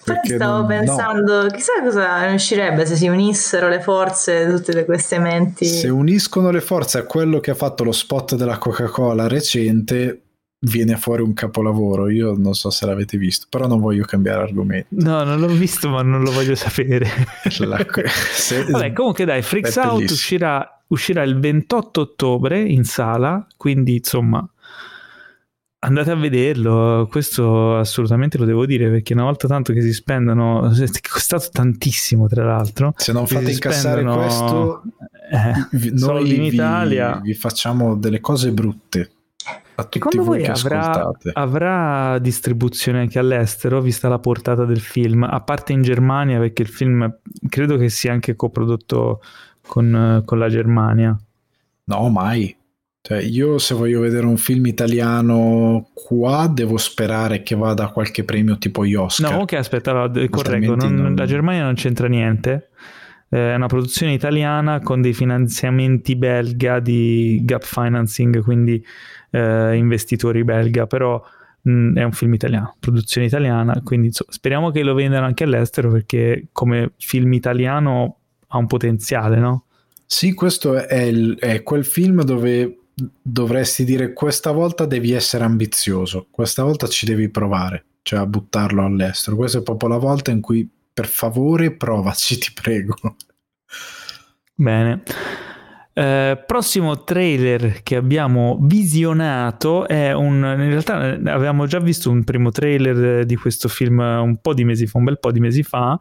perché 0.03 0.35
stavo 0.35 0.57
non, 0.57 0.67
pensando, 0.67 1.43
no. 1.43 1.49
chissà 1.49 1.83
cosa 1.83 2.31
uscirebbe 2.33 2.87
se 2.87 2.95
si 2.95 3.07
unissero 3.07 3.69
le 3.69 3.79
forze 3.79 4.47
di 4.47 4.55
tutte 4.55 4.85
queste 4.85 5.19
menti. 5.19 5.65
Se 5.65 5.87
uniscono 5.87 6.49
le 6.49 6.61
forze 6.61 6.97
a 6.97 7.03
quello 7.03 7.39
che 7.39 7.51
ha 7.51 7.55
fatto 7.55 7.83
lo 7.83 7.91
spot 7.91 8.35
della 8.35 8.57
Coca-Cola 8.57 9.27
recente 9.27 10.23
viene 10.59 10.97
fuori 10.97 11.21
un 11.21 11.33
capolavoro. 11.33 12.09
Io 12.09 12.33
non 12.35 12.53
so 12.53 12.69
se 12.69 12.85
l'avete 12.85 13.17
visto, 13.17 13.47
però 13.49 13.67
non 13.67 13.79
voglio 13.79 14.05
cambiare 14.05 14.43
argomento. 14.43 14.87
No, 14.89 15.23
non 15.23 15.39
l'ho 15.39 15.47
visto, 15.47 15.89
ma 15.89 16.01
non 16.01 16.23
lo 16.23 16.31
voglio 16.31 16.55
sapere. 16.55 17.07
La... 17.59 17.85
se... 18.33 18.65
Vabbè, 18.65 18.93
comunque 18.93 19.25
dai, 19.25 19.41
Freaks 19.41 19.75
Out 19.75 20.09
uscirà, 20.09 20.83
uscirà, 20.87 21.23
il 21.23 21.39
28 21.39 22.01
ottobre 22.01 22.61
in 22.61 22.83
sala, 22.83 23.45
quindi 23.55 23.97
insomma 23.97 24.47
andate 25.79 26.11
a 26.11 26.15
vederlo. 26.15 27.07
Questo 27.09 27.77
assolutamente 27.77 28.37
lo 28.37 28.45
devo 28.45 28.65
dire 28.65 28.89
perché 28.89 29.13
una 29.13 29.23
volta 29.23 29.47
tanto 29.47 29.73
che 29.73 29.81
si 29.81 29.93
spendono, 29.93 30.69
è 30.73 30.87
costato 31.09 31.47
tantissimo 31.51 32.27
tra 32.27 32.43
l'altro. 32.43 32.93
Se 32.97 33.11
non 33.11 33.27
fate 33.27 33.51
incassare 33.51 34.01
spendono, 34.01 34.21
questo, 34.21 34.83
eh, 35.31 35.91
noi 35.93 36.35
in 36.35 36.43
Italia 36.43 37.19
vi 37.21 37.33
facciamo 37.33 37.95
delle 37.95 38.19
cose 38.19 38.51
brutte 38.51 39.11
a 39.79 39.83
tutti 39.83 39.99
Secondo 39.99 40.23
voi, 40.23 40.39
voi 40.39 40.47
avrà, 40.47 41.11
avrà, 41.33 42.17
distribuzione 42.17 42.99
anche 42.99 43.19
all'estero, 43.19 43.79
vista 43.79 44.07
la 44.07 44.17
portata 44.17 44.65
del 44.65 44.79
film, 44.79 45.21
a 45.21 45.39
parte 45.41 45.71
in 45.71 45.83
Germania, 45.83 46.39
perché 46.39 46.63
il 46.63 46.67
film 46.67 47.19
credo 47.47 47.77
che 47.77 47.89
sia 47.89 48.11
anche 48.11 48.35
coprodotto 48.35 49.21
con, 49.67 50.23
con 50.25 50.39
la 50.39 50.49
Germania. 50.49 51.15
No, 51.83 52.09
mai. 52.09 52.57
Cioè, 53.01 53.21
io 53.21 53.59
se 53.59 53.75
voglio 53.75 54.01
vedere 54.01 54.25
un 54.25 54.37
film 54.37 54.65
italiano 54.65 55.89
qua 55.93 56.47
devo 56.51 56.77
sperare 56.77 57.43
che 57.43 57.55
vada 57.55 57.83
a 57.85 57.91
qualche 57.91 58.23
premio 58.23 58.57
tipo 58.57 58.83
gli 58.83 58.95
Oscar. 58.95 59.31
No, 59.31 59.41
ok, 59.41 59.53
aspetta, 59.53 60.09
correggo, 60.29 60.75
non, 60.75 60.95
non... 60.95 61.15
la 61.15 61.25
Germania 61.27 61.63
non 61.63 61.75
c'entra 61.75 62.07
niente. 62.07 62.69
È 63.29 63.53
una 63.53 63.67
produzione 63.67 64.13
italiana 64.13 64.79
con 64.79 65.01
dei 65.01 65.13
finanziamenti 65.13 66.15
belga 66.15 66.79
di 66.79 67.41
gap 67.43 67.63
financing, 67.63 68.41
quindi 68.41 68.83
eh, 69.37 69.75
investitori 69.75 70.43
belga, 70.43 70.87
però 70.87 71.23
mh, 71.61 71.71
mm, 71.71 71.97
è 71.97 72.03
un 72.03 72.11
film 72.11 72.33
italiano, 72.33 72.75
produzione 72.79 73.27
italiana, 73.27 73.81
quindi 73.83 74.07
insomma, 74.07 74.31
speriamo 74.31 74.71
che 74.71 74.83
lo 74.83 74.93
vendano 74.93 75.25
anche 75.25 75.43
all'estero 75.43 75.91
perché 75.91 76.47
come 76.51 76.93
film 76.97 77.33
italiano 77.33 78.17
ha 78.47 78.57
un 78.57 78.67
potenziale, 78.67 79.37
no? 79.37 79.65
Sì, 80.05 80.33
questo 80.33 80.75
è, 80.75 81.01
il, 81.01 81.37
è 81.37 81.63
quel 81.63 81.83
film 81.83 82.23
dove 82.23 82.77
dovresti 83.21 83.83
dire 83.83 84.13
questa 84.13 84.51
volta 84.51 84.85
devi 84.85 85.11
essere 85.11 85.43
ambizioso, 85.43 86.27
questa 86.31 86.63
volta 86.63 86.87
ci 86.87 87.05
devi 87.05 87.29
provare, 87.29 87.85
cioè 88.01 88.19
a 88.19 88.25
buttarlo 88.25 88.83
all'estero. 88.83 89.35
Questa 89.35 89.59
è 89.59 89.63
proprio 89.63 89.89
la 89.89 89.97
volta 89.97 90.31
in 90.31 90.39
cui 90.39 90.67
per 90.93 91.07
favore 91.07 91.71
provaci, 91.71 92.37
ti 92.37 92.51
prego. 92.53 92.95
Bene. 94.55 95.03
Eh, 95.97 96.43
prossimo 96.45 97.03
trailer 97.03 97.81
che 97.81 97.95
abbiamo 97.95 98.59
visionato 98.61 99.87
è 99.87 100.13
un. 100.13 100.35
In 100.35 100.69
realtà 100.69 101.15
eh, 101.15 101.27
avevamo 101.27 101.65
già 101.65 101.79
visto 101.79 102.11
un 102.11 102.23
primo 102.23 102.51
trailer 102.51 103.25
di 103.25 103.35
questo 103.35 103.67
film 103.67 103.97
un 103.97 104.37
po' 104.37 104.53
di 104.53 104.63
mesi 104.63 104.85
fa, 104.85 104.99
un 104.99 105.05
bel 105.05 105.17
po' 105.17 105.31
di 105.31 105.39
mesi 105.39 105.63
fa. 105.63 105.99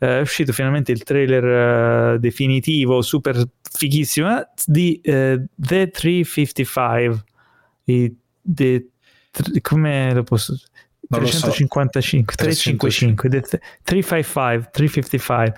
Eh, 0.00 0.18
è 0.18 0.20
uscito 0.20 0.52
finalmente 0.52 0.90
il 0.90 1.04
trailer 1.04 2.14
uh, 2.14 2.18
definitivo, 2.18 3.02
super 3.02 3.40
fighissimo, 3.62 4.36
eh, 4.36 4.48
di 4.66 5.00
The 5.00 5.90
355. 5.90 7.24
I, 7.84 8.16
the, 8.42 8.88
come 9.62 10.12
lo 10.12 10.24
posso 10.24 10.56
355, 11.08 12.34
so. 12.36 12.42
355, 12.42 13.28
355, 13.82 14.70
355. 14.72 15.54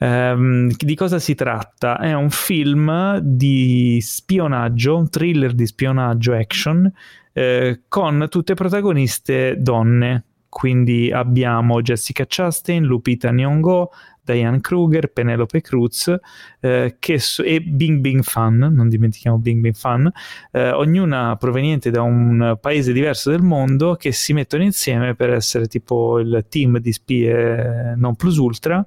Um, 0.00 0.70
di 0.76 0.94
cosa 0.94 1.18
si 1.18 1.34
tratta? 1.34 1.98
È 1.98 2.12
un 2.14 2.30
film 2.30 3.18
di 3.18 3.98
spionaggio, 4.00 4.96
un 4.96 5.08
thriller 5.08 5.52
di 5.52 5.66
spionaggio 5.66 6.34
action 6.34 6.90
eh, 7.32 7.82
con 7.88 8.26
tutte 8.28 8.54
protagoniste 8.54 9.56
donne. 9.58 10.24
Quindi 10.48 11.12
abbiamo 11.12 11.82
Jessica 11.82 12.24
Chastain, 12.26 12.82
Lupita 12.82 13.30
Nyong'o, 13.30 13.90
Diane 14.32 14.60
Kruger, 14.60 15.10
Penelope 15.10 15.60
Cruz 15.60 16.14
eh, 16.60 16.96
so- 17.16 17.42
e 17.42 17.60
Bing 17.60 18.00
Bing 18.00 18.22
Fan, 18.22 18.56
non 18.58 18.88
dimentichiamo 18.88 19.38
Bing 19.38 19.60
Bing 19.60 19.74
Fan, 19.74 20.10
eh, 20.52 20.70
ognuna 20.70 21.36
proveniente 21.36 21.90
da 21.90 22.02
un 22.02 22.58
paese 22.60 22.92
diverso 22.92 23.30
del 23.30 23.42
mondo 23.42 23.94
che 23.94 24.12
si 24.12 24.32
mettono 24.32 24.62
insieme 24.62 25.14
per 25.14 25.30
essere 25.30 25.66
tipo 25.66 26.18
il 26.18 26.44
team 26.48 26.78
di 26.78 26.92
spie 26.92 27.94
non 27.96 28.16
plus 28.16 28.36
ultra. 28.36 28.84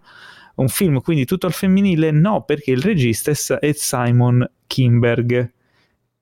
Un 0.54 0.68
film 0.68 1.02
quindi 1.02 1.26
tutto 1.26 1.48
al 1.48 1.54
femminile? 1.54 2.12
No, 2.12 2.44
perché 2.44 2.72
il 2.72 2.82
regista 2.82 3.32
è 3.60 3.72
Simon 3.72 4.48
Kimberg, 4.68 5.54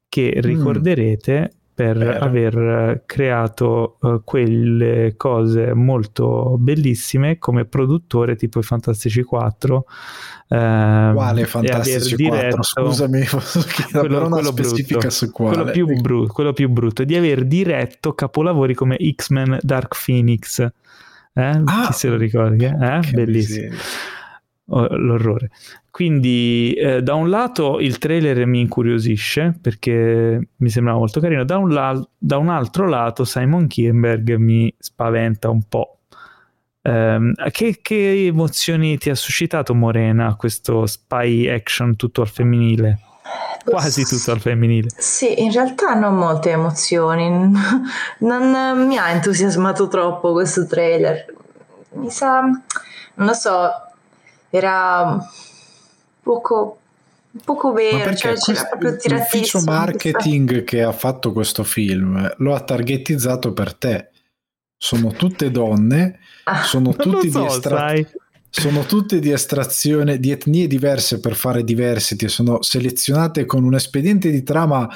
che 0.08 0.34
mm. 0.38 0.42
ricorderete 0.42 1.52
per 1.80 1.98
Vero. 1.98 2.20
aver 2.20 3.04
creato 3.06 4.00
uh, 4.02 4.22
quelle 4.26 5.14
cose 5.16 5.74
molto 5.74 6.58
bellissime 6.60 7.38
come 7.38 7.64
produttore 7.64 8.36
tipo 8.36 8.60
i 8.60 8.64
Fantastici 8.64 9.24
4 9.24 9.86
ehm, 10.50 11.14
Quale 11.14 11.46
Fantastici 11.46 12.16
aver 12.16 12.28
4? 12.28 12.38
diretto- 12.38 12.64
Scusami, 12.64 13.24
quello, 13.98 14.18
una 14.18 14.28
quello 14.28 14.52
specifica 14.52 14.98
brutto, 15.00 15.10
su 15.10 15.32
quale? 15.32 15.56
quello 15.56 15.72
più, 15.72 16.02
bru- 16.02 16.28
quello 16.28 16.52
più 16.52 16.68
brutto 16.68 17.06
di 17.06 17.16
aver 17.16 17.46
diretto 17.46 18.14
capolavori 18.14 18.74
come 18.74 18.98
X-Men 19.16 19.60
Dark 19.62 19.96
Phoenix 20.04 20.60
eh? 20.60 21.62
Ah, 21.64 21.86
chi 21.88 21.94
se 21.94 22.10
lo 22.10 22.18
ricorda? 22.18 22.98
Eh? 23.00 23.12
bellissimo 23.14 23.70
miseria. 23.70 24.98
L'orrore. 24.98 25.50
Quindi, 26.00 26.76
eh, 26.76 27.02
da 27.02 27.14
un 27.16 27.30
lato 27.30 27.78
il 27.82 27.98
trailer 27.98 28.46
mi 28.46 28.62
incuriosisce 28.62 29.54
perché 29.62 30.48
mi 30.56 30.70
sembrava 30.70 30.98
molto 30.98 31.20
carino, 31.20 31.44
da 31.44 31.58
un, 31.58 31.74
la- 31.74 32.08
da 32.18 32.38
un 32.38 32.48
altro 32.48 32.88
lato 32.88 33.26
Simon 33.26 33.68
Kimberg 33.68 34.36
mi 34.36 34.74
spaventa 34.80 35.50
un 35.50 35.62
po'. 35.68 35.98
Ehm, 36.84 37.34
che, 37.52 37.80
che 37.82 38.28
emozioni 38.28 38.98
ti 38.98 39.10
ha 39.10 39.16
suscitato 39.16 39.76
Morena 39.76 40.38
questo 40.38 40.86
spy 40.86 41.50
action 41.50 41.98
tutto 41.98 42.22
al 42.22 42.30
femminile? 42.30 43.00
Quasi 43.66 44.06
tutto 44.06 44.32
al 44.32 44.40
femminile. 44.40 44.88
Sì, 44.96 45.42
in 45.44 45.52
realtà 45.52 45.96
non 45.96 46.16
molte 46.16 46.52
emozioni, 46.52 47.28
non 48.20 48.88
mi 48.88 48.98
ha 48.98 49.10
entusiasmato 49.12 49.90
troppo 49.90 50.32
questo 50.32 50.66
trailer. 50.66 51.26
Mi 51.96 52.10
sa, 52.10 52.40
non 52.44 53.28
lo 53.28 53.34
so, 53.34 53.70
era 54.50 55.20
poco, 56.34 56.80
poco 57.44 57.70
Ma 57.70 57.74
vero, 57.76 57.98
perché 57.98 58.16
cioè 58.18 58.34
c'era 58.36 58.40
questo- 58.62 58.68
proprio 58.70 58.90
l'ufficio 58.92 59.08
tiratissimo. 59.60 59.64
marketing 59.72 60.64
che 60.66 60.84
ha 60.84 60.92
fatto 60.92 61.32
questo 61.32 61.64
film 61.64 62.34
lo 62.38 62.54
ha 62.54 62.60
targetizzato 62.62 63.52
per 63.54 63.74
te. 63.74 64.10
Sono 64.78 65.12
tutte 65.12 65.50
donne, 65.52 66.20
Ah, 66.46 66.64
sono 66.64 66.94
tutti, 66.96 67.30
so, 67.32 67.40
di 67.40 67.46
estra- 67.46 67.94
sono 68.52 68.84
tutte 68.86 69.20
di 69.20 69.32
estrazione, 69.32 70.20
di 70.20 70.32
etnie 70.32 70.68
diverse 70.68 71.20
per 71.20 71.36
fare 71.36 71.64
diversity, 71.64 72.28
sono 72.28 72.62
selezionate 72.62 73.46
con 73.46 73.64
un 73.64 73.76
espediente 73.76 74.30
di 74.32 74.42
trama 74.44 74.88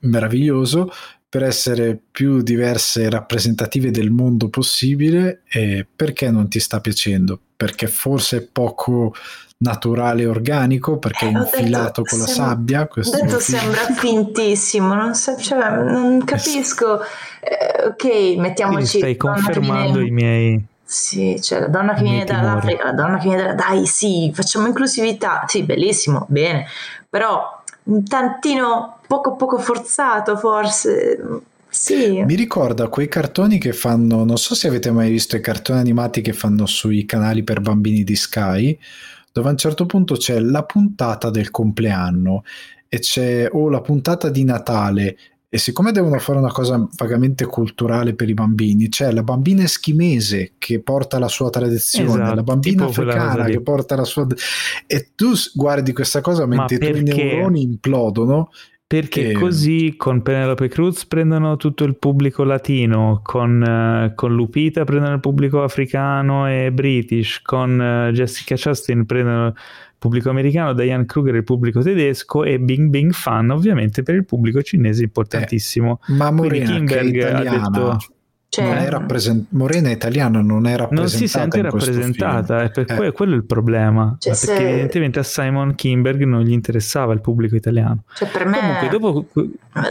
meraviglioso 0.00 0.90
per 1.28 1.42
essere 1.42 1.98
più 2.10 2.40
diverse 2.42 3.02
e 3.02 3.10
rappresentative 3.10 3.90
del 3.90 4.10
mondo 4.10 4.48
possibile 4.48 5.42
e 5.48 5.86
perché 5.94 6.30
non 6.30 6.48
ti 6.48 6.58
sta 6.60 6.80
piacendo? 6.80 7.40
Perché 7.58 7.88
forse 7.88 8.36
è 8.36 8.40
poco 8.42 9.12
naturale 9.60 10.22
e 10.22 10.26
organico, 10.28 10.98
perché 10.98 11.26
è 11.26 11.32
Eh, 11.32 11.36
ho 11.36 11.42
detto, 11.42 11.56
infilato 11.56 12.02
con 12.04 12.18
la 12.20 12.26
sembra- 12.26 12.44
sabbia. 12.46 12.86
Questo 12.86 13.16
detto 13.16 13.38
film. 13.40 13.58
sembra 13.58 13.80
fintissimo, 13.94 14.94
non, 14.94 15.14
so- 15.16 15.36
cioè, 15.36 15.68
non 15.82 16.22
capisco. 16.24 17.00
Eh, 17.40 17.86
ok, 17.88 17.96
Quindi 17.96 18.36
mettiamoci. 18.36 18.98
stai 18.98 19.16
donna 19.16 19.34
che 19.34 19.42
confermando 19.42 19.92
viene- 19.98 20.06
i 20.06 20.10
miei... 20.12 20.64
Sì, 20.84 21.38
cioè 21.42 21.60
la 21.60 21.66
donna 21.66 21.94
che 21.94 22.02
viene 22.02 22.24
dall'Africa, 22.24 22.84
la 22.84 22.92
donna 22.92 23.18
che 23.18 23.28
viene 23.28 23.42
da... 23.42 23.52
Dai, 23.54 23.84
sì, 23.86 24.30
facciamo 24.32 24.68
inclusività. 24.68 25.42
Sì, 25.48 25.64
bellissimo, 25.64 26.24
bene. 26.28 26.66
Però 27.10 27.60
un 27.84 28.04
tantino 28.04 28.98
poco 29.06 29.34
poco 29.34 29.58
forzato 29.58 30.36
forse. 30.36 31.18
Sì. 31.70 32.22
Mi 32.22 32.34
ricorda 32.34 32.88
quei 32.88 33.08
cartoni 33.08 33.58
che 33.58 33.72
fanno, 33.72 34.24
non 34.24 34.38
so 34.38 34.54
se 34.54 34.68
avete 34.68 34.90
mai 34.90 35.10
visto 35.10 35.36
i 35.36 35.40
cartoni 35.40 35.78
animati 35.78 36.20
che 36.22 36.32
fanno 36.32 36.66
sui 36.66 37.04
canali 37.04 37.42
per 37.44 37.60
bambini 37.60 38.04
di 38.04 38.16
Sky, 38.16 38.78
dove 39.32 39.48
a 39.48 39.52
un 39.52 39.58
certo 39.58 39.86
punto 39.86 40.16
c'è 40.16 40.38
la 40.40 40.64
puntata 40.64 41.30
del 41.30 41.50
compleanno 41.50 42.42
e 42.88 42.98
c'è 43.00 43.48
o 43.50 43.68
la 43.68 43.80
puntata 43.80 44.30
di 44.30 44.44
Natale. 44.44 45.16
E 45.50 45.56
siccome 45.56 45.92
devono 45.92 46.18
fare 46.18 46.38
una 46.38 46.52
cosa 46.52 46.86
vagamente 46.98 47.46
culturale 47.46 48.14
per 48.14 48.28
i 48.28 48.34
bambini, 48.34 48.90
c'è 48.90 49.10
la 49.12 49.22
bambina 49.22 49.62
eschimese 49.62 50.52
che 50.58 50.82
porta 50.82 51.18
la 51.18 51.28
sua 51.28 51.48
tradizione, 51.48 52.22
Esatto, 52.22 52.34
la 52.34 52.42
bambina 52.42 52.84
africana 52.84 53.44
che 53.44 53.62
porta 53.62 53.96
la 53.96 54.04
sua... 54.04 54.26
e 54.86 55.12
tu 55.14 55.32
guardi 55.54 55.94
questa 55.94 56.20
cosa 56.20 56.44
mentre 56.44 56.76
i 56.76 56.78
tuoi 56.78 57.02
neuroni 57.02 57.62
implodono 57.62 58.50
Perché 58.88 59.32
E- 59.32 59.32
così 59.34 59.96
con 59.98 60.22
Penelope 60.22 60.68
Cruz 60.68 61.04
prendono 61.04 61.58
tutto 61.58 61.84
il 61.84 61.98
pubblico 61.98 62.42
latino, 62.42 63.20
con, 63.22 63.62
eh, 63.62 64.14
con 64.14 64.34
Lupita 64.34 64.84
prendono 64.84 65.12
il 65.12 65.20
pubblico 65.20 65.62
africano 65.62 66.48
e 66.48 66.72
british, 66.72 67.42
con 67.42 67.78
eh, 67.78 68.10
Jessica 68.12 68.54
Chastain 68.56 69.04
prendono 69.04 69.48
il 69.48 69.54
pubblico 69.98 70.30
americano, 70.30 70.72
Diane 70.72 71.04
Kruger 71.04 71.34
il 71.34 71.44
pubblico 71.44 71.82
tedesco 71.82 72.44
e 72.44 72.58
Bing 72.58 72.88
Bing 72.88 73.12
Fan 73.12 73.50
ovviamente 73.50 74.02
per 74.02 74.14
il 74.14 74.24
pubblico 74.24 74.62
cinese 74.62 75.02
importantissimo. 75.02 76.00
ma 76.06 76.32
Quindi 76.32 76.60
Morena 76.60 76.84
che 76.84 76.98
è 76.98 77.02
Kimberg 77.02 77.22
ha 77.34 77.42
detto 77.42 77.98
Cioè, 78.50 78.64
non 78.64 78.76
è 78.78 78.88
rappresent- 78.88 79.44
Morena 79.50 79.90
è 79.90 79.92
italiana 79.92 80.40
non 80.40 80.66
è 80.66 80.74
rappresentata 80.74 81.00
non 81.00 81.08
si 81.10 81.28
sente 81.28 81.60
rappresentata, 81.60 82.62
è 82.62 82.70
per 82.70 82.84
film. 82.86 82.96
que- 82.98 83.06
Eh, 83.08 83.12
quello 83.12 83.34
è 83.34 83.36
il 83.36 83.44
problema, 83.44 84.16
Cioè, 84.18 84.32
perché 84.32 84.46
se- 84.56 84.68
evidentemente 84.70 85.18
a 85.18 85.22
Simon 85.22 85.74
Kimberg 85.74 86.22
non 86.24 86.40
gli 86.40 86.52
interessava 86.52 87.12
il 87.12 87.20
pubblico 87.20 87.56
italiano. 87.56 88.04
cioè, 88.14 88.26
per 88.28 88.46
me 88.46 88.58
Comunque 88.58 88.88
dopo 88.88 89.26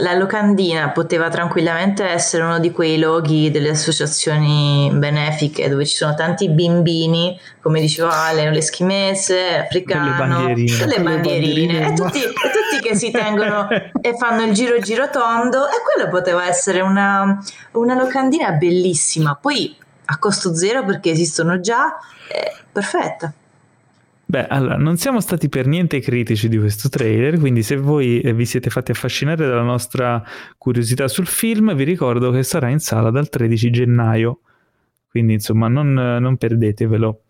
la 0.00 0.14
locandina 0.14 0.90
poteva 0.90 1.28
tranquillamente 1.28 2.02
essere 2.04 2.42
uno 2.42 2.58
di 2.58 2.72
quei 2.72 2.98
loghi 2.98 3.50
delle 3.52 3.70
associazioni 3.70 4.90
benefiche 4.92 5.68
dove 5.68 5.86
ci 5.86 5.94
sono 5.94 6.14
tanti 6.14 6.48
bimbini, 6.50 7.38
come 7.62 7.80
diceva 7.80 8.12
Ale, 8.26 8.50
l'eschimese, 8.50 9.56
africano, 9.56 10.16
Con 10.16 10.26
le 10.28 10.34
bandierine. 10.34 10.76
le 10.78 10.86
le 10.96 11.02
bandierine, 11.02 11.78
bandierine 11.78 11.86
e 11.86 11.92
tutti, 11.94 12.18
e 12.18 12.26
tutti 12.26 12.57
che 12.82 12.94
si 12.94 13.10
tengono 13.10 13.68
e 13.68 14.14
fanno 14.16 14.44
il 14.44 14.52
giro 14.52 14.78
giro 14.80 15.10
tondo 15.10 15.66
e 15.66 15.82
quello 15.82 16.08
poteva 16.10 16.46
essere 16.46 16.80
una, 16.80 17.38
una 17.72 17.94
locandina 17.94 18.52
bellissima. 18.52 19.34
Poi 19.34 19.76
a 20.10 20.18
costo 20.18 20.54
zero 20.54 20.84
perché 20.84 21.10
esistono 21.10 21.60
già, 21.60 21.96
è 22.28 22.52
perfetta. 22.70 23.32
Beh, 24.30 24.46
allora, 24.46 24.76
non 24.76 24.98
siamo 24.98 25.20
stati 25.20 25.48
per 25.48 25.66
niente 25.66 26.00
critici 26.00 26.48
di 26.48 26.58
questo 26.58 26.90
trailer, 26.90 27.38
quindi 27.38 27.62
se 27.62 27.76
voi 27.76 28.20
eh, 28.20 28.34
vi 28.34 28.44
siete 28.44 28.68
fatti 28.68 28.90
affascinare 28.90 29.46
dalla 29.46 29.62
nostra 29.62 30.22
curiosità 30.58 31.08
sul 31.08 31.26
film, 31.26 31.74
vi 31.74 31.84
ricordo 31.84 32.30
che 32.30 32.42
sarà 32.42 32.68
in 32.68 32.78
sala 32.78 33.10
dal 33.10 33.30
13 33.30 33.70
gennaio, 33.70 34.40
quindi 35.08 35.32
insomma 35.32 35.68
non, 35.68 35.94
non 35.94 36.36
perdetevelo. 36.36 37.22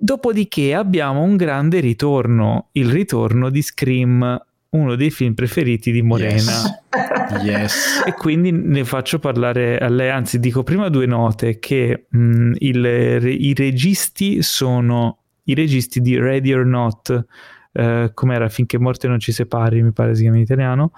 Dopodiché 0.00 0.74
abbiamo 0.74 1.22
un 1.22 1.36
grande 1.36 1.80
ritorno, 1.80 2.68
il 2.72 2.88
ritorno 2.88 3.50
di 3.50 3.62
Scream, 3.62 4.40
uno 4.70 4.94
dei 4.94 5.10
film 5.10 5.34
preferiti 5.34 5.90
di 5.90 6.02
Morena. 6.02 6.80
Yes. 7.42 7.42
yes. 7.42 8.02
E 8.06 8.12
quindi 8.12 8.52
ne 8.52 8.84
faccio 8.84 9.18
parlare 9.18 9.76
a 9.78 9.88
lei, 9.88 10.10
anzi 10.10 10.38
dico 10.38 10.62
prima 10.62 10.88
due 10.88 11.06
note 11.06 11.58
che 11.58 12.06
mh, 12.08 12.52
il, 12.58 13.20
i 13.24 13.54
registi 13.54 14.40
sono 14.42 15.18
i 15.44 15.54
registi 15.54 16.00
di 16.00 16.16
Ready 16.16 16.52
or 16.52 16.64
Not, 16.64 17.24
eh, 17.72 18.10
com'era 18.14 18.48
Finché 18.48 18.78
morte 18.78 19.08
non 19.08 19.18
ci 19.18 19.32
separi, 19.32 19.82
mi 19.82 19.92
pare 19.92 20.14
si 20.14 20.22
chiama 20.22 20.36
in 20.36 20.42
italiano, 20.42 20.92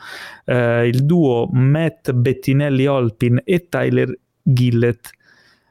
eh, 0.44 0.86
il 0.86 1.06
duo 1.06 1.48
Matt 1.52 2.12
Bettinelli 2.12 2.86
Olpin 2.86 3.40
e 3.44 3.66
Tyler 3.68 4.12
Gillett 4.42 5.08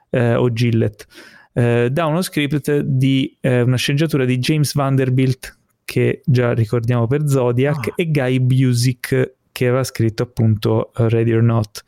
eh, 0.09 0.35
o 0.35 0.51
Gillett 0.51 1.05
eh, 1.53 1.89
da 1.91 2.05
uno 2.05 2.21
script 2.21 2.79
di 2.79 3.37
eh, 3.41 3.61
una 3.61 3.77
sceneggiatura 3.77 4.25
di 4.25 4.37
James 4.37 4.73
Vanderbilt 4.73 5.57
che 5.85 6.21
già 6.25 6.53
ricordiamo 6.53 7.07
per 7.07 7.27
Zodiac 7.27 7.87
Ah. 7.89 7.93
e 7.95 8.11
Guy 8.11 8.39
Busick 8.39 9.33
che 9.51 9.67
aveva 9.67 9.83
scritto 9.83 10.23
appunto 10.23 10.91
Ready 10.93 11.33
or 11.33 11.41
Not. 11.41 11.83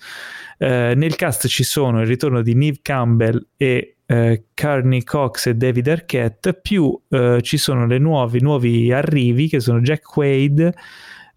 Uh, 0.57 0.93
nel 0.95 1.15
cast 1.15 1.47
ci 1.47 1.63
sono 1.63 2.01
il 2.01 2.07
ritorno 2.07 2.41
di 2.41 2.53
Neve 2.53 2.79
Campbell 2.81 3.47
e 3.55 3.95
uh, 4.07 4.43
Carney 4.53 5.03
Cox 5.03 5.47
e 5.47 5.55
David 5.55 5.87
Arquette, 5.87 6.53
più 6.53 6.99
ci 7.41 7.57
sono 7.57 7.85
le 7.85 7.97
nuovi, 7.97 8.41
nuovi 8.41 8.91
arrivi 8.91 9.47
che 9.47 9.59
sono 9.59 9.79
Jack 9.79 10.01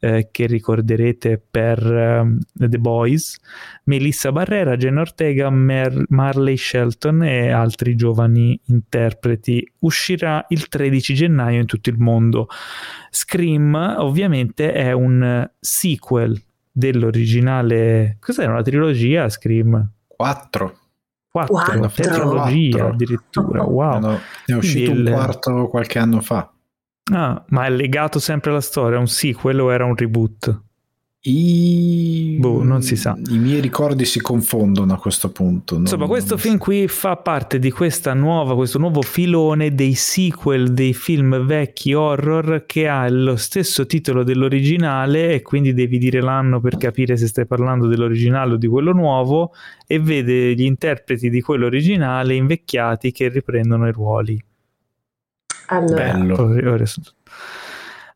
Quaid, 0.04 0.28
che 0.30 0.46
ricorderete 0.46 1.40
per 1.50 1.82
um, 1.84 2.38
The 2.52 2.78
Boys, 2.78 3.38
Melissa 3.84 4.32
Barrera, 4.32 4.76
Jen 4.76 4.98
Ortega, 4.98 5.48
Mer- 5.50 6.04
Marley 6.08 6.56
Shelton 6.56 7.22
e 7.22 7.50
altri 7.50 7.94
giovani 7.96 8.58
interpreti. 8.66 9.66
Uscirà 9.80 10.44
il 10.48 10.68
13 10.68 11.14
gennaio 11.14 11.60
in 11.60 11.66
tutto 11.66 11.90
il 11.90 11.98
mondo. 11.98 12.48
Scream 13.10 13.74
ovviamente 13.98 14.72
è 14.72 14.92
un 14.92 15.48
sequel 15.58 16.40
dell'originale. 16.70 18.16
Cos'era 18.20 18.52
una 18.52 18.62
trilogia? 18.62 19.28
Scream? 19.28 19.90
Quattro. 20.06 20.78
Quattro, 21.30 21.54
Quattro. 21.54 21.88
tetralogia 21.88 22.76
Quattro. 22.78 22.92
addirittura. 22.94 23.62
Wow. 23.64 23.98
No, 24.00 24.10
ne 24.10 24.20
è 24.46 24.52
uscito 24.54 24.90
Quindi 24.92 25.10
un 25.10 25.16
il- 25.16 25.22
quarto 25.24 25.68
qualche 25.68 25.98
anno 25.98 26.20
fa. 26.20 26.48
Ah, 27.12 27.44
ma 27.48 27.66
è 27.66 27.70
legato 27.70 28.18
sempre 28.18 28.50
alla 28.50 28.60
storia? 28.60 28.98
Un 28.98 29.08
sequel 29.08 29.60
o 29.60 29.72
era 29.72 29.84
un 29.84 29.94
reboot? 29.94 30.62
I... 31.26 32.36
Boh, 32.38 32.62
non 32.62 32.82
si 32.82 32.96
sa. 32.96 33.16
I 33.30 33.38
miei 33.38 33.60
ricordi 33.60 34.04
si 34.04 34.20
confondono 34.20 34.92
a 34.92 34.98
questo 34.98 35.30
punto. 35.30 35.74
Non, 35.74 35.84
Insomma, 35.84 36.06
questo 36.06 36.36
film 36.36 36.58
so. 36.58 36.64
qui 36.64 36.86
fa 36.86 37.16
parte 37.16 37.58
di 37.58 37.70
questa 37.70 38.12
nuova, 38.12 38.54
questo 38.54 38.78
nuovo 38.78 39.00
filone 39.00 39.74
dei 39.74 39.94
sequel 39.94 40.74
dei 40.74 40.92
film 40.92 41.46
vecchi 41.46 41.94
horror 41.94 42.64
che 42.66 42.88
ha 42.88 43.08
lo 43.08 43.36
stesso 43.36 43.86
titolo 43.86 44.22
dell'originale 44.22 45.32
e 45.32 45.40
quindi 45.40 45.72
devi 45.72 45.96
dire 45.96 46.20
l'anno 46.20 46.60
per 46.60 46.76
capire 46.76 47.16
se 47.16 47.26
stai 47.26 47.46
parlando 47.46 47.86
dell'originale 47.86 48.54
o 48.54 48.56
di 48.56 48.66
quello 48.66 48.92
nuovo 48.92 49.52
e 49.86 49.98
vede 49.98 50.54
gli 50.54 50.64
interpreti 50.64 51.30
di 51.30 51.40
quello 51.40 51.64
originale 51.64 52.34
invecchiati 52.34 53.12
che 53.12 53.28
riprendono 53.28 53.88
i 53.88 53.92
ruoli. 53.92 54.44
Allora. 55.66 56.12
Bello. 56.12 56.52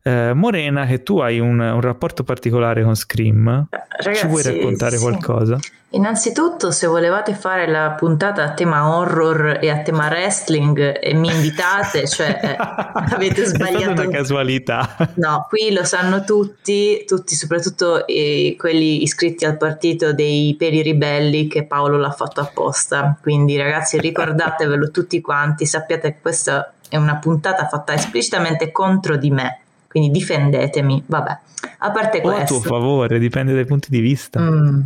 Eh, 0.01 0.33
Morena, 0.33 0.85
che 0.85 1.03
tu 1.03 1.19
hai 1.19 1.39
un, 1.39 1.59
un, 1.59 1.81
rapporto 1.81 2.23
particolare 2.23 2.83
con 2.83 2.95
Scream, 2.95 3.67
Ragazzi, 3.69 4.21
ci 4.21 4.27
vuoi 4.27 4.43
raccontare 4.43 4.95
sì. 4.95 5.03
qualcosa? 5.03 5.59
Innanzitutto, 5.91 6.71
se 6.71 6.87
volevate 6.87 7.33
fare 7.33 7.67
la 7.67 7.95
puntata 7.97 8.43
a 8.43 8.53
tema 8.53 8.95
horror 8.95 9.57
e 9.59 9.69
a 9.69 9.81
tema 9.81 10.07
wrestling 10.07 10.99
e 11.01 11.13
mi 11.15 11.29
invitate, 11.29 12.07
cioè 12.07 12.39
eh, 12.41 12.55
avete 13.13 13.43
sbagliato. 13.45 14.01
È 14.01 14.05
una 14.05 14.07
casualità. 14.07 14.95
No, 15.15 15.47
qui 15.49 15.73
lo 15.73 15.83
sanno 15.83 16.23
tutti, 16.23 17.03
tutti, 17.05 17.33
soprattutto 17.35 18.05
eh, 18.05 18.55
quelli 18.57 19.01
iscritti 19.01 19.45
al 19.45 19.57
partito 19.57 20.13
dei 20.13 20.55
peri 20.57 20.83
ribelli 20.83 21.47
che 21.47 21.65
Paolo 21.65 21.97
l'ha 21.97 22.11
fatto 22.11 22.39
apposta. 22.39 23.17
Quindi, 23.19 23.57
ragazzi, 23.57 23.99
ricordatevelo 23.99 24.91
tutti 24.91 25.19
quanti, 25.21 25.65
sappiate 25.65 26.13
che 26.13 26.19
questa 26.21 26.71
è 26.89 26.97
una 26.97 27.15
puntata 27.15 27.67
fatta 27.67 27.93
esplicitamente 27.93 28.71
contro 28.71 29.15
di 29.15 29.31
me 29.31 29.59
quindi 29.89 30.11
difendetemi, 30.11 31.03
vabbè. 31.05 31.37
A 31.79 31.91
parte 31.91 32.21
questo... 32.21 32.53
O 32.53 32.57
a 32.57 32.59
tuo 32.61 32.69
favore, 32.69 33.17
dipende 33.17 33.53
dai 33.53 33.65
punti 33.65 33.89
di 33.89 33.99
vista. 33.99 34.39
Mm. 34.39 34.81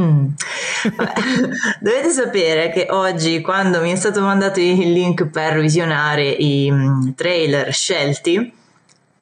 Mm. 0.00 0.26
Dovete 1.80 2.10
sapere 2.10 2.70
che 2.70 2.88
oggi, 2.90 3.40
quando 3.40 3.80
mi 3.80 3.92
è 3.92 3.94
stato 3.94 4.20
mandato 4.20 4.58
il 4.58 4.92
link 4.92 5.26
per 5.26 5.60
visionare 5.60 6.28
i 6.28 6.68
mm, 6.70 7.10
trailer 7.14 7.72
scelti, 7.72 8.52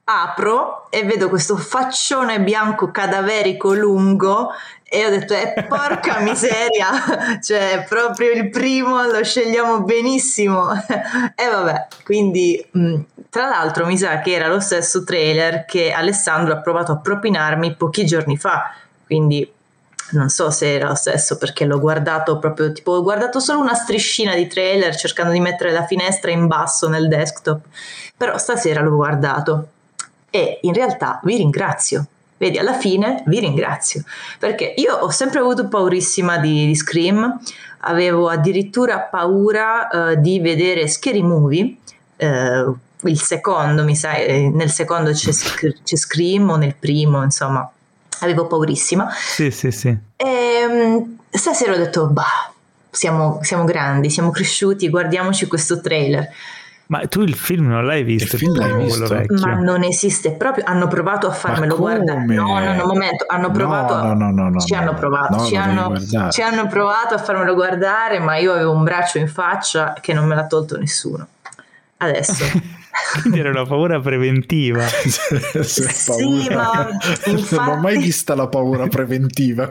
apro 0.08 0.86
e 0.90 1.02
vedo 1.04 1.28
questo 1.28 1.56
faccione 1.56 2.40
bianco 2.40 2.92
cadaverico 2.92 3.74
lungo 3.74 4.52
e 4.84 5.04
ho 5.04 5.10
detto 5.10 5.34
eh, 5.34 5.64
porca 5.68 6.20
miseria 6.22 7.40
cioè 7.42 7.84
proprio 7.88 8.30
il 8.30 8.48
primo 8.50 9.02
lo 9.02 9.22
scegliamo 9.24 9.82
benissimo. 9.82 10.68
E 11.34 11.48
vabbè 11.48 11.88
quindi 12.04 12.64
mh, 12.70 13.00
tra 13.30 13.48
l'altro 13.48 13.84
mi 13.84 13.98
sa 13.98 14.20
che 14.20 14.32
era 14.32 14.46
lo 14.46 14.60
stesso 14.60 15.02
trailer 15.02 15.64
che 15.64 15.90
Alessandro 15.90 16.54
ha 16.54 16.60
provato 16.60 16.92
a 16.92 16.98
propinarmi 16.98 17.74
pochi 17.74 18.06
giorni 18.06 18.36
fa 18.36 18.72
quindi 19.04 19.52
non 20.12 20.28
so 20.28 20.50
se 20.50 20.72
era 20.72 20.86
lo 20.86 20.94
stesso 20.94 21.36
perché 21.36 21.64
l'ho 21.64 21.80
guardato 21.80 22.38
proprio 22.38 22.70
tipo 22.70 22.92
ho 22.92 23.02
guardato 23.02 23.40
solo 23.40 23.58
una 23.58 23.74
striscina 23.74 24.36
di 24.36 24.46
trailer 24.46 24.94
cercando 24.94 25.32
di 25.32 25.40
mettere 25.40 25.72
la 25.72 25.84
finestra 25.84 26.30
in 26.30 26.46
basso 26.46 26.88
nel 26.88 27.08
desktop 27.08 27.60
però 28.16 28.38
stasera 28.38 28.82
l'ho 28.82 28.94
guardato 28.94 29.70
e 30.36 30.58
in 30.62 30.74
realtà 30.74 31.20
vi 31.24 31.36
ringrazio. 31.36 32.06
Vedi, 32.38 32.58
alla 32.58 32.74
fine 32.74 33.22
vi 33.26 33.40
ringrazio 33.40 34.02
perché 34.38 34.74
io 34.76 34.94
ho 34.94 35.08
sempre 35.08 35.38
avuto 35.38 35.68
paurissima 35.68 36.36
di, 36.36 36.66
di 36.66 36.74
Scream, 36.74 37.40
avevo 37.80 38.28
addirittura 38.28 38.98
paura 39.00 39.88
uh, 39.90 40.20
di 40.20 40.38
vedere 40.40 40.86
Scary 40.86 41.22
Movie. 41.22 41.76
Uh, 42.18 42.76
il 43.04 43.20
secondo, 43.20 43.84
mi 43.84 43.96
sa, 43.96 44.14
eh, 44.16 44.50
nel 44.50 44.70
secondo 44.70 45.12
c'è, 45.12 45.30
c'è 45.82 45.96
Scream 45.96 46.50
o 46.50 46.56
nel 46.56 46.74
primo, 46.74 47.22
insomma, 47.22 47.70
avevo 48.20 48.46
paurissima. 48.46 49.10
Sì, 49.14 49.50
sì, 49.50 49.70
sì. 49.70 49.96
E 50.16 50.66
um, 50.68 51.18
stasera 51.30 51.72
ho 51.72 51.76
detto, 51.76 52.06
bah, 52.08 52.52
siamo, 52.90 53.38
siamo 53.42 53.64
grandi, 53.64 54.10
siamo 54.10 54.30
cresciuti, 54.30 54.90
guardiamoci 54.90 55.46
questo 55.46 55.80
trailer. 55.80 56.28
Ma 56.88 57.06
tu 57.08 57.22
il 57.22 57.34
film 57.34 57.68
non 57.68 57.84
l'hai 57.84 58.04
visto? 58.04 58.36
Il 58.36 58.42
film 58.42 58.56
l'hai 58.56 58.84
visto? 58.84 59.12
Ma 59.44 59.54
non 59.54 59.82
esiste 59.82 60.32
proprio. 60.32 60.64
Hanno 60.66 60.86
provato 60.86 61.26
a 61.26 61.32
farmelo 61.32 61.76
guardare. 61.76 62.24
No, 62.24 62.58
no, 62.58 62.74
no, 62.74 62.82
un 62.82 62.88
momento. 62.88 63.24
Hanno 63.28 63.50
provato. 63.50 63.96
No, 63.96 64.14
no, 64.14 64.30
no, 64.30 64.50
no 64.50 64.60
ci 64.60 64.74
hanno 64.74 64.94
provato. 64.94 65.44
ci, 65.46 65.56
hanno, 65.56 65.92
ci 66.30 66.42
hanno 66.42 66.66
provato 66.68 67.14
a 67.14 67.18
farmelo 67.18 67.54
guardare, 67.54 68.20
ma 68.20 68.36
io 68.36 68.52
avevo 68.52 68.72
un 68.72 68.84
braccio 68.84 69.18
in 69.18 69.26
faccia 69.26 69.94
che 70.00 70.12
non 70.12 70.26
me 70.26 70.36
l'ha 70.36 70.46
tolto 70.46 70.78
nessuno. 70.78 71.26
Adesso. 71.96 72.44
Quindi 73.20 73.38
era 73.38 73.50
una 73.50 73.64
paura 73.64 74.00
preventiva. 74.00 74.84
sì, 75.62 75.82
ma 76.52 76.88
infatti... 77.04 77.54
non 77.54 77.68
ho 77.68 77.76
mai 77.76 77.98
vista 77.98 78.34
la 78.34 78.48
paura 78.48 78.86
preventiva. 78.86 79.70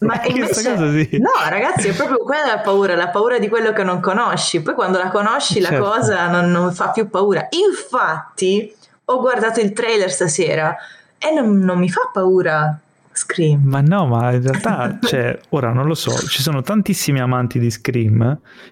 Ma 0.00 0.22
invece... 0.26 0.54
sì. 0.54 1.18
No, 1.18 1.30
ragazzi, 1.48 1.88
è 1.88 1.94
proprio 1.94 2.18
quella 2.18 2.46
la 2.46 2.58
paura, 2.60 2.94
la 2.94 3.08
paura 3.08 3.38
di 3.38 3.48
quello 3.48 3.72
che 3.72 3.82
non 3.82 4.00
conosci. 4.00 4.62
Poi 4.62 4.74
quando 4.74 4.98
la 4.98 5.08
conosci 5.08 5.60
certo. 5.60 5.72
la 5.72 5.90
cosa 5.90 6.28
non, 6.28 6.50
non, 6.50 6.72
fa 6.72 6.90
più 6.90 7.08
paura. 7.08 7.46
Infatti, 7.50 8.74
ho 9.04 9.20
guardato 9.20 9.60
il 9.60 9.72
trailer 9.72 10.10
stasera 10.10 10.76
e 11.18 11.32
non, 11.32 11.58
non 11.58 11.78
mi 11.78 11.88
fa 11.88 12.10
paura. 12.12 12.78
Scream. 13.16 13.62
Ma 13.64 13.80
no, 13.80 14.06
ma 14.06 14.30
in 14.32 14.42
realtà, 14.42 14.98
cioè, 15.00 15.38
ora 15.48 15.72
non 15.72 15.86
lo 15.86 15.94
so, 15.94 16.10
ci 16.28 16.42
sono 16.42 16.60
tantissimi 16.60 17.18
amanti 17.18 17.58
di 17.58 17.70
Scream, 17.70 18.20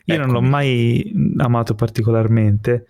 io 0.04 0.14
ecco. 0.14 0.22
non 0.22 0.34
l'ho 0.34 0.42
mai 0.42 1.10
amato 1.38 1.74
particolarmente, 1.74 2.84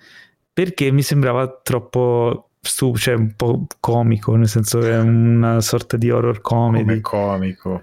perché 0.55 0.90
mi 0.93 1.02
sembrava 1.02 1.60
troppo 1.62 2.51
stu- 2.60 2.97
cioè 2.97 3.14
un 3.14 3.35
po' 3.35 3.66
comico, 3.81 4.35
nel 4.36 4.48
senso 4.48 4.78
che 4.78 4.93
è 4.93 5.01
una 5.01 5.60
sorta 5.60 5.97
di 5.97 6.10
horror 6.10 6.40
comedy. 6.40 6.85
Come 6.85 7.01
comico. 7.01 7.82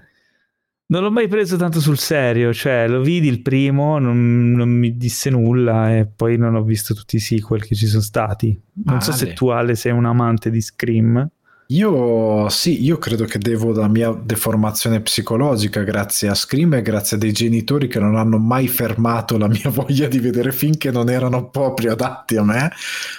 Non 0.86 1.02
l'ho 1.02 1.10
mai 1.10 1.28
preso 1.28 1.56
tanto 1.56 1.80
sul 1.80 1.98
serio, 1.98 2.52
cioè 2.52 2.86
lo 2.88 3.00
vidi 3.00 3.28
il 3.28 3.40
primo, 3.40 3.98
non, 3.98 4.52
non 4.52 4.68
mi 4.68 4.96
disse 4.96 5.30
nulla 5.30 5.96
e 5.96 6.06
poi 6.06 6.36
non 6.36 6.54
ho 6.54 6.62
visto 6.62 6.92
tutti 6.92 7.16
i 7.16 7.20
sequel 7.20 7.64
che 7.64 7.74
ci 7.74 7.86
sono 7.86 8.02
stati. 8.02 8.48
Non 8.84 8.98
vale. 8.98 9.00
so 9.00 9.12
se 9.12 9.32
tu 9.32 9.48
Ale 9.48 9.74
sei 9.74 9.92
un 9.92 10.04
amante 10.04 10.50
di 10.50 10.60
Scream. 10.60 11.30
Io 11.72 12.50
sì, 12.50 12.84
io 12.84 12.98
credo 12.98 13.24
che 13.24 13.38
devo 13.38 13.72
la 13.72 13.88
mia 13.88 14.10
deformazione 14.12 15.00
psicologica 15.00 15.82
grazie 15.82 16.28
a 16.28 16.34
Scream 16.34 16.74
e 16.74 16.82
grazie 16.82 17.16
a 17.16 17.18
dei 17.18 17.32
genitori 17.32 17.88
che 17.88 17.98
non 17.98 18.14
hanno 18.14 18.36
mai 18.36 18.68
fermato 18.68 19.38
la 19.38 19.48
mia 19.48 19.70
voglia 19.72 20.06
di 20.06 20.18
vedere 20.18 20.52
film 20.52 20.76
che 20.76 20.90
non 20.90 21.08
erano 21.08 21.48
proprio 21.48 21.92
adatti 21.92 22.36
a 22.36 22.42
me, 22.44 22.70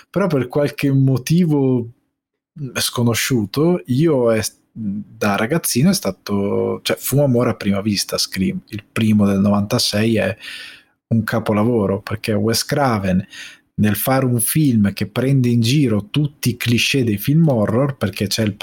però 0.07 0.27
per 0.27 0.47
qualche 0.49 0.91
motivo 0.91 1.87
sconosciuto 2.75 3.81
io 3.87 4.31
è, 4.31 4.39
da 4.71 5.35
ragazzino 5.35 5.89
è 5.89 5.93
stato, 5.93 6.79
cioè 6.83 6.95
fu 6.95 7.21
amore 7.21 7.49
a 7.49 7.55
prima 7.55 7.81
vista 7.81 8.19
Scream, 8.19 8.61
il 8.67 8.83
primo 8.83 9.25
del 9.25 9.39
96 9.39 10.15
è 10.17 10.37
un 11.07 11.23
capolavoro 11.23 12.01
perché 12.01 12.33
Wes 12.33 12.63
Craven 12.65 13.25
nel 13.75 13.95
fare 13.95 14.25
un 14.25 14.39
film 14.39 14.93
che 14.93 15.07
prende 15.07 15.49
in 15.49 15.61
giro 15.61 16.09
tutti 16.11 16.49
i 16.49 16.57
cliché 16.57 17.03
dei 17.03 17.17
film 17.17 17.47
horror 17.47 17.97
perché 17.97 18.27
c'è 18.27 18.53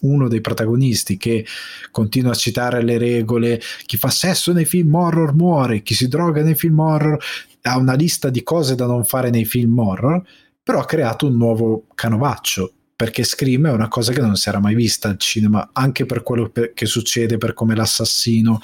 uno 0.00 0.28
dei 0.28 0.40
protagonisti 0.40 1.16
che 1.16 1.44
continua 1.90 2.30
a 2.30 2.36
citare 2.36 2.82
le 2.82 2.98
regole 2.98 3.60
chi 3.84 3.96
fa 3.96 4.10
sesso 4.10 4.52
nei 4.52 4.64
film 4.64 4.94
horror 4.94 5.34
muore 5.34 5.82
chi 5.82 5.94
si 5.94 6.06
droga 6.06 6.42
nei 6.42 6.54
film 6.54 6.78
horror 6.78 7.20
ha 7.62 7.76
una 7.78 7.94
lista 7.94 8.30
di 8.30 8.44
cose 8.44 8.76
da 8.76 8.86
non 8.86 9.04
fare 9.04 9.30
nei 9.30 9.44
film 9.44 9.76
horror 9.76 10.22
però 10.62 10.80
ha 10.80 10.84
creato 10.84 11.26
un 11.26 11.36
nuovo 11.36 11.86
canovaccio 11.94 12.72
perché 12.94 13.24
Scream 13.24 13.66
è 13.66 13.72
una 13.72 13.88
cosa 13.88 14.12
che 14.12 14.20
non 14.20 14.36
si 14.36 14.48
era 14.48 14.60
mai 14.60 14.74
vista 14.76 15.08
al 15.08 15.18
cinema 15.18 15.70
anche 15.72 16.06
per 16.06 16.22
quello 16.22 16.52
che 16.74 16.86
succede 16.86 17.38
per 17.38 17.54
come 17.54 17.74
l'assassino 17.74 18.60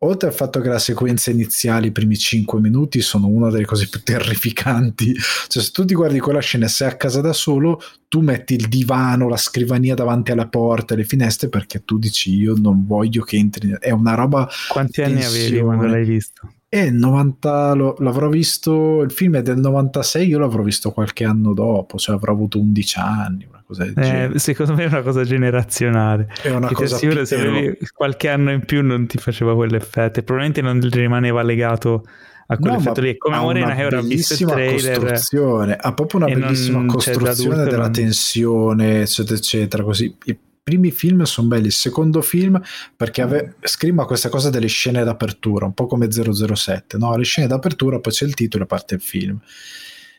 oltre 0.00 0.28
al 0.28 0.34
fatto 0.34 0.60
che 0.60 0.68
la 0.68 0.78
sequenza 0.78 1.30
iniziale, 1.30 1.88
i 1.88 1.92
primi 1.92 2.16
5 2.16 2.60
minuti, 2.60 3.00
sono 3.00 3.26
una 3.26 3.50
delle 3.50 3.64
cose 3.64 3.88
più 3.88 4.02
terrificanti. 4.02 5.14
Cioè, 5.48 5.62
se 5.62 5.70
tu 5.70 5.84
ti 5.84 5.94
guardi 5.94 6.20
quella 6.20 6.40
scena 6.40 6.66
e 6.66 6.68
sei 6.68 6.88
a 6.88 6.96
casa 6.96 7.20
da 7.20 7.32
solo, 7.32 7.80
tu 8.08 8.20
metti 8.20 8.54
il 8.54 8.68
divano, 8.68 9.28
la 9.28 9.36
scrivania 9.36 9.94
davanti 9.94 10.30
alla 10.32 10.46
porta, 10.46 10.94
le 10.94 11.04
finestre, 11.04 11.48
perché 11.48 11.84
tu 11.84 11.98
dici 11.98 12.34
io 12.34 12.54
non 12.56 12.86
voglio 12.86 13.22
che 13.22 13.36
entri. 13.36 13.76
È 13.78 13.90
una 13.90 14.14
roba. 14.14 14.48
Quanti 14.68 15.02
anni 15.02 15.24
avevi 15.24 15.60
quando 15.60 15.86
l'hai 15.86 16.04
visto? 16.04 16.52
Eh, 16.70 16.90
90, 16.90 17.72
lo, 17.72 17.96
l'avrò 18.00 18.28
visto, 18.28 19.00
il 19.00 19.10
film 19.10 19.36
è 19.36 19.42
del 19.42 19.56
96, 19.56 20.28
io 20.28 20.38
l'avrò 20.38 20.62
visto 20.62 20.90
qualche 20.90 21.24
anno 21.24 21.54
dopo, 21.54 21.96
cioè 21.96 22.14
avrò 22.14 22.32
avuto 22.32 22.60
11 22.60 22.98
anni, 22.98 23.48
cosa 23.68 23.84
del 23.84 24.32
eh, 24.34 24.38
Secondo 24.38 24.74
me 24.74 24.84
è 24.84 24.86
una 24.86 25.02
cosa 25.02 25.22
generazionale. 25.24 26.28
È 26.42 26.48
una 26.48 26.72
cosa 26.72 26.96
sicuro 26.96 27.24
se 27.24 27.38
avevi 27.38 27.78
qualche 27.92 28.28
anno 28.30 28.50
in 28.50 28.64
più 28.64 28.82
non 28.82 29.06
ti 29.06 29.18
faceva 29.18 29.54
quell'effetto, 29.54 30.22
probabilmente 30.22 30.62
non 30.62 30.80
rimaneva 30.90 31.42
legato 31.42 32.04
a 32.46 32.56
quell'effetto 32.56 33.00
no, 33.00 33.06
lì. 33.06 33.12
È 33.12 33.16
come 33.18 33.38
Morena 33.38 33.74
che 33.74 33.84
ora 33.84 33.98
ha 33.98 34.02
visto 34.02 34.32
il 34.32 34.48
trailer. 34.48 34.98
Costruzione, 34.98 35.76
ha 35.76 35.92
proprio 35.92 36.24
una 36.24 36.34
bellissima 36.34 36.84
costruzione 36.86 37.64
della 37.64 37.82
non... 37.82 37.92
tensione, 37.92 39.02
eccetera, 39.02 39.36
eccetera, 39.36 39.82
così. 39.82 40.16
Il 40.24 40.38
primi 40.62 40.90
film 40.90 41.22
sono 41.24 41.48
belli, 41.48 41.66
il 41.66 41.72
secondo 41.72 42.22
film 42.22 42.60
perché 42.96 43.22
ave- 43.22 43.56
Scream 43.60 43.98
ha 44.00 44.06
questa 44.06 44.30
cosa 44.30 44.48
delle 44.48 44.66
scene 44.66 45.04
d'apertura, 45.04 45.66
un 45.66 45.74
po' 45.74 45.86
come 45.86 46.08
007, 46.10 46.96
no? 46.96 47.16
le 47.16 47.24
scene 47.24 47.46
d'apertura, 47.46 48.00
poi 48.00 48.12
c'è 48.12 48.24
il 48.24 48.34
titolo 48.34 48.64
e 48.64 48.66
parte 48.66 48.94
il 48.94 49.00
film. 49.00 49.38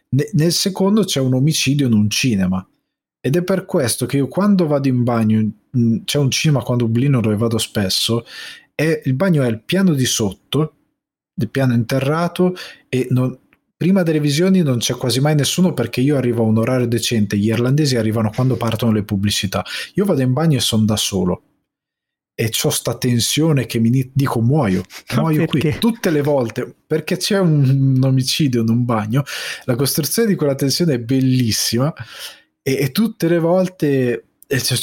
Ne- 0.10 0.30
nel 0.34 0.52
secondo 0.52 1.04
c'è 1.04 1.20
un 1.20 1.36
omicidio 1.36 1.86
in 1.88 1.94
un 1.94 2.10
cinema 2.10 2.68
Ed 3.22 3.36
è 3.36 3.44
per 3.44 3.66
questo 3.66 4.06
che 4.06 4.18
io 4.18 4.28
quando 4.28 4.66
vado 4.66 4.88
in 4.88 5.04
bagno, 5.04 5.50
c'è 6.06 6.18
un 6.18 6.32
cinema 6.32 6.62
qua 6.62 6.76
a 6.76 6.78
Dublino 6.78 7.20
dove 7.20 7.36
vado 7.36 7.58
spesso, 7.58 8.26
e 8.76 9.02
il 9.04 9.14
bagno 9.14 9.44
è 9.44 9.48
il 9.48 9.62
piano 9.62 9.94
di 9.94 10.06
sotto, 10.06 10.76
il 11.36 11.50
piano 11.50 11.74
interrato, 11.74 12.56
e 12.88 13.08
non, 13.10 13.38
prima 13.76 14.04
delle 14.04 14.22
visioni 14.22 14.62
non 14.62 14.78
c'è 14.78 14.96
quasi 14.96 15.20
mai 15.20 15.36
nessuno 15.36 15.74
perché 15.74 16.00
io 16.02 16.16
arrivo 16.18 16.44
a 16.44 16.48
un 16.48 16.58
orario 16.58 16.88
decente, 16.88 17.38
gli 17.38 17.48
irlandesi 17.48 17.98
arrivano 17.98 18.32
quando 18.34 18.56
partono 18.56 18.94
le 18.94 19.04
pubblicità. 19.04 19.66
Io 19.96 20.06
vado 20.06 20.22
in 20.22 20.34
bagno 20.34 20.58
e 20.58 20.62
sono 20.62 20.86
da 20.86 20.96
solo 20.96 21.44
e 22.40 22.50
ho 22.64 22.70
sta 22.70 22.98
tensione 22.98 23.66
che 23.66 23.80
mi 23.80 24.12
dico 24.14 24.40
muoio, 24.42 24.84
muoio 25.16 25.46
qui 25.46 25.76
tutte 25.78 26.10
le 26.10 26.22
volte 26.22 26.74
perché 26.88 27.18
c'è 27.18 27.38
un, 27.38 27.96
un, 27.98 28.04
omicidio 28.04 28.62
in 28.62 28.70
un 28.70 28.86
bagno. 28.86 29.24
La 29.66 29.76
costruzione 29.76 30.30
di 30.30 30.36
quella 30.36 30.56
tensione 30.56 30.94
è 30.94 31.00
bellissima 31.00 31.94
e, 32.70 32.78
e 32.84 32.92
tutte 32.92 33.28
le 33.28 33.40
volte 33.40 34.24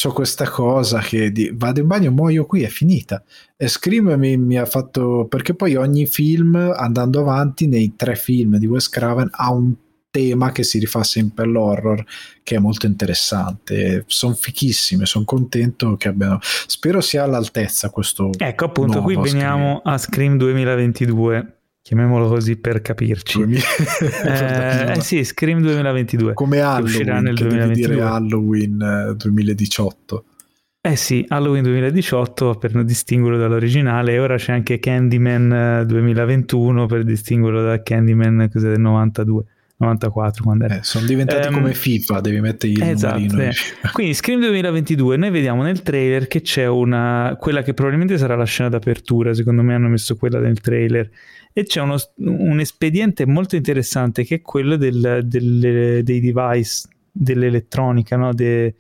ho 0.05 0.13
questa 0.13 0.49
cosa 0.49 1.01
che 1.01 1.33
di, 1.33 1.51
vado 1.53 1.81
in 1.81 1.87
bagno, 1.89 2.13
muoio 2.13 2.47
qui, 2.47 2.63
è 2.63 2.69
finita. 2.69 3.23
E 3.57 3.67
Scream 3.69 4.13
mi, 4.17 4.37
mi, 4.37 4.59
ha 4.59 4.65
fatto 4.65 5.27
perché 5.29 5.55
poi 5.55 5.75
ogni 5.75 6.07
film 6.07 6.55
andando 6.55 7.21
avanti 7.21 7.67
nei 7.67 7.95
tre 7.97 8.15
film 8.15 8.59
di 8.59 8.67
Wes 8.67 8.89
Craven 8.89 9.29
ha 9.33 9.53
un 9.53 9.75
tema 10.09 10.53
che 10.53 10.63
si 10.63 10.79
rifà 10.79 11.03
sempre 11.03 11.45
all'horror 11.45 12.03
che 12.43 12.57
è 12.57 12.59
molto 12.59 12.87
interessante 12.87 14.05
sono 14.07 14.33
fichissime 14.33 15.05
sono 15.05 15.27
contento 15.27 15.97
che 15.97 16.09
abbiano 16.09 16.39
spero 16.41 17.03
sia 17.03 17.25
all'altezza 17.25 17.91
questo 17.91 18.31
ecco 18.35 18.65
appunto 18.65 19.03
qui 19.03 19.15
veniamo 19.17 19.81
Scream. 19.81 19.95
a 19.95 19.99
Scream 19.99 20.37
2022 20.39 21.56
chiamiamolo 21.87 22.27
così 22.27 22.57
per 22.57 22.83
capirci. 22.83 23.43
Eh, 23.43 24.91
eh, 24.91 25.01
sì 25.01 25.23
Scream 25.23 25.61
2022 25.61 26.35
come 26.35 26.59
Halloween 26.59 26.85
uscirà 26.85 27.21
nel 27.21 27.37
2022 27.37 28.01
Halloween 28.03 29.15
2018 29.17 30.25
eh, 30.81 30.91
eh 30.91 30.97
sì, 30.97 31.25
Halloween 31.29 31.63
2018 31.63 32.55
per 32.59 32.85
distinguerlo 32.85 33.39
dall'originale. 33.39 34.13
E 34.13 34.19
ora 34.21 34.37
c'è 34.37 34.53
anche 34.53 34.79
Candyman 34.79 35.85
2021 35.85 36.83
eh, 36.83 36.87
per 36.87 37.03
distinguerlo 37.03 37.63
da 37.63 37.83
Candyman 37.83 38.49
del 38.53 38.81
92. 38.81 39.45
94 39.79 40.43
quando 40.43 40.65
era. 40.65 40.79
Eh, 40.79 40.83
sono 40.83 41.07
diventati 41.07 41.49
um, 41.49 41.55
come 41.55 41.75
FIFA, 41.75 42.21
devi 42.21 42.41
mettergli 42.41 42.77
il 42.77 42.83
esatto, 42.83 43.19
numerino. 43.19 43.51
Eh. 43.51 43.91
Quindi 43.93 44.15
Scream 44.15 44.41
2022, 44.41 45.17
noi 45.17 45.31
vediamo 45.31 45.63
nel 45.63 45.83
trailer 45.83 46.27
che 46.27 46.41
c'è 46.41 46.67
una, 46.67 47.37
quella 47.39 47.63
che 47.63 47.75
probabilmente 47.75 48.19
sarà 48.19 48.37
la 48.37 48.45
scena 48.45 48.69
d'apertura, 48.69 49.35
secondo 49.35 49.63
me 49.63 49.75
hanno 49.75 49.89
messo 49.89 50.17
quella 50.17 50.39
nel 50.39 50.61
trailer, 50.61 51.11
e 51.53 51.65
c'è 51.65 51.81
uno, 51.81 51.97
un 52.17 52.61
espediente 52.61 53.27
molto 53.27 53.57
interessante 53.57 54.25
che 54.25 54.37
è 54.37 54.41
quello 54.43 54.77
del, 54.77 55.21
del, 55.25 56.01
dei 56.03 56.21
device, 56.21 56.89
dell'elettronica, 57.11 58.17
no? 58.17 58.33
De, 58.33 58.75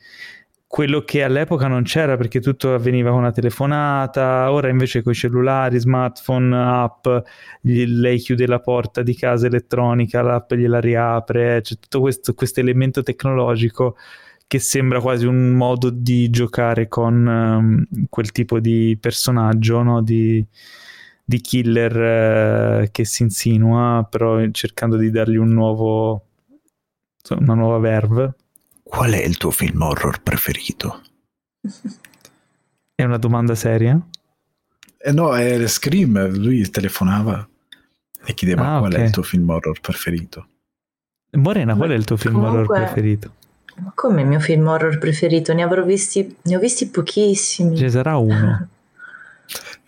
quello 0.68 1.02
che 1.02 1.22
all'epoca 1.22 1.68
non 1.68 1.84
c'era 1.84 2.16
perché 2.16 2.40
tutto 2.40 2.74
avveniva 2.74 3.10
con 3.10 3.20
una 3.20 3.30
telefonata, 3.30 4.51
ora 4.51 4.68
invece 4.68 5.02
con 5.02 5.12
i 5.12 5.14
cellulari, 5.14 5.78
smartphone, 5.78 6.55
app, 6.56 7.06
gli, 7.60 7.84
lei 7.86 8.18
chiude 8.18 8.47
la 8.47 8.60
porta 8.60 9.02
di 9.02 9.14
casa 9.14 9.47
elettronica, 9.47 10.22
l'app 10.22 10.52
gliela 10.55 10.80
riapre, 10.80 11.60
c'è 11.62 11.76
tutto 11.78 12.01
questo 12.01 12.60
elemento 12.60 13.02
tecnologico 13.02 13.97
che 14.48 14.59
sembra 14.59 15.01
quasi 15.01 15.26
un 15.26 15.52
modo 15.52 15.90
di 15.90 16.30
giocare 16.30 16.88
con 16.88 17.26
um, 17.26 18.06
quel 18.09 18.32
tipo 18.32 18.60
di 18.60 18.97
personaggio, 19.01 19.82
no? 19.82 20.02
di, 20.02 20.44
di, 21.24 21.40
killer 21.40 22.82
uh, 22.82 22.90
che 22.90 23.05
si 23.05 23.22
insinua, 23.22 24.06
però 24.09 24.44
cercando 24.51 24.97
di 24.97 25.10
dargli 25.10 25.36
un 25.36 25.48
nuovo, 25.52 26.26
una 27.38 27.55
nuova 27.55 27.78
verve 27.78 28.34
Qual 28.88 29.10
è 29.10 29.22
il 29.22 29.36
tuo 29.36 29.50
film 29.50 29.82
horror 29.82 30.22
preferito? 30.22 31.02
È 32.94 33.02
una 33.02 33.18
domanda 33.18 33.56
seria? 33.56 34.00
Eh 34.96 35.12
no, 35.12 35.36
è 35.36 35.66
Scream, 35.66 36.36
lui 36.36 36.68
telefonava 36.70 37.46
e 38.24 38.34
chiedeva 38.34 38.76
ah, 38.76 38.78
qual 38.78 38.92
okay. 38.92 39.02
è 39.02 39.06
il 39.06 39.12
tuo 39.12 39.22
film 39.22 39.48
horror 39.50 39.80
preferito. 39.80 40.48
Morena, 41.32 41.74
qual 41.74 41.90
è 41.90 41.94
il 41.94 42.04
tuo 42.04 42.16
film 42.16 42.34
Comunque, 42.34 42.60
horror 42.60 42.76
preferito? 42.84 43.32
Ma 43.78 43.92
come 43.94 44.22
il 44.22 44.28
mio 44.28 44.40
film 44.40 44.66
horror 44.68 44.98
preferito? 44.98 45.52
Ne 45.52 45.62
avrò 45.62 45.84
visti, 45.84 46.36
ne 46.42 46.56
ho 46.56 46.60
visti 46.60 46.88
pochissimi. 46.88 47.76
Ce 47.76 47.90
sarà 47.90 48.16
uno. 48.16 48.68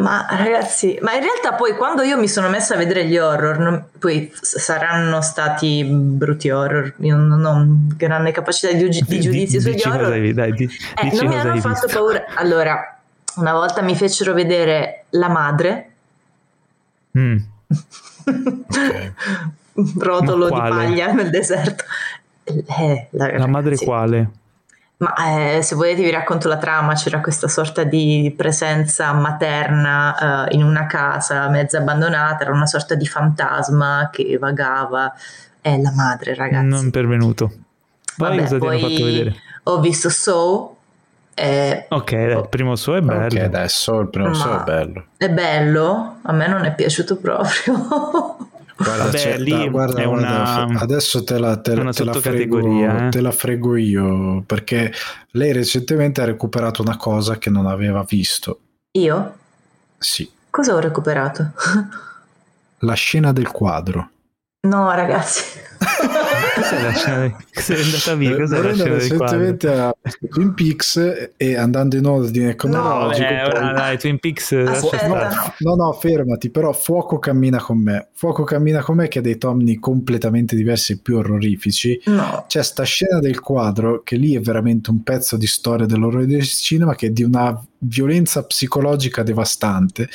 Ma 0.00 0.28
ragazzi, 0.30 0.96
ma 1.02 1.14
in 1.14 1.22
realtà 1.22 1.54
poi 1.54 1.74
quando 1.74 2.02
io 2.02 2.16
mi 2.16 2.28
sono 2.28 2.48
messa 2.48 2.74
a 2.74 2.76
vedere 2.76 3.04
gli 3.06 3.18
horror, 3.18 3.58
non, 3.58 3.84
poi 3.98 4.30
saranno 4.32 5.20
stati 5.22 5.82
brutti 5.84 6.50
horror, 6.50 6.94
io 6.98 7.16
non 7.16 7.44
ho 7.44 7.66
grande 7.96 8.30
capacità 8.30 8.72
di, 8.72 8.88
di 8.88 9.20
giudizio 9.20 9.60
sugli 9.60 9.82
horror. 9.84 10.12
Hai, 10.12 10.32
dai, 10.32 10.52
di, 10.52 10.64
eh, 10.64 11.16
non 11.16 11.26
mi 11.26 11.36
hanno 11.36 11.56
fatto 11.56 11.86
visto. 11.86 11.98
paura. 11.98 12.26
Allora, 12.36 12.96
una 13.36 13.52
volta 13.52 13.82
mi 13.82 13.96
fecero 13.96 14.34
vedere 14.34 15.06
La 15.10 15.28
Madre. 15.28 15.90
Mm. 17.18 17.38
okay. 18.68 19.12
Rotolo 19.98 20.48
di 20.48 20.60
paglia 20.60 21.12
nel 21.12 21.30
deserto. 21.30 21.84
Eh, 22.44 23.08
la, 23.10 23.36
la 23.36 23.46
madre 23.48 23.76
quale? 23.76 24.30
Ma 24.98 25.14
eh, 25.56 25.62
se 25.62 25.76
volete 25.76 26.02
vi 26.02 26.10
racconto 26.10 26.48
la 26.48 26.56
trama, 26.56 26.94
c'era 26.94 27.20
questa 27.20 27.46
sorta 27.46 27.84
di 27.84 28.34
presenza 28.36 29.12
materna 29.12 30.48
eh, 30.48 30.56
in 30.56 30.64
una 30.64 30.86
casa 30.86 31.48
mezza 31.48 31.78
abbandonata, 31.78 32.42
era 32.42 32.52
una 32.52 32.66
sorta 32.66 32.96
di 32.96 33.06
fantasma 33.06 34.08
che 34.10 34.36
vagava, 34.38 35.14
è 35.60 35.78
la 35.80 35.92
madre 35.92 36.34
ragazzi. 36.34 36.66
Non 36.66 36.90
pervenuto. 36.90 37.52
Poi 38.16 38.28
Vabbè, 38.28 38.40
cosa 38.40 38.58
poi 38.58 38.78
ti 38.78 38.84
hanno 38.84 38.94
fatto 38.94 39.04
vedere? 39.04 39.34
Ho 39.64 39.80
visto 39.80 40.08
So. 40.10 40.76
Eh, 41.34 41.86
ok, 41.88 42.10
il 42.10 42.46
primo 42.50 42.74
So 42.74 42.96
è 42.96 43.00
bello. 43.00 43.26
Ok, 43.26 43.40
adesso 43.40 44.00
il 44.00 44.08
primo 44.08 44.34
So 44.34 44.60
è 44.60 44.64
bello. 44.64 45.04
È 45.16 45.30
bello, 45.30 46.16
a 46.22 46.32
me 46.32 46.48
non 46.48 46.64
è 46.64 46.74
piaciuto 46.74 47.18
proprio. 47.18 48.48
Guarda, 48.80 49.04
Vabbè, 49.04 49.38
lì 49.38 49.50
da, 49.50 49.66
guarda, 49.66 50.02
è 50.02 50.04
una, 50.04 50.66
adesso 50.78 51.24
te 51.24 51.36
la, 51.36 51.56
te, 51.56 51.72
una 51.72 51.92
te 51.92 52.04
la 52.04 52.12
frego, 52.12 52.60
eh? 52.60 53.08
te 53.10 53.20
la 53.20 53.32
frego 53.32 53.74
io 53.74 54.42
perché 54.46 54.92
lei 55.32 55.52
recentemente 55.52 56.20
ha 56.20 56.24
recuperato 56.24 56.80
una 56.82 56.96
cosa 56.96 57.38
che 57.38 57.50
non 57.50 57.66
aveva 57.66 58.04
visto. 58.08 58.60
Io? 58.92 59.34
Sì. 59.98 60.30
Cosa 60.48 60.74
ho 60.74 60.78
recuperato? 60.78 61.52
la 62.80 62.94
scena 62.94 63.32
del 63.32 63.50
quadro. 63.50 64.10
No, 64.60 64.92
ragazzi. 64.92 65.42
Cos'è 66.58 66.82
la 66.82 66.92
scena? 66.92 67.36
Sei 67.50 67.82
andata 67.82 68.14
via? 68.14 68.36
Cos'è 68.36 68.60
la 68.60 68.74
scena 68.74 68.94
recentemente 68.94 69.68
a 69.68 69.94
Twin 70.28 70.54
Peaks 70.54 71.30
e 71.36 71.56
andando 71.56 71.96
in 71.96 72.04
ordine 72.04 72.54
cronologico. 72.56 73.28
No, 73.28 73.30
eh, 73.30 73.44
ora 73.44 73.72
dai, 73.72 73.98
Twin 73.98 74.18
Peaks. 74.18 74.52
Aspetta, 74.52 75.06
no, 75.58 75.74
no, 75.76 75.84
no, 75.84 75.92
fermati. 75.92 76.50
Però 76.50 76.72
Fuoco 76.72 77.18
cammina 77.18 77.60
con 77.60 77.78
me. 77.78 78.08
Fuoco 78.12 78.44
cammina 78.44 78.82
con 78.82 78.96
me 78.96 79.08
che 79.08 79.20
ha 79.20 79.22
dei 79.22 79.38
toni 79.38 79.78
completamente 79.78 80.56
diversi 80.56 80.92
e 80.92 80.98
più 80.98 81.16
orrorifici. 81.18 82.00
No. 82.06 82.44
C'è 82.48 82.62
sta 82.62 82.82
scena 82.82 83.20
del 83.20 83.40
quadro 83.40 84.02
che 84.02 84.16
lì 84.16 84.34
è 84.34 84.40
veramente 84.40 84.90
un 84.90 85.02
pezzo 85.02 85.36
di 85.36 85.46
storia 85.46 85.86
dell'orrore 85.86 86.26
del 86.26 86.44
cinema 86.44 86.94
che 86.94 87.06
è 87.06 87.10
di 87.10 87.22
una 87.22 87.60
violenza 87.78 88.44
psicologica 88.44 89.22
devastante 89.22 90.08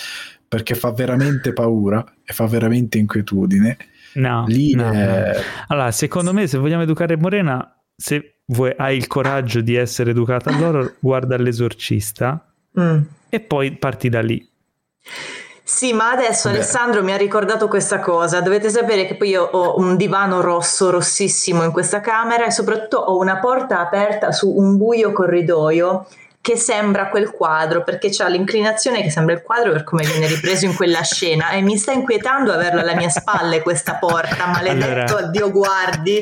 perché 0.48 0.76
fa 0.76 0.92
veramente 0.92 1.54
paura 1.54 2.06
e 2.24 2.34
fa 2.34 2.46
veramente 2.46 2.98
inquietudine 2.98 3.78
No, 4.16 4.46
Lì 4.48 4.74
no, 4.76 4.92
no. 4.92 5.24
Allora, 5.68 5.92
secondo 5.92 6.34
me, 6.34 6.48
se 6.48 6.58
vogliamo 6.58 6.84
educare 6.84 7.18
Morena, 7.18 7.76
se 7.96 8.42
vuoi, 8.46 8.74
hai 8.78 8.98
il 8.98 9.08
coraggio 9.08 9.62
di 9.62 9.76
essere 9.76 10.12
educata 10.12 10.50
all'horror, 10.50 10.96
guarda 11.00 11.38
l'esorcista 11.38 12.46
mm. 12.80 13.02
e 13.30 13.40
poi 13.40 13.76
parti 13.78 14.10
da 14.10 14.22
lì. 14.22 14.48
Sì, 15.66 15.94
ma 15.94 16.12
adesso 16.12 16.50
Beh. 16.50 16.56
Alessandro 16.56 17.04
mi 17.04 17.14
ha 17.14 17.18
ricordato 17.18 17.68
questa 17.70 18.00
cosa. 18.00 18.42
Dovete 18.42 18.70
sapere 18.70 19.06
che 19.06 19.16
poi 19.16 19.30
io 19.30 19.44
ho 19.44 19.78
un 19.80 19.96
divano 19.96 20.42
rosso, 20.42 20.90
rossissimo 20.90 21.64
in 21.64 21.72
questa 21.72 22.02
camera 22.02 22.46
e 22.46 22.52
soprattutto 22.52 22.98
ho 22.98 23.18
una 23.18 23.40
porta 23.40 23.80
aperta 23.80 24.32
su 24.34 24.54
un 24.54 24.78
buio 24.78 25.14
corridoio 25.14 26.06
che 26.44 26.58
sembra 26.58 27.08
quel 27.08 27.32
quadro, 27.32 27.84
perché 27.84 28.10
c'ha 28.12 28.28
l'inclinazione 28.28 29.02
che 29.02 29.10
sembra 29.10 29.34
il 29.34 29.42
quadro 29.42 29.72
per 29.72 29.86
come 29.86 30.06
viene 30.06 30.28
ripreso 30.28 30.66
in 30.66 30.76
quella 30.76 31.02
scena 31.02 31.52
e 31.52 31.62
mi 31.62 31.78
sta 31.78 31.94
inquietando 31.94 32.52
averla 32.52 32.82
alle 32.82 32.96
mie 32.96 33.10
spalle 33.10 33.62
questa 33.62 33.96
porta, 33.96 34.48
maledetto 34.48 35.16
allora, 35.16 35.28
Dio 35.28 35.50
guardi. 35.52 36.22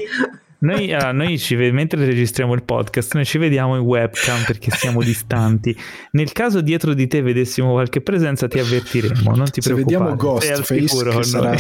Noi, 0.64 0.94
allora, 0.94 1.12
noi 1.12 1.40
ci, 1.40 1.56
mentre 1.56 2.06
registriamo 2.06 2.54
il 2.54 2.62
podcast, 2.62 3.16
noi 3.16 3.26
ci 3.26 3.40
vediamo 3.40 3.76
in 3.78 3.82
webcam 3.82 4.44
perché 4.46 4.70
siamo 4.70 5.02
distanti. 5.04 5.76
Nel 6.12 6.32
caso 6.34 6.62
dietro 6.62 6.94
di 6.94 7.08
te 7.08 7.24
vedessimo 7.24 7.72
qualche 7.72 8.02
presenza, 8.02 8.48
ti 8.48 8.60
avvertiremo. 8.60 9.36
Non 9.36 9.50
ti 9.50 9.60
Se 9.60 9.74
vediamo 9.74 10.16
Ghostface, 10.16 11.24
sarà... 11.24 11.56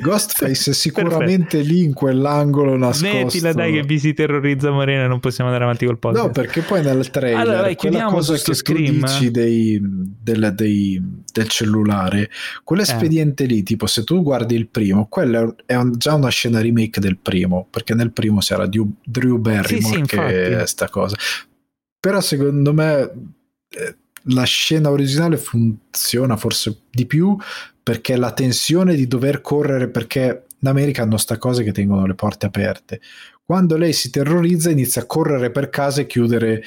Ghostface 0.00 0.70
è 0.70 0.74
sicuramente 0.74 1.60
lì 1.60 1.82
in 1.82 1.92
quell'angolo 1.92 2.76
nascosto. 2.76 3.16
Mettila 3.16 3.52
dai 3.52 3.72
che 3.72 3.82
vi 3.82 3.98
si 3.98 4.14
terrorizza 4.14 4.70
Morena, 4.70 5.08
non 5.08 5.18
possiamo 5.18 5.50
andare 5.50 5.64
avanti 5.64 5.84
col 5.84 5.98
podcast. 5.98 6.26
No, 6.26 6.30
perché 6.30 6.60
poi 6.60 6.84
nel 6.84 7.10
trailer 7.10 7.40
allora, 7.40 7.60
vai, 7.62 7.74
quella 7.74 8.04
cosa 8.04 8.36
che 8.36 8.54
Scream. 8.54 9.00
tu 9.00 9.06
dici 9.06 9.30
dei, 9.32 9.80
del, 9.82 10.52
dei, 10.54 11.02
del 11.32 11.48
cellulare, 11.48 12.30
quell'espediente 12.62 13.42
eh. 13.42 13.46
lì, 13.48 13.64
tipo 13.64 13.88
se 13.88 14.04
tu 14.04 14.22
guardi 14.22 14.54
il 14.54 14.68
primo, 14.68 15.08
quello 15.08 15.56
è 15.66 15.74
un, 15.74 15.94
già 15.96 16.14
una 16.14 16.28
scena 16.28 16.60
remake 16.60 17.00
del 17.00 17.18
primo, 17.18 17.66
perché 17.68 17.94
nel 17.94 18.12
primo 18.12 18.34
primo 18.36 18.40
se 18.40 18.54
era 18.54 18.66
Drew, 18.66 18.92
Drew 19.04 19.38
Barrymore 19.38 19.96
sì, 19.96 20.02
che 20.02 20.60
è 20.60 20.66
sta 20.66 20.88
cosa. 20.88 21.16
Però 21.98 22.20
secondo 22.20 22.72
me 22.72 23.00
eh, 23.68 23.96
la 24.24 24.44
scena 24.44 24.90
originale 24.90 25.36
funziona 25.36 26.36
forse 26.36 26.82
di 26.90 27.06
più 27.06 27.36
perché 27.82 28.16
la 28.16 28.32
tensione 28.32 28.94
di 28.94 29.06
dover 29.06 29.40
correre 29.40 29.88
perché 29.88 30.46
in 30.58 30.68
America 30.68 31.02
hanno 31.02 31.16
sta 31.16 31.38
cosa 31.38 31.62
che 31.62 31.72
tengono 31.72 32.06
le 32.06 32.14
porte 32.14 32.46
aperte. 32.46 33.00
Quando 33.44 33.76
lei 33.76 33.92
si 33.92 34.10
terrorizza 34.10 34.70
inizia 34.70 35.02
a 35.02 35.06
correre 35.06 35.50
per 35.50 35.70
casa 35.70 36.00
e 36.00 36.06
chiudere 36.06 36.62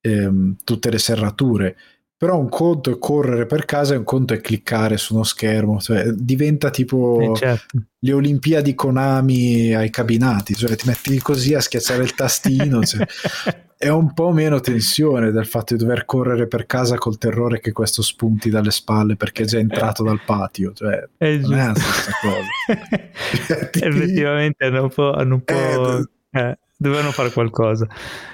ehm, 0.00 0.56
tutte 0.64 0.90
le 0.90 0.98
serrature 0.98 1.76
però 2.16 2.38
un 2.38 2.48
conto 2.48 2.90
è 2.90 2.98
correre 2.98 3.46
per 3.46 3.64
casa 3.64 3.94
e 3.94 3.98
un 3.98 4.04
conto 4.04 4.34
è 4.34 4.40
cliccare 4.40 4.96
su 4.96 5.14
uno 5.14 5.24
schermo, 5.24 5.80
cioè, 5.80 6.10
diventa 6.12 6.70
tipo 6.70 7.20
eh 7.20 7.36
certo. 7.36 7.78
le 7.98 8.12
Olimpiadi 8.12 8.74
Konami 8.74 9.74
ai 9.74 9.90
cabinati, 9.90 10.54
cioè 10.54 10.76
ti 10.76 10.86
metti 10.86 11.18
così 11.20 11.54
a 11.54 11.60
schiacciare 11.60 12.02
il 12.02 12.14
tastino, 12.14 12.82
cioè, 12.82 13.04
è 13.76 13.88
un 13.88 14.14
po' 14.14 14.32
meno 14.32 14.60
tensione 14.60 15.32
del 15.32 15.46
fatto 15.46 15.74
di 15.74 15.82
dover 15.82 16.04
correre 16.04 16.46
per 16.46 16.66
casa 16.66 16.96
col 16.96 17.18
terrore 17.18 17.60
che 17.60 17.72
questo 17.72 18.00
spunti 18.00 18.48
dalle 18.48 18.70
spalle 18.70 19.16
perché 19.16 19.42
è 19.42 19.46
già 19.46 19.58
entrato 19.58 20.02
dal 20.02 20.22
patio, 20.24 20.72
cioè 20.72 21.06
è 21.18 21.36
non 21.36 21.58
è 21.58 21.66
la 21.66 21.74
stessa 21.74 22.12
cosa. 22.22 23.70
Effettivamente 23.86 24.64
hanno 24.64 24.82
un 24.84 24.88
po'... 24.88 25.12
Hanno 25.12 25.34
un 25.34 25.42
po'... 25.42 25.98
Eh, 26.30 26.40
eh 26.40 26.58
dovevano 26.84 27.10
fare 27.10 27.30
qualcosa. 27.30 27.86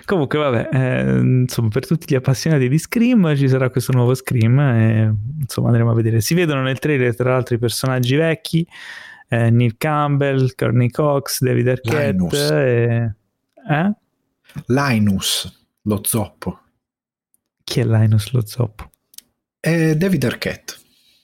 Comunque, 0.05 0.39
vabbè, 0.39 0.69
eh, 0.73 1.19
insomma, 1.19 1.69
per 1.69 1.87
tutti 1.87 2.07
gli 2.09 2.15
appassionati 2.15 2.69
di 2.69 2.79
Scream 2.79 3.35
ci 3.37 3.49
sarà 3.49 3.71
questo 3.71 3.93
nuovo 3.93 4.15
Scream 4.15 4.59
e 4.59 5.15
insomma 5.41 5.69
andremo 5.69 5.91
a 5.91 5.95
vedere. 5.95 6.21
Si 6.21 6.35
vedono 6.35 6.63
nel 6.63 6.79
trailer 6.79 7.15
tra 7.15 7.31
l'altro 7.31 7.55
i 7.55 7.59
personaggi 7.59 8.17
vecchi, 8.17 8.67
eh, 9.29 9.51
Neil 9.51 9.77
Campbell, 9.77 10.55
Courtney 10.55 10.91
Cox, 10.91 11.41
David 11.41 11.69
Arquette 11.69 12.13
Linus. 12.13 12.51
e... 12.51 13.15
Eh? 13.69 13.93
Linus, 14.67 15.67
lo 15.83 16.01
zoppo. 16.03 16.61
Chi 17.63 17.81
è 17.81 17.85
Linus 17.85 18.33
lo 18.33 18.45
zoppo? 18.45 18.91
È 19.61 19.95
David 19.95 20.25
Arquette. 20.25 20.75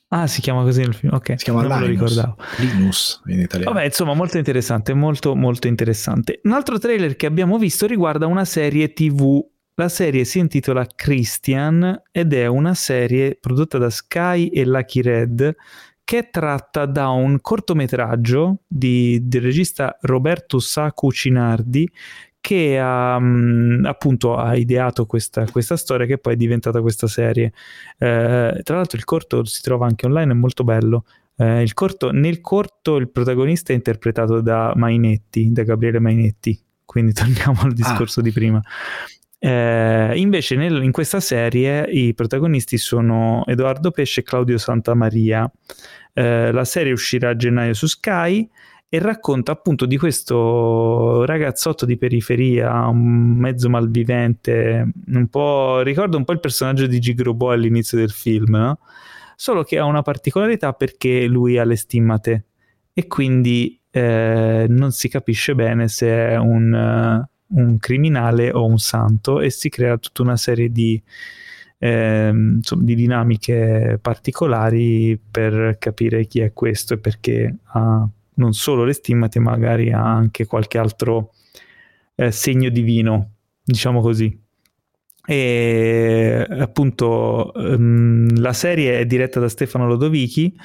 Ah, 0.09 0.27
si 0.29 0.41
chiama 0.41 0.63
così 0.63 0.83
nel 0.83 0.95
film, 0.95 1.13
ok. 1.15 1.35
Si 1.37 1.45
chiama 1.45 1.63
non 1.63 1.71
me 1.71 1.81
lo 1.81 1.87
Linus. 1.87 2.11
ricordavo. 2.11 2.37
Linus 2.59 3.23
in 3.27 3.41
italiano. 3.41 3.73
Vabbè, 3.73 3.87
insomma, 3.87 4.15
molto 4.15 4.39
interessante, 4.39 4.95
molto 4.95 5.35
molto 5.35 5.67
interessante. 5.67 6.41
Un 6.45 6.53
altro 6.53 6.79
trailer 6.79 7.17
che 7.17 7.27
abbiamo 7.27 7.59
visto 7.59 7.87
riguarda 7.87 8.27
una 8.27 8.45
serie 8.45 8.93
TV. 8.93 9.45
La 9.75 9.89
serie 9.89 10.25
si 10.25 10.39
intitola 10.39 10.87
Christian 10.87 12.03
ed 12.11 12.33
è 12.33 12.47
una 12.47 12.73
serie 12.75 13.37
prodotta 13.39 13.79
da 13.79 13.91
Sky 13.91 14.47
e 14.47 14.65
Lucky 14.65 15.03
Red 15.03 15.55
che 16.03 16.19
è 16.19 16.31
tratta 16.31 16.87
da 16.87 17.09
un 17.09 17.41
cortometraggio 17.41 18.61
di, 18.67 19.19
del 19.25 19.43
regista 19.43 19.99
Roberto 20.03 20.61
Sacu 20.61 21.11
Cinardi 21.11 21.91
che 22.47 22.79
ha, 22.79 23.19
mh, 23.19 23.87
appunto 23.87 24.37
ha 24.37 24.55
ideato 24.55 25.05
questa, 25.05 25.45
questa, 25.51 25.77
storia 25.77 26.07
che 26.07 26.19
poi 26.19 26.35
è 26.35 26.37
diventata 26.37 26.81
questa 26.81 27.09
serie. 27.09 27.53
Eh, 27.99 28.61
tra 28.63 28.77
l'altro 28.77 28.97
il 28.97 29.05
corto 29.05 29.45
si 29.45 29.63
trova 29.63 29.87
anche 29.87 30.07
online, 30.07 30.31
è 30.31 30.35
molto 30.37 30.63
bello. 30.63 31.07
Eh, 31.37 31.63
il 31.63 31.75
corto, 31.75 32.13
nel 32.13 32.41
corto 32.41 32.99
il 32.99 33.11
protagonista 33.11 33.73
è 33.73 33.75
interpretato 33.75 34.41
da 34.43 34.73
Mainetti, 34.77 35.51
da 35.51 35.65
Gabriele 35.65 35.99
Mainetti, 35.99 36.57
quindi 36.85 37.11
torniamo 37.15 37.63
al 37.63 37.73
discorso 37.73 38.21
ah. 38.21 38.23
di 38.23 38.31
prima. 38.31 38.63
Eh, 39.41 40.13
invece 40.15 40.55
nel, 40.55 40.81
in 40.85 40.93
questa 40.93 41.19
serie 41.19 41.83
i 41.91 42.15
protagonisti 42.15 42.79
sono 42.79 43.43
Edoardo 43.47 43.91
Pesce 43.91 44.21
e 44.21 44.23
Claudio 44.23 44.57
Santamaria. 44.57 45.51
Eh, 46.13 46.53
la 46.53 46.65
serie 46.65 46.93
uscirà 46.93 47.31
a 47.31 47.37
gennaio 47.37 47.75
su 47.75 47.89
Sky 47.89 48.49
e 48.89 48.99
racconta 49.01 49.53
appunto 49.53 49.85
di 49.85 49.97
questo 49.99 51.25
ragazzotto 51.25 51.85
di 51.85 51.97
periferia, 51.97 52.87
un 52.87 53.37
mezzo 53.37 53.69
malvivente, 53.69 54.93
un 55.09 55.29
po' 55.29 55.81
ricorda 55.81 56.17
un 56.17 56.25
po' 56.25 56.33
il 56.33 56.41
personaggio 56.41 56.87
di 56.87 57.01
Gigrobo 57.01 57.51
all'inizio 57.51 57.99
del 57.99 58.11
film, 58.11 58.57
no? 58.57 58.79
solo 59.37 59.65
che 59.65 59.79
ha 59.79 59.85
una 59.85 60.03
particolarità 60.03 60.73
perché 60.73 61.27
lui 61.27 61.59
ha 61.59 61.65
le 61.65 61.77
stimmate 61.77 62.45
e 62.93 63.07
quindi 63.07 63.79
eh, 63.91 64.67
non 64.69 64.93
si 64.93 65.09
capisce 65.09 65.55
bene 65.55 65.89
se 65.89 66.09
è 66.09 66.37
un, 66.37 66.73
uh, 66.73 67.59
un, 67.59 67.79
criminale 67.79 68.51
o 68.51 68.65
un 68.65 68.79
santo 68.79 69.41
e 69.41 69.51
si 69.51 69.69
crea 69.69 69.99
tutta 69.99 70.23
una 70.23 70.37
serie 70.37 70.71
di, 70.71 71.01
eh, 71.79 72.29
insomma, 72.29 72.83
di 72.83 72.95
dinamiche 72.95 73.99
particolari 74.01 75.19
per 75.31 75.77
capire 75.79 76.27
chi 76.27 76.41
è 76.41 76.53
questo 76.53 76.95
e 76.95 76.99
perché 76.99 77.57
ha 77.65 78.09
non 78.37 78.53
solo 78.53 78.85
le 78.85 78.93
stimmate, 78.93 79.39
magari 79.39 79.93
anche 79.93 80.47
qualche 80.47 80.79
altro 80.79 81.33
eh, 82.15 82.31
segno 82.31 82.71
divino, 82.71 83.31
diciamo 83.63 84.01
così. 84.01 84.45
E 85.29 86.47
appunto 86.49 87.51
um, 87.55 88.29
la 88.39 88.53
serie 88.53 89.01
è 89.01 89.07
diretta 89.07 89.41
da 89.41 89.49
Stefano 89.49 89.87
Lodovichi. 89.87 90.57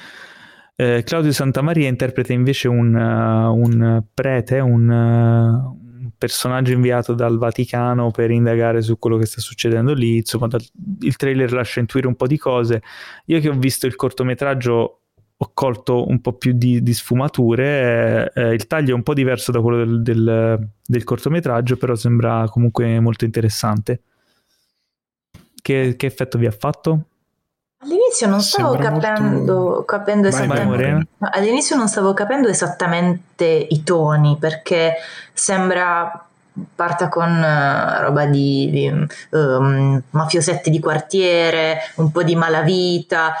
Eh, 0.76 1.02
Claudio 1.04 1.32
Santamaria 1.32 1.88
interpreta 1.88 2.32
invece 2.32 2.68
un, 2.68 2.94
uh, 2.94 3.54
un 3.54 4.02
prete, 4.14 4.60
un, 4.60 4.88
uh, 4.88 5.80
personaggio 6.16 6.72
inviato 6.72 7.14
dal 7.14 7.36
Vaticano 7.36 8.12
per 8.12 8.30
indagare 8.30 8.80
su 8.80 8.96
quello 8.98 9.18
che 9.18 9.26
sta 9.26 9.40
succedendo 9.40 9.92
lì. 9.92 10.18
Insomma, 10.18 10.46
dal, 10.46 10.62
il 11.00 11.16
trailer 11.16 11.52
lascia 11.52 11.80
intuire 11.80 12.06
un 12.06 12.14
po' 12.14 12.28
di 12.28 12.38
cose. 12.38 12.82
Io 13.26 13.40
che 13.40 13.48
ho 13.48 13.58
visto 13.58 13.86
il 13.86 13.96
cortometraggio 13.96 15.01
ho 15.42 15.50
colto 15.52 16.08
un 16.08 16.20
po' 16.20 16.34
più 16.34 16.52
di, 16.52 16.82
di 16.82 16.94
sfumature. 16.94 18.30
Eh, 18.32 18.42
eh, 18.42 18.54
il 18.54 18.68
taglio 18.68 18.92
è 18.92 18.94
un 18.94 19.02
po' 19.02 19.12
diverso 19.12 19.50
da 19.50 19.60
quello 19.60 19.78
del, 19.78 20.02
del, 20.02 20.68
del, 20.86 21.04
cortometraggio, 21.04 21.76
però 21.76 21.96
sembra 21.96 22.46
comunque 22.48 23.00
molto 23.00 23.24
interessante. 23.24 24.02
Che, 25.60 25.96
che 25.96 26.06
effetto 26.06 26.38
vi 26.38 26.46
ha 26.46 26.52
fatto? 26.52 27.00
All'inizio 27.78 28.28
non 28.28 28.40
stavo 28.40 28.76
capendo, 28.76 29.54
molto... 29.54 29.84
capendo 29.84 30.28
esattamente. 30.28 31.08
all'inizio 31.18 31.74
non 31.74 31.88
stavo 31.88 32.14
capendo 32.14 32.46
esattamente 32.46 33.44
i 33.44 33.82
toni 33.82 34.36
perché 34.38 34.94
sembra 35.32 36.28
parta 36.74 37.08
con 37.08 37.28
uh, 37.28 38.02
roba 38.02 38.26
di, 38.26 38.70
di 38.70 39.06
um, 39.30 40.00
mafiosetti 40.10 40.70
di 40.70 40.78
quartiere, 40.78 41.78
un 41.96 42.12
po' 42.12 42.22
di 42.22 42.36
malavita 42.36 43.34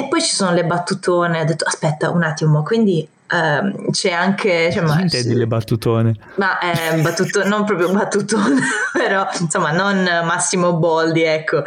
e 0.00 0.08
poi 0.08 0.22
ci 0.22 0.34
sono 0.34 0.52
le 0.52 0.64
battutone, 0.64 1.40
ho 1.40 1.44
detto 1.44 1.66
aspetta 1.66 2.10
un 2.10 2.22
attimo, 2.22 2.62
quindi 2.62 3.06
ehm, 3.30 3.90
c'è 3.90 4.10
anche... 4.10 4.70
Cioè, 4.72 4.82
ma, 4.82 5.00
intendi 5.00 5.34
le 5.34 5.46
battutone? 5.46 6.14
Ma 6.36 6.58
eh, 6.58 7.00
battuto, 7.00 7.46
non 7.46 7.64
proprio 7.64 7.92
battutone, 7.92 8.60
però 8.92 9.28
insomma 9.38 9.72
non 9.72 10.02
Massimo 10.24 10.74
Boldi, 10.74 11.22
ecco, 11.22 11.62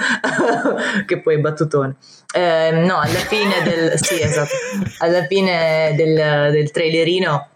che 1.06 1.22
poi 1.22 1.40
battutone. 1.40 1.96
Eh, 2.34 2.72
no, 2.72 2.98
alla 2.98 3.20
fine 3.20 3.62
del... 3.64 3.94
sì, 4.02 4.20
esatto, 4.20 4.56
alla 5.00 5.26
fine 5.26 5.94
del, 5.96 6.52
del 6.52 6.72
trailerino... 6.72 7.48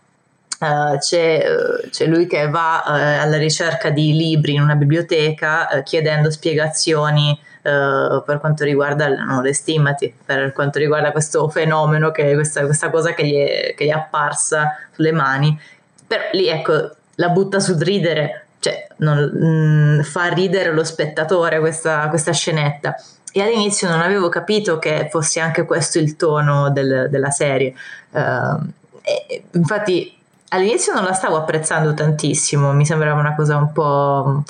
Uh, 0.59 0.97
c'è, 0.97 1.45
uh, 1.47 1.87
c'è, 1.91 2.07
lui 2.07 2.25
che 2.25 2.49
va 2.49 2.83
uh, 2.83 2.89
alla 2.89 3.37
ricerca 3.37 3.91
di 3.91 4.11
libri 4.13 4.55
in 4.55 4.61
una 4.61 4.73
biblioteca 4.73 5.83
chiedendo 5.83 6.31
spiegazioni 6.31 7.39
uh, 7.68 8.23
per 8.23 8.39
quanto 8.39 8.64
riguarda 8.64 9.07
no, 9.10 9.41
le 9.41 9.53
stimati, 9.53 10.14
per 10.26 10.53
quanto 10.53 10.80
riguarda 10.80 11.11
questo 11.11 11.49
fenomeno, 11.49 12.11
che 12.11 12.34
questa, 12.34 12.65
questa 12.65 12.89
cosa 12.89 13.14
che 13.14 13.26
gli, 13.26 13.35
è, 13.35 13.73
che 13.76 13.85
gli, 13.85 13.89
è, 13.89 13.94
apparsa 13.94 14.77
sulle 14.94 15.11
mani. 15.11 15.60
Però 16.06 16.23
lì 16.31 16.48
ecco, 16.48 16.91
la 17.15 17.30
butta 17.30 17.60
sul 17.60 17.77
ridere, 17.77 18.48
cioè 18.60 18.88
non, 18.98 19.18
mh, 19.18 19.45
mm, 19.45 20.02
fa 20.02 20.27
ridere 20.27 20.72
lo 20.72 20.84
spettatore 20.84 21.60
questa, 21.60 22.07
questa 22.10 22.31
scenetta. 22.31 22.95
E 23.31 23.41
all'inizio 23.41 23.89
non 23.89 24.02
avevo 24.02 24.30
capito 24.30 24.80
che 24.80 25.10
fosse 25.11 25.39
anche 25.39 25.65
questo 25.65 25.99
il 25.99 26.15
tono 26.15 26.72
del, 26.72 27.07
della 27.10 27.30
serie. 27.30 27.73
Uh, 28.11 28.65
e, 29.02 29.44
infatti 29.52 30.18
all'inizio 30.49 30.94
non 30.94 31.03
la 31.03 31.14
stavo 31.14 31.35
apprezzando 31.35 31.94
tantissimo, 31.94 32.72
mi 32.72 32.85
sembrava 32.85 33.19
una 33.19 33.35
cosa 33.35 33.57
un 33.57 33.72
po' 33.72 34.44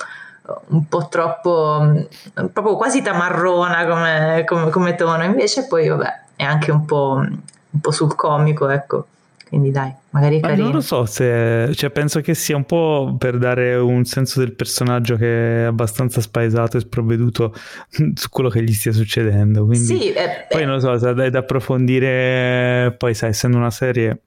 un 0.68 0.88
po' 0.88 1.08
troppo, 1.08 2.06
proprio 2.52 2.76
quasi 2.76 3.02
tamarrona 3.02 3.86
come, 3.86 4.44
come, 4.46 4.70
come 4.70 4.94
tono, 4.94 5.24
invece 5.24 5.66
poi 5.66 5.88
vabbè 5.88 6.20
è 6.36 6.44
anche 6.44 6.70
un 6.70 6.84
po', 6.84 7.20
un 7.20 7.80
po' 7.80 7.90
sul 7.90 8.14
comico, 8.14 8.68
ecco. 8.68 9.06
Quindi 9.48 9.70
dai, 9.70 9.90
magari 10.10 10.38
è 10.38 10.40
carino. 10.40 10.64
non 10.64 10.74
lo 10.74 10.80
so 10.82 11.06
se, 11.06 11.70
cioè 11.74 11.88
penso 11.88 12.20
che 12.20 12.34
sia 12.34 12.54
un 12.54 12.64
po' 12.64 13.16
per 13.18 13.38
dare 13.38 13.76
un 13.76 14.04
senso 14.04 14.40
del 14.40 14.52
personaggio 14.52 15.16
che 15.16 15.62
è 15.62 15.64
abbastanza 15.64 16.20
spaesato 16.20 16.76
e 16.76 16.80
sprovveduto 16.80 17.54
su 17.88 18.28
quello 18.28 18.50
che 18.50 18.62
gli 18.62 18.74
stia 18.74 18.92
succedendo. 18.92 19.64
Quindi 19.64 19.86
sì, 19.86 20.12
eh, 20.12 20.46
poi 20.50 20.64
non 20.66 20.74
lo 20.74 20.80
so, 20.80 20.98
se 20.98 21.10
è 21.10 21.30
da 21.30 21.38
approfondire, 21.38 22.94
poi 22.98 23.14
sai, 23.14 23.30
essendo 23.30 23.56
una 23.56 23.70
serie, 23.70 24.20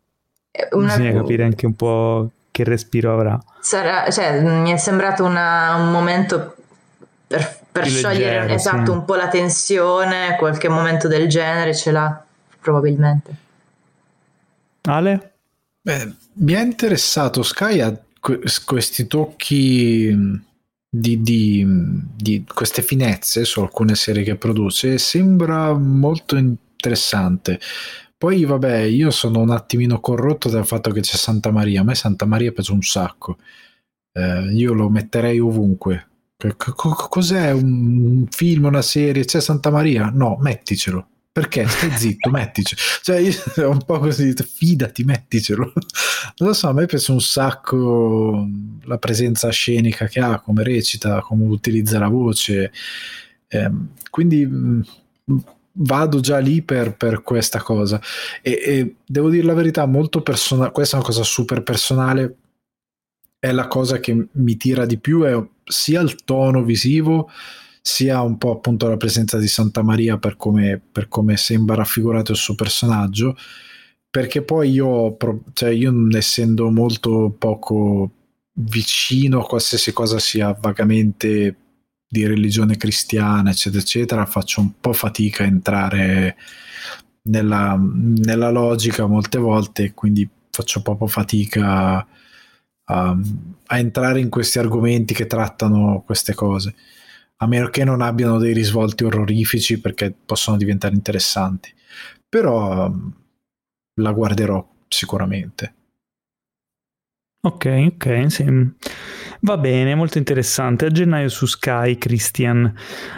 una... 0.72 0.88
bisogna 0.88 1.14
capire 1.14 1.43
anche 1.43 1.68
un 1.68 1.76
po' 1.76 2.31
che 2.49 2.64
respiro 2.64 3.14
avrà. 3.14 3.39
Sarà, 3.62 4.10
cioè, 4.10 4.42
mi 4.42 4.72
è 4.72 4.78
sembrato 4.78 5.24
una, 5.24 5.76
un 5.76 5.92
momento 5.92 6.56
per, 7.28 7.60
per 7.72 7.88
sciogliere 7.88 8.40
leggero, 8.40 8.54
esatto, 8.54 8.92
sì. 8.92 8.98
un 8.98 9.06
po' 9.06 9.16
la 9.16 9.28
tensione, 9.28 10.36
qualche 10.38 10.68
momento 10.68 11.08
del 11.08 11.30
genere 11.30 11.74
ce 11.76 11.92
l'ha 11.92 12.26
probabilmente. 12.60 13.36
Ale? 14.82 15.34
Beh, 15.82 16.14
mi 16.34 16.54
è 16.54 16.62
interessato, 16.62 17.44
Sky 17.44 17.80
ha 17.80 17.96
questi 18.66 19.08
tocchi 19.08 20.16
di, 20.94 21.22
di, 21.22 21.66
di, 22.16 22.46
queste 22.54 22.82
finezze 22.82 23.46
su 23.46 23.62
alcune 23.62 23.96
serie 23.96 24.24
che 24.24 24.36
produce 24.36 24.98
sembra 24.98 25.74
molto 25.74 26.36
interessante. 26.36 27.60
Poi, 28.22 28.45
vabbè, 28.45 28.81
io 28.81 29.10
sono 29.10 29.39
un 29.39 29.49
attimino 29.49 29.99
corrotto 29.99 30.48
dal 30.48 30.68
fatto 30.68 30.91
che 30.91 30.99
c'è 31.02 31.15
Santa 31.15 31.49
Maria. 31.49 31.81
A 31.81 31.84
me 31.84 31.95
Santa 31.95 32.27
Maria 32.27 32.52
piace 32.52 32.72
un 32.72 32.84
sacco. 32.84 33.39
Eh, 34.11 34.52
io 34.53 34.73
lo 34.73 34.89
metterei 34.89 35.39
ovunque. 35.39 36.07
Cos'è 36.56 37.49
un 37.49 38.27
film, 38.30 38.65
una 38.65 38.84
serie? 38.84 39.26
C'è 39.26 39.41
Santa 39.41 39.72
Maria? 39.72 40.11
No, 40.14 40.38
metticelo. 40.39 41.07
Perché? 41.31 41.68
Stai 41.68 41.98
zitto, 41.98 42.30
metticelo. 42.30 42.80
Cioè, 43.02 43.18
io 43.18 43.72
un 43.72 43.84
po' 43.84 43.98
così, 43.98 44.35
fidati, 44.35 45.03
metticelo. 45.03 45.73
Non 46.38 46.49
lo 46.49 46.53
so, 46.53 46.68
a 46.68 46.73
me 46.73 46.85
piace 46.85 47.11
un 47.11 47.22
sacco 47.22 48.48
la 48.84 48.99
presenza 48.99 49.49
scenica 49.49 50.06
che 50.06 50.19
ha, 50.19 50.39
come 50.41 50.61
recita, 50.61 51.22
come 51.22 51.45
utilizza 51.45 51.98
la 51.98 52.07
voce. 52.07 52.72
Eh, 53.48 53.72
quindi 54.11 54.45
mm, 54.45 54.81
vado 55.73 56.19
già 56.19 56.38
lì 56.39 56.61
per, 56.61 56.95
per 56.95 57.22
questa 57.22 57.61
cosa. 57.61 58.02
E, 58.41 58.52
e, 58.52 58.95
devo 59.06 59.30
dire 59.30 59.45
la 59.45 59.53
verità, 59.53 59.85
molto 59.85 60.22
personale, 60.22 60.72
questa 60.72 60.95
è 60.95 60.99
una 60.99 61.07
cosa 61.07 61.23
super 61.23 61.64
personale, 61.64 62.35
è 63.39 63.52
la 63.52 63.68
cosa 63.68 63.99
che 63.99 64.27
mi 64.31 64.57
tira 64.57 64.85
di 64.85 64.99
più, 64.99 65.23
è 65.23 65.41
sia 65.64 66.02
il 66.02 66.23
tono 66.23 66.64
visivo, 66.64 67.30
sia 67.81 68.22
un 68.22 68.38
po' 68.38 68.52
appunto 68.52 68.88
la 68.88 68.98
presenza 68.98 69.38
di 69.38 69.48
Santa 69.48 69.81
Maria 69.81 70.18
per 70.18 70.38
come, 70.38 70.80
per 70.91 71.07
come 71.07 71.38
sembra 71.38 71.76
raffigurato 71.76 72.31
il 72.31 72.38
suo 72.38 72.56
personaggio, 72.56 73.35
perché 74.10 74.43
poi 74.43 74.72
io, 74.72 75.18
cioè 75.53 75.69
io 75.69 75.93
essendo 76.15 76.69
molto 76.69 77.34
poco 77.38 78.11
vicino 78.53 79.39
a 79.39 79.45
qualsiasi 79.45 79.93
cosa 79.93 80.19
sia 80.19 80.56
vagamente 80.60 81.56
di 82.12 82.28
religione 82.28 82.76
cristiana, 82.76 83.52
eccetera, 83.52 83.82
eccetera, 83.82 84.26
faccio 84.26 84.60
un 84.60 84.74
po' 84.82 84.92
fatica 84.92 85.44
a 85.44 85.48
entrare 85.48 86.36
nella, 87.30 87.80
nella 87.80 88.50
logica 88.50 89.06
molte 89.06 89.38
volte, 89.38 89.94
quindi 89.94 90.30
faccio 90.50 90.82
proprio 90.82 91.08
fatica 91.08 92.06
a, 92.84 93.18
a, 93.68 93.78
entrare 93.78 94.20
in 94.20 94.30
questi 94.30 94.60
argomenti 94.60 95.14
che 95.14 95.26
trattano 95.26 96.04
queste 96.06 96.34
cose, 96.34 96.76
a 97.38 97.48
meno 97.48 97.70
che 97.70 97.86
non 97.86 98.02
abbiano 98.02 98.40
dei 98.40 98.54
risvolti 98.54 99.06
orrorifici 99.06 99.80
perché 99.80 100.14
possono 100.26 100.58
diventare 100.58 100.94
interessanti. 100.94 101.74
Però 102.28 102.94
la 104.02 104.12
guarderò 104.12 104.68
sicuramente. 104.90 105.76
Ok, 107.44 107.92
ok, 107.94 108.26
sì. 108.30 108.44
Va 109.44 109.58
bene, 109.58 109.96
molto 109.96 110.20
interessante. 110.20 110.86
A 110.86 110.90
gennaio 110.90 111.28
su 111.28 111.48
Sky, 111.48 111.98
Christian. 111.98 112.72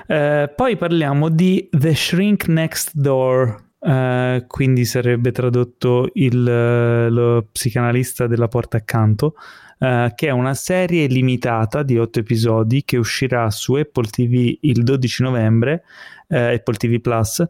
Eh, 0.08 0.50
poi 0.56 0.78
parliamo 0.78 1.28
di 1.28 1.68
The 1.70 1.94
Shrink 1.94 2.48
Next 2.48 2.92
Door, 2.94 3.72
eh, 3.82 4.46
quindi 4.48 4.86
sarebbe 4.86 5.34
tradotto 5.34 6.10
il, 6.14 6.48
eh, 6.48 7.10
lo 7.10 7.46
psicanalista 7.52 8.28
della 8.28 8.48
porta 8.48 8.78
accanto, 8.78 9.36
eh, 9.80 10.14
che 10.16 10.28
è 10.28 10.32
una 10.32 10.54
serie 10.54 11.08
limitata 11.08 11.84
di 11.84 11.98
otto 11.98 12.20
episodi 12.20 12.86
che 12.86 12.96
uscirà 12.96 13.50
su 13.52 13.74
Apple 13.74 14.08
TV 14.08 14.58
il 14.62 14.84
12 14.84 15.24
novembre, 15.24 15.84
eh, 16.30 16.54
Apple 16.54 16.76
TV 16.76 17.02
Plus, 17.02 17.46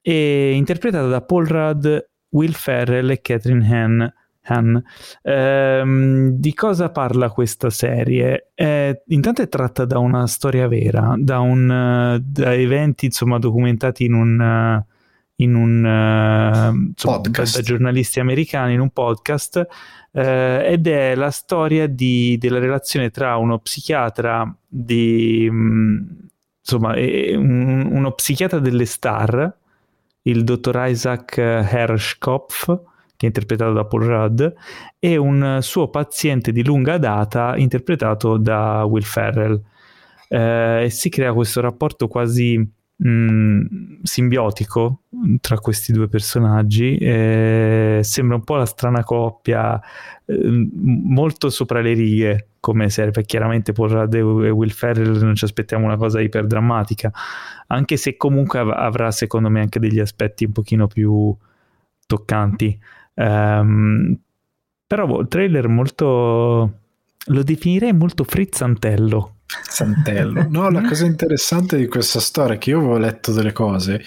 e 0.00 0.52
interpretata 0.52 1.06
da 1.06 1.22
Paul 1.22 1.46
Rudd, 1.46 1.86
Will 2.30 2.52
Ferrell 2.52 3.08
e 3.08 3.20
Catherine 3.20 3.64
Hahn 3.72 4.12
Han. 4.46 4.82
Ehm, 5.22 6.30
di 6.30 6.54
cosa 6.54 6.90
parla 6.90 7.30
questa 7.30 7.70
serie? 7.70 8.50
È, 8.54 9.02
intanto 9.08 9.42
è 9.42 9.48
tratta 9.48 9.84
da 9.84 9.98
una 9.98 10.26
storia 10.26 10.68
vera, 10.68 11.14
da, 11.18 11.40
un, 11.40 12.20
da 12.22 12.54
eventi 12.54 13.06
insomma, 13.06 13.38
documentati 13.38 14.04
in 14.04 14.14
un, 14.14 14.84
in 15.36 15.54
un 15.54 16.88
insomma, 16.88 17.18
da, 17.18 17.30
da, 17.30 17.60
giornalisti 17.60 18.20
americani 18.20 18.74
in 18.74 18.80
un 18.80 18.90
podcast 18.90 19.66
eh, 20.12 20.62
ed 20.64 20.86
è 20.86 21.14
la 21.14 21.30
storia 21.30 21.86
di, 21.86 22.38
della 22.38 22.58
relazione 22.58 23.10
tra 23.10 23.36
uno 23.36 23.58
psichiatra 23.58 24.56
di 24.66 25.44
insomma 25.44 26.94
un, 26.96 27.88
uno 27.92 28.12
psichiatra 28.12 28.58
delle 28.58 28.86
star 28.86 29.54
il 30.22 30.42
dottor 30.42 30.88
Isaac 30.88 31.36
Herschkopf 31.36 32.80
che 33.16 33.24
è 33.24 33.26
interpretato 33.26 33.72
da 33.72 33.84
Paul 33.84 34.04
Rudd, 34.04 34.42
e 34.98 35.16
un 35.16 35.58
suo 35.62 35.88
paziente 35.88 36.52
di 36.52 36.64
lunga 36.64 36.98
data 36.98 37.56
interpretato 37.56 38.36
da 38.36 38.84
Will 38.84 39.02
Ferrell. 39.02 39.60
Eh, 40.28 40.84
e 40.84 40.90
si 40.90 41.08
crea 41.08 41.32
questo 41.32 41.60
rapporto 41.60 42.08
quasi 42.08 42.58
mh, 42.96 43.08
mm, 43.08 43.60
simbiotico 44.02 45.02
tra 45.40 45.58
questi 45.58 45.92
due 45.92 46.08
personaggi. 46.08 46.96
Eh, 46.98 48.00
sembra 48.02 48.36
un 48.36 48.44
po' 48.44 48.56
la 48.56 48.66
strana 48.66 49.04
coppia, 49.04 49.80
eh, 50.24 50.68
molto 50.74 51.50
sopra 51.50 51.80
le 51.80 51.92
righe 51.94 52.48
come 52.60 52.90
serie, 52.90 53.12
chiaramente 53.24 53.72
Paul 53.72 53.90
Rudd 53.90 54.14
e 54.14 54.20
Will 54.20 54.70
Ferrell 54.70 55.20
non 55.22 55.36
ci 55.36 55.44
aspettiamo 55.44 55.84
una 55.84 55.96
cosa 55.96 56.20
iperdrammatica, 56.20 57.12
anche 57.68 57.96
se 57.96 58.16
comunque 58.16 58.58
av- 58.58 58.70
avrà 58.70 59.12
secondo 59.12 59.48
me 59.50 59.60
anche 59.60 59.78
degli 59.78 60.00
aspetti 60.00 60.44
un 60.44 60.52
pochino 60.52 60.88
più 60.88 61.34
toccanti. 62.06 62.76
Um, 63.16 64.18
però 64.86 65.06
boh, 65.06 65.20
il 65.20 65.28
trailer 65.28 65.68
molto 65.68 66.80
lo 67.28 67.42
definirei 67.42 67.92
molto 67.92 68.24
frizzantello. 68.24 69.36
Frizzantello. 69.46 70.46
No, 70.48 70.70
la 70.70 70.82
cosa 70.82 71.06
interessante 71.06 71.76
di 71.76 71.86
questa 71.86 72.20
storia 72.20 72.54
è 72.54 72.58
che 72.58 72.70
io 72.70 72.78
avevo 72.78 72.98
letto 72.98 73.32
delle 73.32 73.52
cose 73.52 74.02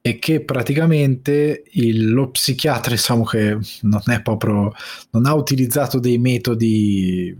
è 0.00 0.18
che 0.18 0.42
praticamente 0.42 1.64
il, 1.72 2.12
lo 2.12 2.30
psichiatra, 2.30 2.90
diciamo 2.90 3.24
che 3.24 3.58
non 3.82 4.02
è 4.04 4.20
proprio, 4.20 4.70
non 5.12 5.24
ha 5.24 5.32
utilizzato 5.32 5.98
dei 5.98 6.18
metodi 6.18 7.34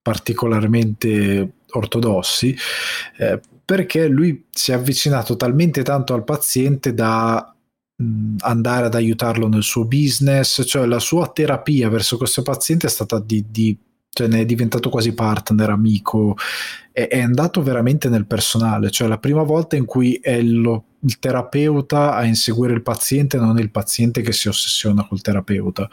particolarmente 0.00 1.52
ortodossi, 1.72 2.56
eh, 3.18 3.38
perché 3.62 4.06
lui 4.08 4.46
si 4.50 4.70
è 4.70 4.74
avvicinato 4.74 5.36
talmente 5.36 5.82
tanto 5.82 6.14
al 6.14 6.24
paziente 6.24 6.94
da 6.94 7.53
andare 8.40 8.86
ad 8.86 8.94
aiutarlo 8.94 9.48
nel 9.48 9.62
suo 9.62 9.84
business, 9.84 10.64
cioè 10.64 10.86
la 10.86 10.98
sua 10.98 11.28
terapia 11.28 11.88
verso 11.88 12.16
questo 12.16 12.42
paziente 12.42 12.86
è 12.86 12.90
stata 12.90 13.20
di, 13.20 13.44
di 13.48 13.78
cioè 14.14 14.28
ne 14.28 14.40
è 14.40 14.44
diventato 14.44 14.90
quasi 14.90 15.12
partner, 15.12 15.70
amico, 15.70 16.36
è, 16.92 17.08
è, 17.08 17.20
andato 17.20 17.62
veramente 17.62 18.08
nel 18.08 18.26
personale, 18.26 18.90
cioè 18.90 19.08
la 19.08 19.18
prima 19.18 19.42
volta 19.42 19.74
in 19.74 19.84
cui 19.84 20.14
è 20.22 20.40
lo, 20.40 20.84
il 21.00 21.18
terapeuta 21.18 22.14
a 22.14 22.24
inseguire 22.24 22.72
il 22.72 22.82
paziente, 22.82 23.38
non 23.38 23.58
il 23.58 23.72
paziente 23.72 24.22
che 24.22 24.32
si 24.32 24.48
ossessiona 24.48 25.04
col 25.04 25.20
terapeuta, 25.20 25.88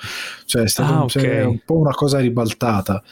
cioè 0.45 0.63
è, 0.63 0.67
stato, 0.67 0.93
ah, 0.93 1.03
okay. 1.03 1.23
cioè, 1.23 1.43
un 1.43 1.61
po' 1.65 1.77
una 1.77 1.93
cosa 1.93 2.19
ribaltata. 2.19 3.03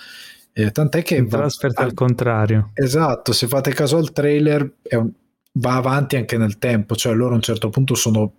Eh, 0.52 0.72
tant'è 0.72 1.04
che 1.04 1.26
trasferta 1.26 1.84
al 1.84 1.94
contrario. 1.94 2.72
Esatto, 2.74 3.32
se 3.34 3.48
fate 3.48 3.72
caso 3.72 3.98
al 3.98 4.12
trailer 4.12 4.78
un, 4.92 5.10
va 5.54 5.76
avanti 5.76 6.18
anche 6.18 6.38
nel 6.38 6.60
tempo, 6.60 6.96
cioè 6.96 7.14
loro 7.14 7.32
a 7.32 7.36
un 7.36 7.42
certo 7.42 7.70
punto 7.70 7.96
sono 7.96 8.34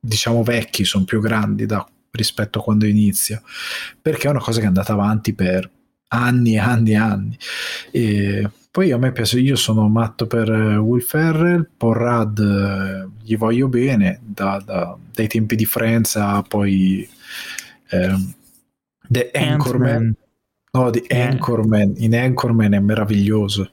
diciamo 0.00 0.42
vecchi, 0.42 0.84
sono 0.84 1.04
più 1.04 1.20
grandi 1.20 1.66
da, 1.66 1.86
rispetto 2.10 2.58
a 2.58 2.62
quando 2.62 2.86
inizia, 2.86 3.40
perché 4.00 4.26
è 4.26 4.30
una 4.30 4.40
cosa 4.40 4.58
che 4.58 4.64
è 4.64 4.68
andata 4.68 4.92
avanti 4.92 5.34
per 5.34 5.70
anni 6.08 6.54
e 6.54 6.58
anni 6.58 6.90
e 6.92 6.96
anni. 6.96 7.38
E 7.90 8.50
poi 8.70 8.92
a 8.92 8.98
me 8.98 9.12
piace, 9.12 9.40
io 9.40 9.56
sono 9.56 9.88
matto 9.88 10.26
per 10.26 10.50
eh, 10.50 10.76
Will 10.76 11.02
Ferrell, 11.02 11.68
Rudd 11.76 12.38
eh, 12.38 13.08
gli 13.22 13.36
voglio 13.36 13.68
bene, 13.68 14.20
da, 14.22 14.62
da, 14.64 14.96
dai 15.12 15.26
tempi 15.26 15.56
di 15.56 15.64
Friends 15.64 16.16
a 16.16 16.42
poi 16.42 17.08
eh, 17.90 18.16
The 19.08 19.30
Anchorman. 19.34 20.14
No, 20.72 20.90
The 20.90 21.04
yeah. 21.08 21.30
Anchorman. 21.30 21.94
In 21.96 22.14
Anchorman 22.14 22.74
è 22.74 22.78
meraviglioso. 22.78 23.70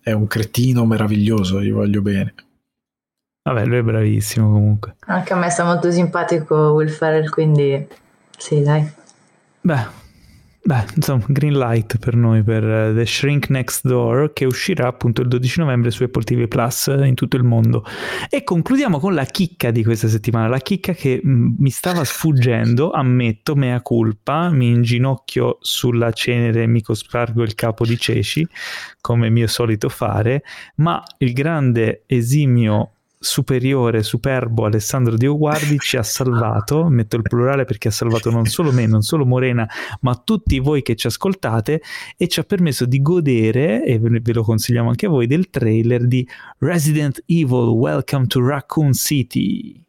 È 0.00 0.10
un 0.10 0.26
cretino 0.26 0.84
meraviglioso, 0.84 1.62
gli 1.62 1.70
voglio 1.70 2.02
bene. 2.02 2.34
Vabbè, 3.42 3.64
lui 3.64 3.78
è 3.78 3.82
bravissimo 3.82 4.50
comunque. 4.50 4.96
Anche 5.06 5.32
a 5.32 5.36
me 5.36 5.48
sta 5.48 5.64
molto 5.64 5.90
simpatico 5.90 6.54
Will 6.72 6.88
Ferrell, 6.88 7.30
quindi 7.30 7.86
sì, 8.36 8.62
dai. 8.62 8.88
Beh, 9.60 9.86
beh, 10.62 10.84
insomma, 10.94 11.24
green 11.26 11.58
light 11.58 11.98
per 11.98 12.14
noi 12.14 12.42
per 12.42 12.62
uh, 12.62 12.94
The 12.94 13.04
Shrink 13.04 13.48
Next 13.48 13.86
Door 13.86 14.32
che 14.32 14.44
uscirà 14.44 14.86
appunto 14.86 15.22
il 15.22 15.28
12 15.28 15.60
novembre 15.60 15.90
su 15.90 16.04
Apple 16.04 16.22
TV 16.22 16.46
Plus 16.46 16.86
in 17.02 17.14
tutto 17.14 17.36
il 17.36 17.42
mondo. 17.42 17.84
E 18.28 18.44
concludiamo 18.44 18.98
con 19.00 19.14
la 19.14 19.24
chicca 19.24 19.70
di 19.70 19.82
questa 19.82 20.08
settimana, 20.08 20.46
la 20.46 20.58
chicca 20.58 20.92
che 20.92 21.20
mm, 21.24 21.54
mi 21.58 21.70
stava 21.70 22.04
sfuggendo, 22.04 22.90
ammetto, 22.90 23.56
mea 23.56 23.80
culpa, 23.82 24.50
mi 24.50 24.68
inginocchio 24.68 25.58
sulla 25.60 26.12
cenere 26.12 26.62
e 26.62 26.66
mi 26.66 26.82
cospargo 26.82 27.42
il 27.42 27.54
capo 27.54 27.84
di 27.84 27.98
ceci, 27.98 28.46
come 29.00 29.30
mio 29.30 29.46
solito 29.48 29.88
fare, 29.88 30.42
ma 30.76 31.02
il 31.18 31.32
grande 31.32 32.04
esimio 32.06 32.92
superiore, 33.18 34.02
superbo 34.02 34.64
Alessandro 34.64 35.16
Dioguardi 35.16 35.78
ci 35.78 35.96
ha 35.96 36.02
salvato, 36.02 36.88
metto 36.88 37.16
il 37.16 37.22
plurale 37.22 37.64
perché 37.64 37.88
ha 37.88 37.90
salvato 37.90 38.30
non 38.30 38.46
solo 38.46 38.72
me, 38.72 38.86
non 38.86 39.02
solo 39.02 39.26
Morena, 39.26 39.68
ma 40.02 40.14
tutti 40.14 40.58
voi 40.60 40.82
che 40.82 40.94
ci 40.94 41.08
ascoltate 41.08 41.82
e 42.16 42.28
ci 42.28 42.40
ha 42.40 42.44
permesso 42.44 42.86
di 42.86 43.02
godere, 43.02 43.84
e 43.84 43.98
ve 43.98 44.32
lo 44.32 44.42
consigliamo 44.42 44.88
anche 44.88 45.06
a 45.06 45.08
voi, 45.08 45.26
del 45.26 45.50
trailer 45.50 46.06
di 46.06 46.26
Resident 46.58 47.22
Evil 47.26 47.68
Welcome 47.68 48.26
to 48.26 48.46
Raccoon 48.46 48.92
City. 48.92 49.82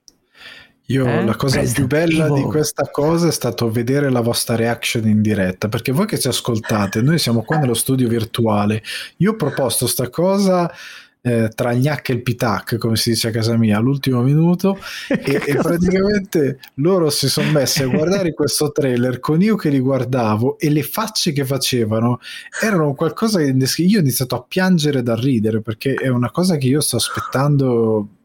Io 0.89 1.06
eh? 1.06 1.23
la 1.23 1.35
cosa 1.35 1.60
Resident 1.60 1.88
più 1.88 1.97
bella 1.97 2.26
Evil. 2.26 2.43
di 2.43 2.49
questa 2.49 2.89
cosa 2.89 3.27
è 3.27 3.31
stato 3.31 3.69
vedere 3.69 4.10
la 4.10 4.22
vostra 4.22 4.56
reaction 4.56 5.07
in 5.07 5.22
diretta, 5.22 5.69
perché 5.69 5.91
voi 5.91 6.07
che 6.07 6.18
ci 6.18 6.27
ascoltate, 6.27 7.03
noi 7.03 7.19
siamo 7.19 7.43
qua 7.43 7.57
nello 7.57 7.76
studio 7.76 8.07
virtuale. 8.07 8.81
Io 9.18 9.31
ho 9.31 9.35
proposto 9.35 9.85
sta 9.85 10.10
cosa 10.10 10.72
eh, 11.21 11.49
tra 11.53 11.73
gnac 11.73 12.09
e 12.09 12.13
il 12.13 12.21
pitac, 12.21 12.77
come 12.77 12.95
si 12.95 13.11
dice 13.11 13.27
a 13.27 13.31
casa 13.31 13.57
mia, 13.57 13.77
all'ultimo 13.77 14.21
minuto. 14.21 14.77
E, 15.29 15.41
e 15.45 15.55
praticamente 15.55 16.59
loro 16.75 17.09
si 17.09 17.27
sono 17.29 17.51
messi 17.51 17.83
a 17.83 17.87
guardare 17.87 18.33
questo 18.33 18.71
trailer 18.71 19.19
con 19.19 19.41
io 19.41 19.55
che 19.55 19.69
li 19.69 19.79
guardavo 19.79 20.57
e 20.57 20.69
le 20.69 20.81
facce 20.81 21.31
che 21.33 21.45
facevano 21.45 22.19
erano 22.61 22.93
qualcosa 22.93 23.39
che 23.39 23.53
io 23.77 23.97
ho 23.97 24.01
iniziato 24.01 24.35
a 24.35 24.45
piangere 24.47 25.03
da 25.03 25.15
ridere 25.15 25.61
perché 25.61 25.93
è 25.93 26.07
una 26.07 26.31
cosa 26.31 26.55
che 26.55 26.67
io 26.67 26.79
sto 26.79 26.95
aspettando 26.95 28.18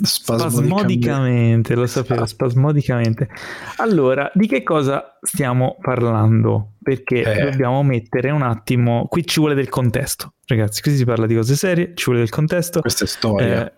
Spasmodicamente, 0.00 1.74
lo 1.74 1.86
sapevo, 1.86 2.24
spasmodicamente. 2.24 3.28
Allora, 3.76 4.30
di 4.34 4.46
che 4.46 4.62
cosa 4.62 5.18
stiamo 5.20 5.76
parlando? 5.80 6.72
Perché 6.82 7.22
eh. 7.22 7.50
dobbiamo 7.50 7.82
mettere 7.82 8.30
un 8.30 8.42
attimo, 8.42 9.06
qui 9.08 9.26
ci 9.26 9.38
vuole 9.38 9.54
del 9.54 9.68
contesto, 9.68 10.34
ragazzi, 10.46 10.80
qui 10.82 10.96
si 10.96 11.04
parla 11.04 11.26
di 11.26 11.34
cose 11.34 11.54
serie, 11.54 11.92
ci 11.94 12.04
vuole 12.06 12.20
del 12.20 12.30
contesto. 12.30 12.80
Questa 12.80 13.04
è 13.04 13.06
storia. 13.06 13.66
Eh, 13.66 13.72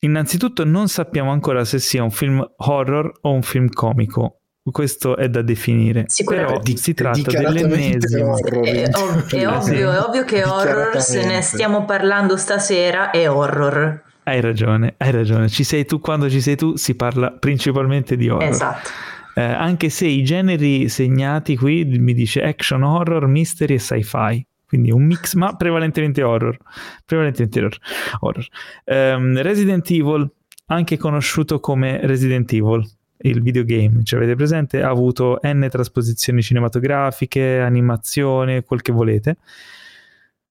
innanzitutto 0.00 0.64
non 0.64 0.88
sappiamo 0.88 1.30
ancora 1.30 1.64
se 1.64 1.78
sia 1.78 2.02
un 2.02 2.10
film 2.10 2.44
horror 2.56 3.12
o 3.22 3.32
un 3.32 3.42
film 3.42 3.68
comico. 3.68 4.40
Questo 4.70 5.18
è 5.18 5.28
da 5.28 5.42
definire. 5.42 6.06
Però 6.24 6.58
di, 6.58 6.78
si 6.78 6.94
tratta 6.94 7.30
dell'ennesimo. 7.30 8.36
È, 8.38 8.62
è, 8.62 8.90
ov- 8.94 9.34
è, 9.34 9.46
ovvio, 9.46 9.92
è 9.92 10.00
ovvio 10.00 10.24
che 10.24 10.42
horror, 10.42 11.02
se 11.02 11.26
ne 11.26 11.42
stiamo 11.42 11.84
parlando 11.84 12.38
stasera, 12.38 13.10
è 13.10 13.28
horror. 13.30 14.02
Hai 14.26 14.40
ragione, 14.40 14.94
hai 14.96 15.10
ragione. 15.10 15.48
Ci 15.50 15.64
sei 15.64 15.84
tu 15.84 16.00
quando 16.00 16.30
ci 16.30 16.40
sei 16.40 16.56
tu, 16.56 16.76
si 16.76 16.94
parla 16.94 17.30
principalmente 17.30 18.16
di 18.16 18.30
horror. 18.30 18.48
Esatto. 18.48 18.88
Eh, 19.34 19.42
anche 19.42 19.90
se 19.90 20.06
i 20.06 20.22
generi 20.24 20.88
segnati 20.88 21.56
qui 21.56 21.84
mi 21.84 22.14
dice 22.14 22.42
action, 22.42 22.82
horror, 22.82 23.26
mystery 23.26 23.74
e 23.74 23.78
sci-fi. 23.78 24.46
Quindi 24.66 24.90
un 24.90 25.04
mix, 25.04 25.34
ma 25.34 25.54
prevalentemente 25.56 26.22
horror. 26.22 26.56
Prevalentemente 27.04 27.58
horror. 27.58 27.78
horror. 28.20 28.46
Um, 28.86 29.42
Resident 29.42 29.90
Evil, 29.90 30.30
anche 30.66 30.96
conosciuto 30.96 31.60
come 31.60 32.00
Resident 32.06 32.50
Evil, 32.50 32.82
il 33.18 33.42
videogame, 33.42 34.04
ci 34.04 34.14
avete 34.14 34.34
presente? 34.34 34.82
Ha 34.82 34.88
avuto 34.88 35.38
n 35.42 35.66
trasposizioni 35.70 36.40
cinematografiche, 36.42 37.60
animazione, 37.60 38.62
quel 38.62 38.80
che 38.80 38.92
volete 38.92 39.36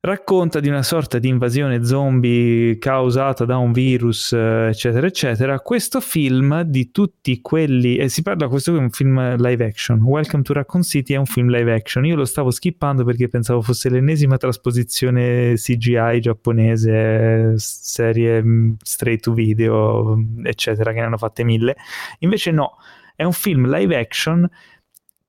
racconta 0.05 0.59
di 0.59 0.67
una 0.67 0.83
sorta 0.83 1.17
di 1.17 1.29
invasione 1.29 1.85
zombie 1.85 2.77
causata 2.77 3.45
da 3.45 3.55
un 3.55 3.71
virus, 3.71 4.33
eh, 4.33 4.67
eccetera, 4.67 5.07
eccetera. 5.07 5.61
Questo 5.61 6.01
film 6.01 6.63
di 6.63 6.91
tutti 6.91 7.39
quelli, 7.39 7.95
e 7.95 8.09
si 8.09 8.21
parla, 8.21 8.49
questo 8.49 8.75
è 8.75 8.77
un 8.77 8.89
film 8.89 9.37
live 9.37 9.63
action. 9.63 10.01
Welcome 10.01 10.43
to 10.43 10.51
Raccoon 10.51 10.83
City 10.83 11.13
è 11.13 11.17
un 11.17 11.25
film 11.25 11.49
live 11.49 11.73
action. 11.73 12.05
Io 12.05 12.17
lo 12.17 12.25
stavo 12.25 12.51
skippando 12.51 13.05
perché 13.05 13.29
pensavo 13.29 13.61
fosse 13.61 13.89
l'ennesima 13.89 14.35
trasposizione 14.35 15.53
CGI 15.55 16.19
giapponese, 16.19 17.53
serie 17.55 18.43
mm, 18.43 18.73
straight 18.81 19.21
to 19.21 19.31
video, 19.31 20.21
eccetera, 20.43 20.91
che 20.91 20.99
ne 20.99 21.05
hanno 21.05 21.17
fatte 21.17 21.45
mille. 21.45 21.77
Invece 22.19 22.51
no, 22.51 22.75
è 23.15 23.23
un 23.23 23.31
film 23.31 23.73
live 23.73 23.97
action 23.97 24.49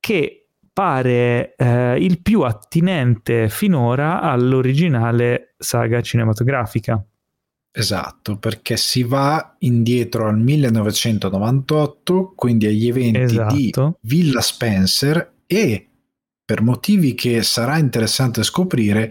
che 0.00 0.43
pare 0.74 1.54
eh, 1.56 1.96
il 1.98 2.20
più 2.20 2.42
attinente 2.42 3.48
finora 3.48 4.20
all'originale 4.20 5.54
saga 5.56 6.02
cinematografica. 6.02 7.02
Esatto, 7.76 8.36
perché 8.36 8.76
si 8.76 9.02
va 9.04 9.56
indietro 9.60 10.28
al 10.28 10.38
1998, 10.38 12.34
quindi 12.36 12.66
agli 12.66 12.88
eventi 12.88 13.20
esatto. 13.20 13.54
di 13.54 13.72
Villa 14.02 14.40
Spencer 14.40 15.32
e 15.46 15.88
per 16.44 16.60
motivi 16.60 17.14
che 17.14 17.42
sarà 17.42 17.78
interessante 17.78 18.42
scoprire, 18.42 19.10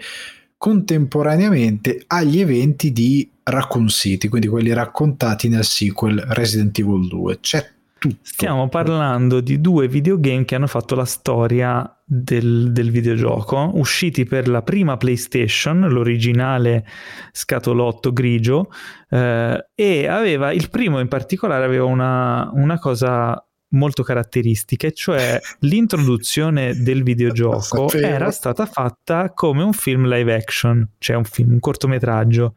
contemporaneamente 0.58 2.04
agli 2.08 2.40
eventi 2.40 2.92
di 2.92 3.30
Raccoon 3.44 3.90
City, 3.90 4.28
quindi 4.28 4.48
quelli 4.48 4.72
raccontati 4.72 5.50
nel 5.50 5.66
sequel 5.66 6.20
Resident 6.20 6.78
Evil 6.78 7.08
2. 7.08 7.40
C'è 7.40 7.70
tutto. 8.04 8.18
Stiamo 8.22 8.68
parlando 8.68 9.40
di 9.40 9.62
due 9.62 9.88
videogame 9.88 10.44
che 10.44 10.56
hanno 10.56 10.68
fatto 10.68 10.94
la 10.94 11.06
storia 11.06 11.90
del, 12.04 12.74
del, 12.74 12.92
videogioco, 12.92 13.72
usciti 13.76 14.26
per 14.26 14.50
la 14.50 14.62
prima 14.62 14.98
PlayStation, 14.98 15.80
l'originale 15.88 16.86
scatolotto 17.32 18.12
grigio, 18.12 18.70
eh, 19.10 19.68
e 19.74 20.08
aveva 20.08 20.52
il 20.52 20.70
primo 20.70 21.00
in 21.00 21.08
particolare 21.08 21.64
aveva 21.64 21.86
una, 21.86 22.52
una 22.54 22.78
cosa 22.78 23.42
molto 23.70 24.04
caratteristica, 24.04 24.92
cioè 24.92 25.40
l'introduzione 25.60 26.76
del 26.76 27.04
videogioco 27.04 27.90
era 27.94 28.32
stata 28.32 28.66
fatta 28.66 29.32
come 29.34 29.64
un 29.64 29.72
film 29.74 30.08
live 30.08 30.36
action, 30.36 30.88
cioè 30.98 31.16
un 31.16 31.24
film, 31.24 31.54
un 31.54 31.60
cortometraggio. 31.60 32.56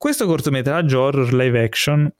Questo 0.00 0.24
cortometraggio 0.24 0.98
horror 0.98 1.30
live 1.34 1.62
action 1.62 2.10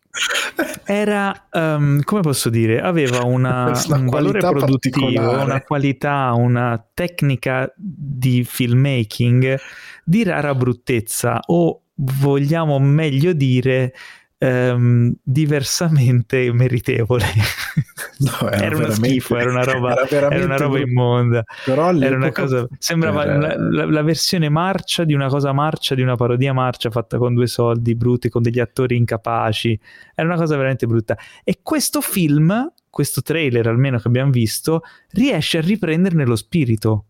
era, 0.84 1.48
um, 1.52 2.02
come 2.02 2.20
posso 2.20 2.50
dire, 2.50 2.78
aveva 2.78 3.24
una, 3.24 3.72
un 3.88 4.04
valore 4.04 4.38
produttivo, 4.38 5.06
una 5.40 5.62
qualità, 5.62 6.34
una 6.34 6.86
tecnica 6.92 7.72
di 7.74 8.44
filmmaking 8.44 9.58
di 10.04 10.22
rara 10.24 10.54
bruttezza 10.54 11.40
o 11.46 11.84
vogliamo 11.94 12.78
meglio 12.78 13.32
dire 13.32 13.94
ehm, 14.42 15.14
diversamente 15.22 16.52
meritevole. 16.52 17.24
No, 18.20 18.50
era, 18.50 18.64
era 18.66 18.76
uno 18.76 18.90
schifo, 18.90 19.38
era 19.38 19.50
una 19.50 19.64
roba, 19.64 20.06
era 20.06 20.30
era 20.30 20.44
una 20.44 20.58
roba 20.58 20.78
immonda. 20.78 21.42
Però 21.64 21.90
era 21.90 22.16
una 22.16 22.30
cosa, 22.32 22.66
sembrava 22.78 23.24
era... 23.24 23.56
la, 23.56 23.86
la, 23.86 24.02
versione 24.02 24.50
marcia 24.50 25.04
di 25.04 25.14
una 25.14 25.28
cosa 25.28 25.52
marcia, 25.52 25.94
di 25.94 26.02
una 26.02 26.16
parodia 26.16 26.52
marcia 26.52 26.90
fatta 26.90 27.16
con 27.16 27.32
due 27.32 27.46
soldi 27.46 27.94
brutti, 27.94 28.28
con 28.28 28.42
degli 28.42 28.60
attori 28.60 28.96
incapaci. 28.96 29.80
Era 30.14 30.28
una 30.28 30.36
cosa 30.36 30.54
veramente 30.56 30.86
brutta. 30.86 31.16
E 31.42 31.60
questo 31.62 32.02
film, 32.02 32.70
questo 32.90 33.22
trailer 33.22 33.66
almeno 33.68 33.98
che 33.98 34.08
abbiamo 34.08 34.30
visto, 34.30 34.82
riesce 35.12 35.56
a 35.56 35.62
riprenderne 35.62 36.26
lo 36.26 36.36
spirito. 36.36 37.06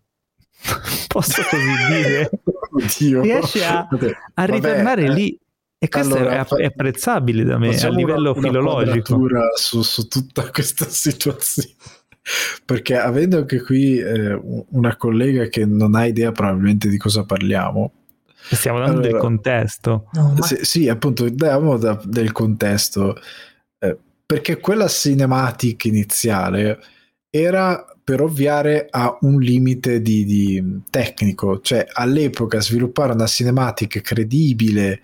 Posso 1.08 1.42
così 1.42 2.02
dire? 2.02 2.30
Oddio. 2.70 3.20
Riesce 3.22 3.64
a, 3.64 3.88
a 4.34 4.44
ritornare 4.44 5.06
Vabbè, 5.06 5.14
lì 5.14 5.40
e 5.82 5.88
questo 5.88 6.14
allora, 6.14 6.46
è, 6.46 6.64
apprezzabile 6.64 7.42
da 7.42 7.56
me 7.56 7.74
a 7.74 7.88
livello 7.88 8.32
una, 8.32 8.40
filologico. 8.42 9.14
Una 9.14 9.48
su, 9.54 9.80
su 9.80 10.06
tutta 10.08 10.48
questa 10.52 10.86
situazione. 10.86 11.70
Perché 12.66 12.98
avendo 12.98 13.38
anche 13.38 13.62
qui 13.62 13.96
eh, 13.96 14.38
una 14.72 14.94
collega 14.96 15.46
che 15.46 15.64
non 15.64 15.94
ha 15.94 16.04
idea 16.04 16.32
probabilmente 16.32 16.90
di 16.90 16.98
cosa 16.98 17.24
parliamo, 17.24 17.92
Stiamo 18.50 18.78
dando 18.78 18.98
allora, 18.98 19.08
del 19.08 19.20
contesto. 19.20 20.08
No, 20.12 20.34
ma... 20.36 20.44
sì, 20.44 20.58
sì, 20.60 20.88
appunto, 20.90 21.26
diamo 21.30 21.78
da, 21.78 21.98
del 22.04 22.32
contesto. 22.32 23.16
Eh, 23.78 23.96
perché 24.26 24.58
quella 24.58 24.86
cinematic 24.86 25.86
iniziale 25.86 26.78
era 27.30 27.86
per 28.02 28.20
ovviare 28.20 28.86
a 28.90 29.16
un 29.22 29.40
limite 29.40 30.02
di, 30.02 30.26
di 30.26 30.82
tecnico, 30.90 31.60
cioè 31.60 31.86
all'epoca 31.90 32.60
sviluppare 32.60 33.12
una 33.12 33.26
cinematic 33.26 34.02
credibile 34.02 35.00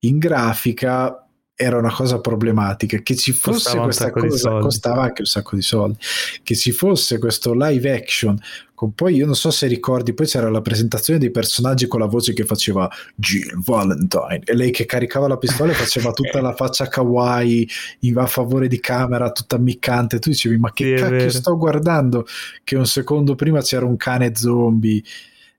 in 0.00 0.18
grafica 0.18 1.26
era 1.60 1.76
una 1.76 1.92
cosa 1.92 2.20
problematica. 2.20 2.98
Che 2.98 3.16
ci 3.16 3.32
fosse 3.32 3.76
costava 3.76 3.82
questa 3.82 4.10
cosa 4.12 4.58
costava 4.58 5.02
anche 5.02 5.22
un 5.22 5.26
sacco 5.26 5.56
di 5.56 5.62
soldi. 5.62 5.98
Che 6.42 6.54
ci 6.54 6.70
fosse 6.70 7.18
questo 7.18 7.52
live 7.52 7.92
action 7.92 8.38
con 8.78 8.94
poi 8.94 9.16
io 9.16 9.26
non 9.26 9.34
so 9.34 9.50
se 9.50 9.66
ricordi 9.66 10.14
poi 10.14 10.26
c'era 10.26 10.48
la 10.50 10.60
presentazione 10.60 11.18
dei 11.18 11.32
personaggi 11.32 11.88
con 11.88 11.98
la 11.98 12.06
voce 12.06 12.32
che 12.32 12.44
faceva 12.44 12.88
Jill 13.16 13.60
Valentine. 13.64 14.42
E 14.44 14.54
lei 14.54 14.70
che 14.70 14.86
caricava 14.86 15.26
la 15.26 15.36
pistola 15.36 15.72
e 15.72 15.74
faceva 15.74 16.12
tutta 16.12 16.40
la 16.40 16.54
faccia 16.54 16.86
kawaii 16.86 17.68
a 18.14 18.26
favore 18.26 18.68
di 18.68 18.78
camera 18.78 19.32
tutta 19.32 19.56
ammiccante. 19.56 20.20
Tu 20.20 20.30
dicevi 20.30 20.58
ma 20.58 20.72
che 20.72 20.96
sì, 20.96 21.02
cacchio 21.02 21.30
sto 21.30 21.56
guardando? 21.56 22.24
Che 22.62 22.76
un 22.76 22.86
secondo 22.86 23.34
prima 23.34 23.60
c'era 23.62 23.84
un 23.84 23.96
cane 23.96 24.36
zombie. 24.36 25.02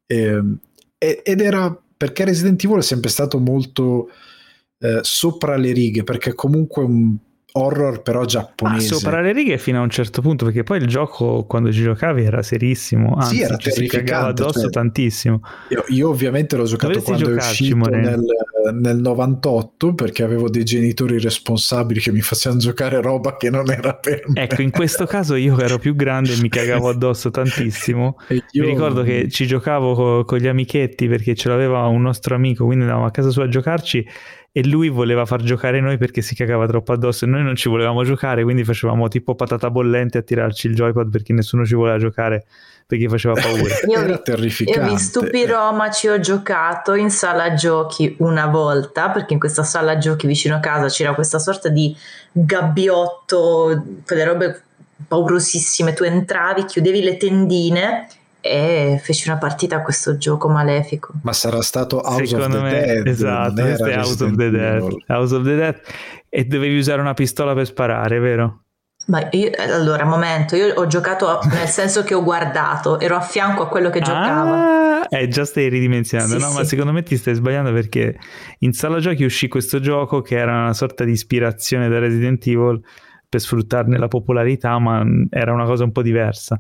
Ehm, 0.06 0.58
ed 0.98 1.42
era 1.42 1.78
perché 1.98 2.24
Resident 2.24 2.64
Evil 2.64 2.80
è 2.80 2.84
sempre 2.84 3.10
stato 3.10 3.38
molto 3.40 4.10
eh, 4.80 5.00
sopra 5.02 5.56
le 5.58 5.72
righe, 5.72 6.04
perché 6.04 6.34
comunque 6.34 6.84
un 6.84 7.18
horror 7.52 8.02
però 8.02 8.26
giapponese. 8.26 8.94
Ma 8.94 9.00
sopra 9.00 9.22
le 9.22 9.34
righe 9.34 9.58
fino 9.58 9.80
a 9.80 9.82
un 9.82 9.90
certo 9.90 10.22
punto, 10.22 10.46
perché 10.46 10.64
poi 10.64 10.78
il 10.78 10.88
gioco 10.88 11.46
quando 11.46 11.72
ci 11.72 11.82
giocavi 11.82 12.24
era 12.24 12.44
serissimo, 12.44 13.16
anzi 13.16 13.38
sì, 13.38 13.42
era 13.42 13.58
ci 13.58 13.72
si 13.72 13.88
cagava 13.88 14.28
addosso 14.28 14.62
cioè, 14.62 14.70
tantissimo. 14.70 15.42
Io, 15.70 15.84
io, 15.88 16.10
ovviamente 16.10 16.56
l'ho 16.56 16.66
giocato 16.66 16.94
Dovresti 16.94 17.12
quando 17.12 17.30
giocarci, 17.30 17.70
è 17.70 17.74
uscito 17.74 17.90
nel, 17.90 18.24
nel, 18.74 18.98
98 18.98 19.94
perché 19.96 20.24
avevo 20.24 20.50
dei 20.50 20.64
genitori 20.64 21.20
responsabili 21.20 22.00
che 22.00 22.12
mi 22.12 22.22
facevano 22.22 22.62
giocare 22.62 23.02
roba 23.02 23.36
che 23.36 23.50
non 23.50 23.70
era 23.72 23.96
per 23.96 24.24
me. 24.28 24.44
Ecco, 24.44 24.62
in 24.62 24.72
questo 24.72 25.06
caso 25.06 25.36
io 25.36 25.60
ero 25.60 25.80
più 25.80 25.96
grande 25.96 26.34
e 26.34 26.38
mi 26.42 26.50
cagavo 26.50 26.90
addosso 26.90 27.32
tantissimo. 27.32 28.18
Io... 28.30 28.64
Mi 28.64 28.70
ricordo 28.70 29.02
che 29.02 29.28
ci 29.30 29.48
giocavo 29.48 29.94
con, 29.96 30.26
con 30.26 30.38
gli 30.38 30.48
amichetti 30.48 31.08
perché 31.08 31.34
ce 31.34 31.50
l'aveva 31.50 31.88
un 31.88 32.02
nostro 32.02 32.36
amico, 32.36 32.66
quindi 32.66 32.84
andavamo 32.84 33.08
a 33.08 33.12
casa 33.12 33.32
sua 33.32 33.46
a 33.46 33.50
giocarci 33.50 34.06
e 34.52 34.66
lui 34.66 34.90
voleva 34.90 35.26
far 35.26 35.42
giocare 35.42 35.80
noi 35.80 35.98
perché 35.98 36.22
si 36.22 36.36
cagava 36.36 36.66
troppo 36.66 36.94
addosso 36.94 37.26
e 37.26 37.28
noi 37.28 37.44
non 37.44 37.56
ci 37.56 37.70
volevamo 37.70 38.04
giocare, 38.04 38.44
quindi 38.44 38.64
facevamo 38.64 39.08
tipo 39.08 39.36
patata 39.36 39.70
bollente 39.70 40.18
a 40.18 40.22
tirarci 40.22 40.68
il 40.68 40.76
joypad 40.76 41.10
perché 41.10 41.34
nessuno 41.34 41.66
ci 41.66 41.76
voleva 41.76 41.98
giocare 41.98 42.46
perché 42.90 43.08
faceva 43.08 43.36
paura. 43.36 43.76
io, 43.88 44.00
Era 44.00 44.18
terrificante. 44.18 44.82
Io 44.82 44.92
vi 44.92 45.00
stupirò, 45.00 45.72
ma 45.74 45.92
ci 45.92 46.08
ho 46.08 46.20
giocato 46.20 46.96
in 46.96 47.12
sala 47.12 47.54
giochi 47.54 48.16
una 48.18 48.48
volta, 48.48 49.12
perché 49.12 49.34
in 49.34 49.40
questa 49.40 49.62
sala 49.62 50.00
giochi 50.00 50.26
vicino 50.26 50.56
a 50.56 50.60
casa 50.60 50.88
c'era 50.88 51.14
questa 51.14 51.38
sorta 51.38 51.70
di 51.70 51.96
gabbiotto, 52.32 53.86
quelle 54.04 54.24
robe 54.24 54.64
paurosissime, 55.08 55.94
tu 55.94 56.04
entravi, 56.04 56.66
chiudevi 56.66 57.04
le 57.04 57.18
tendine 57.18 58.08
e 58.42 59.00
feci 59.02 59.30
una 59.30 59.38
partita 59.38 59.78
a 59.78 59.82
questo 59.82 60.18
gioco 60.18 60.48
malefico. 60.50 61.14
Ma 61.24 61.34
sarà 61.34 61.62
stato 61.62 62.02
House 62.02 62.28
Secondo 62.28 62.58
of 62.58 62.64
the 62.64 62.70
me, 62.70 62.86
Dead. 62.86 63.08
Esatto, 63.08 63.62
questo 63.62 63.86
è 63.86 63.96
House 63.96 64.24
of 64.24 64.36
the 64.36 64.50
Dead. 64.50 64.96
House 65.08 65.36
of 65.36 65.44
the 65.44 65.56
Dead. 65.56 65.82
E 66.30 66.46
dovevi 66.46 66.78
usare 66.78 67.02
una 67.02 67.14
pistola 67.14 67.54
per 67.54 67.66
sparare, 67.66 68.20
vero? 68.20 68.64
Ma 69.08 69.28
io, 69.32 69.50
allora, 69.58 70.06
momento, 70.06 70.56
io 70.56 70.74
ho 70.76 70.86
giocato 70.86 71.40
nel 71.52 71.68
senso 71.68 72.04
che 72.04 72.14
ho 72.14 72.24
guardato, 72.24 73.00
ero 73.00 73.16
a 73.16 73.22
fianco 73.22 73.64
a 73.64 73.68
quello 73.68 73.90
che 73.90 74.02
giocava. 74.02 75.02
Ah, 75.02 75.08
eh, 75.10 75.28
già 75.28 75.46
stai 75.46 75.68
ridimensionando, 75.68 76.36
sì, 76.36 76.42
no? 76.42 76.50
Sì. 76.50 76.58
Ma 76.58 76.64
secondo 76.64 76.92
me 76.92 77.02
ti 77.02 77.18
stai 77.18 77.34
sbagliando 77.34 77.74
perché 77.74 78.20
in 78.60 78.74
sala 78.74 79.00
giochi 79.00 79.24
uscì 79.24 79.48
questo 79.48 79.80
gioco 79.80 80.22
che 80.22 80.38
era 80.38 80.52
una 80.52 80.74
sorta 80.74 81.04
di 81.06 81.12
ispirazione 81.12 81.90
da 81.90 81.98
Resident 81.98 82.46
Evil 82.46 82.82
per 83.30 83.40
sfruttarne 83.40 83.98
la 83.98 84.08
popolarità, 84.08 84.78
ma 84.80 85.06
era 85.30 85.54
una 85.54 85.66
cosa 85.66 85.84
un 85.84 85.92
po' 85.92 86.02
diversa 86.02 86.60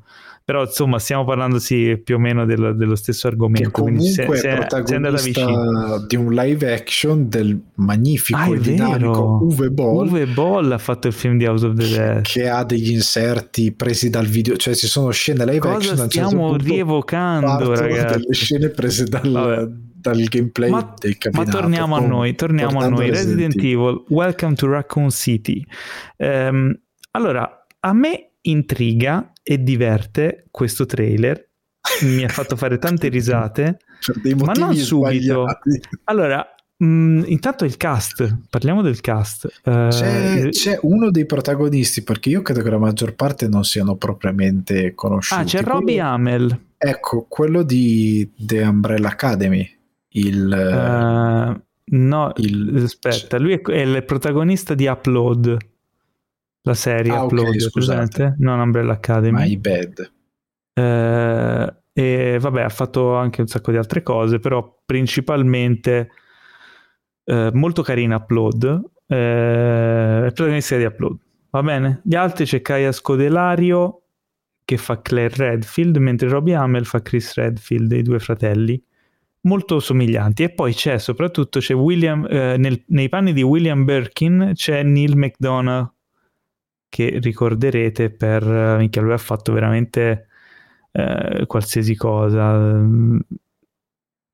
però 0.49 0.63
insomma 0.63 0.97
stiamo 0.97 1.25
parlando 1.25 1.59
sì, 1.59 2.01
più 2.03 2.15
o 2.15 2.17
meno 2.17 2.43
dello, 2.43 2.73
dello 2.73 2.95
stesso 2.95 3.27
argomento. 3.27 3.69
Che 3.69 3.81
comunque 3.83 4.09
se, 4.09 4.27
se, 4.35 4.49
è 4.49 4.55
protagonista 4.55 6.03
di 6.07 6.15
un 6.15 6.33
live 6.33 6.73
action 6.73 7.29
del 7.29 7.55
magnifico 7.75 8.39
ah, 8.39 8.55
e 8.55 8.59
dinamico 8.59 9.37
Uwe 9.43 9.69
Boll. 9.69 10.07
Uwe 10.07 10.25
Boll 10.25 10.71
ha 10.71 10.79
fatto 10.79 11.05
il 11.05 11.13
film 11.13 11.37
di 11.37 11.45
House 11.45 11.67
of 11.67 11.75
the 11.75 11.87
Dead. 11.87 12.21
Che 12.23 12.49
ha 12.49 12.63
degli 12.63 12.89
inserti 12.89 13.71
presi 13.73 14.09
dal 14.09 14.25
video, 14.25 14.57
cioè 14.57 14.73
ci 14.73 14.87
sono 14.87 15.11
scene 15.11 15.45
live 15.45 15.59
Cosa 15.59 15.75
action. 15.75 15.95
Certo 15.97 16.09
stiamo 16.09 16.49
certo 16.53 16.65
rievocando 16.65 17.75
ragazzi. 17.75 18.17
delle 18.17 18.33
scene 18.33 18.69
prese 18.69 19.03
dal, 19.03 19.88
dal 19.99 20.23
gameplay 20.23 20.69
ma, 20.69 20.93
del 20.97 21.17
cabinato. 21.17 21.51
Ma 21.51 21.59
torniamo 21.59 21.95
a 21.95 21.99
noi, 21.99 22.35
torniamo 22.35 22.79
a 22.79 22.87
noi. 22.87 23.09
Resident, 23.09 23.53
Resident 23.53 23.55
Evil, 23.55 24.03
Welcome 24.07 24.55
to 24.55 24.67
Raccoon 24.67 25.11
City. 25.11 25.63
Um, 26.17 26.77
allora, 27.11 27.65
a 27.81 27.93
me 27.93 28.31
intriga 28.41 29.33
e 29.43 29.61
diverte 29.61 30.45
questo 30.51 30.85
trailer. 30.85 31.47
Mi 32.01 32.23
ha 32.23 32.29
fatto 32.29 32.55
fare 32.55 32.77
tante 32.77 33.09
risate, 33.09 33.79
ma 34.37 34.53
non 34.53 34.73
subito. 34.75 35.47
Sbagliati. 35.47 35.81
Allora, 36.05 36.45
mh, 36.77 36.85
mm, 36.85 37.23
intanto 37.25 37.65
il 37.65 37.75
cast, 37.75 38.37
parliamo 38.49 38.81
del 38.81 39.01
cast. 39.01 39.61
Uh, 39.65 39.89
c'è, 39.89 40.49
c'è, 40.49 40.79
uno 40.83 41.11
dei 41.11 41.25
protagonisti, 41.25 42.03
perché 42.03 42.29
io 42.29 42.41
credo 42.41 42.61
che 42.61 42.69
la 42.69 42.77
maggior 42.77 43.15
parte 43.15 43.49
non 43.49 43.65
siano 43.65 43.95
propriamente 43.95 44.93
conosciuti. 44.93 45.41
Ah, 45.41 45.43
c'è 45.43 45.61
quello, 45.61 45.79
Robbie 45.79 45.99
Hamel. 45.99 46.59
Ecco, 46.77 47.25
quello 47.27 47.63
di 47.63 48.31
The 48.37 48.61
Umbrella 48.61 49.09
Academy. 49.09 49.77
Il, 50.11 50.45
uh, 50.47 51.61
no, 51.95 52.31
il, 52.37 52.81
aspetta, 52.83 53.37
lui 53.37 53.53
è, 53.53 53.61
è 53.61 53.81
il 53.81 54.03
protagonista 54.05 54.73
di 54.73 54.87
Upload 54.87 55.57
la 56.63 56.73
serie 56.73 57.11
ah, 57.11 57.23
Upload, 57.23 57.47
okay, 57.47 57.59
scusate, 57.59 58.35
non 58.39 58.59
Umbrella 58.59 58.93
Academy. 58.93 59.47
My 59.47 59.57
bad. 59.57 60.11
Eh, 60.73 61.73
e 61.93 62.37
vabbè, 62.39 62.61
ha 62.61 62.69
fatto 62.69 63.15
anche 63.15 63.41
un 63.41 63.47
sacco 63.47 63.71
di 63.71 63.77
altre 63.77 64.03
cose, 64.03 64.39
però 64.39 64.81
principalmente 64.85 66.09
eh, 67.23 67.49
molto 67.53 67.81
carina 67.81 68.17
Upload, 68.17 68.81
è 69.07 70.31
protagonista 70.33 70.77
di 70.77 70.83
Upload. 70.83 71.17
Va 71.51 71.63
bene? 71.63 72.01
Gli 72.03 72.15
altri 72.15 72.45
c'è 72.45 72.61
Kaya 72.61 72.91
Scodelario 72.91 74.03
che 74.63 74.77
fa 74.77 75.01
Claire 75.01 75.33
Redfield, 75.35 75.97
mentre 75.97 76.29
Robbie 76.29 76.53
Hamel 76.53 76.85
fa 76.85 77.01
Chris 77.01 77.33
Redfield, 77.33 77.91
i 77.93 78.03
due 78.03 78.19
fratelli 78.19 78.81
molto 79.41 79.79
somiglianti. 79.79 80.43
E 80.43 80.49
poi 80.49 80.73
c'è 80.73 80.97
soprattutto 80.97 81.59
c'è 81.59 81.73
William 81.73 82.25
eh, 82.29 82.57
nel, 82.57 82.83
nei 82.87 83.09
panni 83.09 83.33
di 83.33 83.41
William 83.41 83.83
Birkin 83.85 84.51
c'è 84.53 84.83
Neil 84.83 85.15
McDonough 85.17 85.93
che 86.89 87.19
ricorderete 87.21 88.09
per 88.09 88.43
minchia 88.77 89.01
lui 89.01 89.13
ha 89.13 89.17
fatto 89.17 89.53
veramente 89.53 90.27
eh, 90.91 91.45
qualsiasi 91.45 91.95
cosa. 91.95 92.83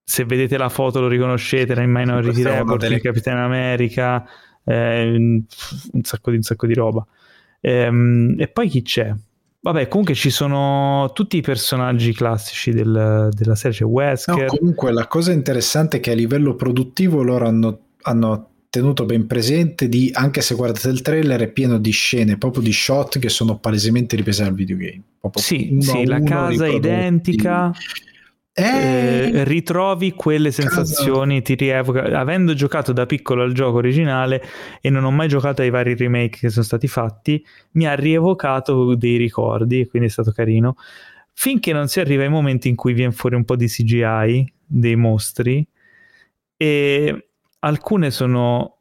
Se 0.07 0.23
vedete 0.23 0.57
la 0.57 0.69
foto 0.69 1.01
lo 1.01 1.07
riconoscete 1.07 1.73
era 1.73 1.81
in 1.81 1.91
Minority 1.91 2.43
Report 2.43 2.79
delle... 2.79 2.95
in 2.95 3.01
Capitan 3.01 3.37
America 3.37 4.25
eh, 4.63 5.15
un, 5.15 5.43
sacco 6.01 6.31
di, 6.31 6.37
un 6.37 6.43
sacco 6.43 6.65
di 6.65 6.73
roba. 6.73 7.05
Ehm, 7.61 8.35
e 8.37 8.47
poi 8.47 8.69
chi 8.69 8.81
c'è? 8.81 9.13
Vabbè, 9.65 9.87
comunque 9.87 10.13
ci 10.13 10.29
sono 10.29 11.09
tutti 11.11 11.37
i 11.37 11.41
personaggi 11.41 12.13
classici 12.13 12.69
del, 12.69 13.31
della 13.33 13.55
serie, 13.55 13.75
c'è 13.75 13.83
Wesker. 13.83 14.37
No, 14.37 14.45
comunque 14.45 14.93
la 14.93 15.07
cosa 15.07 15.31
interessante 15.31 15.97
è 15.97 15.99
che 15.99 16.11
a 16.11 16.13
livello 16.13 16.53
produttivo 16.53 17.23
loro 17.23 17.47
hanno, 17.47 17.79
hanno 18.03 18.49
tenuto 18.69 19.05
ben 19.05 19.25
presente 19.25 19.89
di, 19.89 20.11
anche 20.13 20.41
se 20.41 20.53
guardate 20.53 20.89
il 20.89 21.01
trailer, 21.01 21.41
è 21.41 21.47
pieno 21.47 21.79
di 21.79 21.89
scene, 21.89 22.37
proprio 22.37 22.61
di 22.61 22.71
shot 22.71 23.17
che 23.17 23.29
sono 23.29 23.57
palesemente 23.57 24.15
riprese 24.15 24.43
dal 24.43 24.53
videogame. 24.53 25.01
Proprio 25.19 25.41
sì, 25.41 25.75
sì 25.79 26.05
la 26.05 26.21
casa 26.21 26.67
è 26.67 26.69
identica. 26.69 27.73
Eh, 28.57 29.31
eh, 29.33 29.43
ritrovi 29.43 30.13
quelle 30.13 30.49
sensazioni, 30.49 31.41
ti 31.41 31.55
rievoca. 31.55 32.03
Avendo 32.17 32.53
giocato 32.53 32.93
da 32.93 33.05
piccolo 33.05 33.43
al 33.43 33.51
gioco 33.51 33.77
originale 33.77 34.41
e 34.79 34.89
non 34.89 35.03
ho 35.03 35.11
mai 35.11 35.27
giocato 35.27 35.61
ai 35.61 35.69
vari 35.69 35.93
remake 35.93 36.37
che 36.39 36.49
sono 36.49 36.63
stati 36.63 36.87
fatti, 36.87 37.45
mi 37.71 37.85
ha 37.85 37.93
rievocato 37.95 38.95
dei 38.95 39.17
ricordi, 39.17 39.85
quindi 39.87 40.07
è 40.07 40.11
stato 40.11 40.31
carino. 40.31 40.75
Finché 41.33 41.73
non 41.73 41.89
si 41.89 41.99
arriva 41.99 42.23
ai 42.23 42.29
momenti 42.29 42.69
in 42.69 42.75
cui 42.75 42.93
viene 42.93 43.11
fuori 43.11 43.35
un 43.35 43.43
po' 43.43 43.57
di 43.57 43.67
CGI 43.67 44.53
dei 44.65 44.95
mostri 44.95 45.67
e 46.55 47.27
alcune 47.59 48.09
sono 48.09 48.74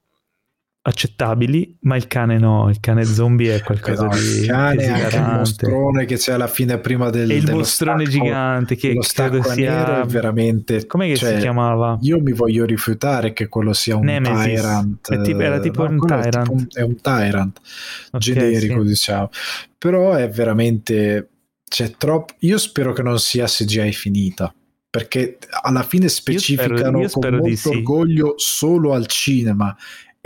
accettabili, 0.86 1.78
ma 1.81 1.97
il 1.97 2.06
cane 2.06 2.39
no, 2.39 2.69
il 2.69 2.78
cane 2.78 3.05
zombie 3.05 3.55
è 3.55 3.62
qualcosa 3.62 4.05
no, 4.05 4.15
di 4.15 4.40
il 4.40 4.47
cane 4.47 4.82
è 4.82 4.89
anche 4.89 5.16
il 5.16 5.23
mostrone 5.23 6.05
che 6.05 6.16
c'è 6.16 6.32
alla 6.32 6.47
fine 6.47 6.78
prima 6.78 7.09
del 7.09 7.31
e 7.31 7.36
il 7.36 7.51
mostrone 7.51 8.05
stacco, 8.05 8.24
gigante 8.24 8.77
che 8.77 8.98
credo 8.98 9.43
sia 9.43 10.02
è 10.02 10.06
veramente 10.06 10.85
come 10.85 11.16
cioè, 11.16 11.36
si 11.36 11.40
chiamava? 11.40 11.97
Io 12.02 12.20
mi 12.20 12.32
voglio 12.32 12.66
rifiutare 12.66 13.32
che 13.32 13.48
quello 13.48 13.73
sia 13.73 13.97
un 13.97 14.05
Nemesis. 14.05 14.44
Tyrant. 14.44 15.11
È 15.11 15.20
tipo, 15.23 15.40
era 15.40 15.59
tipo 15.59 15.85
no, 15.85 15.90
un 15.90 16.06
Tyrant. 16.06 16.51
È, 16.51 16.55
tipo, 16.55 16.78
è 16.78 16.82
un 16.82 17.01
Tyrant 17.01 17.61
okay, 18.09 18.20
generico, 18.20 18.82
sì. 18.82 18.89
diciamo. 18.89 19.31
Però 19.78 20.12
è 20.12 20.28
veramente 20.28 21.28
c'è 21.66 21.93
troppo 21.97 22.35
io 22.40 22.59
spero 22.59 22.93
che 22.93 23.02
non 23.02 23.19
sia 23.19 23.47
CGI 23.47 23.93
finita 23.93 24.55
perché 24.94 25.39
alla 25.62 25.82
fine 25.82 26.09
specificano 26.09 27.01
io 27.01 27.09
spero, 27.09 27.36
io 27.36 27.40
con 27.40 27.48
molto 27.48 27.70
sì. 27.70 27.77
orgoglio 27.78 28.35
solo 28.36 28.93
al 28.93 29.06
cinema 29.06 29.74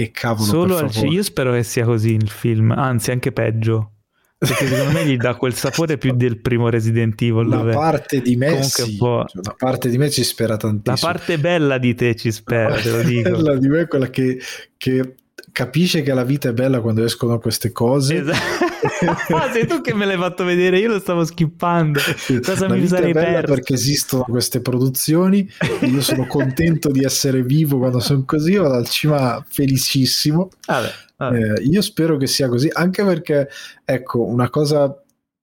e 0.01 0.13
cavolo 0.13 0.45
solo 0.45 0.77
al 0.77 0.93
cinema 0.93 1.13
io 1.13 1.23
spero 1.25 1.53
che 1.53 1.65
sia 1.65 1.85
così 1.85 2.13
il 2.13 2.29
film 2.29 2.71
anzi 2.71 3.11
anche 3.11 3.33
peggio. 3.33 3.95
Perché 4.39 4.69
secondo 4.69 4.93
me 4.93 5.05
gli 5.05 5.17
dà 5.17 5.35
quel 5.35 5.53
sapore 5.53 5.99
più 5.99 6.15
del 6.15 6.41
primo 6.41 6.69
Resident 6.69 7.21
Evil 7.21 7.49
la 7.49 7.65
parte 7.65 8.23
di 8.23 8.37
me 8.37 8.63
sì, 8.63 8.97
cioè, 8.97 9.25
la 9.43 9.55
parte 9.59 9.89
di 9.89 9.99
me 9.99 10.09
ci 10.11 10.23
spera 10.23 10.57
tantissimo. 10.57 10.95
La 10.95 11.15
parte 11.15 11.39
bella 11.41 11.79
di 11.79 11.97
te 11.97 12.15
ci 12.15 12.31
spera 12.31 12.77
te 12.77 12.89
lo 12.89 13.03
dico. 13.03 13.31
Bella 13.31 13.57
di 13.57 13.67
me 13.67 13.81
è 13.81 13.89
quella 13.89 14.09
che, 14.09 14.39
che 14.77 15.15
capisce 15.59 16.03
che 16.03 16.15
la 16.15 16.23
vita 16.23 16.51
è 16.51 16.53
bella 16.53 16.81
quando 16.81 17.03
escono 17.03 17.41
queste 17.41 17.73
cose. 17.73 18.21
Esatto. 18.21 19.51
sei 19.53 19.67
tu 19.67 19.81
che 19.81 19.93
me 19.93 20.07
l'hai 20.07 20.17
fatto 20.17 20.45
vedere, 20.45 20.79
io 20.79 20.89
lo 20.89 21.01
stavo 21.01 21.25
skippando. 21.25 21.99
Cosa 22.45 22.69
la 22.69 22.77
mi 22.77 22.87
sarei 22.87 23.13
perso? 23.13 23.55
Perché 23.55 23.75
esistono 23.75 24.23
queste 24.23 24.61
produzioni, 24.61 25.51
io 25.81 26.01
sono 26.01 26.29
contento 26.29 26.93
di 26.93 27.03
essere 27.03 27.43
vivo 27.43 27.79
quando 27.79 27.99
sono 27.99 28.23
così, 28.25 28.55
vado 28.55 28.75
al 28.75 28.89
cima 28.89 29.45
felicissimo. 29.49 30.49
Vabbè, 30.65 30.93
vabbè. 31.17 31.37
Eh, 31.37 31.63
io 31.63 31.83
spero 31.83 32.17
che 32.17 32.29
sia 32.29 32.49
così, 32.49 32.71
anche 32.73 33.03
perché, 33.03 33.49
ecco, 33.85 34.25
una 34.27 34.49
cosa 34.51 34.97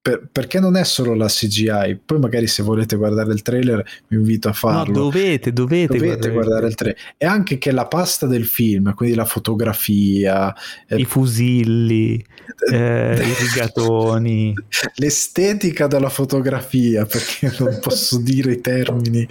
per, 0.06 0.27
perché 0.32 0.60
non 0.60 0.76
è 0.76 0.84
solo 0.84 1.15
la 1.15 1.26
CGI, 1.26 1.99
poi 2.06 2.19
magari 2.19 2.45
se 2.45 2.61
volete 2.61 2.95
guardare 2.95 3.34
il 3.34 3.41
trailer 3.41 3.84
vi 4.07 4.18
invito 4.18 4.49
a 4.49 4.53
farlo. 4.53 4.94
No, 4.94 4.99
dovete, 5.06 5.52
dovete, 5.52 5.98
dovete 5.98 6.30
guardare, 6.30 6.68
il 6.68 6.76
trailer. 6.76 7.02
E 7.18 7.26
anche 7.26 7.57
che 7.57 7.72
la 7.72 7.88
pasta 7.88 8.27
del 8.27 8.45
film, 8.45 8.94
quindi 8.94 9.15
la 9.15 9.26
fotografia, 9.26 10.53
i 10.90 11.02
eh, 11.02 11.06
fusilli, 11.06 12.23
eh, 12.72 13.15
i 13.15 13.34
rigatoni, 13.49 14.53
l'estetica 14.98 15.88
della 15.88 16.10
fotografia, 16.10 17.07
perché 17.07 17.52
non 17.57 17.80
posso 17.82 18.19
dire 18.19 18.52
i 18.52 18.61
termini. 18.61 19.27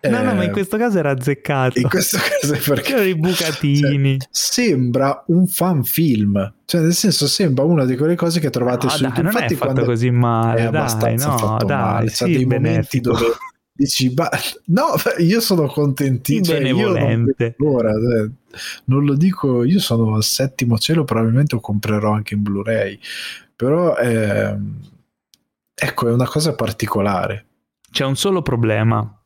No, 0.00 0.22
no, 0.22 0.34
ma 0.34 0.44
in 0.44 0.50
eh, 0.50 0.52
questo 0.52 0.76
caso 0.76 0.98
era 0.98 1.10
azzeccato. 1.10 1.80
In 1.80 1.88
questo 1.88 2.18
caso 2.22 2.54
è 2.54 2.58
perché 2.58 2.82
C'erano 2.82 3.08
i 3.08 3.16
bucatini. 3.16 4.18
Cioè, 4.18 4.28
sembra 4.30 5.24
un 5.26 5.48
fan 5.48 5.82
film. 5.82 6.54
Cioè, 6.64 6.82
nel 6.82 6.94
senso, 6.94 7.26
sembra 7.26 7.64
una 7.64 7.84
di 7.84 7.96
quelle 7.96 8.14
cose 8.14 8.38
che 8.38 8.50
trovate 8.50 8.86
no, 8.86 8.92
su 8.92 9.02
dai, 9.02 9.06
YouTube. 9.08 9.28
Non 9.28 9.32
Infatti, 9.32 9.54
è 9.54 9.56
fatto 9.56 9.84
così 9.84 10.10
male. 10.10 10.60
È 10.60 10.64
abbastanza 10.64 11.28
dai, 11.28 11.40
no, 11.40 11.56
dai, 11.64 11.76
male. 11.76 12.08
Sì, 12.10 12.24
dei 12.24 12.46
benefico. 12.46 13.10
momenti 13.10 13.24
dove 13.26 13.36
dici, 13.72 14.12
ma 14.14 14.28
no, 14.66 14.94
io 15.18 15.40
sono 15.40 15.66
contentissimo. 15.66 16.58
Cioè, 16.58 16.68
io 16.68 16.92
non, 16.92 17.34
ora, 17.58 17.92
cioè, 17.92 18.30
non 18.84 19.04
lo 19.04 19.16
dico, 19.16 19.64
io 19.64 19.80
sono 19.80 20.14
al 20.14 20.22
settimo 20.22 20.78
cielo, 20.78 21.02
probabilmente 21.02 21.56
lo 21.56 21.60
comprerò 21.60 22.12
anche 22.12 22.34
in 22.34 22.42
Blu-ray. 22.42 22.98
Però, 23.56 23.96
eh, 23.96 24.56
ecco, 25.74 26.08
è 26.08 26.12
una 26.12 26.28
cosa 26.28 26.54
particolare. 26.54 27.46
C'è 27.90 28.04
un 28.04 28.14
solo 28.14 28.42
problema 28.42 29.17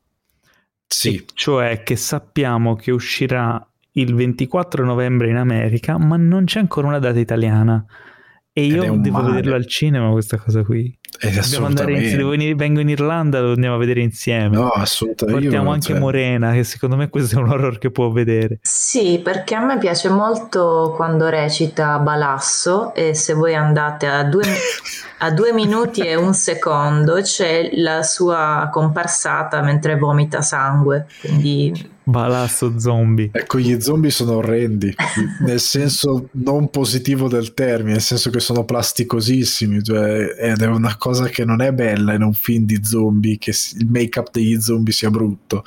sì. 0.93 1.25
cioè 1.33 1.83
che 1.83 1.95
sappiamo 1.95 2.75
che 2.75 2.91
uscirà 2.91 3.65
il 3.93 4.13
24 4.13 4.85
novembre 4.85 5.29
in 5.29 5.35
America, 5.35 5.97
ma 5.97 6.17
non 6.17 6.45
c'è 6.45 6.59
ancora 6.59 6.87
una 6.87 6.99
data 6.99 7.19
italiana. 7.19 7.83
E 8.51 8.65
io 8.65 8.97
devo 8.97 9.17
male. 9.17 9.31
vederlo 9.31 9.55
al 9.55 9.65
cinema 9.65 10.11
questa 10.11 10.37
cosa 10.37 10.63
qui. 10.63 10.95
Dobbiamo 11.19 11.65
andare 11.67 11.93
in, 11.93 12.09
se 12.09 12.23
venire, 12.23 12.55
vengo 12.55 12.79
in 12.79 12.89
Irlanda 12.89 13.39
lo 13.39 13.53
andiamo 13.53 13.75
a 13.75 13.77
vedere 13.77 14.01
insieme. 14.01 14.55
No, 14.55 14.69
assolutamente. 14.69 15.41
Portiamo 15.41 15.71
anche 15.71 15.87
cioè... 15.93 15.99
Morena, 15.99 16.51
che 16.51 16.63
secondo 16.63 16.95
me 16.95 17.09
questo 17.09 17.37
è 17.37 17.41
un 17.41 17.49
horror 17.49 17.77
che 17.77 17.91
può 17.91 18.09
vedere. 18.09 18.59
Sì, 18.61 19.19
perché 19.23 19.55
a 19.55 19.65
me 19.65 19.77
piace 19.77 20.09
molto 20.09 20.93
quando 20.95 21.29
recita 21.29 21.99
Balasso 21.99 22.93
e 22.93 23.13
se 23.13 23.33
voi 23.33 23.55
andate 23.55 24.07
a 24.07 24.23
due, 24.23 24.45
a 25.19 25.31
due 25.31 25.51
minuti 25.53 26.01
e 26.01 26.15
un 26.15 26.33
secondo 26.33 27.21
c'è 27.21 27.69
la 27.73 28.03
sua 28.03 28.69
comparsata 28.71 29.61
mentre 29.61 29.97
vomita 29.97 30.41
sangue. 30.41 31.05
Quindi 31.21 31.91
Balasso 32.05 32.79
zombie. 32.79 33.29
Ecco, 33.31 33.59
gli 33.59 33.79
zombie 33.79 34.09
sono 34.09 34.35
orrendi, 34.35 34.93
nel 35.41 35.59
senso 35.61 36.29
non 36.33 36.69
positivo 36.69 37.27
del 37.27 37.53
termine, 37.53 37.93
nel 37.93 38.01
senso 38.01 38.29
che 38.29 38.39
sono 38.39 38.65
plasticosissimi, 38.65 39.81
cioè, 39.81 40.35
ed 40.37 40.61
è 40.61 40.67
una 40.67 40.97
cosa 40.97 41.27
che 41.27 41.45
non 41.45 41.61
è 41.61 41.71
bella 41.71 42.13
in 42.13 42.23
un 42.23 42.33
film 42.33 42.65
di 42.65 42.83
zombie, 42.83 43.37
che 43.37 43.51
il 43.51 43.87
make-up 43.87 44.31
degli 44.31 44.59
zombie 44.59 44.93
sia 44.93 45.09
brutto, 45.09 45.63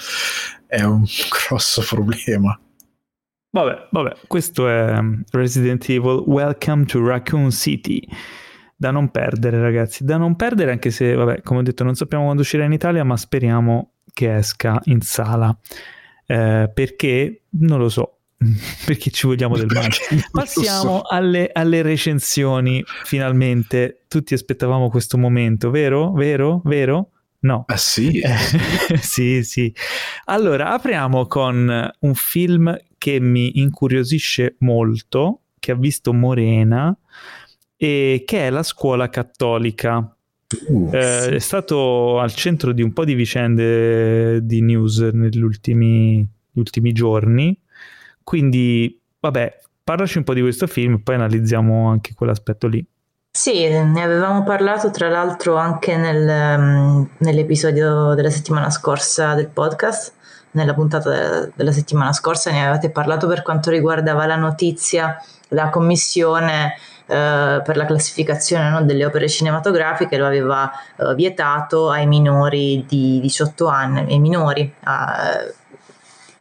è 0.67 0.83
un 0.83 1.05
grosso 1.49 1.83
problema. 1.83 2.59
Vabbè, 3.51 3.89
vabbè, 3.91 4.17
questo 4.27 4.69
è 4.69 4.99
Resident 5.31 5.89
Evil 5.89 6.23
Welcome 6.27 6.85
to 6.85 7.07
Raccoon 7.07 7.51
City. 7.51 8.07
Da 8.77 8.91
non 8.91 9.11
perdere, 9.11 9.59
ragazzi, 9.59 10.05
da 10.05 10.19
non 10.19 10.37
perdere, 10.37 10.73
anche 10.73 10.91
se, 10.91 11.15
vabbè, 11.15 11.41
come 11.41 11.61
ho 11.61 11.63
detto, 11.63 11.83
non 11.83 11.95
sappiamo 11.95 12.25
quando 12.25 12.43
uscirà 12.43 12.65
in 12.65 12.73
Italia, 12.73 13.03
ma 13.05 13.17
speriamo 13.17 13.93
che 14.13 14.37
esca 14.37 14.79
in 14.85 15.01
sala 15.01 15.59
eh, 16.27 16.71
perché 16.73 17.43
non 17.51 17.79
lo 17.79 17.89
so. 17.89 18.17
perché 18.85 19.11
ci 19.11 19.27
vogliamo 19.27 19.57
del 19.57 19.67
male. 19.67 19.89
Passiamo 20.31 21.03
alle, 21.03 21.51
alle, 21.53 21.83
recensioni. 21.83 22.83
Finalmente, 23.05 24.05
tutti 24.09 24.35
aspettavamo 24.35 24.91
questo 24.91 25.17
momento, 25.17 25.71
vero? 25.71 26.13
Vero? 26.13 26.61
Vero? 26.65 27.11
No. 27.41 27.65
Ah 27.67 27.77
sì? 27.77 28.21
sì, 29.01 29.43
sì. 29.43 29.73
Allora, 30.25 30.73
apriamo 30.73 31.27
con 31.27 31.91
un 32.01 32.15
film 32.15 32.77
che 32.99 33.21
mi 33.21 33.59
incuriosisce 33.61 34.57
molto, 34.61 35.43
che 35.59 35.73
ha 35.73 35.77
visto 35.77 36.13
Morena, 36.13 36.97
e 37.77 38.23
che 38.27 38.47
è 38.47 38.51
La 38.51 38.63
scuola 38.63 39.09
cattolica. 39.09 40.16
Uh, 40.69 40.91
eh, 40.93 41.35
è 41.35 41.39
stato 41.39 42.21
al 42.21 42.33
centro 42.33 42.73
di 42.73 42.83
un 42.83 42.93
po' 42.93 43.05
di 43.05 43.15
vicende 43.15 44.45
di 44.45 44.63
news 44.63 44.99
negli 44.99 45.43
ultimi, 45.43 46.27
ultimi 46.53 46.93
giorni. 46.93 47.59
Quindi, 48.23 49.01
vabbè, 49.21 49.61
parlaci 49.83 50.19
un 50.19 50.25
po' 50.25 50.35
di 50.35 50.41
questo 50.41 50.67
film 50.67 50.95
e 50.95 51.01
poi 51.01 51.15
analizziamo 51.17 51.89
anche 51.89 52.15
quell'aspetto 52.15 52.67
lì. 52.67 52.85
Sì, 53.31 53.69
ne 53.69 54.03
avevamo 54.03 54.45
parlato 54.45 54.91
tra 54.91 55.11
l'altro 55.11 55.57
anche 55.57 55.97
nel, 55.97 56.59
um, 56.59 57.09
nell'episodio 57.19 58.15
della 58.15 58.31
settimana 58.31 58.71
scorsa 58.71 59.35
del 59.35 59.49
podcast, 59.49 60.15
nella 60.53 60.73
puntata 60.73 61.11
de- 61.11 61.53
della 61.55 61.73
settimana 61.73 62.15
scorsa 62.15 62.51
ne 62.51 62.63
avevate 62.63 62.91
parlato 62.91 63.27
per 63.27 63.43
quanto 63.43 63.71
riguardava 63.71 64.25
la 64.25 64.37
notizia, 64.37 65.23
la 65.49 65.69
commissione 65.69 66.77
eh, 67.07 67.63
per 67.65 67.77
la 67.77 67.85
classificazione 67.85 68.69
no, 68.69 68.83
delle 68.83 69.05
opere 69.05 69.29
cinematografiche 69.29 70.17
lo 70.17 70.27
aveva 70.27 70.71
eh, 70.97 71.15
vietato 71.15 71.91
ai 71.91 72.07
minori 72.07 72.85
di 72.87 73.21
18 73.21 73.67
anni, 73.67 74.01
ai 74.13 74.19
minori. 74.19 74.63
Eh, 74.63 75.55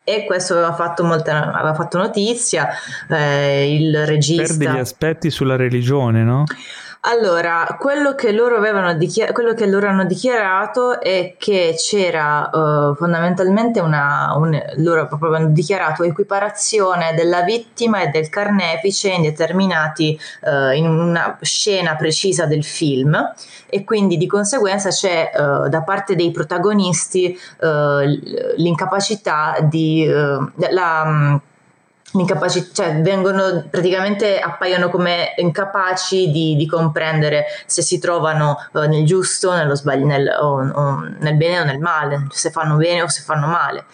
e 0.07 0.25
questo 0.25 0.53
aveva 0.53 0.73
fatto, 0.73 1.03
molta, 1.03 1.51
aveva 1.51 1.73
fatto 1.73 1.97
notizia, 1.97 2.69
eh, 3.09 3.75
il 3.75 4.05
regista... 4.05 4.43
Per 4.43 4.55
degli 4.57 4.77
aspetti 4.77 5.31
sulla 5.31 5.55
religione, 5.55 6.23
no? 6.23 6.43
Allora, 7.07 7.77
quello 7.79 8.15
che 8.15 8.31
dichiar- 8.93 9.31
quello 9.31 9.53
che 9.53 9.67
loro 9.67 9.87
hanno 9.87 10.05
dichiarato 10.05 10.99
è 10.99 11.35
che 11.37 11.75
c'era 11.77 12.49
uh, 12.51 12.95
fondamentalmente 12.95 13.79
una, 13.79 14.33
un, 14.35 14.59
loro 14.77 15.05
proprio 15.05 15.35
hanno 15.35 15.49
dichiarato 15.49 16.01
equiparazione 16.01 17.13
della 17.13 17.43
vittima 17.43 18.01
e 18.01 18.07
del 18.07 18.27
carnefice 18.29 19.09
in 19.09 19.21
determinati, 19.21 20.19
uh, 20.41 20.71
in 20.71 20.87
una 20.87 21.37
scena 21.41 21.95
precisa 21.95 22.47
del 22.47 22.63
film 22.63 23.15
e 23.67 23.83
quindi 23.83 24.17
di 24.17 24.25
conseguenza 24.25 24.89
c'è 24.89 25.29
uh, 25.31 25.69
da 25.69 25.83
parte 25.83 26.15
dei 26.15 26.31
protagonisti 26.31 27.37
l'incapacità 28.55 29.57
di... 29.61 30.07
la, 30.07 31.39
incapacità, 32.13 32.83
cioè 32.83 33.01
vengono 33.01 33.65
praticamente 33.69 34.39
appaiono 34.39 34.89
come 34.89 35.33
incapaci 35.37 36.31
di, 36.31 36.55
di 36.55 36.67
comprendere 36.67 37.45
se 37.65 37.81
si 37.81 37.99
trovano 37.99 38.57
uh, 38.71 38.81
nel 38.81 39.05
giusto, 39.05 39.53
nello 39.53 39.75
sbaglio, 39.75 40.05
nel, 40.05 40.27
o, 40.39 40.65
o 40.65 41.07
nel 41.19 41.35
bene 41.35 41.61
o 41.61 41.63
nel 41.63 41.79
male, 41.79 42.27
se 42.29 42.51
fanno 42.51 42.75
bene 42.77 43.01
o 43.01 43.09
se 43.09 43.21
fanno 43.21 43.47
male. 43.47 43.85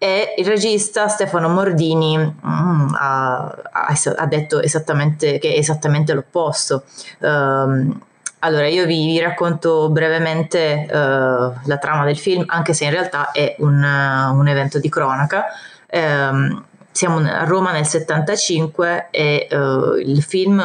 E 0.00 0.34
il 0.38 0.46
regista 0.46 1.08
Stefano 1.08 1.48
Mordini 1.48 2.16
mm, 2.16 2.88
ha, 2.94 3.52
ha, 3.72 4.26
detto 4.26 4.62
esattamente 4.62 5.40
che 5.40 5.54
è 5.54 5.58
esattamente 5.58 6.12
l'opposto. 6.12 6.84
Um, 7.18 8.00
allora, 8.40 8.68
io 8.68 8.86
vi, 8.86 9.06
vi 9.06 9.18
racconto 9.18 9.88
brevemente 9.90 10.86
uh, 10.88 10.94
la 10.94 11.78
trama 11.80 12.04
del 12.04 12.16
film, 12.16 12.44
anche 12.46 12.74
se 12.74 12.84
in 12.84 12.90
realtà 12.90 13.32
è 13.32 13.56
un, 13.58 13.82
uh, 13.82 14.38
un 14.38 14.46
evento 14.46 14.78
di 14.78 14.88
cronaca. 14.88 15.46
Um, 15.90 16.64
siamo 16.98 17.18
a 17.18 17.44
Roma 17.44 17.70
nel 17.70 17.86
75 17.86 19.06
e 19.12 19.46
uh, 19.52 19.94
il 19.94 20.20
film 20.20 20.60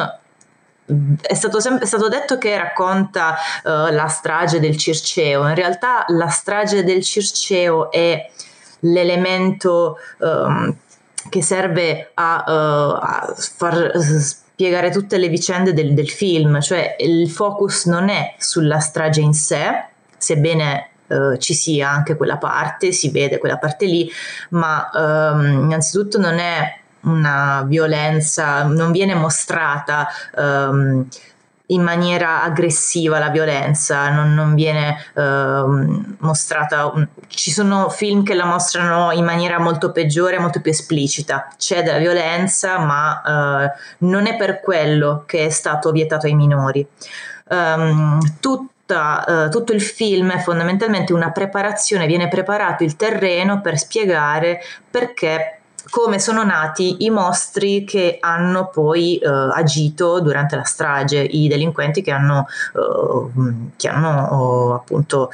è 1.20 1.32
stato, 1.32 1.60
sempre, 1.60 1.84
è 1.84 1.86
stato 1.86 2.08
detto 2.08 2.38
che 2.38 2.58
racconta 2.58 3.36
uh, 3.62 3.92
la 3.92 4.08
strage 4.08 4.58
del 4.58 4.76
Circeo, 4.76 5.46
in 5.46 5.54
realtà 5.54 6.04
la 6.08 6.26
strage 6.26 6.82
del 6.82 7.04
Circeo 7.04 7.92
è 7.92 8.28
l'elemento 8.80 9.98
um, 10.18 10.76
che 11.28 11.40
serve 11.40 12.10
a, 12.14 12.44
uh, 12.48 12.50
a 12.50 13.34
far 13.36 13.92
spiegare 13.96 14.90
tutte 14.90 15.18
le 15.18 15.28
vicende 15.28 15.72
del, 15.72 15.94
del, 15.94 16.10
film, 16.10 16.60
cioè 16.60 16.96
il 16.98 17.30
focus 17.30 17.84
non 17.84 18.08
è 18.08 18.34
sulla 18.38 18.80
strage 18.80 19.20
in 19.20 19.34
sé, 19.34 19.84
sebbene 20.18 20.88
eh, 21.06 21.38
ci 21.38 21.54
sia 21.54 21.90
anche 21.90 22.16
quella 22.16 22.36
parte, 22.36 22.92
si 22.92 23.10
vede 23.10 23.38
quella 23.38 23.58
parte 23.58 23.86
lì, 23.86 24.10
ma 24.50 24.90
ehm, 24.90 25.64
innanzitutto 25.64 26.18
non 26.18 26.38
è 26.38 26.78
una 27.00 27.64
violenza, 27.66 28.64
non 28.64 28.90
viene 28.90 29.14
mostrata 29.14 30.08
ehm, 30.36 31.06
in 31.68 31.82
maniera 31.82 32.42
aggressiva 32.42 33.18
la 33.18 33.30
violenza, 33.30 34.10
non, 34.10 34.34
non 34.34 34.54
viene 34.54 34.96
ehm, 35.14 36.16
mostrata. 36.18 36.92
Ci 37.26 37.50
sono 37.50 37.88
film 37.88 38.22
che 38.22 38.34
la 38.34 38.44
mostrano 38.44 39.12
in 39.12 39.24
maniera 39.24 39.58
molto 39.58 39.90
peggiore, 39.90 40.38
molto 40.38 40.60
più 40.60 40.70
esplicita. 40.70 41.48
C'è 41.56 41.82
della 41.82 41.98
violenza, 41.98 42.78
ma 42.78 43.22
eh, 43.22 43.72
non 43.98 44.26
è 44.26 44.36
per 44.36 44.60
quello 44.60 45.24
che 45.26 45.46
è 45.46 45.50
stato 45.50 45.90
vietato 45.90 46.26
ai 46.26 46.34
minori. 46.34 46.86
Um, 47.48 48.18
tut- 48.40 48.72
tutta, 48.84 49.46
uh, 49.46 49.50
tutto 49.50 49.72
il 49.72 49.80
film 49.80 50.30
è 50.32 50.38
fondamentalmente 50.38 51.12
una 51.12 51.30
preparazione, 51.30 52.06
viene 52.06 52.28
preparato 52.28 52.84
il 52.84 52.96
terreno 52.96 53.60
per 53.60 53.78
spiegare 53.78 54.60
perché 54.90 55.58
come 55.90 56.18
sono 56.18 56.42
nati 56.44 57.04
i 57.04 57.10
mostri 57.10 57.84
che 57.84 58.16
hanno 58.18 58.68
poi 58.68 59.20
uh, 59.22 59.28
agito 59.28 60.18
durante 60.20 60.56
la 60.56 60.64
strage, 60.64 61.20
i 61.20 61.46
delinquenti 61.46 62.02
che 62.02 62.10
hanno, 62.10 62.46
uh, 62.72 63.30
che 63.76 63.88
hanno 63.88 64.70
uh, 64.70 64.72
appunto 64.72 65.30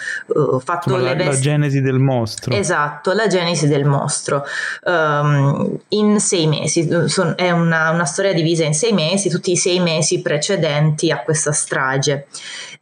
fatto 0.59 0.91
Insomma, 0.91 1.15
le 1.15 1.25
la, 1.25 1.31
la, 1.31 1.39
genesi 1.39 1.81
del 1.81 1.99
mostro. 1.99 2.53
Esatto, 2.53 3.13
la 3.13 3.29
genesi 3.29 3.69
del 3.69 3.85
mostro. 3.85 4.45
Um, 4.85 5.79
in 5.89 6.19
sei 6.19 6.47
mesi, 6.47 7.09
son, 7.09 7.35
è 7.37 7.51
una, 7.51 7.91
una 7.91 8.05
storia 8.05 8.33
divisa 8.33 8.65
in 8.65 8.75
sei 8.75 8.93
mesi, 8.93 9.31
tutti 9.31 9.53
i 9.53 9.57
sei 9.57 9.79
mesi 9.79 10.21
precedenti 10.21 11.11
a 11.11 11.23
questa 11.23 11.53
strage. 11.53 12.27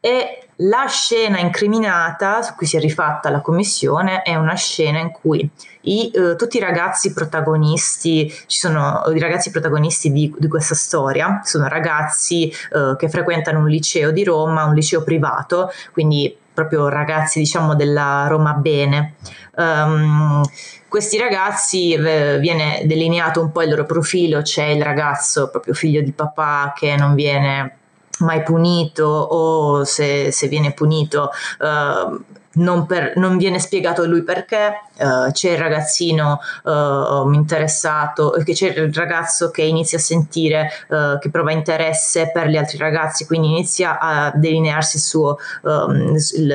E 0.01 0.49
la 0.63 0.87
scena 0.87 1.39
incriminata 1.39 2.43
su 2.43 2.55
cui 2.55 2.67
si 2.67 2.77
è 2.77 2.81
rifatta 2.81 3.31
la 3.31 3.41
commissione 3.41 4.23
è 4.23 4.35
una 4.35 4.55
scena 4.55 4.99
in 4.99 5.11
cui 5.13 5.49
i, 5.83 6.11
eh, 6.13 6.37
tutti 6.37 6.57
i 6.57 6.61
ragazzi 6.61 7.13
protagonisti, 7.13 8.29
ci 8.47 8.59
sono 8.59 9.03
i 9.15 9.19
ragazzi 9.19 9.51
protagonisti 9.51 10.13
di, 10.13 10.33
di 10.37 10.49
questa 10.49 10.75
storia, 10.75 11.41
sono 11.45 11.69
ragazzi 11.69 12.49
eh, 12.49 12.95
che 12.97 13.09
frequentano 13.09 13.61
un 13.61 13.69
liceo 13.69 14.11
di 14.11 14.25
Roma, 14.25 14.65
un 14.65 14.75
liceo 14.75 15.03
privato, 15.03 15.71
quindi 15.93 16.37
proprio 16.53 16.89
ragazzi 16.89 17.39
diciamo 17.39 17.75
della 17.77 18.27
Roma 18.29 18.53
Bene. 18.55 19.15
Um, 19.57 20.43
questi 20.89 21.19
ragazzi 21.19 21.93
eh, 21.93 22.39
viene 22.41 22.83
delineato 22.85 23.41
un 23.41 23.53
po' 23.53 23.63
il 23.63 23.71
loro 23.71 23.85
profilo, 23.85 24.43
c'è 24.43 24.65
il 24.65 24.83
ragazzo 24.83 25.51
proprio 25.51 25.75
figlio 25.75 26.03
di 26.03 26.13
papà 26.13 26.73
che 26.75 26.97
non 26.97 27.15
viene 27.15 27.78
mai 28.19 28.43
punito 28.43 29.05
o 29.05 29.85
se, 29.85 30.31
se 30.33 30.49
viene 30.49 30.73
punito 30.73 31.31
uh, 31.61 32.37
non, 32.59 32.87
per, 32.87 33.17
non, 33.17 33.37
viene 33.37 33.59
spiegato 33.59 34.05
lui 34.07 34.23
perché, 34.23 34.83
uh, 34.99 35.31
c'è 35.31 35.53
il 35.53 35.59
ragazzino 35.59 36.41
uh, 36.65 37.33
interessato, 37.33 38.35
c'è 38.45 38.69
il 38.69 38.93
ragazzo 38.95 39.51
che 39.51 39.63
inizia 39.63 39.99
a 39.99 40.01
sentire 40.01 40.71
uh, 40.89 41.19
che 41.19 41.31
prova 41.31 41.53
interesse 41.53 42.31
per 42.33 42.49
gli 42.49 42.57
altri 42.57 42.79
ragazzi, 42.79 43.27
quindi 43.27 43.49
inizia 43.49 43.99
a 43.99 44.33
delinearsi 44.35 44.99
suo, 44.99 45.39
um, 45.63 46.17
il, 46.37 46.47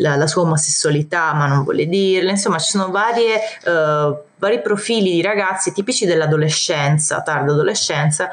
la, 0.00 0.16
la, 0.16 0.26
sua 0.26 0.42
omosessualità, 0.42 1.32
ma 1.34 1.46
non 1.46 1.62
vuole 1.62 1.86
dirlo, 1.86 2.30
insomma 2.30 2.58
ci 2.58 2.70
sono 2.70 2.90
varie, 2.90 3.38
vari 4.36 4.60
profili 4.62 5.12
di 5.12 5.22
ragazzi 5.22 5.72
tipici 5.72 6.06
dell'adolescenza, 6.06 7.20
tarda 7.20 7.52
adolescenza, 7.52 8.30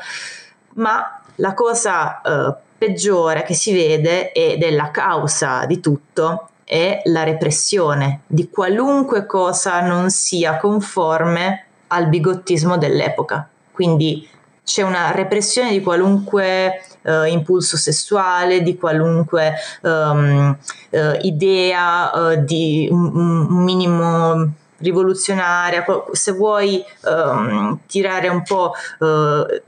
ma 0.75 1.20
la 1.41 1.53
cosa 1.53 2.21
eh, 2.21 2.55
peggiore 2.77 3.43
che 3.43 3.53
si 3.53 3.73
vede 3.73 4.31
ed 4.31 4.63
è 4.63 4.71
la 4.71 4.91
causa 4.91 5.65
di 5.65 5.79
tutto 5.79 6.47
è 6.63 7.01
la 7.05 7.23
repressione 7.23 8.21
di 8.27 8.49
qualunque 8.49 9.25
cosa 9.25 9.81
non 9.81 10.09
sia 10.09 10.57
conforme 10.57 11.65
al 11.87 12.07
bigottismo 12.07 12.77
dell'epoca. 12.77 13.49
Quindi 13.73 14.25
c'è 14.63 14.83
una 14.83 15.11
repressione 15.11 15.71
di 15.71 15.81
qualunque 15.81 16.81
uh, 17.01 17.23
impulso 17.25 17.75
sessuale, 17.75 18.61
di 18.61 18.77
qualunque 18.77 19.53
um, 19.81 20.55
uh, 20.91 20.97
idea 21.23 22.11
uh, 22.13 22.43
di 22.43 22.87
un, 22.89 23.15
un, 23.49 23.63
minimo 23.63 24.53
rivoluzionaria, 24.81 25.85
se 26.11 26.31
vuoi 26.31 26.83
um, 27.05 27.79
tirare 27.87 28.27
un 28.27 28.43
po', 28.43 28.73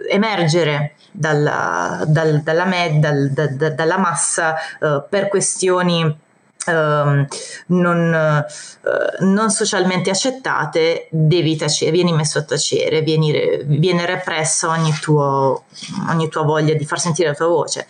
emergere 0.10 0.96
dalla, 1.14 2.04
dal, 2.08 2.42
dalla, 2.42 2.66
med, 2.66 3.00
dal, 3.00 3.30
da, 3.30 3.48
da, 3.48 3.70
dalla, 3.70 3.98
massa 3.98 4.56
uh, 4.80 5.04
per 5.08 5.30
questioni 5.30 6.22
Uh, 6.66 7.28
non, 7.66 8.14
uh, 8.14 9.26
non, 9.26 9.50
socialmente 9.50 10.10
accettate, 10.10 11.10
devi 11.12 11.58
tacere, 11.58 11.92
vieni 11.92 12.14
messo 12.14 12.40
a 12.40 12.44
tacere, 12.44 13.02
vieni, 13.02 13.34
viene 13.66 14.06
repressa 14.06 14.70
ogni, 14.70 14.94
tuo, 14.94 15.66
ogni, 16.08 16.30
tua 16.30 16.44
voglia 16.44 16.74
di 16.74 16.86
far 16.86 17.02
sentire 17.02 17.28
la 17.28 17.36
tua 17.36 17.48
voce, 17.48 17.86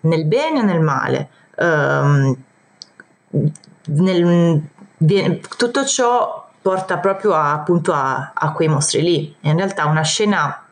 nel 0.00 0.24
bene 0.24 0.58
o 0.58 0.62
nel 0.64 0.80
male. 0.80 1.28
Uh, 1.54 2.36
nel, 3.84 4.62
viene, 4.98 5.40
tutto 5.56 5.84
ciò 5.84 6.46
porta 6.60 6.98
proprio 6.98 7.34
a, 7.34 7.52
appunto 7.52 7.92
a, 7.92 8.32
a 8.34 8.52
quei 8.52 8.68
mostri 8.68 9.02
lì. 9.02 9.34
In 9.40 9.56
realtà 9.56 9.86
una 9.86 10.02
scena 10.02 10.62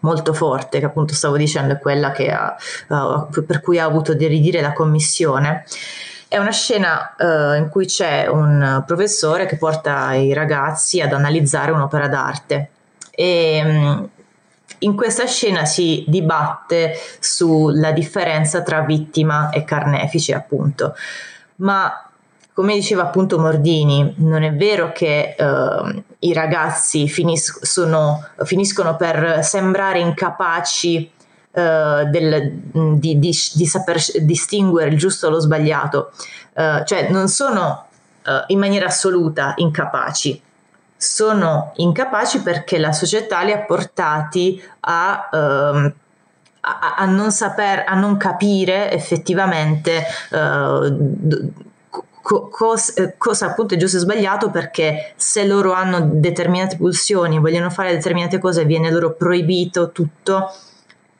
molto 0.00 0.32
forte, 0.32 0.78
che 0.78 0.86
appunto 0.86 1.14
stavo 1.14 1.36
dicendo 1.36 1.74
è 1.74 1.78
quella 1.78 2.12
ha, 2.30 2.56
uh, 2.88 3.44
per 3.44 3.60
cui 3.60 3.78
ha 3.78 3.84
avuto 3.84 4.14
di 4.14 4.26
ridire 4.26 4.60
la 4.60 4.72
commissione. 4.72 5.64
È 6.28 6.36
una 6.36 6.52
scena 6.52 7.14
uh, 7.18 7.54
in 7.54 7.68
cui 7.70 7.86
c'è 7.86 8.26
un 8.26 8.82
professore 8.86 9.46
che 9.46 9.56
porta 9.56 10.12
i 10.14 10.32
ragazzi 10.34 11.00
ad 11.00 11.12
analizzare 11.12 11.70
un'opera 11.70 12.06
d'arte 12.06 12.70
e 13.10 13.62
um, 13.64 14.08
in 14.80 14.94
questa 14.94 15.26
scena 15.26 15.64
si 15.64 16.04
dibatte 16.06 16.94
sulla 17.18 17.92
differenza 17.92 18.62
tra 18.62 18.82
vittima 18.82 19.50
e 19.50 19.64
carnefice, 19.64 20.34
appunto. 20.34 20.94
Ma 21.56 22.07
come 22.58 22.74
diceva 22.74 23.02
appunto 23.02 23.38
Mordini, 23.38 24.14
non 24.16 24.42
è 24.42 24.52
vero 24.52 24.90
che 24.90 25.36
uh, 25.38 26.02
i 26.18 26.32
ragazzi 26.32 27.08
finis- 27.08 27.62
sono, 27.62 28.26
finiscono 28.42 28.96
per 28.96 29.44
sembrare 29.44 30.00
incapaci 30.00 31.08
uh, 31.52 31.60
del, 32.10 32.50
di, 32.52 33.16
di, 33.20 33.30
di, 33.54 33.64
saper 33.64 34.00
distinguere 34.22 34.90
il 34.90 34.98
giusto 34.98 35.28
dallo 35.28 35.38
sbagliato, 35.38 36.10
uh, 36.54 36.82
cioè 36.84 37.10
non 37.10 37.28
sono 37.28 37.84
in 38.48 38.58
maniera 38.58 38.86
assoluta 38.86 39.54
incapaci, 39.56 40.42
sono 40.96 41.72
incapaci 41.76 42.42
perché 42.42 42.76
la 42.78 42.92
società 42.92 43.40
li 43.42 43.52
ha 43.52 43.60
portati 43.60 44.60
a... 44.80 45.28
Uh, 45.30 45.92
a, 46.60 46.96
a, 46.96 47.04
non 47.06 47.30
saper, 47.30 47.84
a 47.86 47.94
non 47.94 48.18
capire 48.18 48.90
effettivamente 48.90 50.04
uh, 50.30 51.66
co- 52.28 52.48
cos- 52.48 52.94
eh, 52.98 53.14
cosa 53.16 53.46
appunto 53.46 53.72
è 53.72 53.78
giusto 53.78 53.96
e 53.96 54.00
sbagliato 54.00 54.50
perché 54.50 55.14
se 55.16 55.46
loro 55.46 55.72
hanno 55.72 56.10
determinate 56.12 56.76
pulsioni, 56.76 57.38
vogliono 57.38 57.70
fare 57.70 57.92
determinate 57.92 58.38
cose, 58.38 58.66
viene 58.66 58.90
loro 58.90 59.14
proibito 59.14 59.92
tutto 59.92 60.52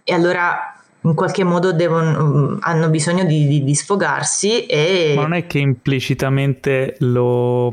e 0.04 0.12
allora 0.12 0.74
in 1.00 1.14
qualche 1.14 1.44
modo 1.44 1.72
devono, 1.72 2.22
mm, 2.22 2.56
hanno 2.60 2.90
bisogno 2.90 3.24
di, 3.24 3.46
di, 3.46 3.64
di, 3.64 3.74
sfogarsi 3.74 4.66
e... 4.66 5.14
Ma 5.16 5.22
non 5.22 5.32
è 5.32 5.46
che 5.46 5.58
implicitamente 5.60 6.96
lo, 6.98 7.70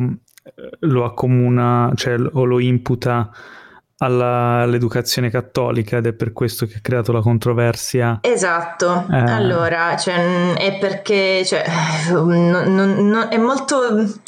lo 0.79 1.03
accomuna, 1.03 1.91
cioè 1.93 2.17
o 2.17 2.45
lo 2.45 2.59
imputa 2.61 3.29
alla, 3.97 4.61
all'educazione 4.61 5.29
cattolica 5.29 5.97
ed 5.97 6.07
è 6.07 6.13
per 6.13 6.33
questo 6.33 6.65
che 6.65 6.75
ha 6.77 6.81
creato 6.81 7.11
la 7.11 7.21
controversia. 7.21 8.19
Esatto, 8.21 9.05
eh. 9.11 9.17
allora 9.17 9.95
cioè, 9.95 10.53
è 10.53 10.77
perché 10.77 11.45
cioè, 11.45 11.63
non, 12.11 12.49
non, 12.49 13.07
non, 13.07 13.27
è 13.29 13.37
molto... 13.37 14.21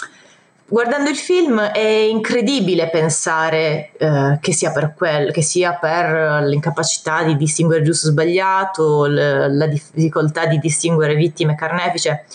Guardando 0.70 1.10
il 1.10 1.16
film 1.16 1.62
è 1.62 1.80
incredibile 1.80 2.90
pensare 2.90 3.92
eh, 3.98 4.38
che, 4.42 4.52
sia 4.52 4.74
per 4.74 4.94
quel, 4.98 5.32
che 5.32 5.42
sia 5.42 5.76
per 5.76 6.44
l'incapacità 6.44 7.24
di 7.24 7.38
distinguere 7.38 7.84
giusto 7.84 8.08
e 8.08 8.12
sbagliato, 8.12 9.06
l- 9.06 9.56
la 9.56 9.66
difficoltà 9.66 10.46
di 10.46 10.60
distinguere 10.60 11.16
vittime 11.16 11.54
e 11.54 11.56
carnefice. 11.56 12.26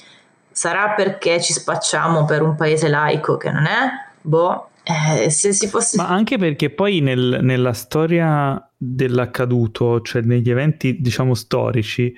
Sarà 0.50 0.94
perché 0.94 1.42
ci 1.42 1.52
spacciamo 1.52 2.24
per 2.24 2.40
un 2.40 2.54
paese 2.56 2.88
laico 2.88 3.36
che 3.36 3.50
non 3.50 3.66
è? 3.66 3.90
Boh, 4.22 4.68
eh, 4.84 5.30
se 5.30 5.52
si 5.52 5.68
fosse... 5.68 5.96
Ma 5.96 6.08
anche 6.08 6.38
perché 6.38 6.70
poi 6.70 7.00
nel, 7.00 7.38
nella 7.42 7.72
storia 7.72 8.68
dell'accaduto, 8.76 10.00
cioè 10.00 10.22
negli 10.22 10.50
eventi 10.50 11.00
diciamo 11.00 11.34
storici, 11.34 12.14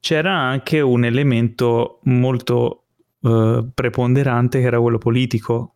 c'era 0.00 0.32
anche 0.32 0.80
un 0.80 1.04
elemento 1.04 2.00
molto 2.04 2.84
eh, 3.22 3.64
preponderante 3.72 4.60
che 4.60 4.66
era 4.66 4.80
quello 4.80 4.98
politico. 4.98 5.74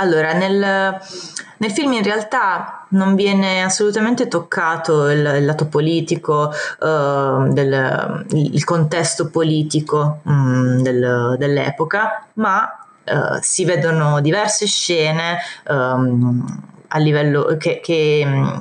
Allora, 0.00 0.32
nel, 0.32 0.96
nel, 1.56 1.70
film 1.72 1.94
in 1.94 2.04
realtà 2.04 2.86
non 2.90 3.16
viene 3.16 3.64
assolutamente 3.64 4.28
toccato 4.28 5.10
il, 5.10 5.18
il 5.18 5.44
lato 5.44 5.66
politico, 5.66 6.52
uh, 6.78 7.52
del, 7.52 8.24
il 8.30 8.62
contesto 8.62 9.28
politico 9.28 10.20
um, 10.22 10.80
del, 10.82 11.34
dell'epoca, 11.36 12.28
ma 12.34 12.87
uh, 13.10 13.38
si 13.40 13.64
vedono 13.64 14.20
diverse 14.20 14.66
scene 14.66 15.38
um, 15.68 16.44
a 16.88 16.98
livello 16.98 17.56
che, 17.58 17.80
che, 17.80 18.60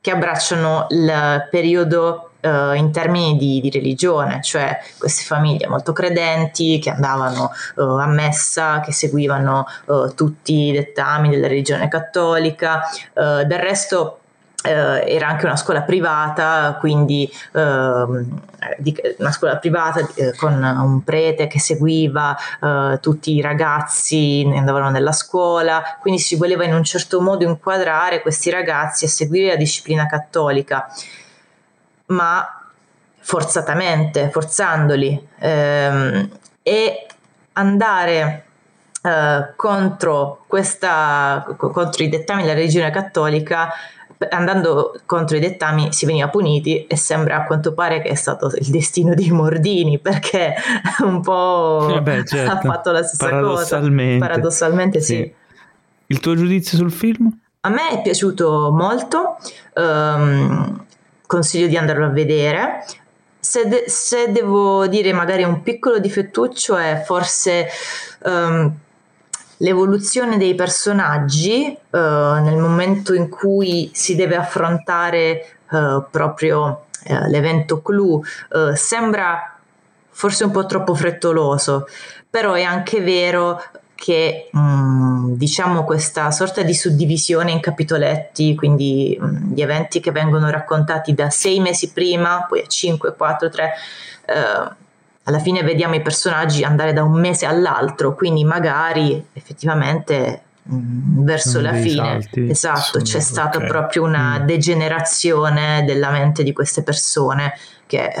che 0.00 0.10
abbracciano 0.10 0.86
il 0.90 1.48
periodo 1.50 2.28
Uh, 2.44 2.74
in 2.74 2.92
termini 2.92 3.38
di, 3.38 3.58
di, 3.62 3.70
religione, 3.70 4.42
cioè 4.42 4.78
queste 4.98 5.22
famiglie 5.24 5.66
molto 5.66 5.94
credenti 5.94 6.78
che 6.78 6.90
andavano 6.90 7.50
uh, 7.76 7.80
a 7.80 8.06
messa, 8.06 8.80
che 8.80 8.92
seguivano 8.92 9.64
uh, 9.86 10.12
tutti 10.12 10.66
i 10.66 10.72
dettami 10.72 11.30
della 11.30 11.46
religione 11.46 11.88
cattolica. 11.88 12.82
del 13.14 13.58
resto 13.58 14.23
eh, 14.64 15.04
era 15.14 15.28
anche 15.28 15.44
una 15.44 15.56
scuola 15.56 15.82
privata, 15.82 16.76
quindi 16.80 17.30
eh, 17.52 18.24
di, 18.78 18.96
una 19.18 19.30
scuola 19.30 19.58
privata 19.58 20.00
eh, 20.14 20.34
con 20.36 20.54
un 20.54 21.04
prete 21.04 21.46
che 21.46 21.60
seguiva 21.60 22.34
eh, 22.60 22.98
tutti 23.00 23.34
i 23.34 23.42
ragazzi 23.42 24.48
che 24.50 24.56
andavano 24.56 24.88
nella 24.88 25.12
scuola, 25.12 25.98
quindi 26.00 26.18
si 26.20 26.36
voleva 26.36 26.64
in 26.64 26.72
un 26.72 26.82
certo 26.82 27.20
modo 27.20 27.44
inquadrare 27.44 28.22
questi 28.22 28.48
ragazzi 28.50 29.04
a 29.04 29.08
seguire 29.08 29.48
la 29.48 29.56
disciplina 29.56 30.06
cattolica, 30.06 30.88
ma 32.06 32.58
forzatamente, 33.18 34.30
forzandoli 34.30 35.28
ehm, 35.40 36.30
e 36.62 37.06
andare 37.52 38.44
eh, 39.02 39.52
contro, 39.56 40.44
questa, 40.46 41.44
contro 41.58 42.02
i 42.02 42.08
dettami 42.08 42.42
della 42.42 42.54
religione 42.54 42.90
cattolica 42.90 43.70
andando 44.30 45.00
contro 45.06 45.36
i 45.36 45.40
dettami 45.40 45.92
si 45.92 46.06
veniva 46.06 46.28
puniti 46.28 46.86
e 46.86 46.96
sembra 46.96 47.36
a 47.36 47.44
quanto 47.44 47.74
pare 47.74 48.00
che 48.00 48.08
è 48.08 48.14
stato 48.14 48.50
il 48.54 48.66
destino 48.66 49.14
di 49.14 49.30
Mordini 49.30 49.98
perché 49.98 50.54
un 51.04 51.20
po' 51.20 51.94
eh 51.96 52.02
beh, 52.02 52.24
certo. 52.26 52.50
ha 52.50 52.60
fatto 52.60 52.90
la 52.90 53.02
stessa 53.02 53.28
Paradossalmente. 53.28 54.18
cosa. 54.18 54.26
Paradossalmente 54.26 55.00
sì. 55.00 55.14
sì. 55.14 55.34
Il 56.06 56.20
tuo 56.20 56.34
giudizio 56.34 56.76
sul 56.76 56.92
film? 56.92 57.30
A 57.60 57.70
me 57.70 57.88
è 57.88 58.02
piaciuto 58.02 58.70
molto, 58.72 59.38
um, 59.74 60.84
consiglio 61.26 61.66
di 61.66 61.78
andarlo 61.78 62.04
a 62.04 62.10
vedere. 62.10 62.84
Se, 63.40 63.66
de- 63.66 63.84
se, 63.86 64.30
devo 64.30 64.86
dire 64.86 65.12
magari 65.14 65.44
un 65.44 65.62
piccolo 65.62 65.98
difettuccio 65.98 66.76
è 66.76 67.02
forse 67.06 67.66
um, 68.24 68.70
l'evoluzione 69.58 70.36
dei 70.36 70.54
personaggi 70.54 71.76
uh, 71.90 71.98
nel 71.98 72.56
momento 72.56 73.14
in 73.14 73.28
cui 73.28 73.90
si 73.92 74.14
deve 74.14 74.36
affrontare 74.36 75.58
uh, 75.70 76.04
proprio 76.10 76.86
uh, 77.06 77.28
l'evento 77.28 77.82
clou 77.82 78.22
sembra 78.74 79.54
forse 80.14 80.44
un 80.44 80.52
po' 80.52 80.64
troppo 80.64 80.94
frettoloso, 80.94 81.88
però 82.30 82.52
è 82.52 82.62
anche 82.62 83.00
vero 83.00 83.60
che 83.94 84.48
mh, 84.50 84.60
mm, 84.60 85.32
diciamo 85.32 85.84
questa 85.84 86.30
sorta 86.30 86.62
di 86.62 86.74
suddivisione 86.74 87.50
in 87.50 87.60
capitoletti, 87.60 88.54
quindi 88.54 89.16
mh, 89.18 89.26
mm, 89.26 89.52
gli 89.52 89.62
eventi 89.62 90.00
che 90.00 90.12
vengono 90.12 90.50
raccontati 90.50 91.14
da 91.14 91.30
sei 91.30 91.58
mesi 91.58 91.90
prima, 91.90 92.46
poi 92.48 92.60
a 92.60 92.66
5, 92.66 93.14
4, 93.16 93.48
3, 93.48 93.72
alla 95.24 95.38
fine 95.38 95.62
vediamo 95.62 95.94
i 95.94 96.02
personaggi 96.02 96.64
andare 96.64 96.92
da 96.92 97.02
un 97.02 97.18
mese 97.18 97.46
all'altro, 97.46 98.14
quindi 98.14 98.44
magari 98.44 99.22
effettivamente 99.32 100.42
mh, 100.62 100.76
mm, 100.76 101.24
verso 101.24 101.60
la 101.60 101.72
fine 101.72 102.20
salti. 102.20 102.50
esatto, 102.50 103.00
c'è 103.00 103.20
stata 103.20 103.56
okay. 103.56 103.68
proprio 103.68 104.02
una 104.02 104.40
mm. 104.40 104.46
degenerazione 104.46 105.84
della 105.86 106.10
mente 106.10 106.42
di 106.42 106.52
queste 106.52 106.82
persone 106.82 107.54
che 107.86 108.04
eh, 108.04 108.12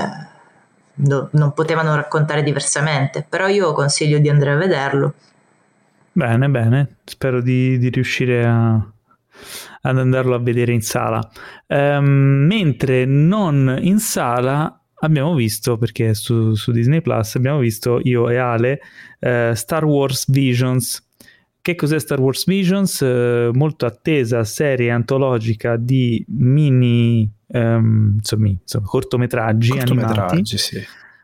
no, 0.94 1.28
non 1.32 1.52
potevano 1.52 1.94
raccontare 1.94 2.42
diversamente, 2.42 3.24
però 3.28 3.48
io 3.48 3.72
consiglio 3.74 4.18
di 4.18 4.30
andare 4.30 4.52
a 4.52 4.56
vederlo. 4.56 5.14
Bene, 6.12 6.48
bene, 6.48 6.96
spero 7.04 7.42
di, 7.42 7.76
di 7.76 7.90
riuscire 7.90 8.46
a, 8.46 8.74
ad 9.82 9.98
andarlo 9.98 10.34
a 10.34 10.38
vedere 10.38 10.72
in 10.72 10.80
sala. 10.80 11.28
Um, 11.66 12.46
mentre 12.46 13.04
non 13.04 13.76
in 13.80 13.98
sala 13.98 14.78
abbiamo 15.04 15.34
visto, 15.34 15.76
perché 15.76 16.14
su, 16.14 16.54
su 16.54 16.72
Disney 16.72 17.00
Plus 17.00 17.34
abbiamo 17.36 17.58
visto 17.58 18.00
io 18.02 18.28
e 18.28 18.36
Ale 18.36 18.80
eh, 19.20 19.52
Star 19.54 19.84
Wars 19.84 20.30
Visions. 20.30 21.02
Che 21.60 21.74
cos'è 21.74 21.98
Star 21.98 22.20
Wars 22.20 22.44
Visions? 22.46 23.00
Eh, 23.02 23.50
molto 23.52 23.86
attesa 23.86 24.44
serie 24.44 24.90
antologica 24.90 25.76
di 25.76 26.22
mini 26.28 27.30
ehm, 27.48 28.14
insomma, 28.16 28.48
insomma, 28.48 28.86
cortometraggi, 28.86 29.70
cortometraggi 29.70 30.34
animati. 30.34 30.56
Sì. 30.56 30.82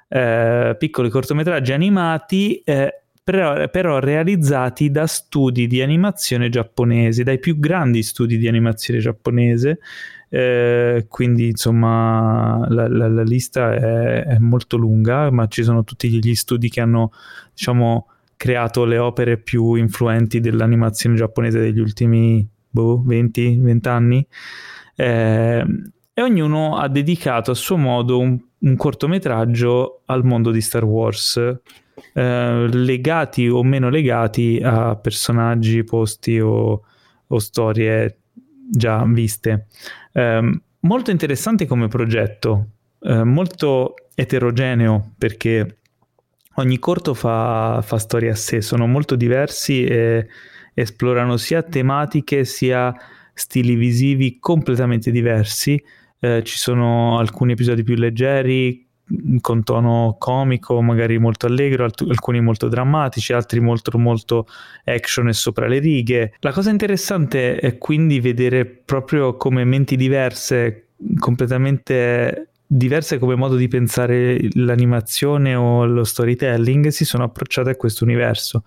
Eh, 0.08 0.76
piccoli 0.78 1.08
cortometraggi 1.08 1.72
animati 1.72 2.60
eh, 2.64 3.02
però, 3.22 3.68
però, 3.68 3.98
realizzati 4.00 4.90
da 4.90 5.06
studi 5.06 5.66
di 5.66 5.82
animazione 5.82 6.48
giapponesi, 6.48 7.22
dai 7.22 7.38
più 7.38 7.58
grandi 7.58 8.02
studi 8.02 8.38
di 8.38 8.48
animazione 8.48 8.98
giapponese, 8.98 9.78
eh, 10.32 11.06
quindi 11.08 11.48
insomma 11.48 12.64
la, 12.68 12.88
la, 12.88 13.08
la 13.08 13.22
lista 13.22 13.74
è, 13.74 14.24
è, 14.24 14.38
molto 14.38 14.76
lunga, 14.76 15.28
ma 15.30 15.48
ci 15.48 15.64
sono 15.64 15.82
tutti 15.82 16.08
gli 16.08 16.34
studi 16.36 16.70
che 16.70 16.80
hanno 16.80 17.10
diciamo 17.52 18.06
creato 18.36 18.84
le 18.84 18.98
opere 18.98 19.38
più 19.38 19.74
influenti 19.74 20.38
dell'animazione 20.38 21.16
giapponese 21.16 21.58
degli 21.58 21.80
ultimi 21.80 22.48
boh, 22.70 23.02
20, 23.04 23.56
20 23.56 23.88
anni. 23.88 24.26
Eh, 24.94 25.66
e 26.12 26.22
ognuno 26.22 26.76
ha 26.76 26.88
dedicato 26.88 27.50
a 27.50 27.54
suo 27.54 27.76
modo 27.76 28.20
un, 28.20 28.38
un 28.58 28.76
cortometraggio 28.76 30.02
al 30.06 30.24
mondo 30.24 30.52
di 30.52 30.60
Star 30.60 30.84
Wars, 30.84 31.36
eh, 32.14 32.68
legati 32.70 33.48
o 33.48 33.64
meno 33.64 33.88
legati 33.88 34.60
a 34.62 34.94
personaggi, 34.94 35.82
posti 35.82 36.38
o, 36.38 36.82
o 37.26 37.38
storie 37.38 38.19
già 38.70 39.04
viste. 39.06 39.66
Eh, 40.12 40.60
molto 40.80 41.10
interessante 41.10 41.66
come 41.66 41.88
progetto, 41.88 42.66
eh, 43.00 43.24
molto 43.24 43.94
eterogeneo 44.14 45.12
perché 45.18 45.78
ogni 46.54 46.78
corto 46.78 47.14
fa, 47.14 47.80
fa 47.82 47.98
storie 47.98 48.30
a 48.30 48.34
sé, 48.34 48.60
sono 48.60 48.86
molto 48.86 49.16
diversi 49.16 49.84
e 49.84 50.28
esplorano 50.74 51.36
sia 51.36 51.62
tematiche 51.62 52.44
sia 52.44 52.94
stili 53.34 53.74
visivi 53.74 54.38
completamente 54.38 55.10
diversi. 55.10 55.82
Eh, 56.18 56.42
ci 56.44 56.58
sono 56.58 57.18
alcuni 57.18 57.52
episodi 57.52 57.82
più 57.82 57.94
leggeri, 57.94 58.86
con 59.40 59.62
tono 59.62 60.16
comico, 60.18 60.80
magari 60.80 61.18
molto 61.18 61.46
allegro, 61.46 61.84
alt- 61.84 62.04
alcuni 62.08 62.40
molto 62.40 62.68
drammatici, 62.68 63.32
altri 63.32 63.60
molto, 63.60 63.96
molto 63.98 64.46
action 64.84 65.28
e 65.28 65.32
sopra 65.32 65.66
le 65.66 65.78
righe. 65.78 66.34
La 66.40 66.52
cosa 66.52 66.70
interessante 66.70 67.56
è 67.56 67.78
quindi 67.78 68.20
vedere 68.20 68.66
proprio 68.66 69.36
come 69.36 69.64
menti 69.64 69.96
diverse, 69.96 70.88
completamente 71.18 72.50
diverse 72.72 73.18
come 73.18 73.34
modo 73.34 73.56
di 73.56 73.66
pensare 73.66 74.48
l'animazione 74.52 75.56
o 75.56 75.84
lo 75.86 76.04
storytelling, 76.04 76.88
si 76.88 77.04
sono 77.04 77.24
approcciate 77.24 77.70
a 77.70 77.76
questo 77.76 78.04
universo. 78.04 78.64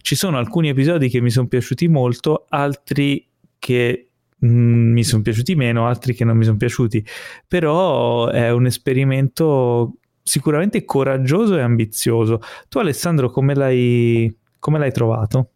Ci 0.00 0.16
sono 0.16 0.38
alcuni 0.38 0.68
episodi 0.68 1.08
che 1.08 1.20
mi 1.20 1.30
sono 1.30 1.46
piaciuti 1.46 1.86
molto, 1.86 2.46
altri 2.48 3.24
che 3.58 4.05
Mm, 4.44 4.92
mi 4.92 5.02
sono 5.02 5.22
piaciuti 5.22 5.54
meno, 5.54 5.86
altri 5.86 6.14
che 6.14 6.24
non 6.24 6.36
mi 6.36 6.44
sono 6.44 6.56
piaciuti, 6.56 7.04
però 7.48 8.28
è 8.28 8.50
un 8.50 8.66
esperimento 8.66 9.94
sicuramente 10.22 10.84
coraggioso 10.84 11.56
e 11.56 11.62
ambizioso. 11.62 12.40
Tu 12.68 12.78
Alessandro 12.78 13.30
come 13.30 13.54
l'hai, 13.54 14.36
come 14.58 14.78
l'hai 14.78 14.92
trovato? 14.92 15.50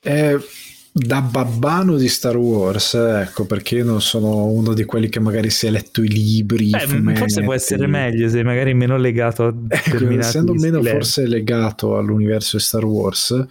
Eh, 0.00 0.38
da 0.92 1.22
babbano 1.22 1.96
di 1.96 2.08
Star 2.08 2.36
Wars, 2.36 2.94
ecco 2.94 3.46
perché 3.46 3.82
non 3.82 4.02
sono 4.02 4.44
uno 4.44 4.74
di 4.74 4.84
quelli 4.84 5.08
che 5.08 5.18
magari 5.18 5.48
si 5.48 5.66
è 5.66 5.70
letto 5.70 6.02
i 6.02 6.08
libri. 6.08 6.70
Beh, 6.70 6.86
fumetti. 6.86 7.18
forse 7.18 7.42
può 7.42 7.54
essere 7.54 7.86
meglio 7.86 8.28
se 8.28 8.42
magari 8.42 8.74
meno 8.74 8.96
legato 8.98 9.44
a 9.44 9.54
ecco, 9.68 10.10
essendo 10.10 10.52
meno 10.52 10.82
forse 10.82 11.26
legato 11.26 11.96
all'universo 11.96 12.58
di 12.58 12.62
Star 12.62 12.84
Wars, 12.84 13.46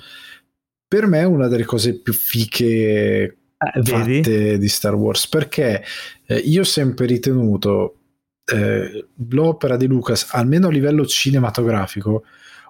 per 0.88 1.08
me 1.08 1.24
una 1.24 1.48
delle 1.48 1.66
cose 1.66 2.00
più 2.00 2.14
fiche 2.14 3.40
eh, 3.72 3.84
fatte 3.84 4.58
di 4.58 4.68
Star 4.68 4.96
Wars 4.96 5.28
perché 5.28 5.84
eh, 6.26 6.38
io 6.38 6.62
ho 6.62 6.66
sempre 6.66 7.06
ritenuto 7.06 7.98
eh, 8.46 9.08
l'opera 9.30 9.78
di 9.78 9.88
Lucas 9.88 10.28
almeno 10.32 10.68
a 10.68 10.72
livello 10.72 11.06
cinematografico 11.06 12.24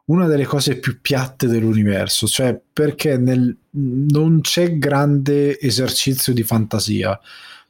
una 0.06 0.28
delle 0.28 0.45
cose 0.45 0.80
più 0.80 0.99
piatte 1.02 1.48
dell'universo 1.48 2.28
cioè 2.28 2.60
perché 2.74 3.18
nel, 3.18 3.56
non 3.74 4.41
c'è 4.41 4.78
grande 4.78 5.60
esercizio 5.60 6.34
di 6.34 6.44
fantasia. 6.44 7.20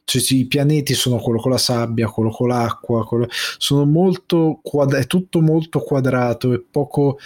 Cioè, 0.06 0.22
i 0.36 0.46
pianeti 0.46 0.92
sono 0.92 1.16
quello 1.16 1.38
con 1.38 1.50
la 1.50 1.58
sabbia, 1.58 2.08
quello 2.08 2.30
con 2.30 2.48
l'acqua, 2.48 3.06
quello... 3.06 3.26
sono 3.56 3.86
molto 3.86 4.60
quadra... 4.62 4.98
è 4.98 5.06
tutto 5.06 5.40
molto 5.40 5.80
quadrato 5.80 6.52
e 6.52 6.60
poco 6.60 7.18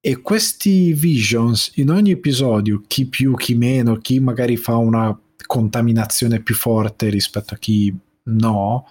e 0.00 0.20
questi 0.20 0.92
visions 0.92 1.72
in 1.74 1.90
ogni 1.90 2.12
episodio, 2.12 2.82
chi 2.86 3.06
più, 3.06 3.34
chi 3.34 3.54
meno, 3.54 3.96
chi 3.96 4.20
magari 4.20 4.56
fa 4.56 4.76
una 4.76 5.16
contaminazione 5.46 6.40
più 6.40 6.54
forte 6.54 7.08
rispetto 7.08 7.54
a 7.54 7.58
chi 7.58 7.94
no, 8.24 8.86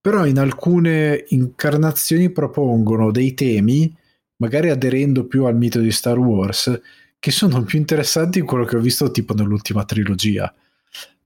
però 0.00 0.26
in 0.26 0.38
alcune 0.38 1.24
incarnazioni 1.28 2.30
propongono 2.30 3.10
dei 3.10 3.34
temi, 3.34 3.94
magari 4.36 4.70
aderendo 4.70 5.26
più 5.26 5.44
al 5.44 5.56
mito 5.56 5.78
di 5.78 5.92
Star 5.92 6.18
Wars, 6.18 6.80
che 7.18 7.30
sono 7.30 7.62
più 7.62 7.78
interessanti 7.78 8.40
di 8.40 8.46
quello 8.46 8.64
che 8.64 8.76
ho 8.76 8.80
visto 8.80 9.10
tipo 9.12 9.32
nell'ultima 9.32 9.84
trilogia. 9.84 10.52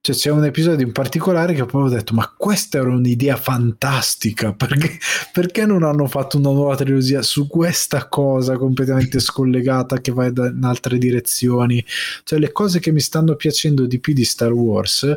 Cioè 0.07 0.15
c'è 0.15 0.31
un 0.31 0.45
episodio 0.45 0.87
in 0.87 0.93
particolare 0.93 1.53
che 1.53 1.65
poi 1.65 1.83
ho 1.83 1.89
detto 1.89 2.15
ma 2.15 2.33
questa 2.37 2.79
era 2.79 2.91
un'idea 2.91 3.35
fantastica, 3.35 4.53
perché, 4.53 5.01
perché 5.33 5.67
non 5.67 5.83
hanno 5.83 6.07
fatto 6.07 6.39
una 6.39 6.53
nuova 6.53 6.77
trilogia 6.77 7.23
su 7.23 7.49
questa 7.49 8.07
cosa 8.07 8.57
completamente 8.57 9.19
scollegata 9.19 10.01
che 10.01 10.13
va 10.13 10.27
in 10.27 10.61
altre 10.63 10.99
direzioni? 10.99 11.85
Cioè 12.23 12.39
le 12.39 12.53
cose 12.53 12.79
che 12.79 12.93
mi 12.93 13.01
stanno 13.01 13.35
piacendo 13.35 13.85
di 13.85 13.99
più 13.99 14.13
di 14.13 14.25
Star 14.25 14.53
Wars 14.53 15.13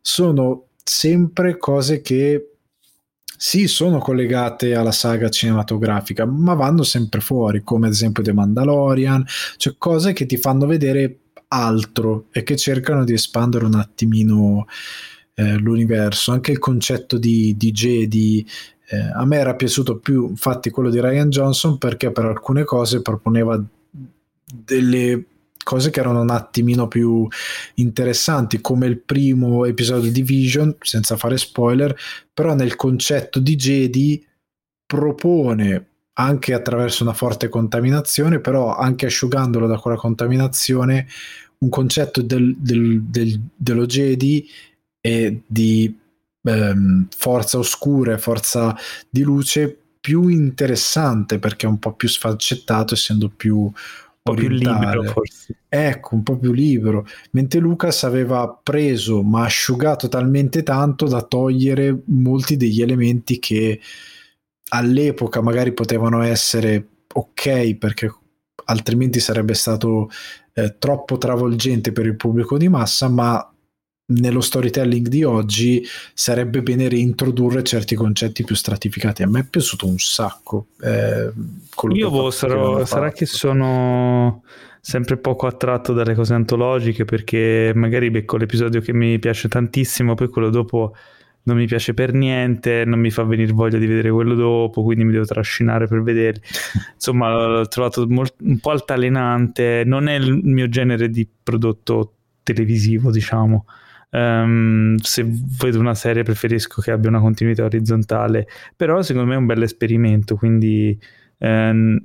sono 0.00 0.64
sempre 0.82 1.56
cose 1.56 2.00
che 2.00 2.54
sì, 3.36 3.68
sono 3.68 3.98
collegate 3.98 4.74
alla 4.74 4.90
saga 4.90 5.28
cinematografica, 5.28 6.26
ma 6.26 6.54
vanno 6.54 6.82
sempre 6.82 7.20
fuori, 7.20 7.62
come 7.62 7.86
ad 7.86 7.92
esempio 7.92 8.24
The 8.24 8.32
Mandalorian, 8.32 9.24
cioè 9.56 9.76
cose 9.78 10.12
che 10.12 10.26
ti 10.26 10.36
fanno 10.36 10.66
vedere 10.66 11.16
altro 11.52 12.26
e 12.32 12.42
che 12.42 12.56
cercano 12.56 13.04
di 13.04 13.12
espandere 13.12 13.66
un 13.66 13.74
attimino 13.74 14.66
eh, 15.34 15.56
l'universo. 15.58 16.32
Anche 16.32 16.52
il 16.52 16.58
concetto 16.58 17.18
di, 17.18 17.54
di 17.56 17.70
Jedi 17.72 18.46
eh, 18.88 19.10
a 19.14 19.24
me 19.24 19.36
era 19.38 19.54
piaciuto 19.54 19.98
più, 19.98 20.28
infatti, 20.28 20.70
quello 20.70 20.90
di 20.90 21.00
Ryan 21.00 21.28
Johnson 21.28 21.78
perché 21.78 22.10
per 22.10 22.24
alcune 22.24 22.64
cose 22.64 23.02
proponeva 23.02 23.62
delle 24.44 25.26
cose 25.62 25.90
che 25.90 26.00
erano 26.00 26.22
un 26.22 26.30
attimino 26.30 26.88
più 26.88 27.26
interessanti 27.74 28.60
come 28.60 28.86
il 28.86 28.98
primo 28.98 29.64
episodio 29.64 30.10
di 30.10 30.22
Vision 30.22 30.74
senza 30.80 31.16
fare 31.16 31.38
spoiler 31.38 31.96
però 32.34 32.54
nel 32.56 32.74
concetto 32.74 33.38
di 33.38 33.54
Jedi 33.54 34.26
propone 34.84 35.91
anche 36.14 36.52
attraverso 36.52 37.02
una 37.02 37.14
forte 37.14 37.48
contaminazione 37.48 38.40
però 38.40 38.76
anche 38.76 39.06
asciugandolo 39.06 39.66
da 39.66 39.78
quella 39.78 39.96
contaminazione 39.96 41.06
un 41.58 41.68
concetto 41.68 42.20
del, 42.22 42.56
del, 42.58 43.02
del, 43.02 43.40
dello 43.56 43.86
Jedi 43.86 44.46
e 45.00 45.42
di 45.46 45.96
ehm, 46.42 47.06
forza 47.16 47.58
oscura 47.58 48.14
e 48.14 48.18
forza 48.18 48.76
di 49.08 49.22
luce 49.22 49.76
più 50.00 50.28
interessante 50.28 51.38
perché 51.38 51.66
è 51.66 51.68
un 51.68 51.78
po' 51.78 51.92
più 51.92 52.08
sfaccettato 52.08 52.94
essendo 52.94 53.28
più 53.28 53.70
po' 54.22 54.34
più 54.34 54.48
libero 54.48 55.02
forse. 55.04 55.56
Ecco, 55.68 56.14
un 56.14 56.22
po' 56.22 56.38
più 56.38 56.52
libero. 56.52 57.06
Mentre 57.32 57.58
Lucas 57.60 58.04
aveva 58.04 58.48
preso 58.62 59.22
ma 59.22 59.44
asciugato 59.44 60.08
talmente 60.08 60.62
tanto 60.62 61.06
da 61.06 61.22
togliere 61.22 62.02
molti 62.06 62.56
degli 62.56 62.80
elementi 62.80 63.38
che 63.38 63.80
all'epoca 64.74 65.40
magari 65.40 65.72
potevano 65.72 66.22
essere 66.22 66.86
ok 67.12 67.76
perché 67.76 68.12
altrimenti 68.64 69.20
sarebbe 69.20 69.54
stato 69.54 70.08
eh, 70.54 70.76
troppo 70.78 71.18
travolgente 71.18 71.92
per 71.92 72.06
il 72.06 72.16
pubblico 72.16 72.56
di 72.56 72.68
massa, 72.68 73.08
ma 73.08 73.46
nello 74.04 74.40
storytelling 74.40 75.06
di 75.08 75.24
oggi 75.24 75.84
sarebbe 76.12 76.62
bene 76.62 76.88
reintrodurre 76.88 77.62
certi 77.62 77.94
concetti 77.94 78.44
più 78.44 78.54
stratificati. 78.54 79.22
A 79.22 79.28
me 79.28 79.40
è 79.40 79.44
piaciuto 79.44 79.86
un 79.86 79.98
sacco. 79.98 80.66
Eh, 80.80 81.30
Io 81.92 82.10
boh, 82.10 82.30
sarò, 82.30 82.84
sarà 82.84 83.12
che 83.12 83.26
sono 83.26 84.42
sempre 84.80 85.16
poco 85.16 85.46
attratto 85.46 85.92
dalle 85.92 86.14
cose 86.14 86.34
antologiche 86.34 87.04
perché 87.04 87.72
magari 87.74 88.10
becco 88.10 88.36
l'episodio 88.36 88.80
che 88.80 88.92
mi 88.92 89.18
piace 89.18 89.48
tantissimo, 89.48 90.14
poi 90.14 90.28
quello 90.28 90.50
dopo 90.50 90.94
non 91.44 91.56
mi 91.56 91.66
piace 91.66 91.94
per 91.94 92.12
niente, 92.12 92.84
non 92.84 93.00
mi 93.00 93.10
fa 93.10 93.24
venire 93.24 93.52
voglia 93.52 93.78
di 93.78 93.86
vedere 93.86 94.10
quello 94.10 94.34
dopo, 94.34 94.82
quindi 94.82 95.04
mi 95.04 95.12
devo 95.12 95.24
trascinare 95.24 95.86
per 95.86 96.02
vederli. 96.02 96.40
Insomma, 96.94 97.32
l'ho 97.32 97.68
trovato 97.68 98.06
molt- 98.08 98.36
un 98.40 98.58
po' 98.58 98.70
altalenante, 98.70 99.82
non 99.84 100.08
è 100.08 100.14
il 100.14 100.34
mio 100.42 100.68
genere 100.68 101.08
di 101.08 101.28
prodotto 101.42 102.14
televisivo, 102.42 103.10
diciamo. 103.10 103.64
Um, 104.10 104.96
se 104.96 105.24
vedo 105.26 105.80
una 105.80 105.94
serie 105.94 106.22
preferisco 106.22 106.82
che 106.82 106.90
abbia 106.90 107.08
una 107.08 107.20
continuità 107.20 107.64
orizzontale, 107.64 108.46
però 108.76 109.00
secondo 109.00 109.28
me 109.28 109.34
è 109.34 109.38
un 109.38 109.46
bel 109.46 109.62
esperimento, 109.62 110.36
quindi 110.36 110.98
um, 111.38 111.98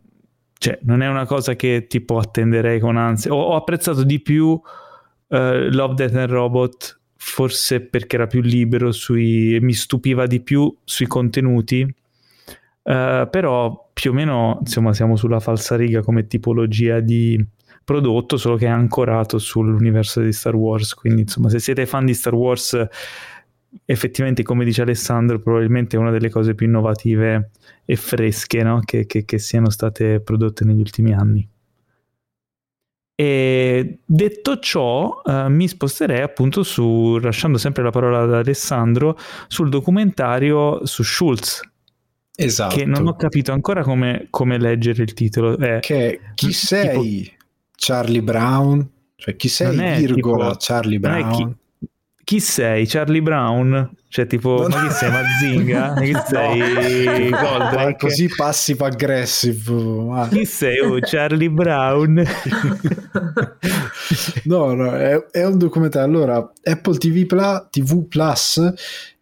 cioè, 0.57 0.79
non 0.83 1.01
è 1.01 1.07
una 1.07 1.25
cosa 1.25 1.55
che 1.55 1.85
tipo 1.87 2.17
attenderei 2.17 2.79
con 2.79 2.97
ansia. 2.97 3.33
Ho, 3.33 3.41
ho 3.41 3.55
apprezzato 3.55 4.03
di 4.03 4.21
più 4.21 4.47
uh, 4.47 4.61
Love, 5.27 5.93
Death 5.95 6.15
and 6.15 6.29
Robot, 6.29 6.99
forse 7.29 7.81
perché 7.81 8.15
era 8.15 8.25
più 8.25 8.41
libero 8.41 8.91
sui, 8.91 9.57
mi 9.61 9.73
stupiva 9.73 10.25
di 10.25 10.39
più 10.39 10.73
sui 10.83 11.07
contenuti, 11.07 11.81
uh, 11.81 13.29
però 13.29 13.89
più 13.93 14.11
o 14.11 14.13
meno 14.13 14.57
insomma 14.61 14.93
siamo 14.93 15.15
sulla 15.17 15.39
falsariga 15.39 16.01
come 16.01 16.25
tipologia 16.27 16.99
di 16.99 17.45
prodotto, 17.83 18.37
solo 18.37 18.55
che 18.55 18.65
è 18.65 18.69
ancorato 18.69 19.37
sull'universo 19.37 20.21
di 20.21 20.31
Star 20.31 20.55
Wars. 20.55 20.93
Quindi, 20.93 21.21
insomma, 21.21 21.49
se 21.49 21.59
siete 21.59 21.85
fan 21.85 22.05
di 22.05 22.13
Star 22.13 22.33
Wars, 22.33 22.87
effettivamente, 23.85 24.43
come 24.43 24.65
dice 24.65 24.81
Alessandro, 24.81 25.39
probabilmente 25.39 25.95
è 25.95 25.99
una 25.99 26.11
delle 26.11 26.29
cose 26.29 26.55
più 26.55 26.65
innovative 26.65 27.51
e 27.85 27.95
fresche 27.95 28.63
no? 28.63 28.81
che, 28.83 29.05
che, 29.05 29.25
che 29.25 29.37
siano 29.37 29.69
state 29.69 30.21
prodotte 30.21 30.65
negli 30.65 30.79
ultimi 30.79 31.13
anni. 31.13 31.47
E 33.19 33.97
detto 34.05 34.59
ciò, 34.59 35.23
eh, 35.25 35.49
mi 35.49 35.67
sposterei 35.67 36.21
appunto 36.21 36.61
su, 36.61 37.17
lasciando 37.19 37.57
sempre 37.57 37.81
la 37.81 37.89
parola 37.89 38.21
ad 38.21 38.31
Alessandro, 38.31 39.17
sul 39.47 39.69
documentario 39.69 40.85
su 40.85 41.01
Schultz. 41.01 41.61
Esatto. 42.35 42.75
Che 42.75 42.85
non 42.85 43.07
ho 43.07 43.15
capito 43.15 43.51
ancora 43.51 43.81
come, 43.81 44.27
come 44.29 44.59
leggere 44.59 45.01
il 45.01 45.13
titolo. 45.13 45.57
È, 45.57 45.79
che 45.79 46.19
chi 46.35 46.53
sei? 46.53 47.23
Tipo, 47.23 47.35
Charlie 47.75 48.21
Brown? 48.21 48.87
Cioè, 49.15 49.35
chi 49.35 49.47
sei, 49.47 49.97
virgola, 49.97 50.49
tipo, 50.49 50.57
Charlie 50.59 50.99
Brown? 50.99 51.57
Chi, 52.27 52.41
sei, 52.41 52.85
Charlie 52.85 53.21
Brown? 53.21 53.89
Cioè, 54.09 54.27
tipo, 54.27 54.67
non... 54.67 54.71
ma 54.71 54.85
chi 54.85 54.93
sei, 54.95 55.09
Mazinga? 55.09 55.93
chi 55.95 56.13
sei, 56.27 57.29
no. 57.29 57.39
Goldrake? 57.39 57.95
Così 57.97 58.27
passive 58.35 58.83
aggressive. 58.83 59.73
Ma... 59.73 60.27
Chi 60.27 60.43
sei, 60.43 60.77
oh, 60.79 60.97
Charlie 60.99 61.49
Brown? 61.49 62.15
no, 64.43 64.73
no, 64.73 64.93
è, 64.93 65.25
è, 65.31 65.45
un 65.45 65.57
documentario. 65.57 66.05
Allora, 66.05 66.51
Apple 66.63 66.97
TV, 66.97 67.25
Plus, 67.25 67.67
TV 67.69 68.05
Plus 68.09 68.73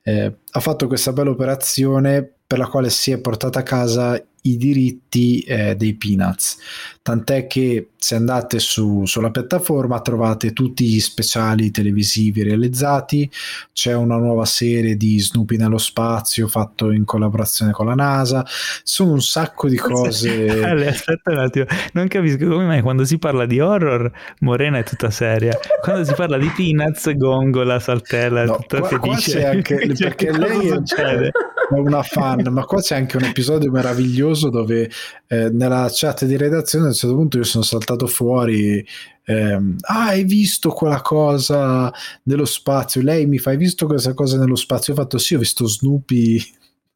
eh, 0.01 0.37
ha 0.49 0.59
fatto 0.59 0.87
questa 0.87 1.13
bella 1.13 1.29
operazione 1.29 2.27
per 2.47 2.57
la 2.57 2.65
quale 2.65 2.89
si 2.89 3.11
è 3.11 3.19
portata 3.19 3.59
a 3.59 3.63
casa 3.63 4.19
i 4.45 4.57
diritti 4.57 5.39
eh, 5.41 5.75
dei 5.75 5.93
Peanuts. 5.95 6.57
Tant'è 7.01 7.45
che 7.45 7.89
se 7.97 8.15
andate 8.15 8.59
su, 8.59 9.05
sulla 9.05 9.31
piattaforma 9.31 9.99
trovate 10.01 10.53
tutti 10.53 10.85
gli 10.85 10.99
speciali 10.99 11.71
televisivi 11.71 12.43
realizzati, 12.43 13.29
c'è 13.73 13.93
una 13.93 14.17
nuova 14.17 14.45
serie 14.45 14.95
di 14.95 15.19
Snoopy 15.19 15.57
nello 15.57 15.77
spazio 15.77 16.47
fatto 16.47 16.91
in 16.91 17.05
collaborazione 17.05 17.71
con 17.71 17.87
la 17.87 17.95
NASA, 17.95 18.45
sono 18.83 19.13
un 19.13 19.21
sacco 19.21 19.67
di 19.67 19.77
cose. 19.77 20.49
Ale, 20.61 20.87
aspetta 20.87 21.31
un 21.31 21.39
attimo, 21.39 21.65
non 21.93 22.07
capisco 22.07 22.47
come 22.47 22.65
mai 22.65 22.81
quando 22.81 23.05
si 23.05 23.17
parla 23.17 23.45
di 23.45 23.59
horror 23.59 24.11
Morena 24.39 24.79
è 24.79 24.83
tutta 24.83 25.09
seria, 25.09 25.57
quando 25.81 26.03
si 26.03 26.13
parla 26.15 26.37
di 26.37 26.51
Peanuts 26.55 27.15
gongola, 27.15 27.79
saltella, 27.79 28.45
no, 28.45 28.57
tutta 28.57 28.79
qua, 28.79 28.87
felice. 28.87 29.39
Qua 29.39 29.49
anche, 29.49 29.77
cioè, 29.95 30.07
perché 30.07 30.31
lei 30.31 30.67
è, 30.67 30.73
è 30.73 31.31
una 31.71 32.03
fan, 32.03 32.47
ma 32.51 32.63
qua 32.65 32.81
c'è 32.81 32.95
anche 32.95 33.17
un 33.17 33.23
episodio 33.23 33.71
meraviglioso 33.71 34.49
dove 34.49 34.89
eh, 35.27 35.49
nella 35.49 35.89
chat 35.91 36.25
di 36.25 36.37
redazione 36.37 36.85
a 36.85 36.87
un 36.89 36.93
certo 36.93 37.15
punto 37.15 37.37
io 37.37 37.43
sono 37.43 37.63
saltato 37.63 38.07
fuori 38.07 38.85
ehm, 39.25 39.75
ah 39.81 40.07
hai 40.07 40.23
visto 40.23 40.69
quella 40.69 41.01
cosa 41.01 41.91
nello 42.23 42.45
spazio? 42.45 43.01
Lei 43.01 43.25
mi 43.25 43.39
fa 43.39 43.51
hai 43.51 43.57
visto 43.57 43.87
questa 43.87 44.13
cosa 44.13 44.37
nello 44.37 44.55
spazio? 44.55 44.93
Ho 44.93 44.97
fatto 44.97 45.17
sì 45.17 45.35
ho 45.35 45.39
visto 45.39 45.67
Snoopy 45.67 46.41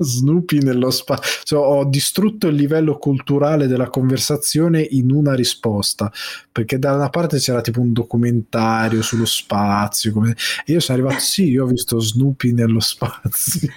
Snoopy 0.01 0.59
nello 0.59 0.91
spazio. 0.91 1.41
Cioè, 1.43 1.59
ho 1.59 1.83
distrutto 1.85 2.47
il 2.47 2.55
livello 2.55 2.97
culturale 2.97 3.67
della 3.67 3.89
conversazione 3.89 4.81
in 4.81 5.11
una 5.11 5.33
risposta. 5.33 6.11
Perché 6.51 6.79
da 6.79 6.93
una 6.93 7.09
parte 7.09 7.37
c'era 7.37 7.61
tipo 7.61 7.81
un 7.81 7.91
documentario 7.91 9.01
sullo 9.01 9.25
spazio. 9.25 10.13
Come... 10.13 10.35
E 10.65 10.73
io 10.73 10.79
sono 10.79 10.99
arrivato, 10.99 11.21
sì, 11.21 11.49
io 11.49 11.65
ho 11.65 11.67
visto 11.67 11.99
Snoopy 11.99 12.53
nello 12.53 12.79
spazio. 12.79 13.69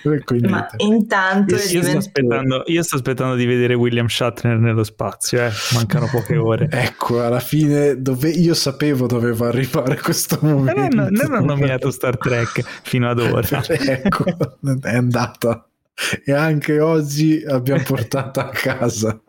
Ma 0.49 0.69
intanto. 0.77 1.57
Io, 1.57 1.61
io, 1.61 1.82
sto 1.82 1.97
aspettando, 1.99 2.62
io, 2.66 2.82
sto 2.82 2.97
aspettando, 2.97 3.35
di 3.35 3.44
vedere 3.44 3.74
William 3.74 4.07
Shatner 4.07 4.59
nello 4.59 4.85
spazio. 4.85 5.44
Eh. 5.44 5.51
Mancano 5.74 6.09
poche 6.11 6.36
ore. 6.36 6.69
ecco, 6.73 7.23
alla 7.23 7.40
fine 7.40 8.01
dove... 8.01 8.28
io 8.31 8.55
sapevo 8.55 9.07
doveva 9.07 9.49
arrivare 9.49 9.99
questo 9.99 10.39
momento. 10.40 10.86
Non, 10.97 11.09
non 11.11 11.32
ho 11.32 11.40
nominato 11.40 11.90
Star 11.90 12.16
Trek 12.16 12.62
fino 12.82 13.11
ad 13.11 13.19
ora. 13.19 13.62
ecco, 13.66 14.24
è 14.82 14.94
andata 14.94 15.66
e 16.24 16.32
anche 16.32 16.81
oggi 16.81 17.43
abbiamo 17.47 17.82
portato 17.82 18.40
a 18.40 18.48
casa. 18.48 19.20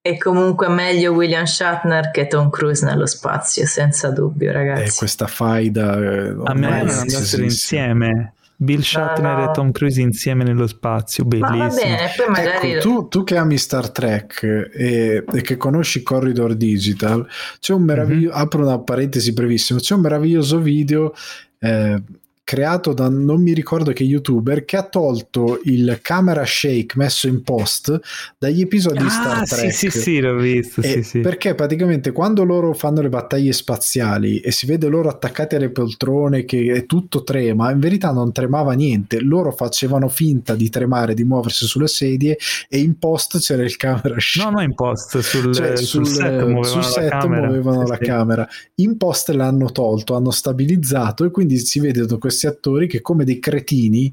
È 0.00 0.16
comunque 0.16 0.68
meglio 0.68 1.12
William 1.12 1.44
Shatner 1.44 2.10
che 2.10 2.26
Tom 2.26 2.50
Cruise 2.50 2.84
nello 2.84 3.06
spazio, 3.06 3.66
senza 3.66 4.10
dubbio, 4.10 4.50
ragazzi. 4.50 4.82
E 4.82 4.92
questa 4.96 5.28
faida. 5.28 5.96
Eh, 5.96 6.34
a 6.42 6.54
me 6.54 6.80
andassero 6.80 7.44
insieme. 7.44 8.34
Bill 8.62 8.80
Shatner 8.80 9.36
no, 9.36 9.44
no. 9.44 9.50
e 9.50 9.54
Tom 9.54 9.72
Cruise 9.72 10.00
insieme 10.00 10.44
nello 10.44 10.68
spazio, 10.68 11.24
bellissimo. 11.24 11.56
Ma 11.56 11.68
va 11.68 11.74
bene, 11.74 12.12
poi 12.16 12.28
magari... 12.28 12.72
Ecco, 12.72 12.80
tu, 12.80 13.08
tu, 13.08 13.24
che 13.24 13.36
ami 13.36 13.58
Star 13.58 13.90
Trek 13.90 14.42
e, 14.72 15.24
e, 15.32 15.40
che 15.40 15.56
conosci 15.56 16.04
Corridor 16.04 16.54
Digital, 16.54 17.26
c'è 17.58 17.72
un 17.72 17.82
meraviglioso, 17.82 18.36
mm-hmm. 18.36 18.44
apro 18.44 18.64
una 18.64 18.78
parentesi 18.78 19.32
brevissima, 19.32 19.80
c'è 19.80 19.94
un 19.94 20.00
meraviglioso 20.00 20.60
video 20.60 21.12
eh, 21.58 22.02
creato 22.44 22.92
da 22.92 23.08
non 23.08 23.40
mi 23.40 23.52
ricordo 23.52 23.92
che 23.92 24.02
youtuber 24.02 24.64
che 24.64 24.76
ha 24.76 24.82
tolto 24.82 25.60
il 25.64 26.00
camera 26.02 26.44
shake 26.44 26.94
messo 26.96 27.26
in 27.26 27.42
post 27.42 27.98
dagli 28.36 28.60
episodi 28.60 28.98
ah, 28.98 29.02
di 29.02 29.08
Star 29.08 29.48
Trek. 29.48 29.72
Sì, 29.72 29.90
sì, 29.90 29.98
sì, 29.98 30.20
l'ho 30.20 30.36
visto. 30.36 30.82
Sì, 30.82 31.02
sì. 31.02 31.20
Perché 31.20 31.54
praticamente 31.54 32.12
quando 32.12 32.44
loro 32.44 32.72
fanno 32.74 33.00
le 33.00 33.08
battaglie 33.08 33.52
spaziali 33.52 34.40
e 34.40 34.50
si 34.50 34.66
vede 34.66 34.88
loro 34.88 35.08
attaccati 35.08 35.54
alle 35.54 35.70
poltrone 35.70 36.44
che 36.44 36.84
tutto 36.86 37.22
trema, 37.22 37.70
in 37.70 37.78
verità 37.78 38.12
non 38.12 38.32
tremava 38.32 38.72
niente. 38.72 39.20
Loro 39.20 39.52
facevano 39.52 40.08
finta 40.08 40.54
di 40.54 40.68
tremare, 40.68 41.14
di 41.14 41.24
muoversi 41.24 41.66
sulle 41.66 41.88
sedie 41.88 42.36
e 42.68 42.78
in 42.78 42.98
post 42.98 43.38
c'era 43.38 43.62
il 43.62 43.76
camera 43.76 44.16
shake. 44.18 44.50
No, 44.50 44.56
no, 44.56 44.62
in 44.62 44.74
post, 44.74 45.18
sul, 45.20 45.54
cioè, 45.54 45.76
sul, 45.76 46.04
sul 46.04 46.06
set 46.06 46.32
muovevano, 46.32 46.62
sul 46.64 46.84
set 46.84 47.10
la, 47.10 47.18
camera. 47.18 47.40
muovevano 47.40 47.86
la 47.86 47.98
camera. 47.98 48.48
In 48.76 48.96
post 48.96 49.30
l'hanno 49.30 49.70
tolto, 49.72 50.14
hanno 50.14 50.30
stabilizzato 50.30 51.24
e 51.24 51.30
quindi 51.30 51.58
si 51.58 51.80
vedono 51.80 52.18
questi 52.18 52.41
attori 52.46 52.86
che 52.86 53.00
come 53.00 53.24
dei 53.24 53.38
cretini 53.38 54.12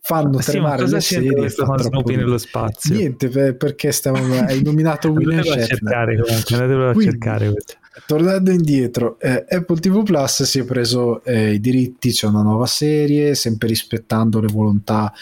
fanno 0.00 0.40
sì, 0.40 0.52
tremare 0.52 0.88
le 0.88 1.00
sedie 1.00 1.48
Snoopy 1.48 2.16
nello 2.16 2.38
spazio? 2.38 2.94
Niente 2.94 3.28
perché 3.54 3.92
stiamo, 3.92 4.18
hai 4.40 4.62
nominato 4.62 5.10
William 5.12 5.42
Shatner. 5.42 6.22
andatevelo 6.50 6.88
a 6.88 6.92
Quindi, 6.92 7.10
cercare 7.12 7.52
tornando 8.06 8.50
indietro 8.50 9.18
eh, 9.20 9.44
Apple 9.48 9.80
TV 9.80 10.02
Plus 10.02 10.42
si 10.44 10.60
è 10.60 10.64
preso 10.64 11.22
eh, 11.24 11.54
i 11.54 11.60
diritti 11.60 12.10
c'è 12.10 12.26
una 12.26 12.42
nuova 12.42 12.66
serie 12.66 13.34
sempre 13.34 13.68
rispettando 13.68 14.40
le 14.40 14.48
volontà 14.52 15.12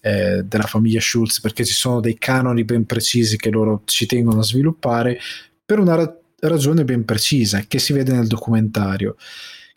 eh, 0.00 0.42
della 0.44 0.64
famiglia 0.64 1.00
Schultz 1.00 1.40
perché 1.40 1.64
ci 1.64 1.72
sono 1.72 2.00
dei 2.00 2.18
canoni 2.18 2.64
ben 2.64 2.84
precisi 2.86 3.36
che 3.36 3.50
loro 3.50 3.82
ci 3.84 4.06
tengono 4.06 4.40
a 4.40 4.44
sviluppare 4.44 5.18
per 5.64 5.78
una 5.78 5.94
ra- 5.94 6.16
ragione 6.40 6.84
ben 6.84 7.04
precisa 7.04 7.60
che 7.66 7.78
si 7.78 7.92
vede 7.92 8.12
nel 8.12 8.26
documentario 8.26 9.16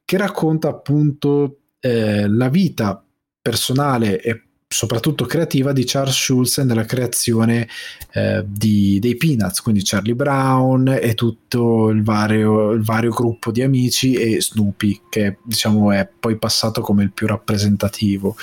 che 0.04 0.18
racconta 0.18 0.70
appunto 0.70 1.58
eh, 1.80 2.28
la 2.28 2.50
vita 2.50 3.04
personale 3.42 4.22
e 4.22 4.42
soprattutto 4.70 5.26
creativa 5.26 5.72
di 5.72 5.86
Charles 5.86 6.16
Schulz 6.16 6.58
nella 6.58 6.84
creazione 6.84 7.70
eh, 8.12 8.44
di, 8.46 9.00
dei 9.00 9.16
Peanuts, 9.16 9.62
quindi 9.62 9.82
Charlie 9.84 10.16
Brown 10.16 10.98
e 11.02 11.14
tutto 11.14 11.90
il 11.90 12.04
vario, 12.04 12.72
il 12.72 12.84
vario, 12.84 13.12
gruppo 13.12 13.52
di 13.52 13.62
amici 13.62 14.14
e 14.14 14.42
Snoopy, 14.42 15.04
che 15.10 15.38
diciamo 15.44 15.94
è 15.94 16.08
poi 16.20 16.38
passato 16.38 16.82
come 16.82 17.04
il 17.04 17.12
più 17.12 17.28
rappresentativo. 17.28 18.36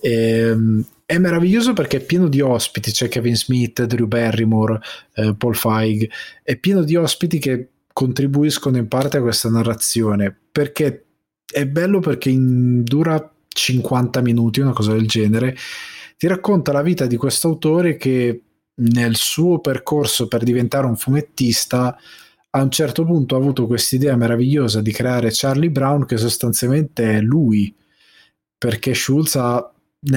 Ehm, 0.00 0.84
è 1.06 1.18
meraviglioso 1.18 1.74
perché 1.74 1.98
è 1.98 2.04
pieno 2.04 2.26
di 2.26 2.40
ospiti, 2.40 2.90
c'è 2.90 3.08
Kevin 3.08 3.36
Smith, 3.36 3.84
Drew 3.84 4.06
Barrymore, 4.08 4.80
eh, 5.14 5.34
Paul 5.36 5.54
Feig, 5.54 6.10
è 6.42 6.56
pieno 6.56 6.82
di 6.82 6.96
ospiti 6.96 7.38
che 7.38 7.68
contribuiscono 7.92 8.78
in 8.78 8.88
parte 8.88 9.18
a 9.18 9.20
questa 9.20 9.50
narrazione, 9.50 10.34
perché 10.50 11.04
è 11.50 11.66
bello 11.66 12.00
perché 12.00 12.30
in, 12.30 12.82
dura 12.82 13.32
50 13.48 14.20
minuti, 14.20 14.60
una 14.60 14.72
cosa 14.72 14.92
del 14.92 15.06
genere, 15.06 15.56
ti 16.16 16.26
racconta 16.26 16.72
la 16.72 16.82
vita 16.82 17.06
di 17.06 17.16
questo 17.16 17.48
autore 17.48 17.96
che 17.96 18.42
nel 18.74 19.16
suo 19.16 19.60
percorso 19.60 20.28
per 20.28 20.42
diventare 20.42 20.86
un 20.86 20.96
fumettista 20.96 21.96
a 22.54 22.62
un 22.62 22.70
certo 22.70 23.04
punto 23.04 23.34
ha 23.34 23.38
avuto 23.38 23.66
quest'idea 23.66 24.16
meravigliosa 24.16 24.80
di 24.82 24.92
creare 24.92 25.30
Charlie 25.32 25.70
Brown 25.70 26.04
che 26.04 26.16
sostanzialmente 26.16 27.16
è 27.16 27.20
lui. 27.20 27.74
Perché 28.58 28.94
Schulz 28.94 29.36
ha, 29.36 29.72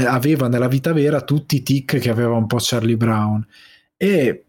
aveva 0.05 0.47
nella 0.47 0.67
vita 0.67 0.93
vera 0.93 1.21
tutti 1.21 1.57
i 1.57 1.63
tic 1.63 1.97
che 1.97 2.09
aveva 2.09 2.35
un 2.35 2.45
po' 2.45 2.57
Charlie 2.59 2.97
Brown. 2.97 3.45
E 3.97 4.45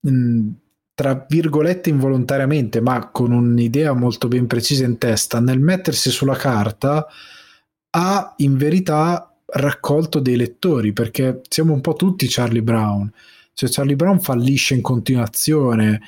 mh, 0.00 0.50
tra 0.94 1.24
virgolette 1.28 1.88
involontariamente 1.88 2.80
ma 2.80 3.10
con 3.10 3.32
un'idea 3.32 3.92
molto 3.92 4.28
ben 4.28 4.46
precisa 4.46 4.84
in 4.84 4.98
testa 4.98 5.40
nel 5.40 5.58
mettersi 5.58 6.10
sulla 6.10 6.36
carta 6.36 7.06
ha 7.90 8.34
in 8.38 8.56
verità 8.56 9.32
raccolto 9.54 10.18
dei 10.18 10.36
lettori 10.36 10.92
perché 10.92 11.42
siamo 11.48 11.72
un 11.72 11.80
po' 11.80 11.94
tutti 11.94 12.26
Charlie 12.28 12.62
Brown. 12.62 13.12
Cioè 13.52 13.68
Charlie 13.70 13.96
Brown 13.96 14.20
fallisce 14.20 14.74
in 14.74 14.80
continuazione, 14.80 16.00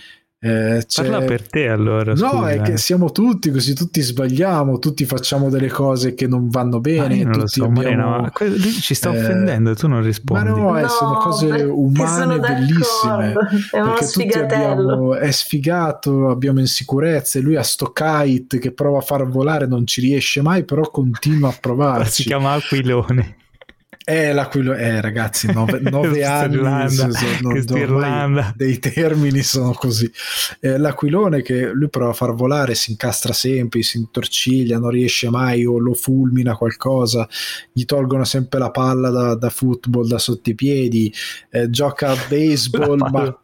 eh, 0.46 0.84
Parla 0.94 1.22
per 1.22 1.48
te 1.48 1.68
allora. 1.68 2.12
No, 2.12 2.28
scusa. 2.28 2.50
è 2.50 2.60
che 2.60 2.76
siamo 2.76 3.10
tutti 3.10 3.50
così, 3.50 3.72
tutti 3.72 4.02
sbagliamo, 4.02 4.78
tutti 4.78 5.06
facciamo 5.06 5.48
delle 5.48 5.70
cose 5.70 6.12
che 6.12 6.26
non 6.26 6.50
vanno 6.50 6.80
bene. 6.80 7.22
Non 7.22 7.38
lo 7.38 7.46
so, 7.46 7.64
abbiamo... 7.64 8.10
Marina, 8.10 8.30
lui 8.38 8.72
ci 8.72 8.92
sta 8.92 9.10
eh... 9.10 9.18
offendendo 9.18 9.70
e 9.70 9.74
tu 9.74 9.88
non 9.88 10.02
rispondi. 10.02 10.50
Ma 10.50 10.54
no, 10.54 10.78
eh, 10.78 10.82
no 10.82 10.88
sono 10.88 11.14
cose 11.14 11.62
umane 11.62 12.38
bellissime. 12.40 13.32
È 13.70 13.80
uno 13.80 13.96
sfigatello. 14.02 14.92
Abbiamo, 14.92 15.14
è 15.14 15.30
sfigato, 15.30 16.28
abbiamo 16.28 16.60
insicurezze. 16.60 17.40
Lui 17.40 17.56
ha 17.56 17.62
sto 17.62 17.90
kite 17.90 18.58
che 18.58 18.72
prova 18.72 18.98
a 18.98 19.02
far 19.02 19.26
volare, 19.26 19.66
non 19.66 19.86
ci 19.86 20.02
riesce 20.02 20.42
mai, 20.42 20.64
però 20.64 20.82
continua 20.90 21.48
a 21.48 21.56
provarci. 21.58 22.22
Si 22.22 22.22
chiama 22.24 22.52
Aquilone. 22.52 23.36
Eh, 24.06 24.34
l'aquilo, 24.34 24.74
eh, 24.74 25.00
ragazzi, 25.00 25.50
nove, 25.50 25.80
nove 25.90 26.24
anni 26.24 26.90
sono, 26.90 28.52
dei 28.54 28.78
termini 28.78 29.42
sono 29.42 29.72
così. 29.72 30.10
Eh, 30.60 30.76
l'aquilone 30.76 31.40
che 31.40 31.70
lui 31.72 31.88
prova 31.88 32.10
a 32.10 32.14
far 32.14 32.34
volare, 32.34 32.74
si 32.74 32.90
incastra 32.90 33.32
sempre, 33.32 33.80
si 33.82 33.96
intorciglia, 33.96 34.78
non 34.78 34.90
riesce 34.90 35.30
mai 35.30 35.64
o 35.64 35.78
lo 35.78 35.94
fulmina 35.94 36.54
qualcosa, 36.54 37.26
gli 37.72 37.86
tolgono 37.86 38.24
sempre 38.24 38.58
la 38.58 38.70
palla 38.70 39.08
da, 39.08 39.34
da 39.36 39.48
football 39.48 40.06
da 40.06 40.18
sotto 40.18 40.50
i 40.50 40.54
piedi, 40.54 41.10
eh, 41.48 41.70
gioca 41.70 42.10
a 42.10 42.16
baseball, 42.28 42.98
ma 43.10 43.34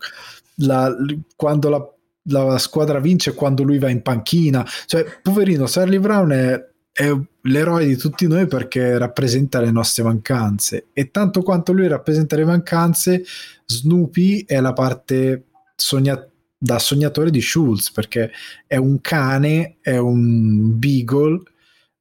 la, 0.57 0.95
quando 1.37 1.69
la, 1.71 1.91
la 2.25 2.59
squadra 2.59 3.01
vince 3.01 3.33
quando 3.33 3.63
lui 3.63 3.79
va 3.79 3.89
in 3.89 4.03
panchina. 4.03 4.67
Cioè, 4.85 5.07
poverino, 5.23 5.65
Charlie 5.67 6.01
Brown 6.01 6.31
è 6.33 6.70
è 6.93 7.13
l'eroe 7.43 7.87
di 7.87 7.97
tutti 7.97 8.27
noi 8.27 8.47
perché 8.47 8.99
rappresenta 8.99 9.61
le 9.61 9.71
nostre 9.71 10.03
mancanze. 10.03 10.89
E 10.93 11.11
tanto 11.11 11.43
quanto 11.43 11.73
lui 11.73 11.89
rappresenta 11.89 12.37
le 12.37 12.45
mancanze 12.45 13.25
Snoopy 13.65 14.45
è 14.45 14.61
la 14.61 14.73
parte 14.73 15.45
sogna- 15.77 16.27
da 16.59 16.79
sognatore 16.79 17.31
di 17.31 17.41
Schultz 17.41 17.91
perché 17.91 18.31
è 18.67 18.77
un 18.77 19.01
cane 19.01 19.77
è 19.81 19.97
un 19.97 20.79
beagle. 20.79 21.43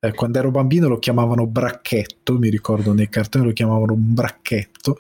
Eh, 0.02 0.14
quando 0.14 0.40
ero 0.40 0.52
bambino 0.52 0.88
lo 0.88 0.98
chiamavano 0.98 1.46
bracchetto 1.46 2.38
mi 2.38 2.50
ricordo 2.50 2.94
nei 2.94 3.10
cartoni 3.10 3.46
lo 3.46 3.52
chiamavano 3.52 3.94
un 3.94 4.14
bracchetto 4.14 4.98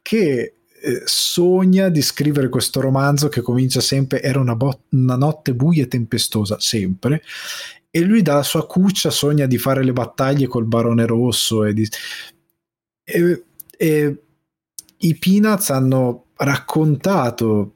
che 0.00 0.54
eh, 0.80 1.02
sogna 1.04 1.90
di 1.90 2.00
scrivere 2.00 2.48
questo 2.48 2.80
romanzo 2.80 3.28
che 3.28 3.42
comincia 3.42 3.80
sempre 3.80 4.22
era 4.22 4.40
una, 4.40 4.54
bo- 4.54 4.84
una 4.90 5.16
notte 5.16 5.52
buia 5.52 5.82
e 5.82 5.88
tempestosa 5.88 6.58
sempre 6.60 7.22
e 7.90 8.00
lui 8.00 8.22
dalla 8.22 8.42
sua 8.42 8.66
cuccia 8.66 9.10
sogna 9.10 9.46
di 9.46 9.58
fare 9.58 9.82
le 9.82 9.92
battaglie 9.92 10.46
col 10.46 10.66
barone 10.66 11.06
rosso 11.06 11.64
e, 11.64 11.72
di... 11.72 11.88
e, 13.04 13.44
e 13.76 14.22
i 14.98 15.14
Peanuts 15.16 15.70
hanno 15.70 16.26
raccontato 16.36 17.74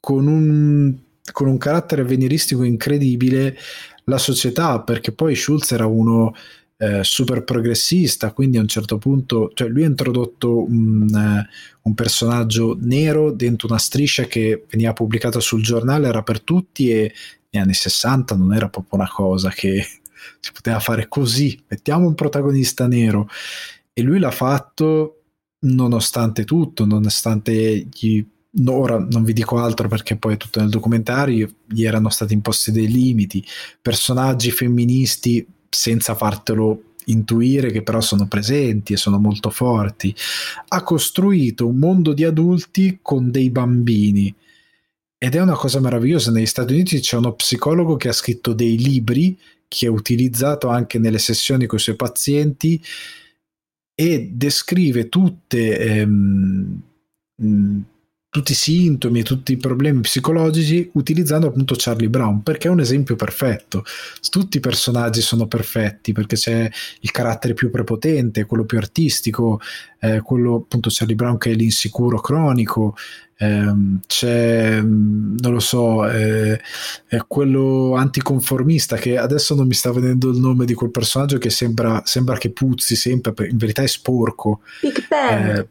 con 0.00 0.26
un, 0.26 0.94
con 1.32 1.48
un 1.48 1.58
carattere 1.58 2.02
avveniristico 2.02 2.62
incredibile 2.62 3.56
la 4.04 4.18
società 4.18 4.80
perché 4.80 5.12
poi 5.12 5.34
Schulz 5.34 5.72
era 5.72 5.86
uno 5.86 6.34
eh, 6.76 7.02
super 7.02 7.44
progressista 7.44 8.32
quindi 8.32 8.58
a 8.58 8.60
un 8.60 8.68
certo 8.68 8.98
punto 8.98 9.50
cioè 9.54 9.68
lui 9.68 9.84
ha 9.84 9.86
introdotto 9.86 10.64
un, 10.64 11.08
eh, 11.08 11.48
un, 11.82 11.94
personaggio 11.94 12.76
nero 12.80 13.30
dentro 13.30 13.68
una 13.68 13.78
striscia 13.78 14.24
che 14.24 14.64
veniva 14.68 14.92
pubblicata 14.92 15.40
sul 15.40 15.62
giornale 15.62 16.08
era 16.08 16.22
per 16.22 16.40
tutti 16.40 16.90
e 16.90 17.14
negli 17.54 17.62
anni 17.62 17.74
60 17.74 18.34
non 18.34 18.52
era 18.52 18.68
proprio 18.68 18.98
una 18.98 19.08
cosa 19.08 19.50
che 19.50 19.86
si 20.40 20.52
poteva 20.52 20.80
fare 20.80 21.08
così, 21.08 21.62
mettiamo 21.68 22.06
un 22.06 22.14
protagonista 22.14 22.86
nero. 22.86 23.28
E 23.92 24.02
lui 24.02 24.18
l'ha 24.18 24.32
fatto 24.32 25.20
nonostante 25.60 26.44
tutto, 26.44 26.84
nonostante 26.84 27.86
gli 27.92 28.24
ora 28.66 28.98
non 28.98 29.24
vi 29.24 29.32
dico 29.32 29.58
altro 29.58 29.88
perché 29.88 30.16
poi 30.16 30.34
è 30.34 30.36
tutto 30.36 30.60
nel 30.60 30.68
documentario 30.68 31.50
gli 31.66 31.84
erano 31.84 32.08
stati 32.08 32.34
imposti 32.34 32.72
dei 32.72 32.88
limiti. 32.88 33.44
Personaggi 33.80 34.50
femministi 34.50 35.46
senza 35.68 36.14
fartelo 36.14 36.94
intuire 37.06 37.70
che 37.70 37.82
però 37.82 38.00
sono 38.00 38.26
presenti 38.26 38.94
e 38.94 38.96
sono 38.96 39.18
molto 39.18 39.50
forti 39.50 40.14
ha 40.68 40.82
costruito 40.82 41.66
un 41.66 41.76
mondo 41.76 42.14
di 42.14 42.24
adulti 42.24 43.00
con 43.02 43.30
dei 43.30 43.50
bambini 43.50 44.34
ed 45.24 45.34
è 45.34 45.40
una 45.40 45.54
cosa 45.54 45.80
meravigliosa. 45.80 46.30
Negli 46.30 46.44
Stati 46.44 46.74
Uniti 46.74 47.00
c'è 47.00 47.16
uno 47.16 47.32
psicologo 47.32 47.96
che 47.96 48.08
ha 48.08 48.12
scritto 48.12 48.52
dei 48.52 48.76
libri 48.76 49.38
che 49.66 49.86
è 49.86 49.88
utilizzato 49.88 50.68
anche 50.68 50.98
nelle 50.98 51.16
sessioni 51.16 51.64
con 51.64 51.78
i 51.78 51.80
suoi 51.80 51.96
pazienti 51.96 52.78
e 53.94 54.28
descrive 54.34 55.08
tutte 55.08 55.78
ehm, 55.78 56.82
tutti 58.34 58.50
i 58.50 58.56
sintomi 58.56 59.20
e 59.20 59.22
tutti 59.22 59.52
i 59.52 59.56
problemi 59.56 60.00
psicologici 60.00 60.90
utilizzando 60.94 61.46
appunto 61.46 61.76
Charlie 61.78 62.08
Brown 62.08 62.42
perché 62.42 62.66
è 62.66 62.70
un 62.72 62.80
esempio 62.80 63.14
perfetto. 63.14 63.84
Tutti 64.28 64.56
i 64.56 64.60
personaggi 64.60 65.20
sono 65.20 65.46
perfetti 65.46 66.10
perché 66.10 66.34
c'è 66.34 66.68
il 66.98 67.10
carattere 67.12 67.54
più 67.54 67.70
prepotente 67.70 68.44
quello 68.44 68.64
più 68.64 68.76
artistico 68.76 69.60
eh, 70.00 70.20
quello 70.20 70.56
appunto 70.56 70.88
Charlie 70.90 71.14
Brown 71.14 71.38
che 71.38 71.52
è 71.52 71.54
l'insicuro 71.54 72.20
cronico 72.20 72.96
ehm, 73.36 74.00
c'è 74.04 74.80
non 74.80 75.52
lo 75.52 75.60
so 75.60 76.04
eh, 76.08 76.60
è 77.06 77.18
quello 77.28 77.94
anticonformista 77.94 78.96
che 78.96 79.16
adesso 79.16 79.54
non 79.54 79.68
mi 79.68 79.74
sta 79.74 79.92
venendo 79.92 80.30
il 80.30 80.38
nome 80.38 80.64
di 80.64 80.74
quel 80.74 80.90
personaggio 80.90 81.38
che 81.38 81.50
sembra, 81.50 82.02
sembra 82.04 82.36
che 82.36 82.50
puzzi 82.50 82.96
sempre 82.96 83.32
in 83.48 83.58
verità 83.58 83.82
è 83.82 83.86
sporco. 83.86 84.62
Big 84.80 85.06
Ben. 85.06 85.56
Eh, 85.56 85.68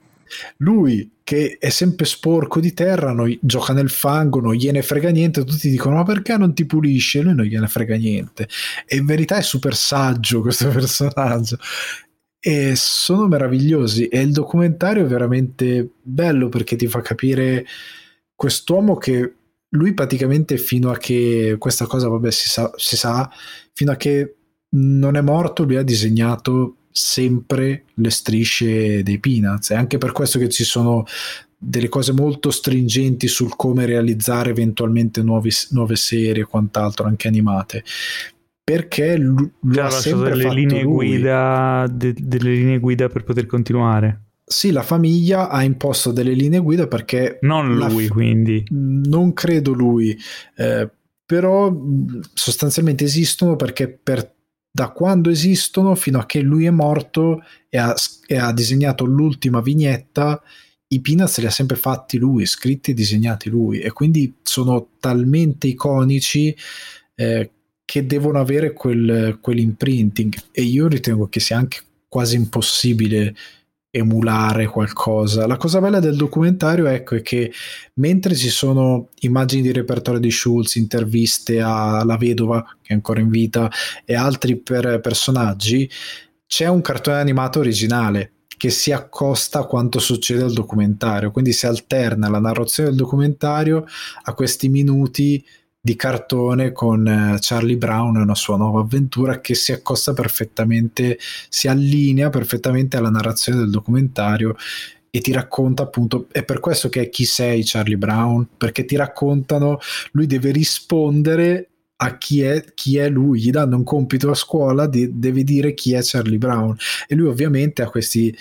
lui 0.58 1.12
che 1.24 1.58
è 1.60 1.70
sempre 1.70 2.06
sporco 2.06 2.60
di 2.60 2.74
terra, 2.74 3.14
non, 3.14 3.36
gioca 3.42 3.74
nel 3.74 3.90
fango, 3.90 4.42
non 4.42 4.54
gliene 4.54 4.82
frega 4.82 5.10
niente, 5.10 5.44
tutti 5.44 5.70
dicono 5.70 5.96
ma 5.96 6.04
perché 6.04 6.38
non 6.38 6.54
ti 6.54 6.66
pulisce? 6.66 7.22
Lui 7.22 7.34
non 7.34 7.46
gliene 7.46 7.68
frega 7.68 7.96
niente. 7.96 8.48
E 8.86 8.98
in 8.98 9.06
verità 9.06 9.38
è 9.38 9.42
super 9.42 9.76
saggio 9.76 10.42
questo 10.42 10.68
personaggio. 10.70 11.58
E 12.40 12.74
sono 12.76 13.28
meravigliosi 13.28 14.08
e 14.08 14.20
il 14.20 14.34
documentario 14.34 15.06
è 15.06 15.08
veramente 15.08 15.92
bello 16.02 16.50
perché 16.50 16.76
ti 16.76 16.88
fa 16.88 17.02
capire 17.02 17.66
quest'uomo 18.36 18.98
che 18.98 19.34
lui 19.70 19.94
praticamente 19.94 20.58
fino 20.58 20.92
a 20.92 20.98
che 20.98 21.56
questa 21.58 21.86
cosa 21.86 22.10
vabbè 22.10 22.32
si 22.32 22.50
sa, 22.50 22.70
si 22.76 22.98
sa 22.98 23.30
fino 23.72 23.92
a 23.92 23.96
che 23.96 24.36
non 24.72 25.16
è 25.16 25.22
morto 25.22 25.64
lui 25.64 25.78
ha 25.78 25.84
disegnato 25.84 26.76
sempre 26.94 27.86
le 27.96 28.10
strisce 28.10 29.04
dei 29.04 29.20
Peanuts. 29.20 29.72
È 29.72 29.76
anche 29.76 29.98
per 29.98 30.14
questo 30.14 30.40
che 30.40 30.48
ci 30.48 30.64
sono 30.64 31.06
delle 31.58 31.90
cose 31.90 32.12
molto 32.14 32.52
stringenti 32.52 33.28
sul 33.28 33.56
come 33.56 33.86
realizzare 33.86 34.52
eventualmente 34.52 35.22
nuovi, 35.22 35.50
nuove 35.72 35.96
serie 35.96 36.44
e 36.44 36.46
quant'altro, 36.46 37.08
anche 37.08 37.28
animate. 37.28 37.84
Perché 38.64 39.18
lui 39.18 39.50
ha 39.78 39.90
sempre 39.90 40.30
delle 40.30 40.54
linee, 40.54 40.84
guida, 40.84 41.86
de, 41.92 42.14
delle 42.18 42.54
linee 42.54 42.80
guida 42.80 43.10
per 43.10 43.24
poter 43.24 43.46
continuare. 43.46 44.22
Sì, 44.46 44.72
la 44.72 44.84
famiglia 44.84 45.50
ha 45.50 45.64
imposto 45.64 46.12
delle 46.12 46.34
linee 46.34 46.60
guida 46.60 46.88
perché... 46.88 47.40
Non 47.42 47.76
lui, 47.76 48.08
fa- 48.08 48.14
quindi. 48.14 48.64
Non 48.70 49.34
credo 49.34 49.74
lui, 49.74 50.18
eh, 50.56 50.90
però 51.26 51.76
sostanzialmente 52.34 53.04
esistono 53.04 53.56
perché 53.56 53.90
per 53.90 54.32
da 54.76 54.90
quando 54.90 55.30
esistono 55.30 55.94
fino 55.94 56.18
a 56.18 56.26
che 56.26 56.42
lui 56.42 56.66
è 56.66 56.72
morto 56.72 57.44
e 57.70 57.78
ha, 57.78 57.94
e 58.26 58.38
ha 58.38 58.52
disegnato 58.52 59.06
l'ultima 59.06 59.62
vignetta 59.62 60.42
i 60.94 61.02
Peanuts 61.02 61.40
li 61.40 61.48
ha 61.48 61.52
sempre 61.52 61.76
fatti 61.76 62.18
lui, 62.18 62.46
scritti 62.46 62.92
e 62.92 62.94
disegnati 62.94 63.50
lui. 63.50 63.80
E 63.80 63.92
quindi 63.92 64.36
sono 64.44 64.90
talmente 65.00 65.68
iconici 65.68 66.56
eh, 67.16 67.52
che 67.84 68.06
devono 68.06 68.40
avere 68.40 68.74
quel, 68.74 69.40
quell'imprinting. 69.42 70.36
E 70.52 70.62
io 70.62 70.88
ritengo 70.88 71.28
che 71.28 71.40
sia 71.40 71.58
anche 71.58 71.80
quasi 72.08 72.36
impossibile 72.36 73.36
emulare 73.96 74.66
qualcosa. 74.66 75.46
La 75.46 75.58
cosa 75.58 75.80
bella 75.80 76.00
del 76.00 76.16
documentario 76.16 76.88
ecco, 76.88 77.14
è 77.14 77.22
che 77.22 77.52
mentre 77.96 78.34
ci 78.34 78.50
sono 78.50 79.10
immagini 79.20 79.62
di 79.62 79.72
repertorio 79.72 80.20
di 80.20 80.32
Schulz, 80.32 80.76
interviste 80.76 81.62
alla 81.62 82.18
vedova 82.18 82.64
che 82.82 82.90
è 82.90 82.94
ancora 82.94 83.20
in 83.20 83.30
vita 83.30 83.70
e 84.04 84.16
altri 84.16 84.58
per 84.58 85.00
personaggi, 85.00 85.88
c'è 86.48 86.68
un 86.68 86.82
cartone 86.82 87.18
animato 87.18 87.60
originale 87.60 88.32
che 88.58 88.72
si 88.72 88.92
accosta 88.92 89.60
a 89.60 89.66
quanto 89.66 90.00
succede 90.00 90.42
al 90.42 90.54
documentario, 90.54 91.30
quindi 91.30 91.54
si 91.54 91.68
alterna 91.68 92.30
la 92.30 92.40
narrazione 92.40 92.90
del 92.90 92.98
documentario 92.98 93.86
a 94.24 94.34
questi 94.34 94.70
minuti 94.70 95.46
di 95.86 95.98
cartone 95.98 96.72
con 96.72 97.06
eh, 97.06 97.38
Charlie 97.42 97.76
Brown 97.76 98.16
e 98.16 98.22
una 98.22 98.36
sua 98.36 98.56
nuova 98.56 98.80
avventura 98.80 99.42
che 99.42 99.54
si 99.54 99.74
accosta 99.74 100.14
perfettamente, 100.14 101.20
si 101.50 101.68
allinea 101.68 102.30
perfettamente 102.30 102.96
alla 102.96 103.10
narrazione 103.10 103.60
del 103.60 103.70
documentario 103.70 104.56
e 105.10 105.20
ti 105.20 105.34
racconta 105.34 105.84
appunto, 105.84 106.28
è 106.32 106.46
per 106.46 106.62
questo 106.62 106.88
che 106.88 107.02
è 107.02 107.10
chi 107.10 107.26
sei 107.26 107.64
Charlie 107.66 107.98
Brown, 107.98 108.48
perché 108.56 108.86
ti 108.86 108.96
raccontano, 108.96 109.78
lui 110.14 110.26
deve 110.26 110.52
rispondere 110.52 111.68
a 111.98 112.18
chi 112.18 112.42
è, 112.42 112.64
chi 112.74 112.96
è 112.98 113.10
lui, 113.10 113.42
gli 113.42 113.52
danno 113.52 113.76
un 113.76 113.84
compito 113.84 114.32
a 114.32 114.36
scuola, 114.36 114.88
di, 114.88 115.20
deve 115.20 115.44
dire 115.44 115.74
chi 115.74 115.94
è 115.94 116.00
Charlie 116.02 116.38
Brown. 116.38 116.78
E 117.08 117.16
lui 117.16 117.28
ovviamente 117.28 117.82
ha 117.82 117.90
questi 117.90 118.34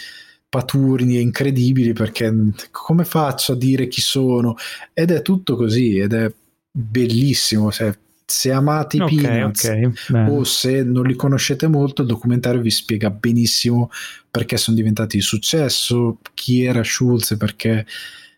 paturni 0.49 1.21
incredibili 1.21 1.93
perché 1.93 2.33
come 2.71 3.05
faccio 3.05 3.53
a 3.53 3.57
dire 3.57 3.89
chi 3.89 4.01
sono? 4.01 4.55
Ed 4.95 5.11
è 5.11 5.23
tutto 5.23 5.57
così 5.57 5.99
ed 5.99 6.13
è 6.13 6.33
bellissimo. 6.73 7.71
Se, 7.71 7.99
se 8.25 8.51
amate 8.51 8.97
i 8.97 9.01
okay, 9.01 9.17
Peanuts 9.17 9.65
okay, 9.65 10.29
o 10.29 10.43
se 10.45 10.83
non 10.83 11.07
li 11.07 11.15
conoscete 11.15 11.67
molto, 11.69 12.03
il 12.03 12.09
documentario 12.09 12.61
vi 12.61 12.71
spiega 12.71 13.11
benissimo 13.11 13.91
perché 14.31 14.57
sono 14.57 14.77
diventati 14.77 15.19
di 15.19 15.23
successo, 15.23 16.19
chi 16.35 16.65
era 16.65 16.83
Schulz, 16.83 17.37
perché 17.37 17.87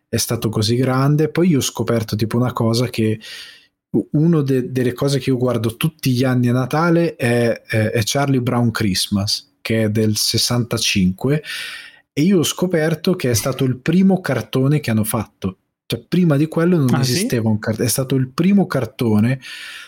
è 0.09 0.17
stato 0.17 0.49
così 0.49 0.75
grande. 0.75 1.29
Poi 1.29 1.49
io 1.49 1.59
ho 1.59 1.63
scoperto 1.63 2.17
tipo 2.17 2.37
una 2.37 2.53
cosa 2.53 2.89
che 2.89 3.21
una 4.11 4.43
de- 4.43 4.73
delle 4.73 4.93
cose 4.93 5.21
che 5.21 5.31
io 5.31 5.37
guardo 5.37 5.77
tutti 5.77 6.11
gli 6.11 6.25
anni 6.25 6.49
a 6.49 6.53
Natale 6.53 7.15
è, 7.15 7.63
è, 7.63 7.91
è 7.91 8.01
Charlie 8.03 8.41
Brown 8.41 8.73
Christmas, 8.73 9.55
che 9.61 9.85
è 9.85 9.91
del 9.91 10.17
65 10.17 11.43
e 12.13 12.23
io 12.23 12.39
ho 12.39 12.45
scoperto 12.45 13.15
che 13.15 13.31
è 13.31 13.35
stato 13.35 13.65
il 13.65 13.77
primo 13.77 14.21
cartone 14.21 14.79
che 14.79 14.91
hanno 14.91 15.05
fatto 15.05 15.59
cioè, 15.87 16.05
prima 16.09 16.37
di 16.37 16.47
quello 16.47 16.77
non 16.77 16.95
ah, 16.95 17.01
esisteva 17.01 17.43
sì? 17.43 17.49
un 17.49 17.59
cartone, 17.59 17.87
è 17.87 17.91
stato 17.91 18.15
il 18.15 18.29
primo 18.29 18.67
cartone, 18.67 19.41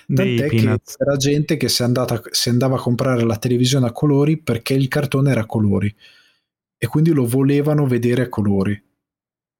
tant'è 0.06 0.48
che 0.48 0.80
c'era 0.84 1.16
gente 1.16 1.56
che 1.56 1.68
si, 1.68 1.82
andata, 1.82 2.20
si 2.30 2.48
andava 2.48 2.76
a 2.76 2.80
comprare 2.80 3.22
la 3.24 3.36
televisione 3.36 3.86
a 3.86 3.92
colori 3.92 4.36
perché 4.36 4.74
il 4.74 4.88
cartone 4.88 5.30
era 5.30 5.40
a 5.40 5.46
colori 5.46 5.94
e 6.78 6.86
quindi 6.86 7.12
lo 7.12 7.26
volevano 7.26 7.86
vedere 7.86 8.22
a 8.22 8.28
colori 8.28 8.80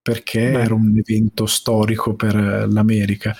perché 0.06 0.52
Beh. 0.52 0.60
era 0.60 0.74
un 0.74 0.96
evento 0.96 1.46
storico 1.46 2.14
per 2.14 2.36
l'America. 2.70 3.34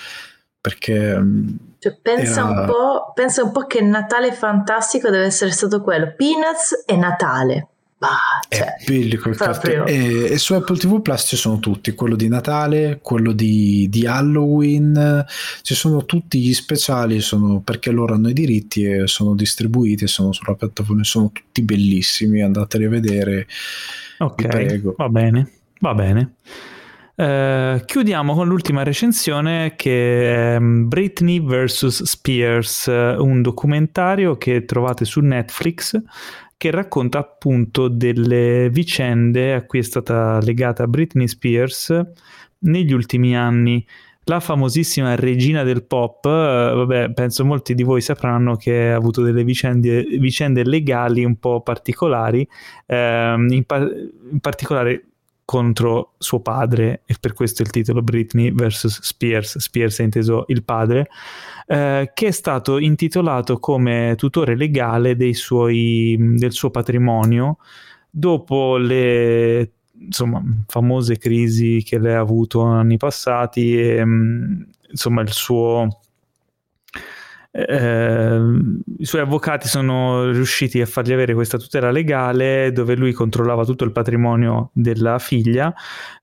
Perché 0.61 1.17
mm, 1.17 1.49
cioè, 1.79 1.97
pensa, 2.03 2.41
era... 2.41 2.63
un 2.63 3.13
pensa 3.15 3.45
un 3.45 3.53
po' 3.53 3.67
che 3.67 3.81
Natale 3.83 4.33
fantastico 4.33 5.09
deve 5.09 5.27
essere 5.27 5.53
stato 5.53 5.81
quello: 5.81 6.13
Peanuts 6.17 6.83
e 6.85 6.97
Natale. 6.97 7.69
Bah, 7.99 8.19
cioè, 8.51 8.75
è 8.75 8.85
bellico 8.85 9.31
il 9.31 9.37
cartone. 9.37 9.85
E, 9.87 10.33
e, 10.33 10.39
su 10.39 10.53
Apple 10.53 10.77
TV 10.77 11.01
Plus 11.01 11.23
ci 11.29 11.37
sono 11.37 11.59
tutti: 11.61 11.95
quello 11.95 12.15
di 12.15 12.29
Natale, 12.29 12.99
quello 13.01 13.33
di, 13.33 13.87
di 13.89 14.07
Halloween. 14.07 15.25
Ci 15.63 15.75
sono 15.75 16.05
tutti 16.05 16.39
gli 16.39 16.53
speciali 16.53 17.21
sono, 17.21 17.61
perché 17.61 17.91
loro 17.91 18.15
hanno 18.15 18.29
i 18.29 18.35
diritti 18.35 18.85
e 18.85 19.07
sono 19.07 19.35
distribuiti. 19.35 20.07
Sono 20.07 20.33
sulla 20.33 20.55
piattaforma, 20.55 21.05
sono 21.05 21.33
tutti 21.33 21.63
bellissimi. 21.63 22.43
Andateli 22.43 22.85
a 22.85 22.91
vedere. 22.91 23.47
Ok, 24.19 24.95
va 24.97 25.09
bene, 25.09 25.51
va 25.81 25.95
bene. 25.95 26.35
Uh, 27.17 27.83
chiudiamo 27.83 28.35
con 28.35 28.47
l'ultima 28.47 28.83
recensione 28.83 29.73
che 29.75 30.55
è 30.55 30.61
mm, 30.61 30.89
Britney 30.89 31.43
vs. 31.43 32.03
Spears, 32.03 32.89
un 32.89 33.41
documentario 33.41 34.37
che 34.37 34.67
trovate 34.67 35.07
su 35.07 35.21
Netflix 35.21 35.99
che 36.57 36.71
racconta 36.71 37.19
appunto 37.19 37.89
delle 37.89 38.71
vicende 38.71 39.55
a 39.55 39.65
cui 39.65 39.81
è 39.81 39.83
stata 39.83 40.41
legata 40.41 40.87
Britney 40.87 41.29
Spears 41.29 42.03
negli 42.61 42.93
ultimi 42.93 43.37
anni. 43.37 43.87
La 44.29 44.41
famosissima 44.41 45.15
regina 45.15 45.63
del 45.63 45.85
pop, 45.85 46.25
eh, 46.25 46.29
vabbè, 46.29 47.13
penso 47.13 47.45
molti 47.45 47.75
di 47.75 47.85
voi 47.85 48.01
sapranno 48.01 48.57
che 48.57 48.91
ha 48.91 48.97
avuto 48.97 49.23
delle 49.23 49.45
vicende, 49.45 50.03
vicende 50.19 50.65
legali 50.65 51.25
un 51.25 51.39
po' 51.39 51.61
particolari, 51.61 52.47
ehm, 52.87 53.49
in, 53.51 53.65
pa- 53.65 53.89
in 53.89 54.41
particolare 54.41 55.05
contro 55.47 56.15
suo 56.19 56.41
padre, 56.41 57.03
e 57.07 57.17
per 57.19 57.33
questo 57.33 57.63
il 57.63 57.71
titolo 57.71 58.03
Britney 58.03 58.53
vs. 58.53 59.01
Spears, 59.01 59.59
Spears 59.59 60.01
è 60.01 60.03
inteso 60.03 60.45
il 60.49 60.65
padre, 60.65 61.09
eh, 61.67 62.11
che 62.13 62.27
è 62.27 62.31
stato 62.33 62.79
intitolato 62.79 63.59
come 63.59 64.15
tutore 64.19 64.57
legale 64.57 65.17
suoi, 65.33 66.17
del 66.19 66.53
suo 66.53 66.71
patrimonio 66.71 67.59
dopo 68.11 68.77
le 68.77 69.71
insomma, 69.99 70.43
famose 70.67 71.17
crisi 71.17 71.83
che 71.85 71.99
lei 71.99 72.15
ha 72.15 72.21
avuto 72.21 72.63
anni 72.63 72.97
passati 72.97 73.79
e 73.81 74.03
insomma 74.91 75.23
il 75.23 75.33
suo 75.33 76.01
eh, 77.59 78.39
i 78.99 79.05
suoi 79.07 79.23
avvocati 79.23 79.67
sono 79.67 80.31
riusciti 80.31 80.81
a 80.83 80.87
fargli 80.87 81.13
avere 81.13 81.33
questa 81.33 81.57
tutela 81.57 81.91
legale 81.91 82.71
dove 82.73 82.95
lui 82.95 83.13
controllava 83.13 83.65
tutto 83.65 83.85
il 83.85 83.93
patrimonio 83.93 84.71
della 84.75 85.19
figlia, 85.19 85.73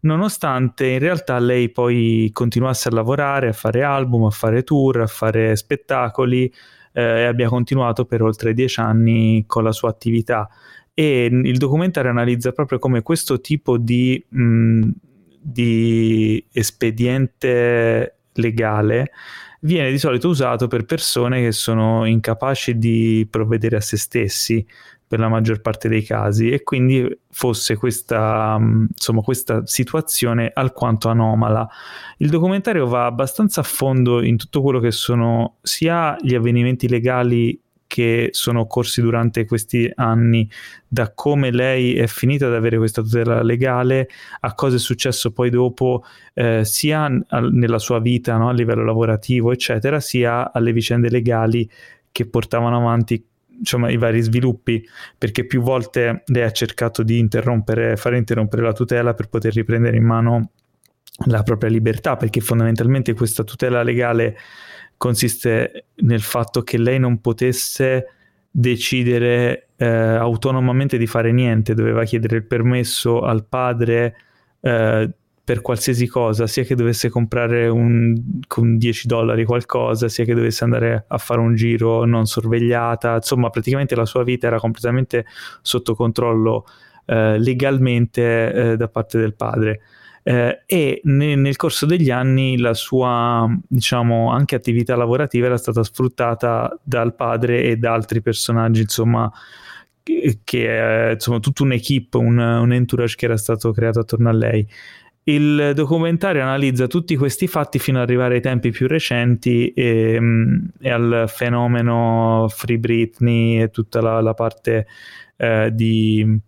nonostante 0.01 0.85
in 0.85 0.99
realtà 0.99 1.39
lei 1.39 1.71
poi 1.71 2.29
continuasse 2.31 2.89
a 2.89 2.91
lavorare, 2.91 3.47
a 3.47 3.53
fare 3.53 3.81
album, 3.81 4.25
a 4.25 4.29
fare 4.29 4.63
tour, 4.63 5.01
a 5.01 5.07
fare 5.07 5.55
spettacoli 5.55 6.53
eh, 6.91 7.01
e 7.01 7.23
abbia 7.23 7.49
continuato 7.49 8.05
per 8.05 8.21
oltre 8.21 8.53
dieci 8.53 8.79
anni 8.79 9.45
con 9.47 9.63
la 9.63 9.71
sua 9.71 9.89
attività. 9.89 10.47
E 10.93 11.25
il 11.25 11.57
documentario 11.57 12.11
analizza 12.11 12.51
proprio 12.51 12.77
come 12.77 13.01
questo 13.01 13.41
tipo 13.41 13.77
di... 13.77 14.23
Mh, 14.29 14.89
di 15.43 16.43
espediente 16.53 18.15
legale 18.35 19.11
viene 19.63 19.91
di 19.91 19.97
solito 19.97 20.29
usato 20.29 20.67
per 20.67 20.85
persone 20.85 21.41
che 21.41 21.51
sono 21.51 22.05
incapaci 22.05 22.77
di 22.77 23.27
provvedere 23.29 23.77
a 23.77 23.81
se 23.81 23.97
stessi 23.97 24.65
per 25.05 25.19
la 25.19 25.29
maggior 25.29 25.61
parte 25.61 25.89
dei 25.89 26.03
casi 26.03 26.49
e 26.49 26.63
quindi 26.63 27.07
fosse 27.29 27.75
questa, 27.75 28.57
insomma, 28.59 29.21
questa 29.21 29.65
situazione 29.65 30.51
alquanto 30.53 31.07
anomala. 31.07 31.67
Il 32.17 32.29
documentario 32.29 32.87
va 32.87 33.05
abbastanza 33.05 33.61
a 33.61 33.63
fondo 33.63 34.23
in 34.23 34.37
tutto 34.37 34.61
quello 34.61 34.79
che 34.79 34.91
sono 34.91 35.57
sia 35.61 36.15
gli 36.19 36.33
avvenimenti 36.33 36.87
legali 36.89 37.59
che 37.93 38.29
sono 38.31 38.61
occorsi 38.61 39.01
durante 39.01 39.45
questi 39.45 39.87
anni, 39.93 40.49
da 40.87 41.11
come 41.13 41.51
lei 41.51 41.93
è 41.93 42.07
finita 42.07 42.47
ad 42.47 42.55
avere 42.55 42.77
questa 42.77 43.03
tutela 43.03 43.43
legale 43.43 44.09
a 44.39 44.55
cosa 44.55 44.77
è 44.77 44.79
successo 44.79 45.31
poi 45.31 45.51
dopo, 45.51 46.03
eh, 46.33 46.65
sia 46.65 47.07
nella 47.51 47.77
sua 47.77 47.99
vita 47.99 48.35
no, 48.35 48.49
a 48.49 48.51
livello 48.51 48.83
lavorativo, 48.83 49.51
eccetera, 49.51 49.99
sia 49.99 50.51
alle 50.51 50.73
vicende 50.73 51.07
legali 51.11 51.69
che 52.11 52.25
portavano 52.25 52.77
avanti 52.77 53.23
insomma, 53.59 53.91
i 53.91 53.97
vari 53.97 54.21
sviluppi, 54.21 54.83
perché 55.15 55.45
più 55.45 55.61
volte 55.61 56.23
lei 56.25 56.41
ha 56.45 56.51
cercato 56.51 57.03
di 57.03 57.19
interrompere, 57.19 57.95
fare 57.95 58.17
interrompere 58.17 58.63
la 58.63 58.73
tutela 58.73 59.13
per 59.13 59.29
poter 59.29 59.53
riprendere 59.53 59.97
in 59.97 60.03
mano 60.03 60.49
la 61.27 61.43
propria 61.43 61.69
libertà, 61.69 62.17
perché 62.17 62.41
fondamentalmente 62.41 63.13
questa 63.13 63.43
tutela 63.43 63.83
legale 63.83 64.35
consiste 64.97 65.85
nel 65.95 66.21
fatto 66.21 66.61
che 66.61 66.77
lei 66.77 66.99
non 66.99 67.19
potesse 67.21 68.07
decidere 68.49 69.69
eh, 69.77 69.85
autonomamente 69.85 70.97
di 70.97 71.07
fare 71.07 71.31
niente, 71.31 71.73
doveva 71.73 72.03
chiedere 72.03 72.37
il 72.37 72.45
permesso 72.45 73.21
al 73.21 73.45
padre 73.45 74.15
eh, 74.61 75.09
per 75.43 75.61
qualsiasi 75.61 76.07
cosa, 76.07 76.47
sia 76.47 76.63
che 76.63 76.75
dovesse 76.75 77.09
comprare 77.09 77.67
un, 77.67 78.39
con 78.47 78.77
10 78.77 79.07
dollari 79.07 79.43
qualcosa, 79.43 80.07
sia 80.07 80.23
che 80.23 80.33
dovesse 80.33 80.63
andare 80.63 81.03
a 81.05 81.17
fare 81.17 81.41
un 81.41 81.53
giro 81.55 82.05
non 82.05 82.25
sorvegliata, 82.25 83.15
insomma 83.15 83.49
praticamente 83.49 83.95
la 83.95 84.05
sua 84.05 84.23
vita 84.23 84.47
era 84.47 84.59
completamente 84.59 85.25
sotto 85.61 85.95
controllo 85.95 86.65
eh, 87.05 87.37
legalmente 87.39 88.53
eh, 88.53 88.77
da 88.77 88.87
parte 88.87 89.19
del 89.19 89.33
padre 89.33 89.81
eh, 90.23 90.63
e 90.65 91.01
ne, 91.03 91.35
nel 91.35 91.57
corso 91.57 91.85
degli 91.85 92.09
anni 92.09 92.57
la 92.57 92.73
sua 92.73 93.45
diciamo 93.67 94.31
anche 94.31 94.55
attività 94.55 94.95
lavorativa 94.95 95.47
era 95.47 95.57
stata 95.57 95.83
sfruttata 95.83 96.79
dal 96.81 97.13
padre 97.13 97.63
e 97.63 97.75
da 97.75 97.93
altri 97.93 98.21
personaggi 98.21 98.81
insomma 98.81 99.29
che, 100.01 100.39
che 100.43 100.67
è 100.67 101.11
insomma 101.13 101.39
tutta 101.39 101.63
un'equipe 101.63 102.17
un, 102.17 102.37
un 102.37 102.71
entourage 102.71 103.15
che 103.17 103.25
era 103.25 103.37
stato 103.37 103.71
creato 103.71 103.99
attorno 103.99 104.29
a 104.29 104.33
lei. 104.33 104.67
Il 105.25 105.71
documentario 105.73 106.41
analizza 106.41 106.87
tutti 106.87 107.15
questi 107.15 107.47
fatti 107.47 107.79
fino 107.79 107.97
ad 107.97 108.03
arrivare 108.03 108.35
ai 108.35 108.41
tempi 108.41 108.71
più 108.71 108.87
recenti 108.87 109.71
e, 109.71 110.19
e 110.81 110.89
al 110.89 111.25
fenomeno 111.27 112.47
Free 112.49 112.77
Britney 112.77 113.61
e 113.61 113.69
tutta 113.69 114.01
la, 114.01 114.19
la 114.19 114.33
parte 114.33 114.85
eh, 115.37 115.69
di 115.73 116.39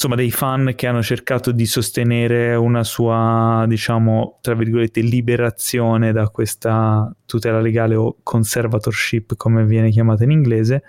insomma 0.00 0.16
dei 0.16 0.30
fan 0.30 0.72
che 0.76 0.86
hanno 0.86 1.02
cercato 1.02 1.52
di 1.52 1.66
sostenere 1.66 2.54
una 2.54 2.82
sua 2.84 3.66
diciamo 3.68 4.38
tra 4.40 4.54
virgolette 4.54 5.02
liberazione 5.02 6.10
da 6.10 6.30
questa 6.30 7.14
tutela 7.26 7.60
legale 7.60 7.96
o 7.96 8.16
conservatorship 8.22 9.36
come 9.36 9.66
viene 9.66 9.90
chiamata 9.90 10.24
in 10.24 10.30
inglese. 10.30 10.84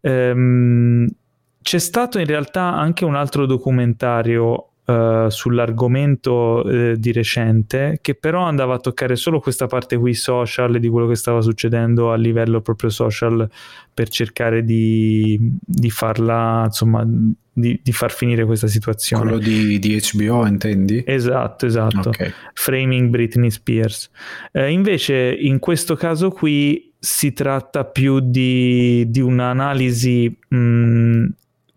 Ehm, 0.00 1.06
c'è 1.60 1.78
stato 1.78 2.18
in 2.18 2.24
realtà 2.24 2.72
anche 2.72 3.04
un 3.04 3.14
altro 3.14 3.44
documentario 3.44 4.68
Uh, 4.86 5.28
sull'argomento 5.28 6.62
uh, 6.64 6.94
di 6.94 7.10
recente, 7.10 7.98
che 8.00 8.14
però 8.14 8.42
andava 8.42 8.74
a 8.74 8.78
toccare 8.78 9.16
solo 9.16 9.40
questa 9.40 9.66
parte 9.66 9.96
qui 9.96 10.14
social 10.14 10.78
di 10.78 10.88
quello 10.88 11.08
che 11.08 11.16
stava 11.16 11.40
succedendo 11.40 12.12
a 12.12 12.14
livello 12.14 12.60
proprio 12.60 12.88
social 12.88 13.50
per 13.92 14.08
cercare 14.08 14.62
di, 14.64 15.38
di 15.60 15.90
farla, 15.90 16.62
insomma, 16.66 17.04
di, 17.52 17.80
di, 17.82 17.92
far 17.92 18.12
finire 18.12 18.44
questa 18.44 18.68
situazione. 18.68 19.22
Quello 19.22 19.38
di, 19.38 19.78
di 19.80 20.00
HBO, 20.12 20.46
intendi? 20.46 21.02
Esatto, 21.04 21.66
esatto. 21.66 22.10
Okay. 22.10 22.32
Framing 22.52 23.08
Britney 23.08 23.50
Spears. 23.50 24.08
Uh, 24.52 24.68
invece, 24.68 25.34
in 25.36 25.58
questo 25.58 25.96
caso 25.96 26.30
qui 26.30 26.92
si 26.98 27.32
tratta 27.32 27.84
più 27.84 28.20
di, 28.20 29.08
di 29.08 29.20
un'analisi 29.20 30.38
mh, 30.48 31.24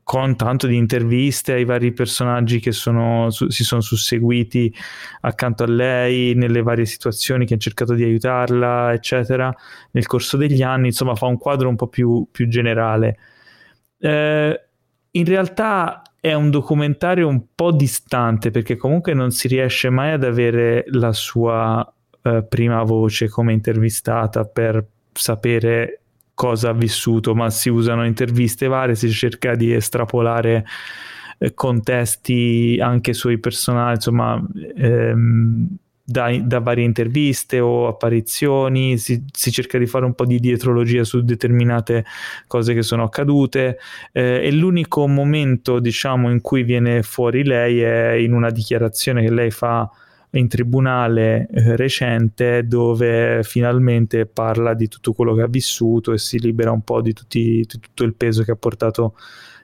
con 0.10 0.36
tanto 0.36 0.66
di 0.66 0.76
interviste 0.76 1.54
ai 1.54 1.66
vari 1.66 1.94
personaggi 1.94 2.60
che 2.60 2.72
sono, 2.72 3.30
su, 3.30 3.48
si 3.50 3.64
sono 3.64 3.80
susseguiti 3.80 4.74
accanto 5.22 5.62
a 5.62 5.68
lei 5.68 6.34
nelle 6.34 6.64
varie 6.64 6.86
situazioni 6.86 7.46
che 7.46 7.54
hanno 7.54 7.62
cercato 7.62 7.94
di 7.94 8.04
aiutarla, 8.04 8.92
eccetera, 8.92 9.56
nel 9.92 10.08
corso 10.08 10.36
degli 10.36 10.64
anni, 10.64 10.88
insomma 10.88 11.14
fa 11.14 11.28
un 11.28 11.38
quadro 11.38 11.70
un 11.70 11.76
po' 11.76 11.90
più, 11.90 12.28
più 12.32 12.48
generale. 12.48 13.20
Eh, 14.00 14.62
in 15.12 15.26
realtà 15.26 16.02
è 16.20 16.34
un 16.34 16.50
documentario 16.50 17.28
un 17.28 17.44
po' 17.54 17.72
distante 17.72 18.50
perché 18.50 18.78
comunque 18.78 19.14
non 19.14 19.30
si 19.30 19.48
riesce 19.48 19.92
mai 19.92 20.14
ad 20.14 20.24
avere 20.24 20.86
la 20.88 21.14
sua 21.14 21.88
eh, 22.24 22.44
prima 22.50 22.82
voce 22.82 23.30
come 23.30 23.54
intervistata 23.54 24.44
per 24.44 24.84
sapere 25.12 25.99
cosa 26.40 26.70
ha 26.70 26.74
vissuto, 26.74 27.36
ma 27.36 27.50
si 27.50 27.68
usano 27.68 28.06
interviste 28.06 28.68
varie, 28.68 28.96
si 28.96 29.12
cerca 29.12 29.56
di 29.56 29.74
estrapolare 29.74 30.66
eh, 31.38 31.54
contesti 31.54 32.80
anche 32.82 33.12
sui 33.12 33.40
personaggi, 33.40 33.96
insomma, 33.96 34.42
ehm, 34.78 35.68
da, 36.02 36.34
da, 36.42 36.60
varie 36.60 36.86
interviste 36.86 37.60
o 37.60 37.90
apparizioni, 37.90 38.98
si, 38.98 39.22
si, 39.34 39.52
cerca 39.52 39.78
di 39.78 39.86
fare 39.86 40.06
un 40.06 40.14
po' 40.14 40.26
di 40.26 40.40
dietrologia 40.40 41.04
su 41.04 41.22
determinate 41.26 42.06
cose 42.48 42.74
che 42.74 42.84
sono 42.84 43.04
accadute 43.04 43.78
eh, 44.14 44.40
e 44.42 44.52
l'unico 44.54 45.10
momento, 45.10 45.80
diciamo, 45.80 46.32
in 46.32 46.40
cui 46.40 46.64
viene 46.64 47.04
fuori 47.04 47.44
lei 47.44 47.82
è 47.82 48.12
in 48.14 48.32
una 48.32 48.50
dichiarazione 48.50 49.24
che 49.24 49.32
lei 49.32 49.52
fa 49.52 49.92
in 50.32 50.48
tribunale 50.48 51.48
eh, 51.52 51.76
recente 51.76 52.68
dove 52.68 53.42
finalmente 53.44 54.26
parla 54.26 54.74
di 54.74 54.88
tutto 54.88 55.14
quello 55.14 55.34
che 55.34 55.42
ha 55.42 55.48
vissuto 55.48 56.14
e 56.14 56.18
si 56.18 56.40
libera 56.40 56.72
un 56.72 56.82
po' 56.82 57.02
di, 57.02 57.14
tutti, 57.14 57.66
di 57.68 57.80
tutto 57.80 58.04
il 58.04 58.14
peso 58.14 58.44
che 58.44 58.52
ha 58.52 58.56
portato 58.56 59.16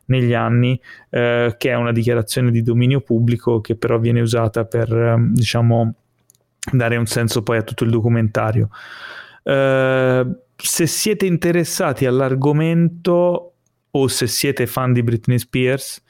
negli 0.06 0.34
anni, 0.34 0.80
eh, 1.10 1.56
che 1.58 1.69
è 1.69 1.76
una 1.76 1.92
dichiarazione 1.92 2.52
di 2.52 2.61
dominio 2.61 3.02
pubblico 3.02 3.61
che 3.61 3.76
però 3.76 4.00
viene 4.00 4.22
usata 4.22 4.66
per, 4.66 4.92
eh, 4.92 5.16
diciamo, 5.32 5.94
dare 6.72 6.98
un 6.98 7.06
senso 7.06 7.44
poi 7.44 7.58
a 7.58 7.64
tutto 7.64 7.84
il 7.84 7.92
documentario. 7.92 8.69
Eh, 9.44 10.26
se 10.56 10.88
siete 10.88 11.26
interessati 11.26 12.06
all'argomento 12.06 13.53
o 13.92 14.08
se 14.08 14.27
siete 14.27 14.68
fan 14.68 14.94
di 14.94 15.03
Britney 15.03 15.40
Spears, 15.40 16.03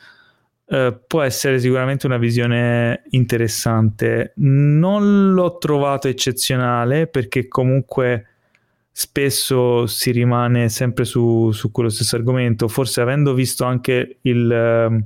Uh, 0.68 1.00
può 1.06 1.22
essere 1.22 1.60
sicuramente 1.60 2.08
una 2.08 2.18
visione 2.18 3.04
interessante. 3.12 4.34
Non 4.38 5.34
l'ho 5.34 5.58
trovato 5.58 6.08
eccezionale 6.08 7.06
perché 7.06 7.48
comunque 7.48 8.28
spesso 8.92 9.86
si 9.88 10.12
rimane 10.12 10.70
sempre 10.70 11.04
su, 11.04 11.52
su 11.52 11.70
quello 11.70 11.90
stesso 11.90 12.16
argomento. 12.16 12.68
Forse 12.68 13.02
avendo 13.02 13.34
visto 13.34 13.64
anche 13.66 14.18
il, 14.22 14.90
uh, 14.90 15.06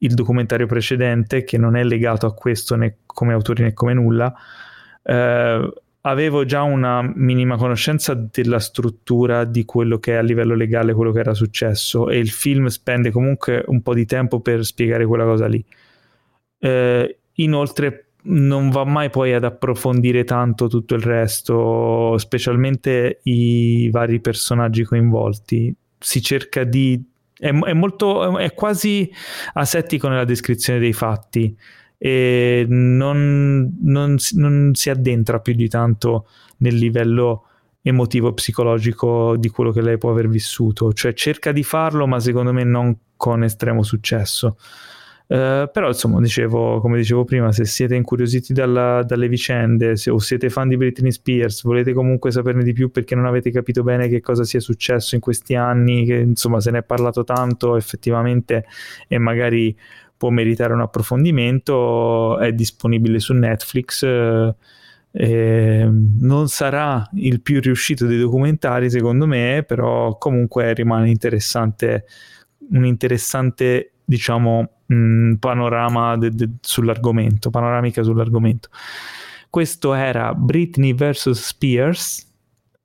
il, 0.00 0.14
documentario 0.14 0.66
precedente, 0.66 1.44
che 1.44 1.58
non 1.58 1.76
è 1.76 1.84
legato 1.84 2.26
a 2.26 2.34
questo 2.34 2.74
né 2.74 2.96
come 3.06 3.32
autori 3.32 3.62
né 3.62 3.74
come 3.74 3.94
nulla, 3.94 4.34
uh, 5.02 5.72
avevo 6.06 6.44
già 6.44 6.62
una 6.62 7.02
minima 7.14 7.56
conoscenza 7.56 8.14
della 8.14 8.58
struttura 8.58 9.44
di 9.44 9.64
quello 9.64 9.98
che 9.98 10.12
è 10.12 10.16
a 10.16 10.22
livello 10.22 10.54
legale 10.54 10.92
quello 10.92 11.12
che 11.12 11.20
era 11.20 11.34
successo 11.34 12.10
e 12.10 12.18
il 12.18 12.30
film 12.30 12.66
spende 12.66 13.10
comunque 13.10 13.64
un 13.68 13.80
po' 13.82 13.94
di 13.94 14.04
tempo 14.04 14.40
per 14.40 14.64
spiegare 14.64 15.06
quella 15.06 15.24
cosa 15.24 15.46
lì. 15.46 15.64
Eh, 16.58 17.18
inoltre 17.34 18.08
non 18.26 18.70
va 18.70 18.84
mai 18.84 19.10
poi 19.10 19.32
ad 19.32 19.44
approfondire 19.44 20.24
tanto 20.24 20.68
tutto 20.68 20.94
il 20.94 21.02
resto, 21.02 22.16
specialmente 22.18 23.20
i 23.24 23.88
vari 23.90 24.20
personaggi 24.20 24.84
coinvolti. 24.84 25.74
Si 25.98 26.20
cerca 26.22 26.64
di... 26.64 27.02
è, 27.36 27.48
è 27.48 27.72
molto... 27.72 28.38
è 28.38 28.52
quasi 28.52 29.10
asettico 29.54 30.08
nella 30.08 30.24
descrizione 30.24 30.78
dei 30.78 30.92
fatti 30.92 31.56
e 32.06 32.66
non, 32.68 33.78
non, 33.80 34.16
non 34.32 34.70
si 34.74 34.90
addentra 34.90 35.40
più 35.40 35.54
di 35.54 35.70
tanto 35.70 36.26
nel 36.58 36.74
livello 36.74 37.46
emotivo 37.80 38.34
psicologico 38.34 39.36
di 39.38 39.48
quello 39.48 39.72
che 39.72 39.80
lei 39.80 39.96
può 39.96 40.10
aver 40.10 40.28
vissuto, 40.28 40.92
cioè 40.92 41.14
cerca 41.14 41.50
di 41.50 41.62
farlo 41.62 42.06
ma 42.06 42.20
secondo 42.20 42.52
me 42.52 42.62
non 42.62 42.94
con 43.16 43.42
estremo 43.42 43.82
successo. 43.82 44.58
Uh, 45.26 45.70
però 45.72 45.88
insomma 45.88 46.20
dicevo 46.20 46.80
come 46.80 46.98
dicevo 46.98 47.24
prima 47.24 47.50
se 47.50 47.64
siete 47.64 47.94
incuriositi 47.94 48.52
dalla, 48.52 49.02
dalle 49.02 49.26
vicende 49.26 49.96
se, 49.96 50.10
o 50.10 50.18
siete 50.18 50.50
fan 50.50 50.68
di 50.68 50.76
Britney 50.76 51.10
Spears 51.10 51.62
volete 51.62 51.94
comunque 51.94 52.30
saperne 52.30 52.62
di 52.62 52.74
più 52.74 52.90
perché 52.90 53.14
non 53.14 53.24
avete 53.24 53.50
capito 53.50 53.82
bene 53.82 54.08
che 54.08 54.20
cosa 54.20 54.44
sia 54.44 54.60
successo 54.60 55.14
in 55.14 55.22
questi 55.22 55.54
anni 55.54 56.04
che 56.04 56.16
insomma 56.16 56.60
se 56.60 56.70
ne 56.72 56.80
è 56.80 56.82
parlato 56.82 57.24
tanto 57.24 57.76
effettivamente 57.76 58.66
e 59.08 59.16
magari 59.16 59.74
può 60.24 60.30
meritare 60.30 60.72
un 60.72 60.80
approfondimento, 60.80 62.38
è 62.38 62.50
disponibile 62.54 63.18
su 63.18 63.34
Netflix. 63.34 64.02
Eh, 64.04 64.54
eh, 65.12 65.86
non 65.86 66.48
sarà 66.48 67.06
il 67.16 67.42
più 67.42 67.60
riuscito 67.60 68.06
dei 68.06 68.18
documentari, 68.18 68.88
secondo 68.88 69.26
me, 69.26 69.64
però 69.68 70.16
comunque 70.16 70.72
rimane 70.72 71.10
interessante, 71.10 72.06
un 72.70 72.86
interessante, 72.86 73.92
diciamo, 74.02 74.70
mh, 74.86 75.34
panorama 75.34 76.16
de- 76.16 76.30
de- 76.30 76.50
sull'argomento, 76.62 77.50
panoramica 77.50 78.02
sull'argomento. 78.02 78.70
Questo 79.50 79.92
era 79.92 80.32
Britney 80.32 80.94
vs. 80.94 81.32
Spears. 81.32 82.32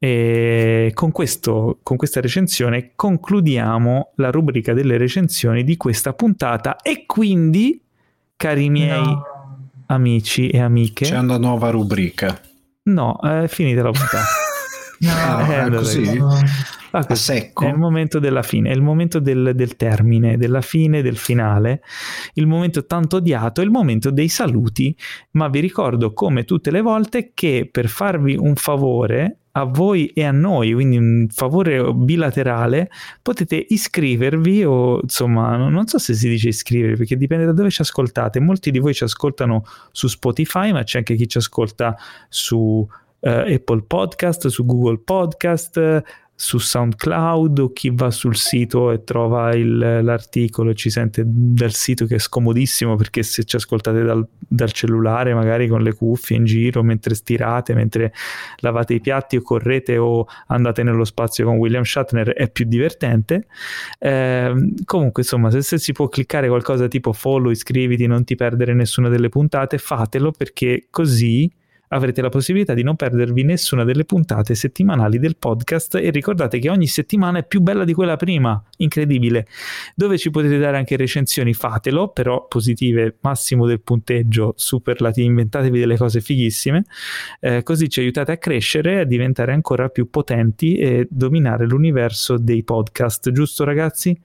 E 0.01 0.91
con, 0.93 1.11
questo, 1.11 1.79
con 1.83 1.97
questa 1.97 2.21
recensione 2.21 2.93
concludiamo 2.95 4.13
la 4.15 4.31
rubrica 4.31 4.73
delle 4.73 4.97
recensioni 4.97 5.65
di 5.65 5.75
questa 5.75 6.13
puntata 6.13 6.77
e 6.77 7.05
quindi, 7.05 7.81
cari 8.37 8.69
miei 8.69 9.03
no. 9.03 9.69
amici 9.87 10.47
e 10.49 10.61
amiche... 10.61 11.03
C'è 11.03 11.17
una 11.17 11.37
nuova 11.37 11.69
rubrica. 11.69 12.39
No, 12.83 13.19
è 13.19 13.47
finita 13.49 13.83
la 13.83 13.91
puntata. 13.91 14.23
no, 14.99 15.53
è, 15.53 15.65
è 15.65 15.69
così. 15.69 16.17
Ah, 16.91 17.05
a 17.07 17.15
secco. 17.15 17.65
È 17.65 17.69
il 17.69 17.77
momento 17.77 18.19
della 18.19 18.41
fine, 18.41 18.71
è 18.71 18.73
il 18.73 18.81
momento 18.81 19.19
del, 19.19 19.51
del, 19.53 19.75
termine, 19.75 20.37
della 20.37 20.61
fine, 20.61 21.01
del 21.01 21.17
finale, 21.17 21.83
il 22.33 22.47
momento 22.47 22.85
tanto 22.85 23.17
odiato, 23.17 23.61
il 23.61 23.69
momento 23.69 24.09
dei 24.09 24.27
saluti, 24.27 24.95
ma 25.31 25.49
vi 25.49 25.59
ricordo 25.59 26.13
come 26.13 26.45
tutte 26.45 26.71
le 26.71 26.81
volte 26.81 27.31
che 27.33 27.67
per 27.71 27.89
farvi 27.89 28.35
un 28.35 28.55
favore 28.55 29.39
a 29.59 29.63
voi 29.65 30.07
e 30.07 30.23
a 30.23 30.31
noi, 30.31 30.73
quindi 30.73 30.97
un 30.97 31.27
favore 31.29 31.93
bilaterale, 31.93 32.89
potete 33.21 33.65
iscrivervi 33.69 34.63
o 34.63 34.99
insomma, 35.01 35.57
non 35.57 35.87
so 35.87 35.97
se 35.97 36.13
si 36.13 36.29
dice 36.29 36.49
iscrivervi 36.49 36.97
perché 36.97 37.17
dipende 37.17 37.45
da 37.45 37.53
dove 37.53 37.69
ci 37.69 37.81
ascoltate. 37.81 38.39
Molti 38.39 38.71
di 38.71 38.79
voi 38.79 38.93
ci 38.93 39.03
ascoltano 39.03 39.63
su 39.91 40.07
Spotify, 40.07 40.71
ma 40.71 40.83
c'è 40.83 40.99
anche 40.99 41.15
chi 41.15 41.27
ci 41.27 41.37
ascolta 41.37 41.95
su 42.29 42.57
uh, 42.57 42.87
Apple 43.19 43.83
Podcast, 43.83 44.47
su 44.47 44.65
Google 44.65 44.99
Podcast, 44.99 46.03
su 46.41 46.57
SoundCloud 46.57 47.59
o 47.59 47.73
chi 47.73 47.91
va 47.93 48.09
sul 48.11 48.37
sito 48.37 48.91
e 48.91 49.03
trova 49.03 49.53
il, 49.53 49.77
l'articolo 49.77 50.69
e 50.69 50.73
ci 50.73 50.89
sente 50.89 51.23
dal 51.25 51.73
sito 51.73 52.05
che 52.05 52.15
è 52.15 52.17
scomodissimo 52.17 52.95
perché 52.95 53.23
se 53.23 53.43
ci 53.43 53.57
ascoltate 53.57 54.03
dal, 54.03 54.25
dal, 54.47 54.71
cellulare 54.71 55.33
magari 55.33 55.67
con 55.67 55.81
le 55.81 55.93
cuffie 55.93 56.37
in 56.37 56.45
giro 56.45 56.81
mentre 56.81 57.13
stirate, 57.13 57.73
mentre 57.73 58.13
lavate 58.59 58.93
i 58.93 59.01
piatti 59.01 59.35
o 59.35 59.41
correte 59.41 59.97
o 59.97 60.27
andate 60.47 60.81
nello 60.81 61.03
spazio 61.03 61.43
con 61.43 61.57
William 61.57 61.83
Shatner 61.83 62.29
è 62.29 62.49
più 62.49 62.63
divertente. 62.63 63.47
Eh, 63.99 64.75
comunque 64.85 65.23
insomma 65.23 65.51
se, 65.51 65.61
se 65.61 65.77
si 65.77 65.91
può 65.91 66.07
cliccare 66.07 66.47
qualcosa 66.47 66.87
tipo 66.87 67.11
follow, 67.11 67.51
iscriviti, 67.51 68.07
non 68.07 68.23
ti 68.23 68.37
perdere 68.37 68.73
nessuna 68.73 69.09
delle 69.09 69.27
puntate 69.27 69.77
fatelo 69.77 70.31
perché 70.31 70.87
così 70.89 71.51
avrete 71.89 72.21
la 72.21 72.29
possibilità 72.29 72.73
di 72.73 72.83
non 72.83 72.95
perdervi 72.95 73.43
nessuna 73.43 73.83
delle 73.83 74.05
puntate 74.05 74.55
settimanali 74.55 75.19
del 75.19 75.37
podcast 75.37 75.95
e 75.95 76.09
ricordate 76.09 76.59
che 76.59 76.69
ogni 76.69 76.87
settimana 76.87 77.39
è 77.39 77.45
più 77.45 77.61
bella 77.61 77.83
di 77.83 77.93
quella 77.93 78.15
prima, 78.15 78.61
incredibile. 78.77 79.47
Dove 79.95 80.17
ci 80.17 80.29
potete 80.29 80.57
dare 80.57 80.77
anche 80.77 80.95
recensioni, 80.95 81.53
fatelo, 81.53 82.09
però 82.09 82.47
positive, 82.47 83.17
massimo 83.21 83.65
del 83.65 83.81
punteggio, 83.81 84.53
superlativi, 84.55 85.27
inventatevi 85.27 85.79
delle 85.79 85.97
cose 85.97 86.21
fighissime, 86.21 86.85
eh, 87.39 87.63
così 87.63 87.89
ci 87.89 87.99
aiutate 87.99 88.31
a 88.31 88.37
crescere, 88.37 88.99
a 88.99 89.03
diventare 89.03 89.53
ancora 89.53 89.89
più 89.89 90.09
potenti 90.09 90.77
e 90.77 91.07
dominare 91.09 91.65
l'universo 91.65 92.37
dei 92.37 92.63
podcast, 92.63 93.31
giusto 93.31 93.63
ragazzi? 93.63 94.19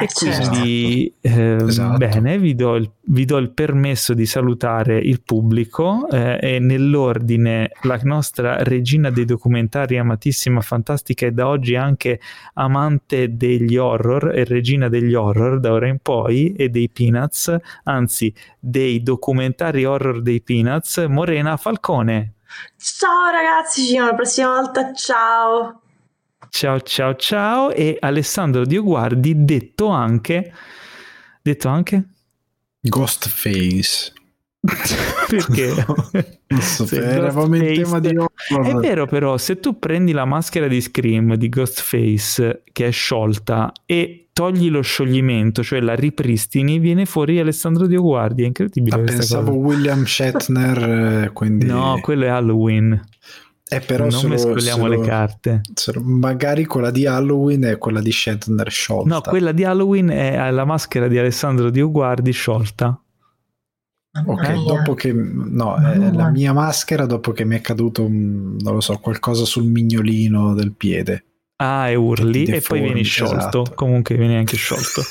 E 0.00 0.08
quindi 0.14 1.14
eh, 1.20 1.56
esatto. 1.56 1.98
bene, 1.98 2.38
vi 2.38 2.54
do, 2.54 2.76
il, 2.76 2.90
vi 3.08 3.26
do, 3.26 3.36
il, 3.36 3.50
permesso 3.50 4.14
di 4.14 4.24
salutare 4.24 4.98
il 4.98 5.20
pubblico 5.20 6.08
eh, 6.08 6.38
e 6.40 6.58
nell'ordine 6.58 7.70
la 7.82 8.00
nostra 8.04 8.62
regina 8.62 9.10
dei 9.10 9.26
documentari 9.26 9.98
amatissima, 9.98 10.62
fantastica 10.62 11.26
e 11.26 11.32
da 11.32 11.48
oggi 11.48 11.76
anche 11.76 12.18
amante 12.54 13.36
degli 13.36 13.76
horror 13.76 14.32
e 14.34 14.44
regina 14.44 14.88
degli 14.88 15.12
horror 15.12 15.60
da 15.60 15.72
ora 15.72 15.88
in 15.88 15.98
poi 16.00 16.54
e 16.54 16.70
dei 16.70 16.88
Peanuts, 16.88 17.54
anzi 17.84 18.32
dei 18.58 19.02
documentari 19.02 19.84
horror 19.84 20.22
dei 20.22 20.40
Peanuts, 20.40 21.04
Morena 21.08 21.58
Falcone. 21.58 22.36
Ciao 22.78 23.30
ragazzi, 23.30 23.82
ci 23.82 23.86
vediamo 23.88 24.08
la 24.08 24.14
prossima 24.14 24.48
volta, 24.48 24.94
ciao! 24.94 25.79
Ciao 26.50 26.80
ciao 26.80 27.14
ciao 27.14 27.70
e 27.70 27.96
Alessandro 28.00 28.64
Dioguardi 28.64 29.44
detto 29.44 29.88
anche 29.88 30.52
detto 31.40 31.68
anche 31.68 32.04
Ghostface 32.80 34.12
perché? 35.28 35.72
non 36.48 36.60
so, 36.60 36.86
eravamo 36.94 37.56
in 37.56 37.82
tema 37.82 37.98
di 37.98 38.14
horror. 38.14 38.66
È 38.66 38.74
vero 38.74 39.06
però, 39.06 39.38
se 39.38 39.58
tu 39.58 39.78
prendi 39.78 40.12
la 40.12 40.26
maschera 40.26 40.68
di 40.68 40.80
Scream 40.82 41.34
di 41.36 41.48
Ghostface 41.48 42.64
che 42.70 42.88
è 42.88 42.90
sciolta 42.90 43.72
e 43.86 44.28
togli 44.34 44.68
lo 44.68 44.82
scioglimento, 44.82 45.62
cioè 45.62 45.80
la 45.80 45.94
ripristini, 45.94 46.78
viene 46.78 47.06
fuori 47.06 47.38
Alessandro 47.38 47.86
Dioguardi, 47.86 48.42
è 48.42 48.46
incredibile. 48.46 48.96
Ah, 48.96 49.04
pensavo 49.04 49.52
cosa. 49.52 49.58
William 49.58 50.04
Shatner, 50.04 51.24
eh, 51.24 51.30
quindi... 51.32 51.64
No, 51.64 51.98
quello 52.02 52.26
è 52.26 52.28
Halloween. 52.28 53.00
Eh, 53.72 53.80
però 53.80 54.02
non 54.02 54.12
solo, 54.12 54.34
mescoliamo 54.34 54.82
solo, 54.82 55.00
le 55.00 55.06
carte. 55.06 55.60
Solo, 55.74 56.00
magari 56.02 56.64
quella 56.64 56.90
di 56.90 57.06
Halloween 57.06 57.62
è 57.62 57.78
quella 57.78 58.00
di 58.00 58.10
Shatner 58.10 58.68
sciolta. 58.68 59.14
No, 59.14 59.20
quella 59.20 59.52
di 59.52 59.62
Halloween 59.62 60.08
è 60.08 60.50
la 60.50 60.64
maschera 60.64 61.06
di 61.06 61.18
Alessandro 61.18 61.70
Dioguardi 61.70 62.32
sciolta. 62.32 63.00
Ok, 64.26 64.48
eh? 64.48 64.54
dopo 64.66 64.94
che 64.94 65.12
no, 65.12 65.76
è 65.76 66.10
la 66.10 66.30
mia 66.30 66.52
maschera 66.52 67.06
dopo 67.06 67.30
che 67.30 67.44
mi 67.44 67.56
è 67.56 67.60
caduto, 67.60 68.08
non 68.08 68.58
lo 68.58 68.80
so, 68.80 68.98
qualcosa 68.98 69.44
sul 69.44 69.66
mignolino 69.66 70.52
del 70.54 70.72
piede. 70.72 71.26
Ah, 71.62 71.90
e 71.90 71.94
urli 71.94 72.44
e 72.46 72.60
poi 72.62 72.80
vieni 72.80 73.04
sciolto. 73.04 73.36
Esatto. 73.36 73.72
Comunque 73.74 74.16
vieni 74.16 74.34
anche 74.34 74.56
sciolto. 74.56 75.02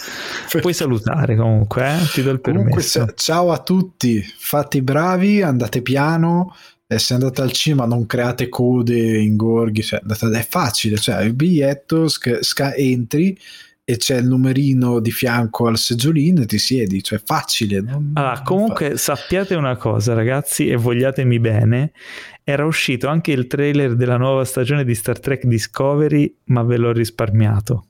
Puoi 0.59 0.73
salutare 0.73 1.37
comunque, 1.37 1.87
eh? 1.87 2.05
ti 2.11 2.23
do 2.23 2.31
il 2.31 2.41
permesso. 2.41 2.99
Comunque, 2.99 3.15
ciao 3.15 3.51
a 3.51 3.59
tutti, 3.59 4.21
fate 4.21 4.81
bravi, 4.81 5.43
andate 5.43 5.81
piano, 5.81 6.53
se 6.97 7.13
andate 7.13 7.41
al 7.41 7.51
cinema 7.51 7.85
non 7.85 8.07
create 8.07 8.49
code, 8.49 8.97
ingorghi, 9.19 9.83
cioè, 9.83 10.01
è 10.01 10.47
facile, 10.49 10.97
cioè 10.97 11.21
il 11.21 11.35
biglietto, 11.35 12.07
sca- 12.07 12.41
sca- 12.41 12.73
entri 12.73 13.37
e 13.83 13.97
c'è 13.97 14.17
il 14.17 14.25
numerino 14.25 14.99
di 14.99 15.11
fianco 15.11 15.67
al 15.67 15.77
seggiolino 15.77 16.41
e 16.41 16.45
ti 16.47 16.57
siedi, 16.57 17.03
cioè 17.03 17.21
facile. 17.23 17.81
Non, 17.81 18.11
allora, 18.13 18.41
comunque 18.41 18.97
sappiate 18.97 19.53
una 19.53 19.77
cosa 19.77 20.15
ragazzi 20.15 20.67
e 20.67 20.77
vogliatemi 20.77 21.39
bene, 21.39 21.91
era 22.43 22.65
uscito 22.65 23.07
anche 23.07 23.31
il 23.31 23.45
trailer 23.45 23.95
della 23.95 24.17
nuova 24.17 24.43
stagione 24.43 24.83
di 24.83 24.95
Star 24.95 25.19
Trek 25.19 25.45
Discovery, 25.45 26.37
ma 26.45 26.63
ve 26.63 26.77
l'ho 26.77 26.91
risparmiato. 26.91 27.85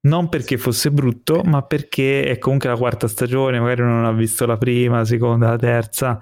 Non 0.00 0.28
perché 0.28 0.58
fosse 0.58 0.90
brutto, 0.90 1.42
ma 1.42 1.62
perché 1.62 2.24
è 2.24 2.38
comunque 2.38 2.68
la 2.68 2.76
quarta 2.76 3.08
stagione, 3.08 3.60
magari 3.60 3.80
non 3.80 4.04
ha 4.04 4.12
visto 4.12 4.44
la 4.44 4.58
prima, 4.58 4.98
la 4.98 5.04
seconda, 5.06 5.48
la 5.48 5.56
terza 5.58 6.20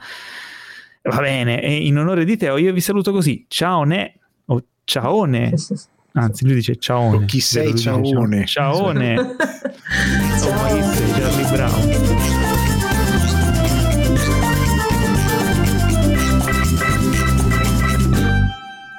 Va 1.07 1.21
bene, 1.21 1.61
e 1.61 1.85
in 1.87 1.99
onore 1.99 2.25
di 2.25 2.35
Teo 2.39 2.57
io 2.57 2.73
vi 2.73 2.81
saluto 2.81 3.13
così. 3.13 3.45
Ciao 3.47 3.83
ne 3.83 4.21
o 4.47 4.65
ciaone. 4.85 5.53
Anzi, 6.13 6.45
lui 6.47 6.55
dice 6.55 6.77
ciaone. 6.77 7.17
O 7.17 7.25
chi 7.27 7.41
sei 7.41 7.77
ciaone? 7.77 8.47
Ciaone. 8.47 9.37
Ciao. 10.39 10.55
Oh, 10.55 10.93
sei 10.93 11.11
Charlie 11.11 11.51
Brown. 11.51 11.91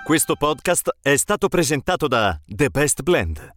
Questo 0.04 0.36
podcast 0.36 0.98
è 1.02 1.16
stato 1.16 1.48
presentato 1.48 2.08
da 2.08 2.40
The 2.46 2.70
Best 2.70 3.02
Blend. 3.02 3.56